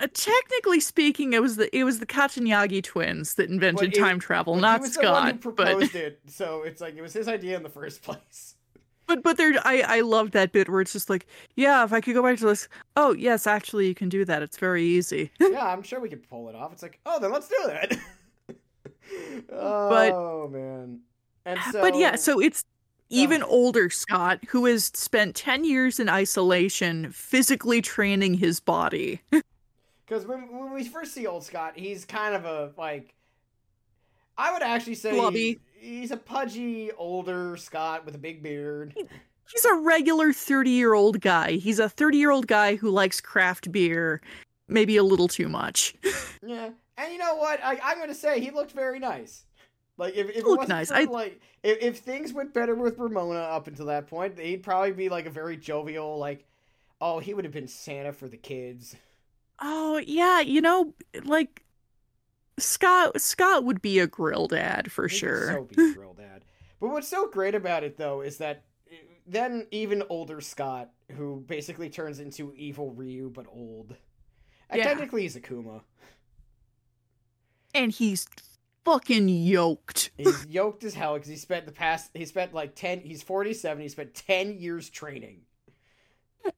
Uh, 0.00 0.06
technically 0.14 0.80
speaking, 0.80 1.34
it 1.34 1.42
was 1.42 1.56
the 1.56 1.74
it 1.76 1.84
was 1.84 1.98
the 1.98 2.06
Katayanagi 2.06 2.82
twins 2.82 3.34
that 3.34 3.50
invented 3.50 3.92
it- 3.94 3.98
time 3.98 4.18
travel, 4.18 4.56
not 4.56 4.80
he 4.80 4.82
was 4.82 4.94
the 4.94 5.02
one 5.02 5.34
who 5.34 5.40
Scott. 5.40 5.56
But 5.56 5.94
it, 5.94 6.20
so 6.26 6.62
it's 6.62 6.80
like 6.80 6.96
it 6.96 7.02
was 7.02 7.12
his 7.12 7.28
idea 7.28 7.56
in 7.56 7.62
the 7.62 7.68
first 7.68 8.00
place. 8.02 8.54
but 9.06 9.22
but 9.22 9.36
there, 9.36 9.52
I 9.64 9.82
I 9.82 10.00
love 10.00 10.30
that 10.30 10.52
bit 10.52 10.70
where 10.70 10.80
it's 10.80 10.94
just 10.94 11.10
like, 11.10 11.26
yeah, 11.56 11.84
if 11.84 11.92
I 11.92 12.00
could 12.00 12.14
go 12.14 12.22
back 12.22 12.38
to 12.38 12.46
this, 12.46 12.68
oh 12.96 13.12
yes, 13.12 13.46
actually 13.46 13.88
you 13.88 13.94
can 13.94 14.08
do 14.08 14.24
that. 14.24 14.42
It's 14.42 14.56
very 14.56 14.84
easy. 14.84 15.30
yeah, 15.38 15.66
I'm 15.66 15.82
sure 15.82 16.00
we 16.00 16.08
could 16.08 16.26
pull 16.26 16.48
it 16.48 16.54
off. 16.54 16.72
It's 16.72 16.82
like, 16.82 16.98
oh, 17.04 17.20
then 17.20 17.30
let's 17.32 17.48
do 17.48 17.58
that. 17.66 17.98
Oh 19.52 20.48
man, 20.48 21.00
and 21.44 21.60
so, 21.72 21.80
but 21.80 21.96
yeah, 21.96 22.16
so 22.16 22.40
it's 22.40 22.64
even 23.08 23.42
older 23.42 23.90
Scott 23.90 24.40
who 24.48 24.66
has 24.66 24.86
spent 24.94 25.34
ten 25.34 25.64
years 25.64 26.00
in 26.00 26.08
isolation, 26.08 27.10
physically 27.12 27.82
training 27.82 28.34
his 28.34 28.60
body. 28.60 29.20
because 29.30 30.26
when 30.26 30.56
when 30.56 30.72
we 30.72 30.84
first 30.84 31.14
see 31.14 31.26
old 31.26 31.44
Scott, 31.44 31.74
he's 31.76 32.04
kind 32.04 32.34
of 32.34 32.44
a 32.44 32.72
like, 32.76 33.14
I 34.36 34.52
would 34.52 34.62
actually 34.62 34.96
say 34.96 35.30
he's, 35.30 35.56
he's 35.78 36.10
a 36.10 36.16
pudgy 36.16 36.90
older 36.92 37.56
Scott 37.56 38.04
with 38.04 38.14
a 38.14 38.18
big 38.18 38.42
beard. 38.42 38.94
He's 39.52 39.64
a 39.64 39.74
regular 39.74 40.32
thirty-year-old 40.32 41.20
guy. 41.20 41.52
He's 41.52 41.78
a 41.78 41.88
thirty-year-old 41.88 42.46
guy 42.46 42.76
who 42.76 42.90
likes 42.90 43.20
craft 43.20 43.72
beer, 43.72 44.20
maybe 44.68 44.96
a 44.96 45.04
little 45.04 45.28
too 45.28 45.48
much. 45.48 45.94
Yeah, 46.42 46.70
and 47.00 47.12
you 47.12 47.18
know 47.18 47.36
what? 47.36 47.60
I, 47.64 47.78
I'm 47.82 47.98
gonna 47.98 48.14
say 48.14 48.40
he 48.40 48.50
looked 48.50 48.72
very 48.72 48.98
nice. 48.98 49.44
Like 49.96 50.14
if, 50.14 50.30
if 50.30 50.36
it 50.36 50.44
looked 50.44 50.58
wasn't 50.68 50.68
nice. 50.70 50.88
for, 50.88 50.94
I- 50.94 51.04
like 51.04 51.40
if, 51.62 51.78
if 51.82 51.98
things 51.98 52.32
went 52.32 52.54
better 52.54 52.74
with 52.74 52.98
Ramona 52.98 53.38
up 53.40 53.66
until 53.66 53.86
that 53.86 54.06
point, 54.06 54.38
he'd 54.38 54.62
probably 54.62 54.92
be 54.92 55.08
like 55.08 55.26
a 55.26 55.30
very 55.30 55.56
jovial 55.56 56.18
like, 56.18 56.46
oh, 57.00 57.18
he 57.18 57.34
would 57.34 57.44
have 57.44 57.52
been 57.52 57.68
Santa 57.68 58.12
for 58.12 58.28
the 58.28 58.36
kids. 58.36 58.96
Oh 59.60 59.98
yeah, 60.06 60.40
you 60.40 60.60
know, 60.60 60.94
like 61.24 61.64
Scott 62.58 63.20
Scott 63.20 63.64
would 63.64 63.82
be 63.82 63.98
a 63.98 64.06
grill 64.06 64.46
dad 64.46 64.90
for 64.90 65.08
He 65.08 65.16
sure. 65.16 65.52
So 65.52 65.64
be 65.64 65.92
thrilled 65.92 66.16
dad. 66.18 66.44
But 66.80 66.88
what's 66.90 67.08
so 67.08 67.28
great 67.28 67.54
about 67.54 67.84
it 67.84 67.96
though 67.98 68.20
is 68.22 68.38
that 68.38 68.64
uh, 68.90 68.96
then 69.26 69.66
even 69.70 70.02
older 70.08 70.40
Scott, 70.40 70.90
who 71.12 71.44
basically 71.46 71.90
turns 71.90 72.20
into 72.20 72.52
evil 72.56 72.90
Ryu 72.92 73.30
but 73.30 73.46
old, 73.52 73.96
Yeah. 74.74 74.84
technically 74.84 75.22
he's 75.22 75.36
Akuma. 75.36 75.82
And 77.74 77.92
he's 77.92 78.26
fucking 78.84 79.28
yoked. 79.28 80.10
He's 80.16 80.46
yoked 80.46 80.84
as 80.84 80.94
hell 80.94 81.14
because 81.14 81.28
he 81.28 81.36
spent 81.36 81.66
the 81.66 81.72
past. 81.72 82.10
He 82.14 82.24
spent 82.24 82.54
like 82.54 82.74
ten. 82.74 83.00
He's 83.00 83.22
forty 83.22 83.54
seven. 83.54 83.82
He 83.82 83.88
spent 83.88 84.14
ten 84.14 84.58
years 84.58 84.88
training. 84.90 85.42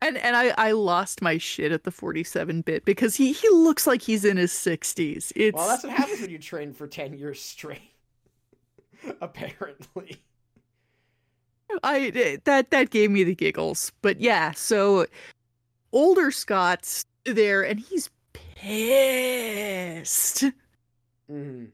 And 0.01 0.17
and 0.17 0.37
I 0.37 0.55
I 0.57 0.73
lost 0.73 1.23
my 1.23 1.39
shit 1.39 1.73
at 1.73 1.83
the 1.85 1.91
47 1.91 2.61
bit 2.63 2.85
because 2.85 3.17
he 3.17 3.33
he 3.33 3.49
looks 3.51 3.85
like 3.87 4.01
he's 4.01 4.25
in 4.25 4.37
his 4.37 4.53
60s. 4.53 5.33
It's 5.35 5.57
Well, 5.57 5.67
that's 5.67 5.83
what 5.83 5.93
happens 5.93 6.21
when 6.21 6.31
you 6.31 6.39
train 6.39 6.73
for 6.73 6.87
ten 6.87 7.15
years 7.15 7.43
straight. 7.43 7.81
Apparently. 9.21 10.23
I 11.83 12.39
that 12.45 12.71
that 12.71 12.91
gave 12.91 13.11
me 13.11 13.25
the 13.25 13.35
giggles. 13.35 13.91
But 14.03 14.21
yeah, 14.21 14.53
so 14.53 15.07
older 15.91 16.31
Scott's 16.31 17.05
there 17.25 17.63
and 17.63 17.81
he's 17.81 18.09
pissed 18.55 20.45
Mm-hmm. 21.33 21.65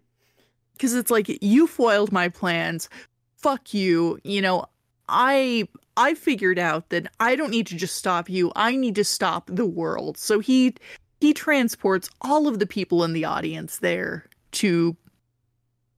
because 0.75 0.95
it's 0.95 1.11
like 1.11 1.43
you 1.43 1.67
foiled 1.67 2.13
my 2.13 2.29
plans. 2.29 2.89
Fuck 3.37 3.75
you. 3.75 4.19
You 4.25 4.41
know, 4.43 4.67
I 5.09 5.69
I 5.97 6.15
figured 6.15 6.59
out 6.59 6.91
that 6.91 7.11
I 7.21 7.35
don't 7.37 7.51
need 7.51 7.67
to 7.69 7.77
just 7.77 7.97
stop 7.97 8.29
you. 8.31 8.53
I 8.55 8.77
need 8.77 8.95
to 8.97 9.05
stop 9.05 9.51
the 9.53 9.67
world. 9.67 10.17
So 10.19 10.39
he 10.41 10.75
he 11.21 11.35
transports 11.35 12.09
all 12.21 12.47
of 12.47 12.59
the 12.61 12.67
people 12.67 13.03
in 13.05 13.13
the 13.13 13.25
audience 13.25 13.79
there 13.79 14.27
to 14.53 14.97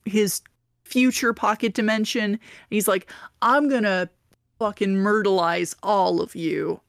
his 0.07 0.41
future 0.85 1.33
pocket 1.35 1.75
dimension. 1.75 2.41
He's 2.71 2.89
like, 2.89 3.11
I'm 3.43 3.69
gonna 3.69 4.09
fucking 4.59 4.97
myrtleize 4.97 5.75
all 5.83 6.21
of 6.21 6.35
you. 6.35 6.81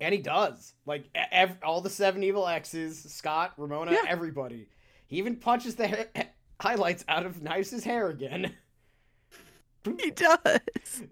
And 0.00 0.12
he 0.12 0.20
does. 0.20 0.74
Like 0.86 1.04
ev- 1.14 1.58
all 1.62 1.80
the 1.80 1.90
seven 1.90 2.22
evil 2.24 2.48
X's, 2.48 3.00
Scott, 3.12 3.52
Ramona, 3.56 3.92
Yeah. 3.92 3.98
everybody. 4.08 4.66
He 5.12 5.18
even 5.18 5.36
punches 5.36 5.74
the 5.74 6.08
highlights 6.60 7.04
out 7.06 7.26
of 7.26 7.42
Knives' 7.42 7.84
hair 7.84 8.08
again. 8.08 8.54
He 10.00 10.12
does. 10.12 10.38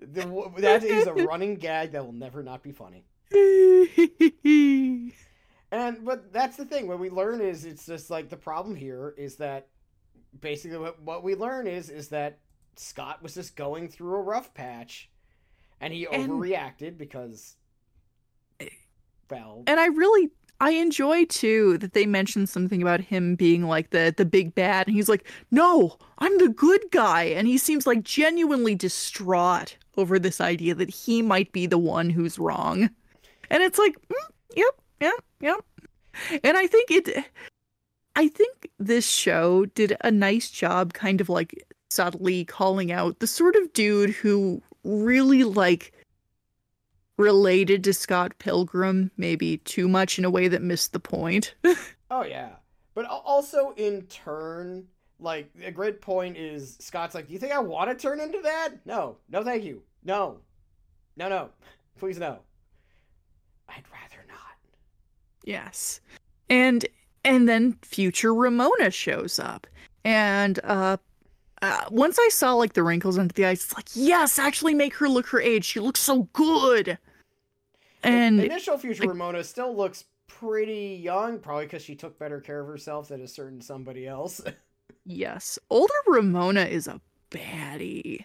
The- 0.00 0.52
that 0.58 0.84
is 0.84 1.08
a 1.08 1.12
running 1.26 1.56
gag 1.56 1.90
that 1.90 2.06
will 2.06 2.12
never 2.12 2.40
not 2.40 2.62
be 2.62 2.70
funny. 2.70 3.04
And 5.72 6.04
but 6.04 6.32
that's 6.32 6.56
the 6.56 6.64
thing. 6.64 6.86
What 6.86 7.00
we 7.00 7.10
learn 7.10 7.40
is 7.40 7.64
it's 7.64 7.84
just 7.84 8.10
like 8.10 8.28
the 8.28 8.36
problem 8.36 8.76
here 8.76 9.12
is 9.18 9.36
that 9.36 9.66
basically 10.40 10.78
what, 10.78 11.02
what 11.02 11.24
we 11.24 11.34
learn 11.34 11.66
is 11.66 11.90
is 11.90 12.08
that 12.10 12.38
Scott 12.76 13.24
was 13.24 13.34
just 13.34 13.56
going 13.56 13.88
through 13.88 14.14
a 14.14 14.22
rough 14.22 14.54
patch, 14.54 15.10
and 15.80 15.92
he 15.92 16.06
And- 16.06 16.30
overreacted 16.30 16.96
because, 16.96 17.56
well, 19.28 19.64
and 19.66 19.80
I 19.80 19.86
really 19.86 20.30
I 20.60 20.72
enjoy 20.72 21.24
too 21.24 21.78
that 21.78 21.94
they 21.94 22.06
mentioned 22.06 22.48
something 22.48 22.82
about 22.82 23.00
him 23.00 23.34
being 23.34 23.64
like 23.64 23.90
the 23.90 24.14
the 24.16 24.26
big 24.26 24.54
bad 24.54 24.86
and 24.86 24.94
he's 24.94 25.08
like, 25.08 25.26
"No, 25.50 25.96
I'm 26.18 26.36
the 26.38 26.48
good 26.48 26.82
guy." 26.90 27.24
And 27.24 27.46
he 27.48 27.58
seems 27.58 27.86
like 27.86 28.02
genuinely 28.02 28.74
distraught 28.74 29.76
over 29.96 30.18
this 30.18 30.40
idea 30.40 30.74
that 30.74 30.90
he 30.90 31.22
might 31.22 31.52
be 31.52 31.66
the 31.66 31.78
one 31.78 32.10
who's 32.10 32.38
wrong. 32.38 32.90
And 33.50 33.62
it's 33.62 33.78
like, 33.78 33.96
mm, 34.08 34.30
"Yep, 34.56 34.80
yep, 35.00 35.24
yep." 35.40 35.60
And 36.44 36.56
I 36.56 36.66
think 36.66 36.90
it 36.90 37.24
I 38.16 38.28
think 38.28 38.68
this 38.78 39.08
show 39.08 39.66
did 39.66 39.96
a 40.02 40.10
nice 40.10 40.50
job 40.50 40.92
kind 40.92 41.20
of 41.20 41.28
like 41.28 41.66
subtly 41.90 42.44
calling 42.44 42.92
out 42.92 43.18
the 43.20 43.26
sort 43.26 43.56
of 43.56 43.72
dude 43.72 44.10
who 44.10 44.62
really 44.84 45.44
like 45.44 45.92
related 47.20 47.84
to 47.84 47.92
Scott 47.92 48.32
Pilgrim 48.38 49.10
maybe 49.16 49.58
too 49.58 49.88
much 49.88 50.18
in 50.18 50.24
a 50.24 50.30
way 50.30 50.48
that 50.48 50.62
missed 50.62 50.92
the 50.92 51.00
point. 51.00 51.54
oh 52.10 52.24
yeah, 52.24 52.50
but 52.94 53.04
also 53.06 53.72
in 53.76 54.02
turn, 54.02 54.86
like 55.20 55.50
a 55.62 55.70
great 55.70 56.00
point 56.00 56.36
is 56.36 56.76
Scott's 56.80 57.14
like, 57.14 57.26
"Do 57.26 57.32
you 57.32 57.38
think 57.38 57.52
I 57.52 57.60
want 57.60 57.90
to 57.90 57.96
turn 57.96 58.20
into 58.20 58.40
that? 58.42 58.70
No, 58.84 59.18
no, 59.28 59.44
thank 59.44 59.62
you, 59.62 59.82
no, 60.02 60.38
no, 61.16 61.28
no, 61.28 61.50
please 61.98 62.18
no. 62.18 62.38
I'd 63.68 63.84
rather 63.92 64.24
not." 64.26 64.56
yes. 65.44 66.00
And 66.48 66.86
and 67.24 67.48
then 67.48 67.76
future 67.82 68.34
Ramona 68.34 68.90
shows 68.90 69.38
up. 69.38 69.66
And 70.04 70.58
uh 70.64 70.96
uh, 71.62 71.84
once 71.90 72.18
I 72.18 72.28
saw 72.30 72.54
like 72.54 72.72
the 72.72 72.82
wrinkles 72.82 73.18
under 73.18 73.34
the 73.34 73.44
eyes, 73.44 73.64
it's 73.64 73.74
like, 73.74 73.88
yes, 73.92 74.38
actually 74.38 74.72
make 74.72 74.94
her 74.94 75.08
look 75.08 75.26
her 75.26 75.40
age. 75.40 75.64
She 75.64 75.78
looks 75.78 76.00
so 76.00 76.22
good. 76.32 76.98
And 78.02 78.40
initial 78.40 78.78
future 78.78 79.06
Ramona 79.06 79.44
still 79.44 79.76
looks 79.76 80.04
pretty 80.26 81.00
young, 81.02 81.38
probably 81.38 81.66
because 81.66 81.82
she 81.82 81.94
took 81.94 82.18
better 82.18 82.40
care 82.40 82.60
of 82.60 82.66
herself 82.66 83.08
than 83.08 83.20
a 83.22 83.28
certain 83.28 83.60
somebody 83.60 84.06
else. 84.06 84.40
yes, 85.04 85.58
older 85.68 85.92
Ramona 86.06 86.62
is 86.62 86.86
a 86.86 87.00
baddie. 87.30 88.24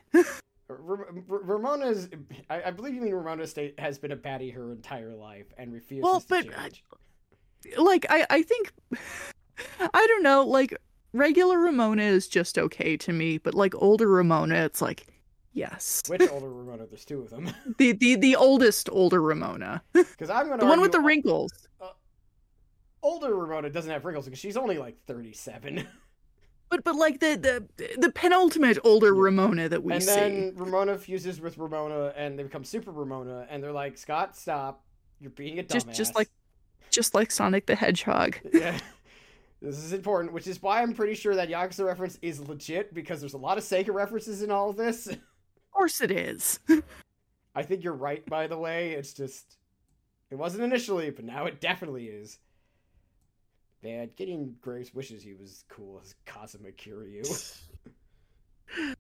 Ramona's, 0.68 2.10
I, 2.50 2.64
I 2.64 2.72
believe 2.72 2.96
you 2.96 3.02
mean 3.02 3.14
Ramona 3.14 3.46
State 3.48 3.80
has 3.80 3.98
been 3.98 4.12
a 4.12 4.18
baddie 4.18 4.54
her 4.54 4.72
entire 4.72 5.14
life 5.14 5.48
and 5.58 5.72
refuses 5.74 6.04
Well, 6.04 6.22
to 6.22 6.28
but, 6.28 6.48
uh, 6.48 6.62
change. 6.64 6.84
like 7.78 8.06
I 8.10 8.26
I 8.30 8.42
think 8.42 8.72
I 9.80 10.08
don't 10.08 10.24
know, 10.24 10.44
like 10.44 10.76
regular 11.14 11.60
Ramona 11.60 12.04
is 12.04 12.28
just 12.28 12.58
okay 12.58 12.98
to 12.98 13.14
me, 13.14 13.38
but 13.38 13.54
like 13.54 13.74
older 13.76 14.08
Ramona 14.08 14.56
it's 14.56 14.82
like 14.82 15.08
yes. 15.56 16.04
Which 16.08 16.22
older 16.30 16.50
Ramona? 16.52 16.86
There's 16.86 17.04
two 17.06 17.22
of 17.22 17.32
them. 17.32 17.50
The 17.80 17.94
the 17.94 18.16
the 18.16 18.36
oldest 18.36 18.88
older 18.92 19.20
Ramona. 19.22 19.82
Because 19.94 20.30
I'm 20.30 20.48
gonna 20.48 20.60
The 20.62 20.68
one 20.68 20.80
with 20.82 20.92
the 20.92 21.00
wrinkles. 21.00 21.52
Uh, 21.82 21.88
older 23.02 23.36
Ramona 23.36 23.70
doesn't 23.72 23.90
have 23.92 24.06
wrinkles 24.06 24.26
because 24.26 24.40
she's 24.40 24.58
only 24.58 24.78
like 24.78 24.98
37. 25.08 25.88
But 26.68 26.84
but 26.84 26.96
like 26.96 27.20
the 27.20 27.36
the 27.78 27.96
the 28.00 28.12
penultimate 28.12 28.80
older. 28.84 29.14
Ramona 29.14 29.70
that 29.70 29.84
we 29.84 29.94
and 29.94 30.04
see. 30.04 30.10
then 30.16 30.54
Ramona 30.56 30.98
fuses 30.98 31.40
with 31.40 31.60
Ramona 31.60 32.12
and 32.18 32.38
they 32.40 32.44
become 32.44 32.64
Super 32.64 32.92
Ramona 32.92 33.46
and 33.52 33.64
they're 33.64 33.72
like, 33.72 34.00
Scott, 34.00 34.36
stop. 34.36 34.84
You're 35.20 35.30
being 35.30 35.60
a 35.60 35.64
dumbass. 35.64 35.74
Just- 35.86 35.94
just 35.94 36.16
like- 36.16 36.30
just 36.90 37.14
like 37.14 37.30
Sonic 37.30 37.68
the 37.68 37.76
Hedgehog. 37.76 38.38
yeah. 38.54 38.80
This 39.62 39.78
is 39.78 39.94
important, 39.94 40.34
which 40.34 40.48
is 40.48 40.62
why 40.62 40.82
I'm 40.82 40.94
pretty 40.94 41.14
sure 41.14 41.36
that 41.36 41.50
Yakuza 41.50 41.86
reference 41.86 42.18
is 42.22 42.40
legit 42.40 42.94
because 42.96 43.20
there's 43.20 43.34
a 43.34 43.38
lot 43.38 43.58
of 43.60 43.64
Sega 43.64 43.94
references 43.94 44.42
in 44.42 44.50
all 44.50 44.70
of 44.72 44.76
this. 44.76 45.08
Of 45.76 45.78
course 45.78 46.00
it 46.00 46.12
is. 46.12 46.60
I 47.56 47.64
think 47.64 47.84
you're 47.84 47.92
right, 47.92 48.26
by 48.28 48.48
the 48.48 48.58
way. 48.58 48.92
It's 48.92 49.12
just. 49.12 49.58
It 50.32 50.36
wasn't 50.36 50.64
initially, 50.64 51.10
but 51.10 51.26
now 51.26 51.48
it 51.48 51.60
definitely 51.60 52.06
is. 52.06 52.40
Man, 53.84 54.10
Gideon 54.16 54.56
Graves 54.62 54.94
wishes 54.94 55.22
he 55.22 55.34
was 55.34 55.66
cool 55.68 56.00
as 56.02 56.16
Kazuma 56.26 56.72
Kiryu. 56.72 57.62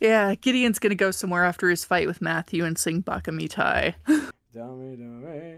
Yeah, 0.00 0.34
Gideon's 0.34 0.78
gonna 0.80 0.96
go 0.96 1.10
somewhere 1.12 1.44
after 1.44 1.70
his 1.70 1.84
fight 1.84 2.06
with 2.06 2.20
Matthew 2.20 2.64
and 2.64 2.76
sing 2.76 3.02
Bakamitai. 3.02 3.94
Dummy, 4.52 4.96
dummy. 4.96 5.56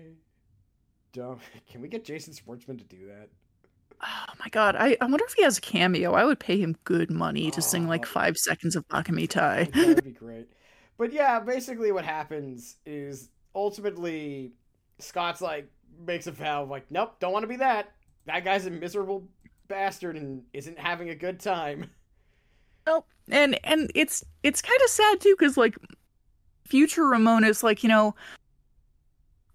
Dumb. 1.13 1.41
Can 1.69 1.81
we 1.81 1.89
get 1.89 2.05
Jason 2.05 2.33
Schwartzman 2.33 2.79
to 2.79 2.85
do 2.85 3.09
that? 3.09 3.29
Oh 4.03 4.27
my 4.39 4.49
god, 4.51 4.77
I, 4.77 4.97
I 5.01 5.07
wonder 5.07 5.25
if 5.27 5.35
he 5.35 5.43
has 5.43 5.59
a 5.59 5.61
cameo. 5.61 6.13
I 6.13 6.25
would 6.25 6.39
pay 6.39 6.59
him 6.61 6.77
good 6.85 7.11
money 7.11 7.51
to 7.53 7.63
sing 7.63 7.89
like 7.89 8.05
Oh. 8.05 8.11
five 8.11 8.37
seconds 8.37 8.77
of 8.77 8.87
Bakamitai. 8.89 9.73
That'd 9.73 10.05
be 10.05 10.11
great. 10.19 10.49
But 10.99 11.13
yeah, 11.13 11.41
basically 11.41 11.93
what 11.93 12.05
happens 12.05 12.77
is 12.87 13.29
ultimately 13.55 14.53
Scott's 14.99 15.41
like 15.41 15.71
makes 16.07 16.27
a 16.27 16.33
vow 16.33 16.63
of 16.65 16.69
like, 16.69 16.91
nope, 16.91 17.17
don't 17.21 17.33
want 17.33 17.43
to 17.45 17.49
be 17.49 17.57
that. 17.57 17.93
That 18.27 18.45
guy's 18.45 18.67
a 18.67 18.71
miserable 18.71 19.27
bastard 19.69 20.17
and 20.17 20.43
isn't 20.53 20.79
having 20.79 21.11
a 21.11 21.15
good 21.15 21.41
time. 21.41 21.91
Oh, 22.87 23.05
and 23.31 23.59
and 23.65 23.91
it's 23.95 24.23
it's 24.43 24.63
kind 24.63 24.81
of 24.85 24.91
sad 24.91 25.21
too 25.21 25.35
because 25.39 25.57
like 25.57 25.77
future 26.67 27.09
ramona's 27.09 27.63
like 27.63 27.83
you 27.85 27.89
know 27.89 28.13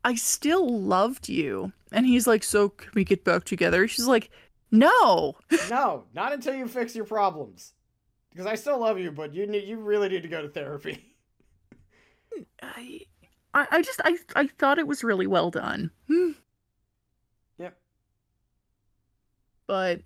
i 0.06 0.16
still 0.16 0.80
loved 0.82 1.28
you 1.28 1.72
and 1.92 2.06
he's 2.06 2.28
like 2.28 2.44
so 2.44 2.70
can 2.70 2.92
we 2.96 3.04
get 3.04 3.24
back 3.24 3.44
together 3.44 3.88
she's 3.88 4.08
like 4.08 4.30
no 4.72 5.36
No, 5.70 6.06
not 6.14 6.32
until 6.34 6.54
you 6.56 6.68
fix 6.68 6.96
your 6.96 7.06
problems. 7.06 7.74
Because 8.30 8.46
I 8.46 8.56
still 8.56 8.80
love 8.80 8.98
you, 8.98 9.12
but 9.12 9.34
you 9.34 9.46
need 9.46 9.68
you 9.68 9.78
really 9.78 10.08
need 10.08 10.22
to 10.24 10.30
go 10.30 10.42
to 10.42 10.48
therapy. 10.50 11.14
i 12.64 13.02
i, 13.54 13.82
just 13.82 14.00
i 14.06 14.16
i 14.38 14.48
thought 14.48 14.80
it 14.80 14.88
was 14.88 15.04
really 15.04 15.28
well 15.28 15.52
done 15.52 15.92
Hmm. 16.08 16.32
Yep. 17.58 17.78
but 19.68 20.02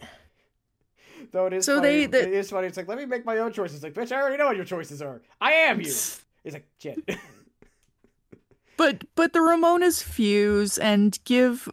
Though 1.32 1.46
it 1.48 1.54
is 1.54 1.66
So 1.66 1.76
funny, 1.78 2.06
they- 2.08 2.22
the- 2.22 2.28
it 2.28 2.34
is 2.34 2.50
funny. 2.50 2.68
It's 2.68 2.78
like 2.78 2.88
let 2.88 2.98
me 2.98 3.06
make 3.06 3.26
my 3.26 3.38
own 3.40 3.52
choices. 3.52 3.82
Like, 3.84 3.94
bitch, 3.94 4.12
I 4.12 4.20
already 4.22 4.38
know 4.38 4.48
what 4.48 4.56
your 4.56 4.66
choices 4.66 5.02
are. 5.02 5.22
I 5.42 5.52
am 5.54 5.80
you. 5.82 5.88
It's 6.44 6.54
like, 6.54 6.68
shit. 6.80 6.98
but 8.78 9.04
but 9.16 9.34
the 9.34 9.40
ramonas 9.40 10.04
fuse 10.04 10.78
and 10.78 11.20
give 11.26 11.70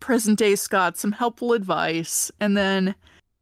present 0.00 0.38
day 0.38 0.54
scott 0.54 0.98
some 0.98 1.12
helpful 1.12 1.52
advice 1.52 2.30
and 2.40 2.56
then 2.56 2.94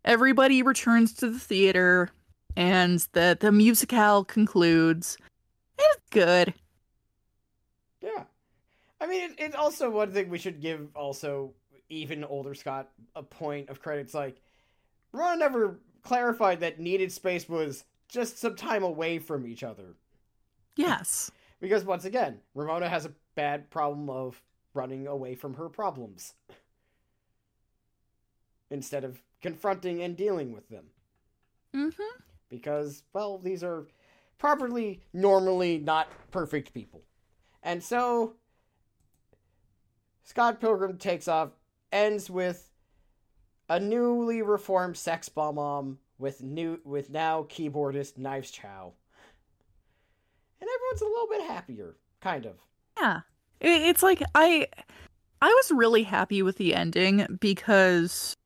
everybody 0.04 0.62
returns 0.62 1.12
to 1.12 1.28
the 1.30 1.38
theater 1.38 2.10
and 2.56 3.06
the 3.12 3.36
the 3.40 3.50
musicale 3.50 4.24
concludes 4.26 5.16
it's 5.78 6.00
good 6.10 6.54
Yeah. 8.02 8.24
I 9.00 9.06
mean, 9.06 9.30
it, 9.30 9.40
it 9.40 9.54
also 9.54 9.90
one 9.90 10.12
thing 10.12 10.28
we 10.30 10.38
should 10.38 10.60
give 10.60 10.88
also 10.94 11.52
even 11.88 12.24
older 12.24 12.54
Scott 12.54 12.90
a 13.14 13.22
point 13.22 13.68
of 13.68 13.80
credit. 13.80 14.02
It's 14.02 14.14
like 14.14 14.40
Ramona 15.12 15.36
never 15.38 15.80
clarified 16.02 16.60
that 16.60 16.80
needed 16.80 17.12
space 17.12 17.48
was 17.48 17.84
just 18.08 18.38
some 18.38 18.56
time 18.56 18.82
away 18.82 19.18
from 19.18 19.46
each 19.46 19.62
other. 19.62 19.94
Yes. 20.76 21.30
Because 21.64 21.86
once 21.86 22.04
again, 22.04 22.40
Ramona 22.54 22.90
has 22.90 23.06
a 23.06 23.12
bad 23.36 23.70
problem 23.70 24.10
of 24.10 24.42
running 24.74 25.06
away 25.06 25.34
from 25.34 25.54
her 25.54 25.70
problems 25.70 26.34
instead 28.70 29.02
of 29.02 29.22
confronting 29.40 30.02
and 30.02 30.14
dealing 30.14 30.52
with 30.52 30.68
them. 30.68 30.84
Mm-hmm. 31.74 32.20
Because, 32.50 33.04
well, 33.14 33.38
these 33.38 33.64
are 33.64 33.86
properly, 34.36 35.00
normally 35.14 35.78
not 35.78 36.08
perfect 36.30 36.74
people. 36.74 37.00
And 37.62 37.82
so, 37.82 38.34
Scott 40.22 40.60
Pilgrim 40.60 40.98
takes 40.98 41.28
off, 41.28 41.52
ends 41.90 42.28
with 42.28 42.70
a 43.70 43.80
newly 43.80 44.42
reformed 44.42 44.98
Sex 44.98 45.30
Bob-Omb 45.30 45.96
with 46.18 46.42
new 46.42 46.78
with 46.84 47.08
now 47.08 47.44
keyboardist 47.44 48.18
Knives 48.18 48.50
Chau. 48.50 48.92
Everyone's 50.94 51.02
a 51.02 51.20
little 51.20 51.28
bit 51.28 51.54
happier, 51.54 51.96
kind 52.20 52.46
of. 52.46 52.54
Yeah. 52.98 53.20
It's 53.60 54.02
like 54.02 54.22
I 54.34 54.68
I 55.40 55.48
was 55.48 55.72
really 55.72 56.02
happy 56.02 56.42
with 56.42 56.56
the 56.56 56.74
ending 56.74 57.26
because 57.40 58.36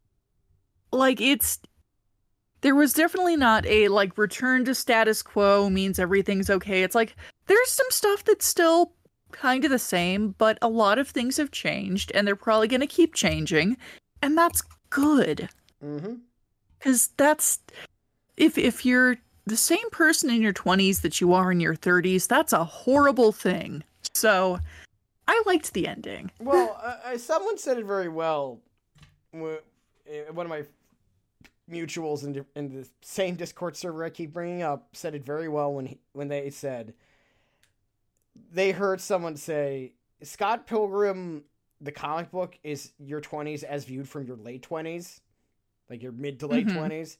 like 0.92 1.20
it's 1.20 1.58
there 2.60 2.74
was 2.74 2.92
definitely 2.92 3.36
not 3.36 3.66
a 3.66 3.88
like 3.88 4.16
return 4.16 4.64
to 4.64 4.74
status 4.74 5.22
quo 5.22 5.68
means 5.68 5.98
everything's 5.98 6.50
okay. 6.50 6.82
It's 6.82 6.94
like 6.94 7.16
there's 7.46 7.70
some 7.70 7.90
stuff 7.90 8.24
that's 8.24 8.46
still 8.46 8.92
kind 9.32 9.64
of 9.64 9.70
the 9.70 9.78
same, 9.78 10.34
but 10.38 10.58
a 10.62 10.68
lot 10.68 10.98
of 10.98 11.08
things 11.08 11.36
have 11.36 11.50
changed 11.50 12.12
and 12.14 12.26
they're 12.26 12.36
probably 12.36 12.68
going 12.68 12.80
to 12.80 12.86
keep 12.86 13.14
changing, 13.14 13.76
and 14.22 14.36
that's 14.38 14.62
good. 14.90 15.48
Mhm. 15.84 16.20
Cuz 16.80 17.08
that's 17.16 17.58
if 18.36 18.56
if 18.56 18.86
you're 18.86 19.16
the 19.48 19.56
same 19.56 19.90
person 19.90 20.30
in 20.30 20.40
your 20.42 20.52
20s 20.52 21.00
that 21.02 21.20
you 21.20 21.32
are 21.34 21.50
in 21.50 21.60
your 21.60 21.74
30s, 21.74 22.26
that's 22.28 22.52
a 22.52 22.64
horrible 22.64 23.32
thing. 23.32 23.82
So, 24.14 24.58
I 25.26 25.42
liked 25.46 25.72
the 25.72 25.86
ending. 25.86 26.30
Well, 26.40 26.78
uh, 26.82 26.96
uh, 27.14 27.18
someone 27.18 27.58
said 27.58 27.78
it 27.78 27.84
very 27.84 28.08
well. 28.08 28.60
Uh, 29.34 29.56
One 30.32 30.46
of 30.46 30.50
my 30.50 30.62
mutuals 31.70 32.24
in, 32.24 32.32
the- 32.32 32.46
in 32.54 32.68
the 32.72 32.88
same 33.02 33.34
Discord 33.34 33.76
server 33.76 34.04
I 34.04 34.10
keep 34.10 34.32
bringing 34.32 34.62
up 34.62 34.88
said 34.94 35.14
it 35.14 35.24
very 35.24 35.48
well 35.48 35.72
when 35.74 35.86
he, 35.86 35.98
when 36.12 36.28
they 36.28 36.48
said 36.50 36.94
they 38.50 38.70
heard 38.72 39.00
someone 39.00 39.36
say 39.36 39.92
Scott 40.22 40.66
Pilgrim, 40.66 41.44
the 41.80 41.92
comic 41.92 42.30
book, 42.30 42.58
is 42.62 42.92
your 42.98 43.20
twenties 43.20 43.62
as 43.62 43.84
viewed 43.84 44.08
from 44.08 44.26
your 44.26 44.36
late 44.36 44.62
twenties, 44.62 45.20
like 45.90 46.02
your 46.02 46.12
mid 46.12 46.40
to 46.40 46.46
late 46.46 46.66
Mhm. 46.68 46.76
20s 46.76 47.18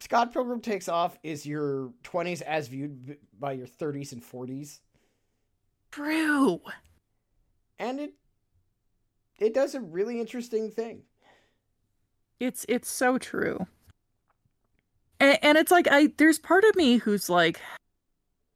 Scott 0.00 0.32
Pilgrim 0.32 0.60
takes 0.60 0.88
off 0.88 1.18
is 1.22 1.46
your 1.46 1.92
twenties 2.02 2.40
as 2.42 2.68
viewed 2.68 3.18
by 3.38 3.52
your 3.52 3.66
thirties 3.66 4.12
and 4.12 4.24
forties, 4.24 4.80
True. 5.90 6.60
and 7.78 8.00
it 8.00 8.14
it 9.38 9.54
does 9.54 9.74
a 9.74 9.80
really 9.80 10.20
interesting 10.20 10.70
thing. 10.70 11.02
It's 12.40 12.64
it's 12.68 12.90
so 12.90 13.18
true. 13.18 13.66
And, 15.18 15.38
and 15.42 15.58
it's 15.58 15.70
like 15.70 15.86
I 15.90 16.08
there's 16.16 16.38
part 16.38 16.64
of 16.64 16.74
me 16.76 16.96
who's 16.96 17.28
like 17.28 17.60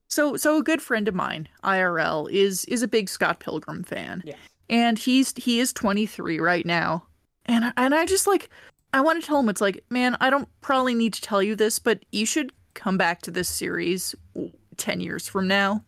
so 0.09 0.37
so 0.37 0.59
a 0.59 0.63
good 0.63 0.81
friend 0.81 1.09
of 1.09 1.15
mine, 1.15 1.49
IRL, 1.63 2.31
is 2.31 2.65
is 2.67 2.83
a 2.83 2.89
big 2.89 3.09
Scott 3.09 3.41
Pilgrim 3.41 3.85
fan. 3.85 4.23
Yes. 4.25 4.39
And 4.71 4.99
he's 4.99 5.35
he 5.37 5.61
is 5.61 5.73
23 5.75 6.41
right 6.41 6.65
now. 6.65 7.05
And 7.45 7.73
and 7.77 7.95
I 7.95 8.07
just 8.07 8.27
like 8.27 8.49
I 8.95 9.01
want 9.01 9.21
to 9.21 9.27
tell 9.27 9.41
him 9.41 9.49
it's 9.49 9.61
like, 9.61 9.85
man, 9.91 10.17
I 10.21 10.31
don't 10.31 10.49
probably 10.61 10.95
need 10.95 11.15
to 11.15 11.21
tell 11.21 11.43
you 11.43 11.57
this, 11.57 11.81
but 11.81 12.05
you 12.13 12.25
should 12.25 12.53
come 12.75 12.97
back 12.97 13.23
to 13.23 13.33
this 13.33 13.49
series 13.49 14.15
10 14.77 15.01
years 15.01 15.27
from 15.27 15.49
now 15.49 15.85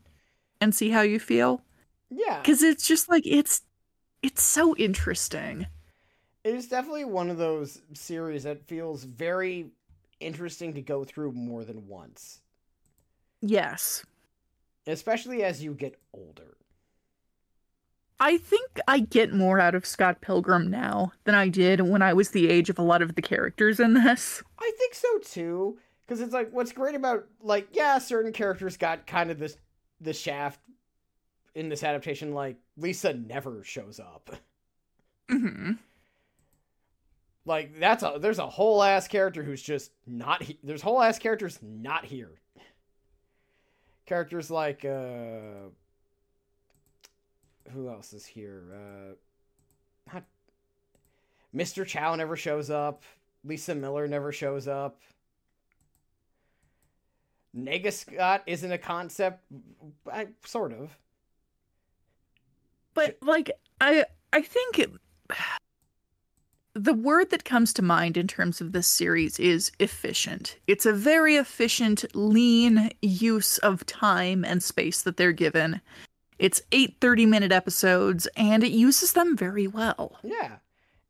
and 0.60 0.74
see 0.74 0.90
how 0.90 1.02
you 1.02 1.20
feel 1.20 1.62
Yeah. 2.10 2.42
cuz 2.42 2.62
it's 2.62 2.86
just 2.86 3.08
like 3.08 3.24
it's 3.24 3.62
it's 4.22 4.42
so 4.42 4.74
interesting. 4.76 5.66
It 6.42 6.54
is 6.54 6.66
definitely 6.68 7.04
one 7.04 7.30
of 7.30 7.38
those 7.38 7.82
series 7.92 8.42
that 8.44 8.66
feels 8.66 9.04
very 9.04 9.70
interesting 10.20 10.74
to 10.74 10.82
go 10.82 11.04
through 11.04 11.32
more 11.32 11.64
than 11.64 11.86
once, 11.86 12.40
Yes. 13.40 14.04
especially 14.86 15.42
as 15.44 15.62
you 15.62 15.74
get 15.74 16.00
older. 16.12 16.56
I 18.18 18.38
think 18.38 18.80
I 18.88 19.00
get 19.00 19.32
more 19.34 19.60
out 19.60 19.74
of 19.74 19.84
Scott 19.84 20.20
Pilgrim 20.22 20.70
now 20.70 21.12
than 21.24 21.34
I 21.34 21.48
did 21.48 21.80
when 21.82 22.00
I 22.00 22.14
was 22.14 22.30
the 22.30 22.48
age 22.48 22.70
of 22.70 22.78
a 22.78 22.82
lot 22.82 23.02
of 23.02 23.14
the 23.14 23.22
characters 23.22 23.78
in 23.78 23.92
this. 23.94 24.42
I 24.58 24.70
think 24.78 24.94
so 24.94 25.18
too, 25.18 25.78
because 26.06 26.20
it's 26.22 26.32
like 26.32 26.50
what's 26.50 26.72
great 26.72 26.94
about 26.94 27.26
like 27.42 27.68
yeah, 27.72 27.98
certain 27.98 28.32
characters 28.32 28.76
got 28.78 29.06
kind 29.06 29.30
of 29.30 29.38
this 29.38 29.58
the 30.00 30.14
shaft 30.14 30.60
in 31.54 31.68
this 31.68 31.82
adaptation. 31.82 32.32
Like 32.32 32.56
Lisa 32.78 33.12
never 33.12 33.62
shows 33.64 34.00
up. 34.00 34.30
hmm 35.28 35.72
Like 37.44 37.78
that's 37.78 38.02
a 38.02 38.16
there's 38.18 38.38
a 38.38 38.48
whole 38.48 38.82
ass 38.82 39.08
character 39.08 39.42
who's 39.42 39.62
just 39.62 39.90
not 40.06 40.42
he- 40.42 40.58
there's 40.62 40.82
whole 40.82 41.02
ass 41.02 41.18
characters 41.18 41.58
not 41.62 42.06
here. 42.06 42.30
Characters 44.06 44.50
like 44.50 44.84
uh 44.86 45.68
who 47.72 47.88
else 47.88 48.12
is 48.12 48.24
here? 48.24 48.62
Uh 48.72 50.12
not 50.12 50.24
Mr. 51.54 51.86
Chau 51.86 52.14
never 52.14 52.36
shows 52.36 52.70
up. 52.70 53.02
Lisa 53.44 53.74
Miller 53.74 54.06
never 54.08 54.32
shows 54.32 54.68
up. 54.68 55.00
Nega 57.56 57.92
Scott 57.92 58.42
isn't 58.46 58.70
a 58.70 58.78
concept. 58.78 59.42
I, 60.12 60.28
sort 60.44 60.72
of. 60.72 60.96
But 62.94 63.16
like 63.22 63.50
I 63.80 64.04
I 64.32 64.42
think 64.42 64.78
it, 64.78 64.90
the 66.74 66.94
word 66.94 67.30
that 67.30 67.44
comes 67.44 67.72
to 67.74 67.82
mind 67.82 68.16
in 68.16 68.26
terms 68.26 68.60
of 68.60 68.72
this 68.72 68.86
series 68.86 69.38
is 69.38 69.72
efficient. 69.78 70.58
It's 70.66 70.84
a 70.84 70.92
very 70.92 71.36
efficient, 71.36 72.04
lean 72.14 72.90
use 73.00 73.56
of 73.58 73.86
time 73.86 74.44
and 74.44 74.62
space 74.62 75.02
that 75.02 75.16
they're 75.16 75.32
given. 75.32 75.80
It's 76.38 76.60
eight 76.72 76.96
30 77.00 77.26
minute 77.26 77.52
episodes 77.52 78.26
and 78.36 78.62
it 78.62 78.72
uses 78.72 79.12
them 79.12 79.36
very 79.36 79.66
well. 79.66 80.18
Yeah. 80.22 80.56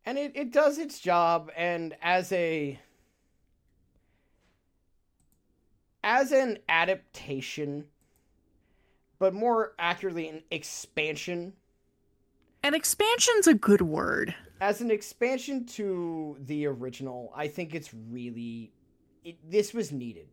And 0.05 0.19
it, 0.19 0.33
it 0.37 0.53
does 0.53 0.79
its 0.79 1.01
job 1.01 1.51
and 1.57 1.97
as 2.01 2.31
a 2.33 2.79
as 6.05 6.31
an 6.33 6.59
adaptation 6.69 7.87
but 9.19 9.33
more 9.35 9.73
accurately 9.79 10.29
an 10.29 10.43
expansion 10.51 11.53
An 12.63 12.75
expansion's 12.75 13.47
a 13.47 13.55
good 13.55 13.81
word. 13.83 14.35
as 14.61 14.81
an 14.81 14.91
expansion 14.91 15.65
to 15.67 16.37
the 16.41 16.67
original 16.67 17.33
i 17.35 17.49
think 17.49 17.75
it's 17.75 17.93
really 17.93 18.73
it, 19.25 19.37
this 19.51 19.75
was 19.75 19.91
needed 19.93 20.29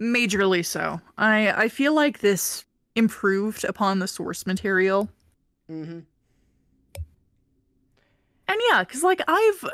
Majorly 0.00 0.64
so. 0.64 0.98
I 1.18 1.50
I 1.64 1.68
feel 1.68 1.92
like 1.94 2.20
this 2.20 2.64
improved 2.96 3.64
upon 3.64 3.98
the 3.98 4.08
source 4.08 4.46
material. 4.46 5.08
mm-hmm. 5.70 6.00
And 8.48 8.60
yeah, 8.68 8.82
because 8.82 9.02
like 9.04 9.20
I've, 9.28 9.64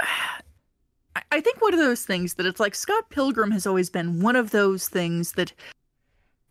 I- 1.15 1.23
I 1.33 1.41
think 1.41 1.63
one 1.63 1.73
of 1.73 1.81
those 1.81 2.05
things 2.05 2.35
that 2.35 2.45
it's 2.45 2.61
like 2.61 2.75
Scott 2.75 3.09
Pilgrim 3.09 3.51
has 3.51 3.67
always 3.67 3.89
been 3.89 4.21
one 4.21 4.37
of 4.37 4.51
those 4.51 4.87
things 4.87 5.33
that 5.33 5.55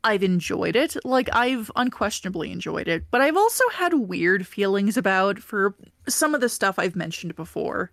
I've 0.03 0.23
enjoyed 0.23 0.75
it. 0.75 0.95
Like 1.05 1.29
I've 1.33 1.71
unquestionably 1.75 2.51
enjoyed 2.51 2.87
it, 2.87 3.05
but 3.11 3.21
I've 3.21 3.37
also 3.37 3.63
had 3.73 3.93
weird 3.93 4.47
feelings 4.47 4.97
about 4.97 5.37
for 5.37 5.75
some 6.07 6.33
of 6.33 6.41
the 6.41 6.49
stuff 6.49 6.79
I've 6.79 6.95
mentioned 6.95 7.35
before. 7.35 7.91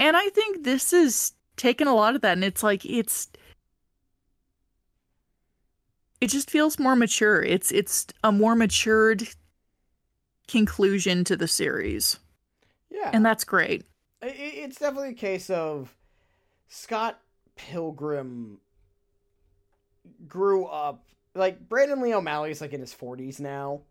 And 0.00 0.16
I 0.16 0.28
think 0.30 0.64
this 0.64 0.92
is 0.92 1.32
taken 1.56 1.86
a 1.86 1.94
lot 1.94 2.16
of 2.16 2.20
that, 2.22 2.32
and 2.32 2.44
it's 2.44 2.62
like 2.64 2.84
it's. 2.84 3.28
It 6.20 6.28
just 6.28 6.50
feels 6.50 6.78
more 6.78 6.96
mature. 6.96 7.42
It's 7.42 7.70
it's 7.70 8.06
a 8.24 8.32
more 8.32 8.54
matured 8.54 9.28
conclusion 10.48 11.24
to 11.24 11.36
the 11.36 11.48
series, 11.48 12.18
yeah 12.90 13.10
and 13.12 13.24
that's 13.24 13.44
great. 13.44 13.84
It's 14.22 14.78
definitely 14.78 15.10
a 15.10 15.14
case 15.14 15.48
of 15.50 15.94
Scott 16.68 17.20
Pilgrim 17.54 18.60
grew 20.26 20.64
up 20.64 21.04
like 21.34 21.68
Bryan 21.68 22.00
Lee 22.00 22.14
O'Malley's 22.14 22.60
like 22.60 22.72
in 22.72 22.80
his 22.80 22.94
40s 22.94 23.40
now. 23.40 23.82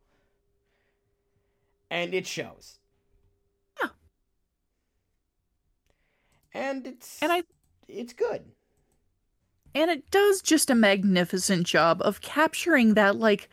And 1.90 2.14
it 2.14 2.28
shows. 2.28 2.80
Yeah. 3.82 3.90
And 6.54 6.86
it's 6.86 7.22
And 7.22 7.32
I 7.32 7.44
it's 7.88 8.14
good. 8.14 8.44
And 9.78 9.92
it 9.92 10.10
does 10.10 10.42
just 10.42 10.72
a 10.72 10.76
magnificent 10.76 11.68
job 11.68 12.02
of 12.02 12.22
capturing 12.22 12.96
that 12.96 13.18
like 13.18 13.48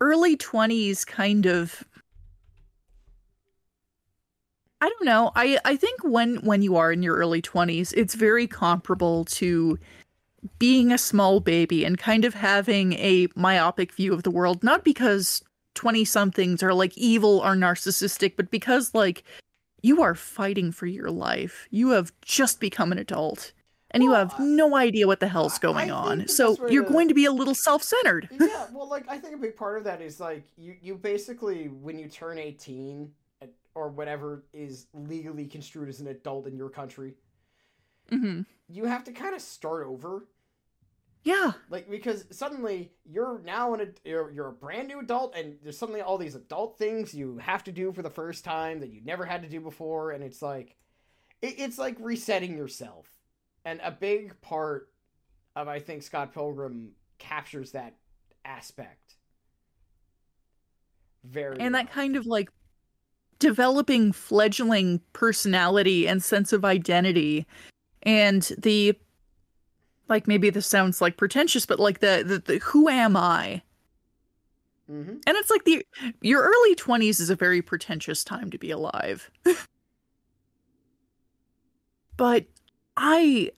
early 0.00 0.36
20s 0.36 1.06
kind 1.06 1.46
of 1.46 1.82
I 4.82 4.88
don't 4.88 5.04
know. 5.06 5.30
I 5.36 5.58
I 5.64 5.76
think 5.76 6.02
when 6.02 6.36
when 6.38 6.60
you 6.60 6.76
are 6.76 6.92
in 6.92 7.04
your 7.04 7.16
early 7.16 7.40
20s, 7.40 7.94
it's 7.96 8.14
very 8.14 8.48
comparable 8.48 9.24
to 9.26 9.78
being 10.58 10.90
a 10.90 10.98
small 10.98 11.38
baby 11.38 11.84
and 11.84 11.96
kind 11.96 12.24
of 12.24 12.34
having 12.34 12.94
a 12.94 13.28
myopic 13.36 13.92
view 13.92 14.12
of 14.12 14.24
the 14.24 14.30
world, 14.30 14.64
not 14.64 14.84
because 14.84 15.40
20 15.74 16.04
somethings 16.04 16.62
are 16.64 16.74
like 16.74 16.98
evil 16.98 17.38
or 17.38 17.54
narcissistic, 17.54 18.34
but 18.36 18.50
because 18.50 18.92
like 18.92 19.22
you 19.82 20.02
are 20.02 20.16
fighting 20.16 20.72
for 20.72 20.86
your 20.86 21.10
life. 21.10 21.68
You 21.70 21.90
have 21.90 22.12
just 22.20 22.58
become 22.58 22.90
an 22.90 22.98
adult 22.98 23.52
and 23.92 24.02
you 24.02 24.12
have 24.12 24.38
no 24.38 24.76
idea 24.76 25.06
what 25.06 25.20
the 25.20 25.28
hell's 25.28 25.58
going 25.58 25.90
on. 25.90 26.28
So 26.28 26.56
you're 26.68 26.84
going 26.84 27.08
to 27.08 27.14
be 27.14 27.26
a 27.26 27.32
little 27.32 27.54
self-centered. 27.54 28.28
yeah, 28.40 28.66
well, 28.72 28.88
like 28.88 29.04
I 29.08 29.18
think 29.18 29.34
a 29.34 29.38
big 29.38 29.56
part 29.56 29.78
of 29.78 29.84
that 29.84 30.00
is 30.00 30.20
like 30.20 30.44
you 30.56 30.76
you 30.80 30.94
basically 30.94 31.68
when 31.68 31.98
you 31.98 32.08
turn 32.08 32.38
eighteen 32.38 33.12
uh, 33.42 33.46
or 33.74 33.88
whatever 33.88 34.44
is 34.52 34.86
legally 34.94 35.46
construed 35.46 35.88
as 35.88 36.00
an 36.00 36.08
adult 36.08 36.46
in 36.46 36.56
your 36.56 36.70
country, 36.70 37.14
mm-hmm. 38.10 38.42
you 38.68 38.84
have 38.84 39.04
to 39.04 39.12
kind 39.12 39.34
of 39.34 39.42
start 39.42 39.86
over. 39.86 40.26
Yeah. 41.24 41.52
Like 41.70 41.88
because 41.88 42.24
suddenly 42.30 42.90
you're 43.04 43.40
now 43.44 43.74
an 43.74 43.94
you're, 44.04 44.30
you're 44.32 44.48
a 44.48 44.52
brand 44.52 44.88
new 44.88 44.98
adult 44.98 45.36
and 45.36 45.56
there's 45.62 45.78
suddenly 45.78 46.00
all 46.00 46.18
these 46.18 46.34
adult 46.34 46.78
things 46.78 47.14
you 47.14 47.38
have 47.38 47.62
to 47.64 47.72
do 47.72 47.92
for 47.92 48.02
the 48.02 48.10
first 48.10 48.44
time 48.44 48.80
that 48.80 48.90
you 48.90 49.00
never 49.04 49.24
had 49.24 49.42
to 49.42 49.48
do 49.48 49.60
before 49.60 50.10
and 50.10 50.24
it's 50.24 50.42
like 50.42 50.74
it, 51.40 51.54
it's 51.58 51.78
like 51.78 51.96
resetting 52.00 52.56
yourself. 52.56 53.06
And 53.64 53.80
a 53.82 53.90
big 53.90 54.40
part 54.40 54.88
of 55.54 55.68
I 55.68 55.78
think 55.78 56.02
Scott 56.02 56.32
Pilgrim 56.32 56.92
captures 57.18 57.72
that 57.72 57.96
aspect. 58.44 59.16
Very 61.24 61.60
and 61.60 61.74
that 61.74 61.90
kind 61.90 62.16
of 62.16 62.26
like 62.26 62.50
developing 63.38 64.12
fledgling 64.12 65.00
personality 65.12 66.08
and 66.08 66.22
sense 66.22 66.52
of 66.52 66.64
identity 66.64 67.46
and 68.02 68.42
the 68.58 68.96
like 70.08 70.28
maybe 70.28 70.50
this 70.50 70.66
sounds 70.66 71.00
like 71.00 71.16
pretentious 71.16 71.66
but 71.66 71.80
like 71.80 72.00
the 72.00 72.22
the, 72.24 72.38
the 72.38 72.58
who 72.58 72.88
am 72.88 73.16
i 73.16 73.62
Mhm. 74.90 75.22
and 75.26 75.36
it's 75.36 75.50
like 75.50 75.64
the 75.64 75.86
your 76.20 76.42
early 76.42 76.74
20s 76.74 77.20
is 77.20 77.30
a 77.30 77.36
very 77.36 77.62
pretentious 77.62 78.24
time 78.24 78.50
to 78.50 78.58
be 78.58 78.70
alive 78.70 79.30
but 82.16 82.46
i 83.02 83.50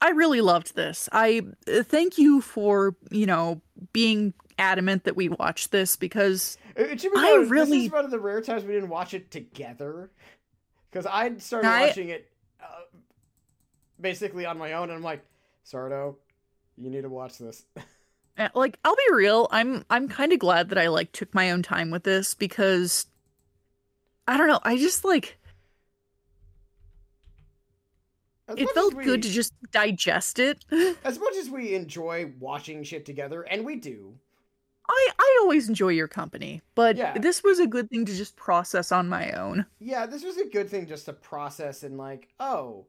i 0.00 0.10
really 0.10 0.40
loved 0.40 0.76
this 0.76 1.08
i 1.12 1.40
uh, 1.66 1.82
thank 1.82 2.18
you 2.18 2.40
for 2.40 2.94
you 3.10 3.26
know 3.26 3.60
being 3.92 4.34
adamant 4.58 5.04
that 5.04 5.16
we 5.16 5.28
watch 5.28 5.70
this 5.70 5.96
because 5.96 6.58
It, 6.76 7.00
should 7.00 7.12
be 7.12 7.18
I 7.18 7.30
noted, 7.30 7.50
This 7.50 7.70
is 7.70 7.92
one 7.92 8.04
of 8.04 8.10
the 8.10 8.18
rare 8.18 8.40
times 8.40 8.64
we 8.64 8.74
didn't 8.74 8.88
watch 8.88 9.14
it 9.14 9.30
together, 9.30 10.10
because 10.90 11.06
I 11.06 11.36
started 11.38 11.68
I- 11.68 11.86
watching 11.86 12.08
it 12.08 12.28
uh, 12.60 12.98
basically 14.00 14.46
on 14.46 14.58
my 14.58 14.72
own, 14.72 14.90
and 14.90 14.92
I'm 14.94 15.02
like, 15.02 15.24
Sardo, 15.64 16.16
you 16.76 16.90
need 16.90 17.02
to 17.02 17.08
watch 17.08 17.38
this. 17.38 17.64
Uh, 18.36 18.48
like 18.54 18.78
I'll 18.84 18.94
be 18.94 19.14
real, 19.14 19.48
I'm 19.50 19.84
I'm 19.90 20.08
kind 20.08 20.32
of 20.32 20.38
glad 20.38 20.68
that 20.68 20.78
I 20.78 20.86
like 20.86 21.10
took 21.10 21.34
my 21.34 21.50
own 21.50 21.60
time 21.60 21.90
with 21.90 22.04
this 22.04 22.34
because 22.34 23.06
I 24.28 24.36
don't 24.36 24.46
know, 24.46 24.60
I 24.62 24.76
just 24.78 25.04
like 25.04 25.38
As 25.44 25.58
it 28.56 28.70
felt 28.70 28.94
we- 28.94 29.04
good 29.04 29.22
to 29.22 29.28
just 29.30 29.52
digest 29.70 30.38
it. 30.38 30.64
As 31.04 31.18
much 31.18 31.36
as 31.36 31.50
we 31.50 31.74
enjoy 31.74 32.32
watching 32.38 32.82
shit 32.82 33.04
together, 33.04 33.42
and 33.42 33.64
we 33.64 33.76
do, 33.76 34.14
I 34.90 35.38
always 35.42 35.68
enjoy 35.68 35.88
your 35.90 36.08
company, 36.08 36.62
but 36.74 36.96
Yeah. 36.96 37.16
this 37.18 37.42
was 37.42 37.58
a 37.58 37.66
good 37.66 37.90
thing 37.90 38.06
to 38.06 38.14
just 38.16 38.36
process 38.36 38.90
on 38.90 39.06
my 39.08 39.32
own. 39.32 39.66
yeah, 39.80 40.06
this 40.06 40.24
was 40.24 40.38
a 40.38 40.46
good 40.46 40.70
thing 40.70 40.86
just 40.86 41.04
to 41.06 41.12
process 41.12 41.82
and 41.82 41.98
like, 41.98 42.28
oh, 42.40 42.86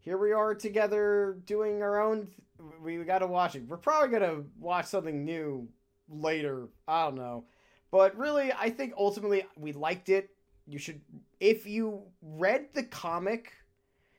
here 0.00 0.18
we 0.18 0.32
are 0.32 0.54
together 0.54 1.38
doing 1.46 1.82
our 1.82 2.00
own. 2.00 2.26
Th- 2.58 2.72
we 2.82 2.96
got 3.04 3.20
to 3.20 3.26
watch 3.28 3.54
it. 3.54 3.62
We're 3.68 3.76
probably 3.76 4.10
gonna 4.18 4.42
watch 4.58 4.86
something 4.86 5.24
new 5.24 5.68
later. 6.08 6.66
I 6.88 7.04
don't 7.04 7.14
know, 7.16 7.44
but 7.92 8.16
really, 8.16 8.52
I 8.52 8.70
think 8.70 8.94
ultimately 8.96 9.44
we 9.56 9.72
liked 9.72 10.08
it. 10.08 10.30
You 10.66 10.78
should, 10.78 11.00
if 11.38 11.64
you 11.66 12.02
read 12.22 12.66
the 12.74 12.82
comic, 12.82 13.52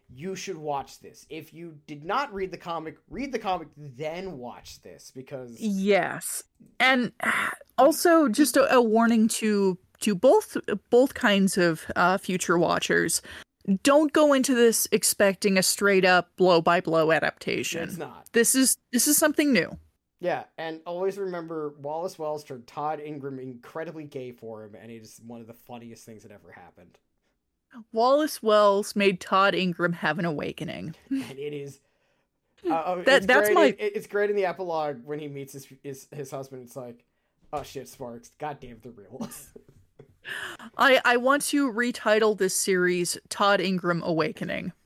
you 0.09 0.35
should 0.35 0.57
watch 0.57 0.99
this. 0.99 1.25
If 1.29 1.53
you 1.53 1.77
did 1.85 2.03
not 2.03 2.33
read 2.33 2.51
the 2.51 2.57
comic, 2.57 2.97
read 3.09 3.31
the 3.31 3.39
comic, 3.39 3.67
then 3.75 4.37
watch 4.37 4.81
this 4.81 5.11
because 5.13 5.55
Yes. 5.59 6.43
And 6.79 7.11
uh, 7.21 7.49
also 7.77 8.27
just 8.27 8.57
a, 8.57 8.73
a 8.73 8.81
warning 8.81 9.27
to 9.29 9.77
to 10.01 10.15
both 10.15 10.57
both 10.89 11.13
kinds 11.13 11.57
of 11.57 11.83
uh, 11.95 12.17
future 12.17 12.57
watchers. 12.57 13.21
Don't 13.83 14.13
go 14.13 14.31
into 14.31 14.55
this 14.55 14.87
expecting 14.93 15.57
a 15.57 15.63
straight 15.63 16.05
up 16.05 16.35
blow 16.37 16.61
by 16.61 16.79
blow 16.79 17.11
adaptation. 17.11 17.89
it's 17.89 17.97
not. 17.97 18.27
This 18.31 18.55
is 18.55 18.77
this 18.93 19.07
is 19.07 19.17
something 19.17 19.51
new. 19.51 19.77
Yeah, 20.19 20.45
and 20.57 20.81
always 20.87 21.17
remember 21.17 21.75
Wallace 21.79 22.17
Wells 22.17 22.43
turned 22.43 22.65
Todd 22.65 22.99
Ingram 22.99 23.37
incredibly 23.39 24.05
gay 24.05 24.31
for 24.31 24.63
him, 24.63 24.75
and 24.75 24.89
it 24.89 24.95
is 24.95 25.21
one 25.25 25.41
of 25.41 25.47
the 25.47 25.53
funniest 25.53 26.05
things 26.05 26.23
that 26.23 26.31
ever 26.31 26.51
happened. 26.51 26.97
Wallace 27.91 28.41
Wells 28.41 28.95
made 28.95 29.19
Todd 29.19 29.53
Ingram 29.55 29.93
have 29.93 30.19
an 30.19 30.25
awakening. 30.25 30.95
And 31.09 31.23
it 31.37 31.53
is. 31.53 31.79
Uh, 32.69 32.83
oh, 32.85 33.01
That- 33.03 33.17
it's 33.17 33.25
that's 33.27 33.47
great 33.49 33.55
my- 33.55 33.65
in- 33.65 33.75
it- 33.79 33.95
it's 33.95 34.07
great 34.07 34.29
in 34.29 34.35
the 34.35 34.45
epilogue 34.45 34.97
when 35.05 35.19
he 35.19 35.27
meets 35.27 35.53
his 35.53 35.67
his, 35.83 36.07
his 36.11 36.31
husband. 36.31 36.63
It's 36.63 36.75
like, 36.75 37.05
oh 37.53 37.63
shit, 37.63 37.87
Sparks. 37.87 38.31
God 38.39 38.59
damn, 38.59 38.79
they're 38.81 38.91
real. 38.91 39.29
I 40.77 40.99
I 41.05 41.17
want 41.17 41.43
to 41.43 41.71
retitle 41.71 42.37
this 42.37 42.53
series 42.53 43.17
Todd 43.29 43.61
Ingram 43.61 44.01
Awakening. 44.03 44.73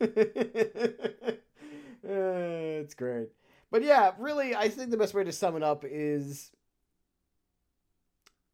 Uh, 2.03 2.81
it's 2.81 2.95
great. 2.95 3.27
But 3.69 3.83
yeah, 3.83 4.11
really, 4.17 4.55
I 4.55 4.69
think 4.69 4.89
the 4.89 4.97
best 4.97 5.13
way 5.13 5.23
to 5.23 5.31
sum 5.31 5.55
it 5.55 5.61
up 5.61 5.85
is 5.87 6.51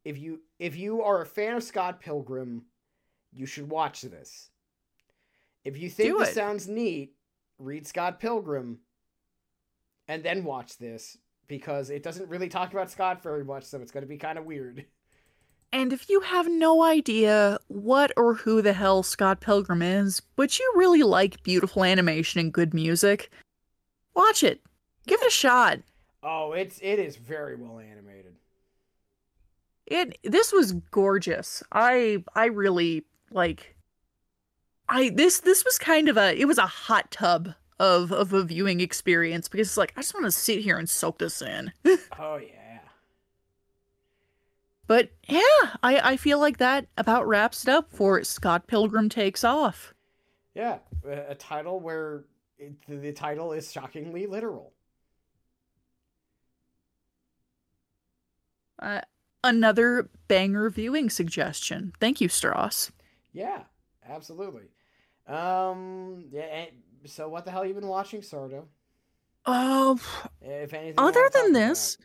if 0.04 0.18
you 0.18 0.40
if 0.58 0.76
you 0.76 1.02
are 1.02 1.22
a 1.22 1.26
fan 1.26 1.56
of 1.56 1.62
Scott 1.62 1.98
Pilgrim, 2.00 2.66
you 3.32 3.46
should 3.46 3.70
watch 3.70 4.02
this. 4.02 4.50
If 5.64 5.78
you 5.78 5.90
think 5.90 6.12
Do 6.12 6.18
this 6.18 6.30
it. 6.30 6.34
sounds 6.34 6.68
neat, 6.68 7.14
read 7.58 7.86
Scott 7.86 8.20
Pilgrim 8.20 8.78
and 10.06 10.22
then 10.22 10.44
watch 10.44 10.78
this 10.78 11.18
because 11.46 11.90
it 11.90 12.02
doesn't 12.02 12.28
really 12.28 12.48
talk 12.48 12.72
about 12.72 12.90
Scott 12.90 13.22
very 13.22 13.44
much, 13.44 13.64
so 13.64 13.80
it's 13.80 13.92
going 13.92 14.02
to 14.04 14.08
be 14.08 14.18
kind 14.18 14.38
of 14.38 14.44
weird. 14.44 14.84
And 15.72 15.92
if 15.92 16.08
you 16.08 16.20
have 16.20 16.48
no 16.48 16.82
idea 16.82 17.58
what 17.68 18.12
or 18.16 18.34
who 18.34 18.62
the 18.62 18.72
hell 18.72 19.02
Scott 19.02 19.40
Pilgrim 19.40 19.82
is, 19.82 20.22
but 20.36 20.58
you 20.58 20.72
really 20.76 21.02
like 21.02 21.42
beautiful 21.42 21.84
animation 21.84 22.40
and 22.40 22.52
good 22.52 22.72
music, 22.72 23.30
watch 24.14 24.42
it. 24.42 24.62
Give 25.06 25.20
it 25.20 25.28
a 25.28 25.30
shot. 25.30 25.80
Oh, 26.22 26.52
it's 26.52 26.78
it 26.82 26.98
is 26.98 27.16
very 27.16 27.56
well 27.56 27.78
animated. 27.78 28.34
It 29.86 30.18
this 30.24 30.52
was 30.52 30.72
gorgeous. 30.90 31.62
I 31.72 32.24
I 32.34 32.46
really 32.46 33.04
like 33.30 33.76
I 34.88 35.10
this 35.10 35.40
this 35.40 35.64
was 35.64 35.78
kind 35.78 36.08
of 36.08 36.16
a 36.16 36.38
it 36.38 36.46
was 36.46 36.58
a 36.58 36.66
hot 36.66 37.10
tub 37.10 37.54
of 37.78 38.12
of 38.12 38.32
a 38.32 38.42
viewing 38.42 38.80
experience 38.80 39.48
because 39.48 39.68
it's 39.68 39.76
like 39.76 39.92
I 39.96 40.00
just 40.00 40.14
want 40.14 40.26
to 40.26 40.32
sit 40.32 40.60
here 40.60 40.78
and 40.78 40.88
soak 40.88 41.18
this 41.18 41.42
in. 41.42 41.72
Oh 42.18 42.36
yeah. 42.36 42.54
But 44.86 45.10
yeah, 45.28 45.40
I 45.82 46.00
I 46.12 46.16
feel 46.16 46.40
like 46.40 46.56
that 46.58 46.86
about 46.96 47.28
wraps 47.28 47.64
it 47.64 47.68
up 47.68 47.92
for 47.92 48.24
Scott 48.24 48.66
Pilgrim 48.66 49.08
takes 49.08 49.44
off. 49.44 49.94
Yeah, 50.54 50.78
a 51.06 51.34
title 51.34 51.78
where 51.78 52.24
it, 52.58 52.72
the, 52.88 52.96
the 52.96 53.12
title 53.12 53.52
is 53.52 53.70
shockingly 53.70 54.26
literal. 54.26 54.72
Uh, 58.80 59.02
another 59.44 60.08
banger 60.26 60.70
viewing 60.70 61.10
suggestion. 61.10 61.92
Thank 62.00 62.20
you, 62.20 62.28
Stross. 62.28 62.90
Yeah, 63.32 63.62
absolutely. 64.08 64.68
Um, 65.26 66.24
yeah. 66.30 66.42
and- 66.42 66.70
So 67.06 67.28
what 67.28 67.44
the 67.44 67.50
hell 67.52 67.64
you 67.64 67.74
been 67.74 67.86
watching, 67.86 68.20
Sardo? 68.22 68.64
Oh, 69.46 69.98
If 70.42 70.74
anything. 70.74 70.94
other 70.98 71.30
than 71.32 71.52
this, 71.52 71.96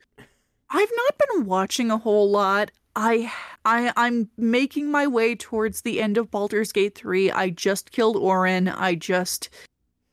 I've 0.70 0.91
not 0.95 1.18
been 1.18 1.45
watching 1.45 1.90
a 1.91 1.98
whole 1.98 2.30
lot. 2.30 2.72
I 2.95 3.32
I 3.66 3.91
I'm 3.98 4.30
making 4.38 4.91
my 4.91 5.08
way 5.08 5.36
towards 5.36 5.82
the 5.82 6.00
end 6.00 6.18
of 6.18 6.30
Baldur's 6.30 6.72
Gate 6.72 6.95
3. 6.95 7.32
I 7.32 7.50
just 7.50 7.91
killed 7.91 8.16
Orin. 8.18 8.68
I 8.70 8.94
just 8.95 9.50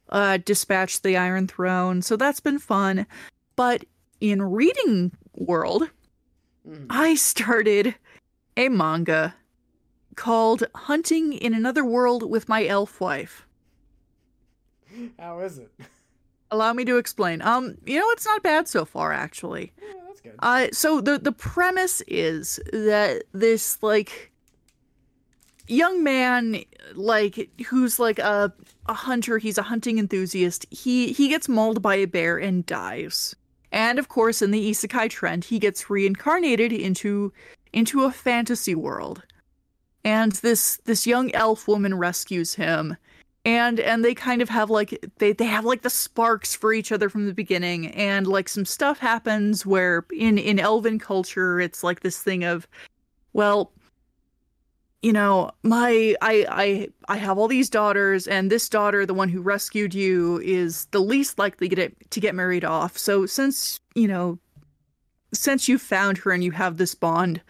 uh 0.08 0.38
dispatched 0.38 1.02
the 1.02 1.16
Iron 1.18 1.46
Throne. 1.46 2.00
So 2.02 2.16
that's 2.16 2.40
been 2.40 2.58
fun. 2.58 3.06
But 3.54 3.84
in 4.20 4.42
reading 4.42 5.12
world, 5.34 5.90
Mhm. 6.66 6.86
I 6.90 7.14
started 7.16 7.94
a 8.56 8.68
manga 8.70 9.34
called 10.20 10.64
Hunting 10.74 11.32
in 11.32 11.54
Another 11.54 11.82
World 11.82 12.28
with 12.28 12.46
My 12.46 12.66
Elf 12.66 13.00
Wife. 13.00 13.46
How 15.18 15.40
is 15.40 15.56
it? 15.56 15.70
Allow 16.50 16.74
me 16.74 16.84
to 16.84 16.98
explain. 16.98 17.40
Um, 17.40 17.78
you 17.86 17.98
know, 17.98 18.10
it's 18.10 18.26
not 18.26 18.42
bad 18.42 18.68
so 18.68 18.84
far 18.84 19.14
actually. 19.14 19.72
Yeah, 19.80 19.94
that's 20.06 20.20
good. 20.20 20.34
Uh, 20.40 20.66
so 20.72 21.00
the 21.00 21.18
the 21.18 21.32
premise 21.32 22.02
is 22.02 22.60
that 22.70 23.22
this 23.32 23.82
like 23.82 24.30
young 25.68 26.04
man 26.04 26.64
like 26.94 27.48
who's 27.68 27.98
like 27.98 28.18
a 28.18 28.52
a 28.86 28.92
hunter 28.92 29.38
he's 29.38 29.56
a 29.56 29.62
hunting 29.62 30.00
enthusiast 30.00 30.66
he 30.70 31.12
he 31.12 31.28
gets 31.28 31.48
mauled 31.48 31.80
by 31.80 31.94
a 31.94 32.06
bear 32.06 32.36
and 32.36 32.66
dies 32.66 33.36
and 33.70 34.00
of 34.00 34.08
course 34.08 34.42
in 34.42 34.50
the 34.50 34.68
isekai 34.68 35.08
trend 35.08 35.44
he 35.44 35.60
gets 35.60 35.88
reincarnated 35.88 36.72
into 36.72 37.32
into 37.72 38.02
a 38.02 38.10
fantasy 38.10 38.74
world 38.74 39.22
and 40.04 40.32
this 40.32 40.78
this 40.84 41.06
young 41.06 41.32
elf 41.34 41.68
woman 41.68 41.96
rescues 41.96 42.54
him. 42.54 42.96
And 43.44 43.80
and 43.80 44.04
they 44.04 44.14
kind 44.14 44.42
of 44.42 44.50
have 44.50 44.68
like 44.68 45.06
they 45.18 45.32
they 45.32 45.46
have 45.46 45.64
like 45.64 45.82
the 45.82 45.90
sparks 45.90 46.54
for 46.54 46.72
each 46.72 46.92
other 46.92 47.08
from 47.08 47.26
the 47.26 47.34
beginning. 47.34 47.88
And 47.88 48.26
like 48.26 48.48
some 48.48 48.64
stuff 48.64 48.98
happens 48.98 49.64
where 49.64 50.04
in 50.12 50.38
in 50.38 50.58
elven 50.58 50.98
culture 50.98 51.60
it's 51.60 51.82
like 51.82 52.00
this 52.00 52.22
thing 52.22 52.44
of 52.44 52.68
well 53.32 53.72
you 55.02 55.12
know 55.12 55.50
my 55.62 56.14
i 56.20 56.44
i 56.50 56.88
i 57.08 57.16
have 57.16 57.38
all 57.38 57.48
these 57.48 57.70
daughters 57.70 58.26
and 58.26 58.50
this 58.50 58.68
daughter 58.68 59.06
the 59.06 59.14
one 59.14 59.30
who 59.30 59.40
rescued 59.40 59.94
you 59.94 60.38
is 60.44 60.84
the 60.90 61.00
least 61.00 61.38
likely 61.38 61.68
to 61.70 61.76
get 61.76 62.10
to 62.10 62.20
get 62.20 62.34
married 62.34 62.64
off. 62.64 62.98
So 62.98 63.24
since 63.24 63.80
you 63.94 64.08
know 64.08 64.38
since 65.32 65.68
you 65.68 65.78
found 65.78 66.18
her 66.18 66.32
and 66.32 66.44
you 66.44 66.50
have 66.50 66.76
this 66.76 66.94
bond 66.94 67.40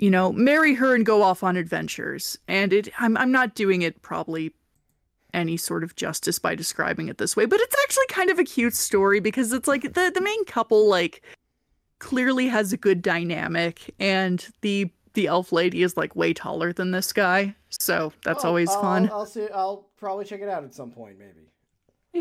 you 0.00 0.10
know 0.10 0.32
marry 0.32 0.74
her 0.74 0.94
and 0.94 1.04
go 1.06 1.22
off 1.22 1.42
on 1.44 1.56
adventures. 1.56 2.38
And 2.48 2.72
it 2.72 2.88
i'm 2.98 3.16
i'm 3.16 3.30
not 3.30 3.54
doing 3.54 3.82
it 3.82 4.00
probably 4.02 4.52
any 5.32 5.56
sort 5.56 5.84
of 5.84 5.94
justice 5.94 6.38
by 6.40 6.56
describing 6.56 7.06
it 7.08 7.18
this 7.18 7.36
way 7.36 7.44
but 7.46 7.60
it's 7.60 7.76
actually 7.84 8.06
kind 8.08 8.30
of 8.30 8.38
a 8.40 8.44
cute 8.44 8.74
story 8.74 9.20
because 9.20 9.52
it's 9.52 9.68
like 9.68 9.82
the 9.82 10.10
the 10.12 10.20
main 10.20 10.44
couple 10.46 10.88
like 10.88 11.22
clearly 12.00 12.48
has 12.48 12.72
a 12.72 12.76
good 12.76 13.00
dynamic 13.02 13.94
and 14.00 14.48
the 14.62 14.90
the 15.14 15.26
elf 15.26 15.52
lady 15.52 15.82
is 15.82 15.96
like 15.96 16.14
way 16.16 16.32
taller 16.32 16.72
than 16.72 16.92
this 16.92 17.12
guy. 17.12 17.54
So 17.68 18.12
that's 18.24 18.44
Oh, 18.44 18.48
always 18.48 18.70
I'll- 18.70 18.80
fun. 18.80 19.08
I'll, 19.10 19.18
I'll 19.18 19.26
see. 19.26 19.48
I'll 19.52 19.86
probably 19.98 20.24
check 20.24 20.40
it 20.40 20.48
out 20.48 20.62
at 20.64 20.72
some 20.72 20.90
point, 20.92 21.16
maybe. 21.18 21.46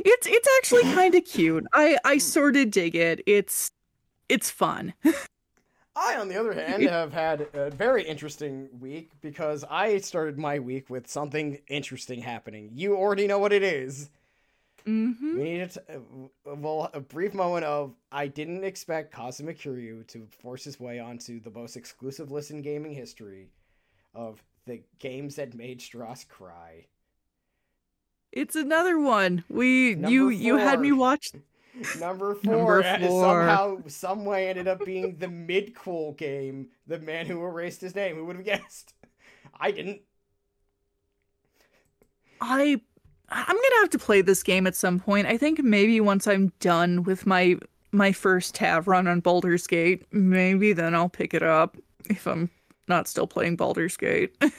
it's 0.05 0.27
it's 0.27 0.47
actually 0.57 0.83
kind 0.93 1.13
of 1.15 1.23
cute. 1.23 1.65
I 1.73 1.97
i 2.03 2.17
sort 2.17 2.55
of 2.57 2.71
dig 2.71 2.95
it. 2.95 3.21
It's 3.25 3.71
it's 4.27 4.49
fun 4.49 4.93
I, 5.99 6.17
on 6.17 6.29
the 6.29 6.39
other 6.39 6.53
hand, 6.53 6.83
have 6.99 7.11
had 7.13 7.47
a 7.53 7.69
very 7.71 8.03
interesting 8.03 8.69
week 8.79 9.11
because 9.21 9.65
I 9.69 9.97
started 9.97 10.37
my 10.37 10.59
week 10.59 10.89
with 10.89 11.07
something 11.07 11.59
interesting 11.67 12.21
happening. 12.21 12.71
You 12.73 12.95
already 12.95 13.27
know 13.27 13.39
what 13.39 13.51
it 13.53 13.63
is. 13.63 14.09
hmm 14.85 15.35
We 15.37 15.43
needed 15.43 15.71
to, 15.71 15.81
uh, 16.49 16.55
well, 16.55 16.89
a 16.93 16.99
brief 17.01 17.33
moment 17.33 17.65
of 17.65 17.93
I 18.11 18.27
didn't 18.27 18.63
expect 18.63 19.13
Kazuma 19.13 19.53
Kiryu 19.53 20.07
to 20.07 20.27
force 20.41 20.63
his 20.63 20.79
way 20.79 20.99
onto 20.99 21.39
the 21.39 21.51
most 21.51 21.75
exclusive 21.75 22.31
list 22.31 22.51
in 22.51 22.61
gaming 22.61 22.93
history 22.93 23.49
of 24.15 24.41
the 24.65 24.81
games 24.99 25.35
that 25.35 25.53
made 25.53 25.79
Stross 25.81 26.27
cry. 26.27 26.85
it's 28.31 28.55
another 28.55 28.99
one 28.99 29.43
we 29.49 29.95
Number 29.95 30.09
you 30.11 30.29
you 30.29 30.57
had 30.57 30.79
me 30.79 30.91
watch 30.91 31.31
Number 31.99 32.37
Number 32.43 32.81
four, 32.81 32.83
uh, 32.83 32.99
four. 32.99 33.47
somehow, 33.47 33.77
some 33.87 34.25
way 34.25 34.49
ended 34.49 34.67
up 34.67 34.83
being 34.85 35.17
the 35.17 35.27
mid 35.27 35.75
cool 35.75 36.13
game. 36.13 36.67
The 36.87 36.99
man 36.99 37.25
who 37.25 37.43
erased 37.45 37.81
his 37.81 37.95
name. 37.95 38.15
Who 38.15 38.25
would 38.25 38.35
have 38.35 38.45
guessed? 38.45 38.93
I 39.59 39.71
didn't. 39.71 40.01
I 42.41 42.79
I'm 43.29 43.55
gonna 43.55 43.81
have 43.81 43.89
to 43.91 43.99
play 43.99 44.21
this 44.21 44.43
game 44.43 44.65
at 44.65 44.75
some 44.75 44.99
point. 44.99 45.27
I 45.27 45.37
think 45.37 45.61
maybe 45.63 45.99
once 46.01 46.27
I'm 46.27 46.51
done 46.59 47.03
with 47.03 47.25
my 47.25 47.57
my 47.91 48.11
first 48.11 48.55
tab 48.55 48.87
run 48.87 49.07
on 49.07 49.19
Baldur's 49.19 49.67
Gate, 49.67 50.05
maybe 50.11 50.73
then 50.73 50.95
I'll 50.95 51.09
pick 51.09 51.33
it 51.33 51.43
up 51.43 51.77
if 52.09 52.27
I'm 52.27 52.49
not 52.87 53.07
still 53.07 53.27
playing 53.27 53.55
Baldur's 53.55 53.97
Gate. 53.97 54.35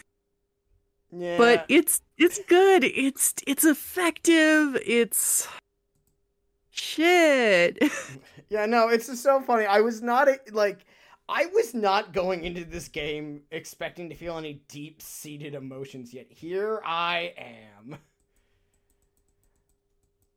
Yeah. 1.13 1.39
But 1.39 1.65
it's 1.69 2.03
it's 2.19 2.39
good. 2.49 2.85
It's 2.85 3.35
it's 3.47 3.65
effective. 3.65 4.77
It's 4.87 5.49
shit. 6.81 7.79
Yeah, 8.49 8.67
no, 8.67 8.89
it's 8.89 9.07
just 9.07 9.23
so 9.23 9.41
funny. 9.41 9.65
I 9.65 9.81
was 9.81 10.03
not 10.03 10.27
like 10.51 10.85
I 11.29 11.47
was 11.55 11.73
not 11.73 12.13
going 12.13 12.43
into 12.43 12.65
this 12.65 12.89
game 12.89 13.43
expecting 13.53 14.09
to 14.09 14.17
feel 14.17 14.37
any 14.37 14.63
deep-seated 14.67 15.55
emotions 15.55 16.13
yet. 16.13 16.27
Here 16.31 16.81
I 16.85 17.33
am. 17.39 17.97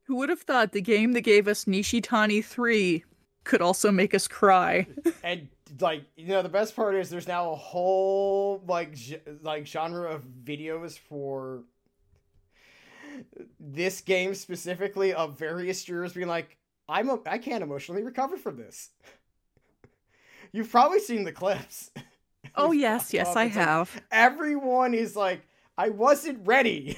Who 0.04 0.18
would 0.18 0.30
have 0.30 0.42
thought 0.42 0.74
the 0.74 0.82
game 0.82 1.14
that 1.14 1.22
gave 1.22 1.48
us 1.48 1.66
Nishitani 1.66 2.46
3 2.46 3.04
could 3.46 3.64
also 3.64 3.92
make 3.92 4.14
us 4.14 4.28
cry? 4.28 4.86
And 5.24 5.48
like, 5.80 6.04
you 6.16 6.28
know, 6.28 6.44
the 6.44 6.50
best 6.50 6.76
part 6.76 6.94
is 6.94 7.10
there's 7.10 7.28
now 7.28 7.52
a 7.52 7.56
whole 7.56 8.64
like 8.68 8.96
like 9.42 9.66
genre 9.66 10.14
of 10.14 10.24
videos 10.24 11.00
for 11.00 11.64
this 13.60 14.02
game 14.02 14.34
specifically 14.36 15.14
of 15.14 15.38
various 15.38 15.84
jurors 15.84 16.14
being 16.14 16.28
like, 16.28 16.58
I'm 16.90 17.10
a- 17.10 17.20
I 17.26 17.38
can't 17.38 17.64
emotionally 17.64 18.04
recover 18.04 18.38
from 18.38 18.58
this. 18.58 18.90
You've 20.52 20.70
probably 20.70 21.00
seen 21.00 21.24
the 21.24 21.32
clips. 21.32 21.92
Oh 22.56 22.72
yes, 22.74 23.14
yes 23.14 23.30
I 23.30 23.46
like, 23.46 23.54
have. 23.54 24.02
everyone 24.12 24.94
is 24.94 25.16
like, 25.16 25.42
I 25.78 25.90
wasn't 25.90 26.46
ready. 26.46 26.98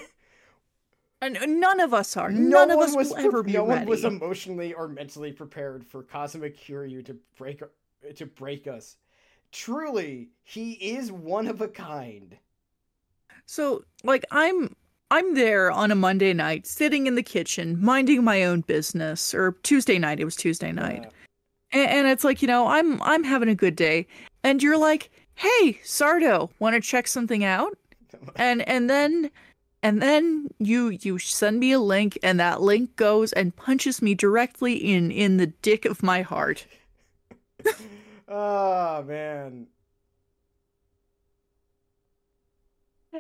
And 1.22 1.38
none 1.62 1.80
of 1.80 1.94
us 1.94 2.18
are. 2.18 2.30
no 2.30 2.50
None 2.66 2.72
of 2.72 2.78
one 2.78 2.90
us 2.90 2.96
was 2.96 3.08
will 3.10 3.16
pre- 3.16 3.26
ever 3.26 3.44
be 3.44 3.54
no 3.54 3.66
ready. 3.66 3.80
one 3.82 3.88
was 3.88 4.04
emotionally 4.04 4.74
or 4.74 4.88
mentally 4.90 5.32
prepared 5.32 5.86
for 5.86 6.04
Kazuma 6.04 6.50
Kiryu 6.50 7.06
to 7.06 7.16
break 7.38 7.62
to 8.16 8.26
break 8.26 8.68
us. 8.68 8.98
Truly, 9.52 10.30
he 10.44 10.74
is 10.74 11.12
one 11.12 11.48
of 11.48 11.62
a 11.62 11.68
kind. 11.70 12.36
So, 13.46 13.86
like, 14.04 14.26
I'm 14.32 14.76
I'm 15.11 15.36
there 15.36 15.72
on 15.72 15.91
a 15.91 15.95
Monday 15.95 16.34
night, 16.34 16.65
sitting 16.65 17.07
in 17.07 17.15
the 17.15 17.23
kitchen, 17.23 17.82
minding 17.84 18.23
my 18.23 18.44
own 18.44 18.61
business, 18.61 19.34
or 19.34 19.53
Tuesday 19.64 19.99
night. 19.99 20.19
It 20.19 20.26
was 20.26 20.36
Tuesday 20.36 20.72
night, 20.72 21.06
Uh, 21.06 21.10
and, 21.72 21.90
and 21.90 22.07
it's 22.07 22.23
like 22.23 22.41
you 22.41 22.48
know, 22.48 22.68
I'm 22.68 23.02
I'm 23.03 23.23
having 23.23 23.49
a 23.49 23.56
good 23.56 23.76
day, 23.76 24.07
and 24.44 24.61
you're 24.64 24.77
like, 24.77 25.11
"Hey, 25.36 25.80
Sardo, 25.84 26.49
want 26.60 26.76
to 26.76 26.82
check 26.82 27.07
something 27.07 27.44
out?" 27.44 27.77
And 28.36 28.68
and 28.68 28.90
then 28.90 29.30
and 29.84 30.02
then 30.02 30.49
you 30.60 30.90
you 30.90 31.19
send 31.19 31.60
me 31.60 31.72
a 31.73 31.80
link, 31.80 32.18
and 32.23 32.40
that 32.40 32.61
link 32.61 32.95
goes 32.95 33.32
and 33.34 33.56
punches 33.56 34.02
me 34.02 34.15
directly 34.15 34.73
in 34.73 35.11
in 35.11 35.38
the 35.38 35.48
dick 35.48 35.86
of 35.86 36.02
my 36.02 36.22
heart. 36.23 36.65
oh 38.27 39.03
man. 39.07 39.68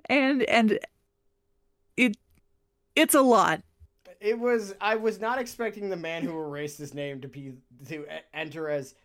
and 0.09 0.43
and 0.43 0.79
it's 2.95 3.13
a 3.13 3.21
lot 3.21 3.61
It 4.19 4.39
was 4.39 4.73
I 4.81 4.95
was 4.95 5.19
not 5.19 5.39
expecting 5.39 5.89
the 5.89 5.97
man 5.97 6.23
who 6.23 6.31
erased 6.39 6.77
his 6.77 6.93
name 6.93 7.21
to 7.21 7.27
be 7.27 7.53
to 7.89 8.05
enter 8.33 8.69
as 8.69 8.95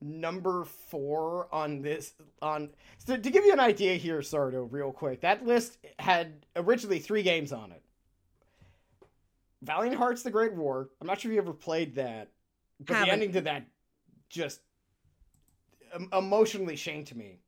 number 0.00 0.64
4 0.64 1.48
on 1.52 1.80
this 1.82 2.14
on 2.42 2.70
so 2.98 3.16
to 3.16 3.30
give 3.30 3.44
you 3.44 3.52
an 3.52 3.60
idea 3.60 3.94
here 3.96 4.18
Sardo 4.20 4.66
real 4.70 4.92
quick. 4.92 5.20
That 5.20 5.46
list 5.46 5.78
had 5.98 6.46
originally 6.54 6.98
3 6.98 7.22
games 7.22 7.52
on 7.52 7.72
it. 7.72 7.82
Valiant 9.62 9.96
Hearts: 9.96 10.22
The 10.22 10.30
Great 10.30 10.54
War. 10.54 10.90
I'm 11.00 11.06
not 11.06 11.20
sure 11.20 11.30
if 11.30 11.34
you 11.34 11.40
ever 11.40 11.52
played 11.52 11.94
that, 11.96 12.30
but 12.78 12.88
the 12.88 12.94
Haven't. 12.94 13.12
ending 13.12 13.32
to 13.32 13.40
that 13.42 13.66
just 14.28 14.60
emotionally 16.12 16.76
shamed 16.76 17.14
me. 17.16 17.40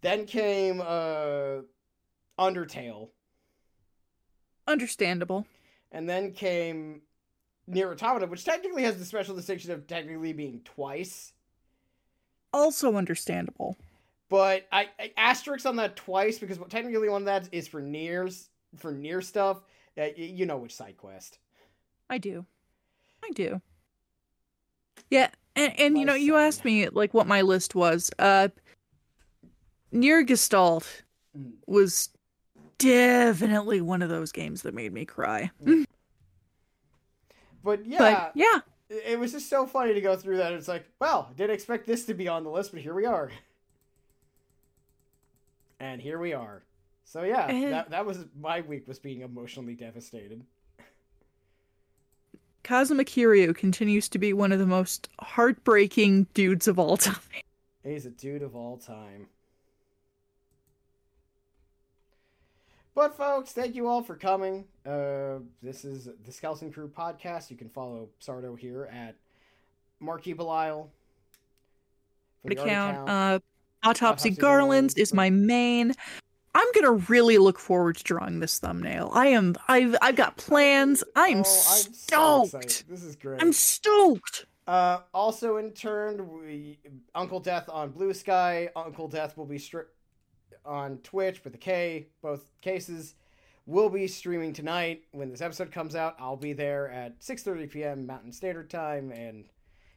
Then 0.00 0.26
came 0.26 0.80
uh 0.80 1.62
Undertale. 2.38 3.10
Understandable 4.66 5.46
And 5.90 6.08
then 6.08 6.32
came 6.32 7.02
Nier 7.66 7.90
Automata, 7.92 8.26
which 8.26 8.44
technically 8.44 8.82
has 8.84 8.96
the 8.98 9.04
special 9.04 9.34
distinction 9.36 9.70
of 9.72 9.86
technically 9.86 10.32
being 10.32 10.60
twice. 10.64 11.32
also 12.52 12.96
understandable 12.96 13.76
But 14.28 14.66
I, 14.72 14.88
I 14.98 15.12
asterisk 15.16 15.66
on 15.66 15.76
that 15.76 15.96
twice 15.96 16.38
because 16.38 16.58
what 16.58 16.70
technically 16.70 17.08
one 17.08 17.22
of 17.22 17.26
that 17.26 17.48
is 17.52 17.68
for 17.68 17.80
Nier's 17.80 18.48
for 18.76 18.92
Nier 18.92 19.20
stuff. 19.20 19.58
Uh, 19.98 20.08
y- 20.08 20.12
you 20.16 20.46
know 20.46 20.56
which 20.56 20.74
side 20.74 20.96
quest. 20.96 21.38
i 22.08 22.16
do 22.18 22.46
i 23.24 23.30
do 23.34 23.60
yeah 25.10 25.28
and, 25.54 25.78
and 25.78 25.98
you 25.98 26.04
know 26.06 26.14
you 26.14 26.36
asked 26.36 26.64
me 26.64 26.88
like 26.88 27.12
what 27.12 27.26
my 27.26 27.42
list 27.42 27.74
was 27.74 28.10
uh 28.18 28.48
Nier 29.90 30.22
Gestalt 30.22 31.02
Mm. 31.36 31.52
was 31.66 32.10
definitely 32.82 33.80
one 33.80 34.02
of 34.02 34.08
those 34.08 34.32
games 34.32 34.62
that 34.62 34.74
made 34.74 34.92
me 34.92 35.04
cry 35.04 35.50
But 37.64 37.86
yeah, 37.86 37.98
but 37.98 38.32
yeah 38.34 38.60
it 38.88 39.18
was 39.18 39.32
just 39.32 39.48
so 39.48 39.66
funny 39.66 39.94
to 39.94 40.00
go 40.00 40.16
through 40.16 40.36
that. 40.36 40.52
It's 40.52 40.68
like, 40.68 40.84
well, 41.00 41.30
didn't 41.36 41.54
expect 41.54 41.86
this 41.86 42.04
to 42.06 42.14
be 42.14 42.28
on 42.28 42.44
the 42.44 42.50
list, 42.50 42.72
but 42.72 42.82
here 42.82 42.92
we 42.94 43.06
are. 43.06 43.30
And 45.80 46.00
here 46.00 46.18
we 46.18 46.32
are. 46.34 46.62
So 47.04 47.22
yeah, 47.22 47.46
And- 47.46 47.72
that 47.72 47.90
that 47.90 48.06
was 48.06 48.26
my 48.38 48.60
week 48.60 48.86
was 48.86 48.98
being 48.98 49.22
emotionally 49.22 49.74
devastated. 49.74 50.44
kazuma 52.62 53.02
kiryu 53.04 53.54
continues 53.56 54.08
to 54.08 54.18
be 54.18 54.32
one 54.32 54.52
of 54.52 54.58
the 54.60 54.66
most 54.66 55.08
heartbreaking 55.20 56.24
dudes 56.32 56.68
of 56.68 56.78
all 56.78 56.96
time 56.96 57.16
He's 57.82 58.06
a 58.06 58.10
dude 58.10 58.42
of 58.42 58.54
all 58.54 58.76
time. 58.76 59.26
But 62.94 63.16
folks, 63.16 63.52
thank 63.52 63.74
you 63.74 63.88
all 63.88 64.02
for 64.02 64.16
coming. 64.16 64.66
Uh, 64.84 65.38
this 65.62 65.84
is 65.84 66.08
the 66.26 66.32
Skeleton 66.32 66.70
Crew 66.72 66.88
podcast. 66.88 67.50
You 67.50 67.56
can 67.56 67.70
follow 67.70 68.08
Sardo 68.20 68.58
here 68.58 68.88
at 68.92 69.14
Marky 69.98 70.34
Belial. 70.34 70.90
the 72.44 72.54
account. 72.60 73.08
Uh, 73.08 73.38
Autopsy, 73.84 74.04
Autopsy 74.04 74.30
Garlands 74.30 74.94
Garlands. 74.94 74.94
is 74.96 75.14
my 75.14 75.30
main. 75.30 75.92
I'm 76.54 76.66
gonna 76.74 76.92
really 77.08 77.38
look 77.38 77.58
forward 77.58 77.96
to 77.96 78.04
drawing 78.04 78.40
this 78.40 78.58
thumbnail. 78.58 79.10
I 79.14 79.28
am. 79.28 79.54
I've. 79.68 79.96
I've 80.02 80.16
got 80.16 80.36
plans. 80.36 81.02
I'm, 81.16 81.38
Oh, 81.38 81.38
I'm 81.38 81.44
stoked. 81.44 82.54
excited. 82.54 82.84
This 82.90 83.02
is 83.02 83.16
great. 83.16 83.40
I'm 83.42 83.54
stoked. 83.54 84.44
Uh, 84.66 84.98
also 85.14 85.56
in 85.56 85.70
turn, 85.72 86.28
we 86.30 86.78
UnkleDeath 87.16 87.72
on 87.74 87.90
Blue 87.90 88.12
Sky. 88.12 88.68
UnkleDeath 88.76 89.36
will 89.36 89.46
be 89.46 89.56
stri- 89.58 89.86
on 90.64 90.98
Twitch 90.98 91.42
with 91.44 91.52
the 91.52 91.58
K, 91.58 92.08
Both 92.22 92.46
cases 92.60 93.14
will 93.66 93.88
be 93.88 94.06
streaming 94.08 94.52
tonight 94.52 95.04
when 95.12 95.30
this 95.30 95.40
episode 95.40 95.70
comes 95.70 95.94
out. 95.94 96.16
I'll 96.18 96.36
be 96.36 96.52
there 96.52 96.88
at 96.90 97.20
6:30 97.20 97.70
p.m. 97.70 98.06
Mountain 98.06 98.32
Standard 98.32 98.70
Time 98.70 99.12
and 99.12 99.44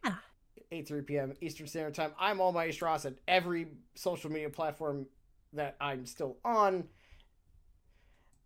Ah. 0.03 0.21
8:30 0.71 1.05
p.m. 1.07 1.33
Eastern 1.41 1.67
Standard 1.67 1.95
Time. 1.95 2.11
I'm 2.19 2.39
all 2.39 2.51
my 2.51 2.71
Ross 2.81 3.05
at 3.05 3.15
every 3.27 3.67
social 3.95 4.31
media 4.31 4.49
platform 4.49 5.07
that 5.53 5.75
I'm 5.81 6.05
still 6.05 6.37
on. 6.45 6.85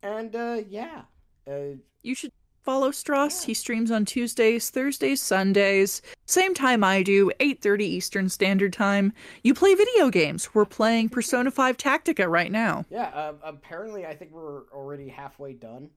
And 0.01 0.35
uh, 0.35 0.61
yeah, 0.69 1.01
uh, 1.49 1.75
You 2.01 2.15
should 2.15 2.31
follow 2.69 2.91
Stross. 2.91 3.41
Yeah. 3.41 3.47
He 3.47 3.53
streams 3.55 3.89
on 3.89 4.05
Tuesdays, 4.05 4.69
Thursdays, 4.69 5.19
Sundays, 5.23 6.03
same 6.27 6.53
time 6.53 6.83
I 6.83 7.01
do, 7.01 7.31
8:30 7.39 7.81
Eastern 7.81 8.29
Standard 8.29 8.73
Time. 8.73 9.11
You 9.43 9.55
play 9.55 9.73
video 9.73 10.11
games. 10.11 10.53
We're 10.53 10.65
playing 10.65 11.09
Persona 11.09 11.49
5 11.49 11.77
Tactica 11.77 12.29
right 12.29 12.51
now. 12.51 12.85
yeah. 12.91 13.07
Uh, 13.07 13.33
apparently, 13.43 14.05
I 14.05 14.15
think 14.15 14.31
we're 14.31 14.67
already 14.71 15.07
halfway 15.07 15.53
done. 15.53 15.89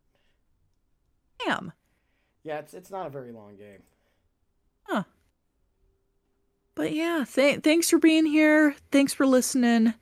Damn. 1.44 1.72
Yeah, 2.42 2.60
it's 2.60 2.72
it's 2.72 2.90
not 2.90 3.06
a 3.06 3.10
very 3.10 3.32
long 3.32 3.56
game. 3.56 3.82
Huh. 4.84 5.02
But 6.74 6.94
yeah, 6.94 7.26
th- 7.30 7.60
thanks 7.60 7.90
for 7.90 7.98
being 7.98 8.24
here. 8.24 8.76
Thanks 8.90 9.12
for 9.12 9.26
listening. 9.26 9.92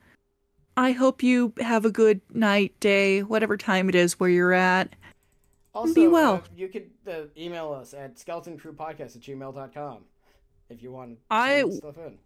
I 0.77 0.93
hope 0.93 1.25
you 1.25 1.53
have 1.59 1.85
a 1.85 1.91
good 1.91 2.21
night, 2.33 2.79
day, 2.79 3.25
whatever 3.25 3.57
time 3.57 3.89
it 3.89 3.97
is 3.97 4.21
where 4.21 4.31
you're 4.31 4.53
at. 4.53 4.95
Also, 5.75 5.95
Be 5.95 6.09
well. 6.09 6.35
uh, 6.35 6.41
you 6.57 6.69
could 6.69 6.91
uh, 7.09 7.23
email 7.37 7.73
us 7.73 7.95
at 7.95 8.17
skeletoncrewpodcast 8.17 9.17
at 9.17 9.23
gmail.com 9.23 9.99
if 10.69 10.83
you 10.83 10.91
want 10.91 11.13
to 11.13 11.17
I- 11.31 11.69
stuff 11.71 11.97
in. 11.99 12.19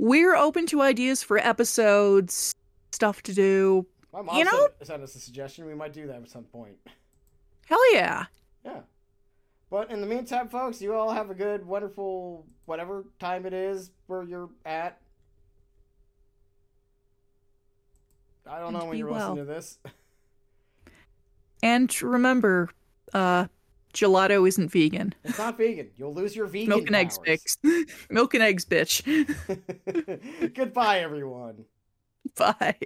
We're 0.00 0.36
open 0.36 0.66
to 0.66 0.80
ideas 0.82 1.22
for 1.24 1.38
episodes, 1.38 2.54
stuff 2.92 3.20
to 3.24 3.32
do. 3.34 3.84
My 4.12 4.22
mom 4.22 4.36
You 4.36 4.44
sent- 4.44 4.56
know- 4.56 4.68
sent 4.84 5.02
us 5.02 5.14
a 5.16 5.20
suggestion. 5.20 5.66
We 5.66 5.74
might 5.74 5.92
do 5.92 6.06
that 6.06 6.22
at 6.22 6.28
some 6.30 6.44
point. 6.44 6.76
Hell 7.66 7.92
yeah. 7.94 8.26
Yeah. 8.64 8.80
But 9.70 9.90
in 9.90 10.00
the 10.00 10.06
meantime, 10.06 10.48
folks, 10.48 10.80
you 10.80 10.94
all 10.94 11.10
have 11.10 11.30
a 11.30 11.34
good, 11.34 11.66
wonderful, 11.66 12.46
whatever 12.66 13.04
time 13.18 13.44
it 13.44 13.52
is 13.52 13.90
where 14.06 14.22
you're 14.22 14.48
at. 14.64 14.98
I 18.46 18.60
don't 18.60 18.72
know 18.72 18.86
when 18.86 18.96
you're 18.98 19.08
well. 19.10 19.30
listening 19.34 19.46
to 19.46 19.52
this. 19.52 19.78
And 21.62 22.02
remember, 22.02 22.70
uh, 23.12 23.46
gelato 23.94 24.46
isn't 24.46 24.70
vegan. 24.70 25.14
It's 25.24 25.38
not 25.38 25.56
vegan. 25.58 25.90
You'll 25.96 26.14
lose 26.14 26.36
your 26.36 26.46
vegan 26.46 26.68
Milk 26.68 26.86
and 26.86 26.96
eggs, 26.96 27.18
powers. 27.18 27.56
bitch. 27.64 27.90
Milk 28.10 28.34
and 28.34 28.42
eggs, 28.42 28.64
bitch. 28.64 29.02
Goodbye, 30.54 31.00
everyone. 31.00 31.64
Bye. 32.36 32.76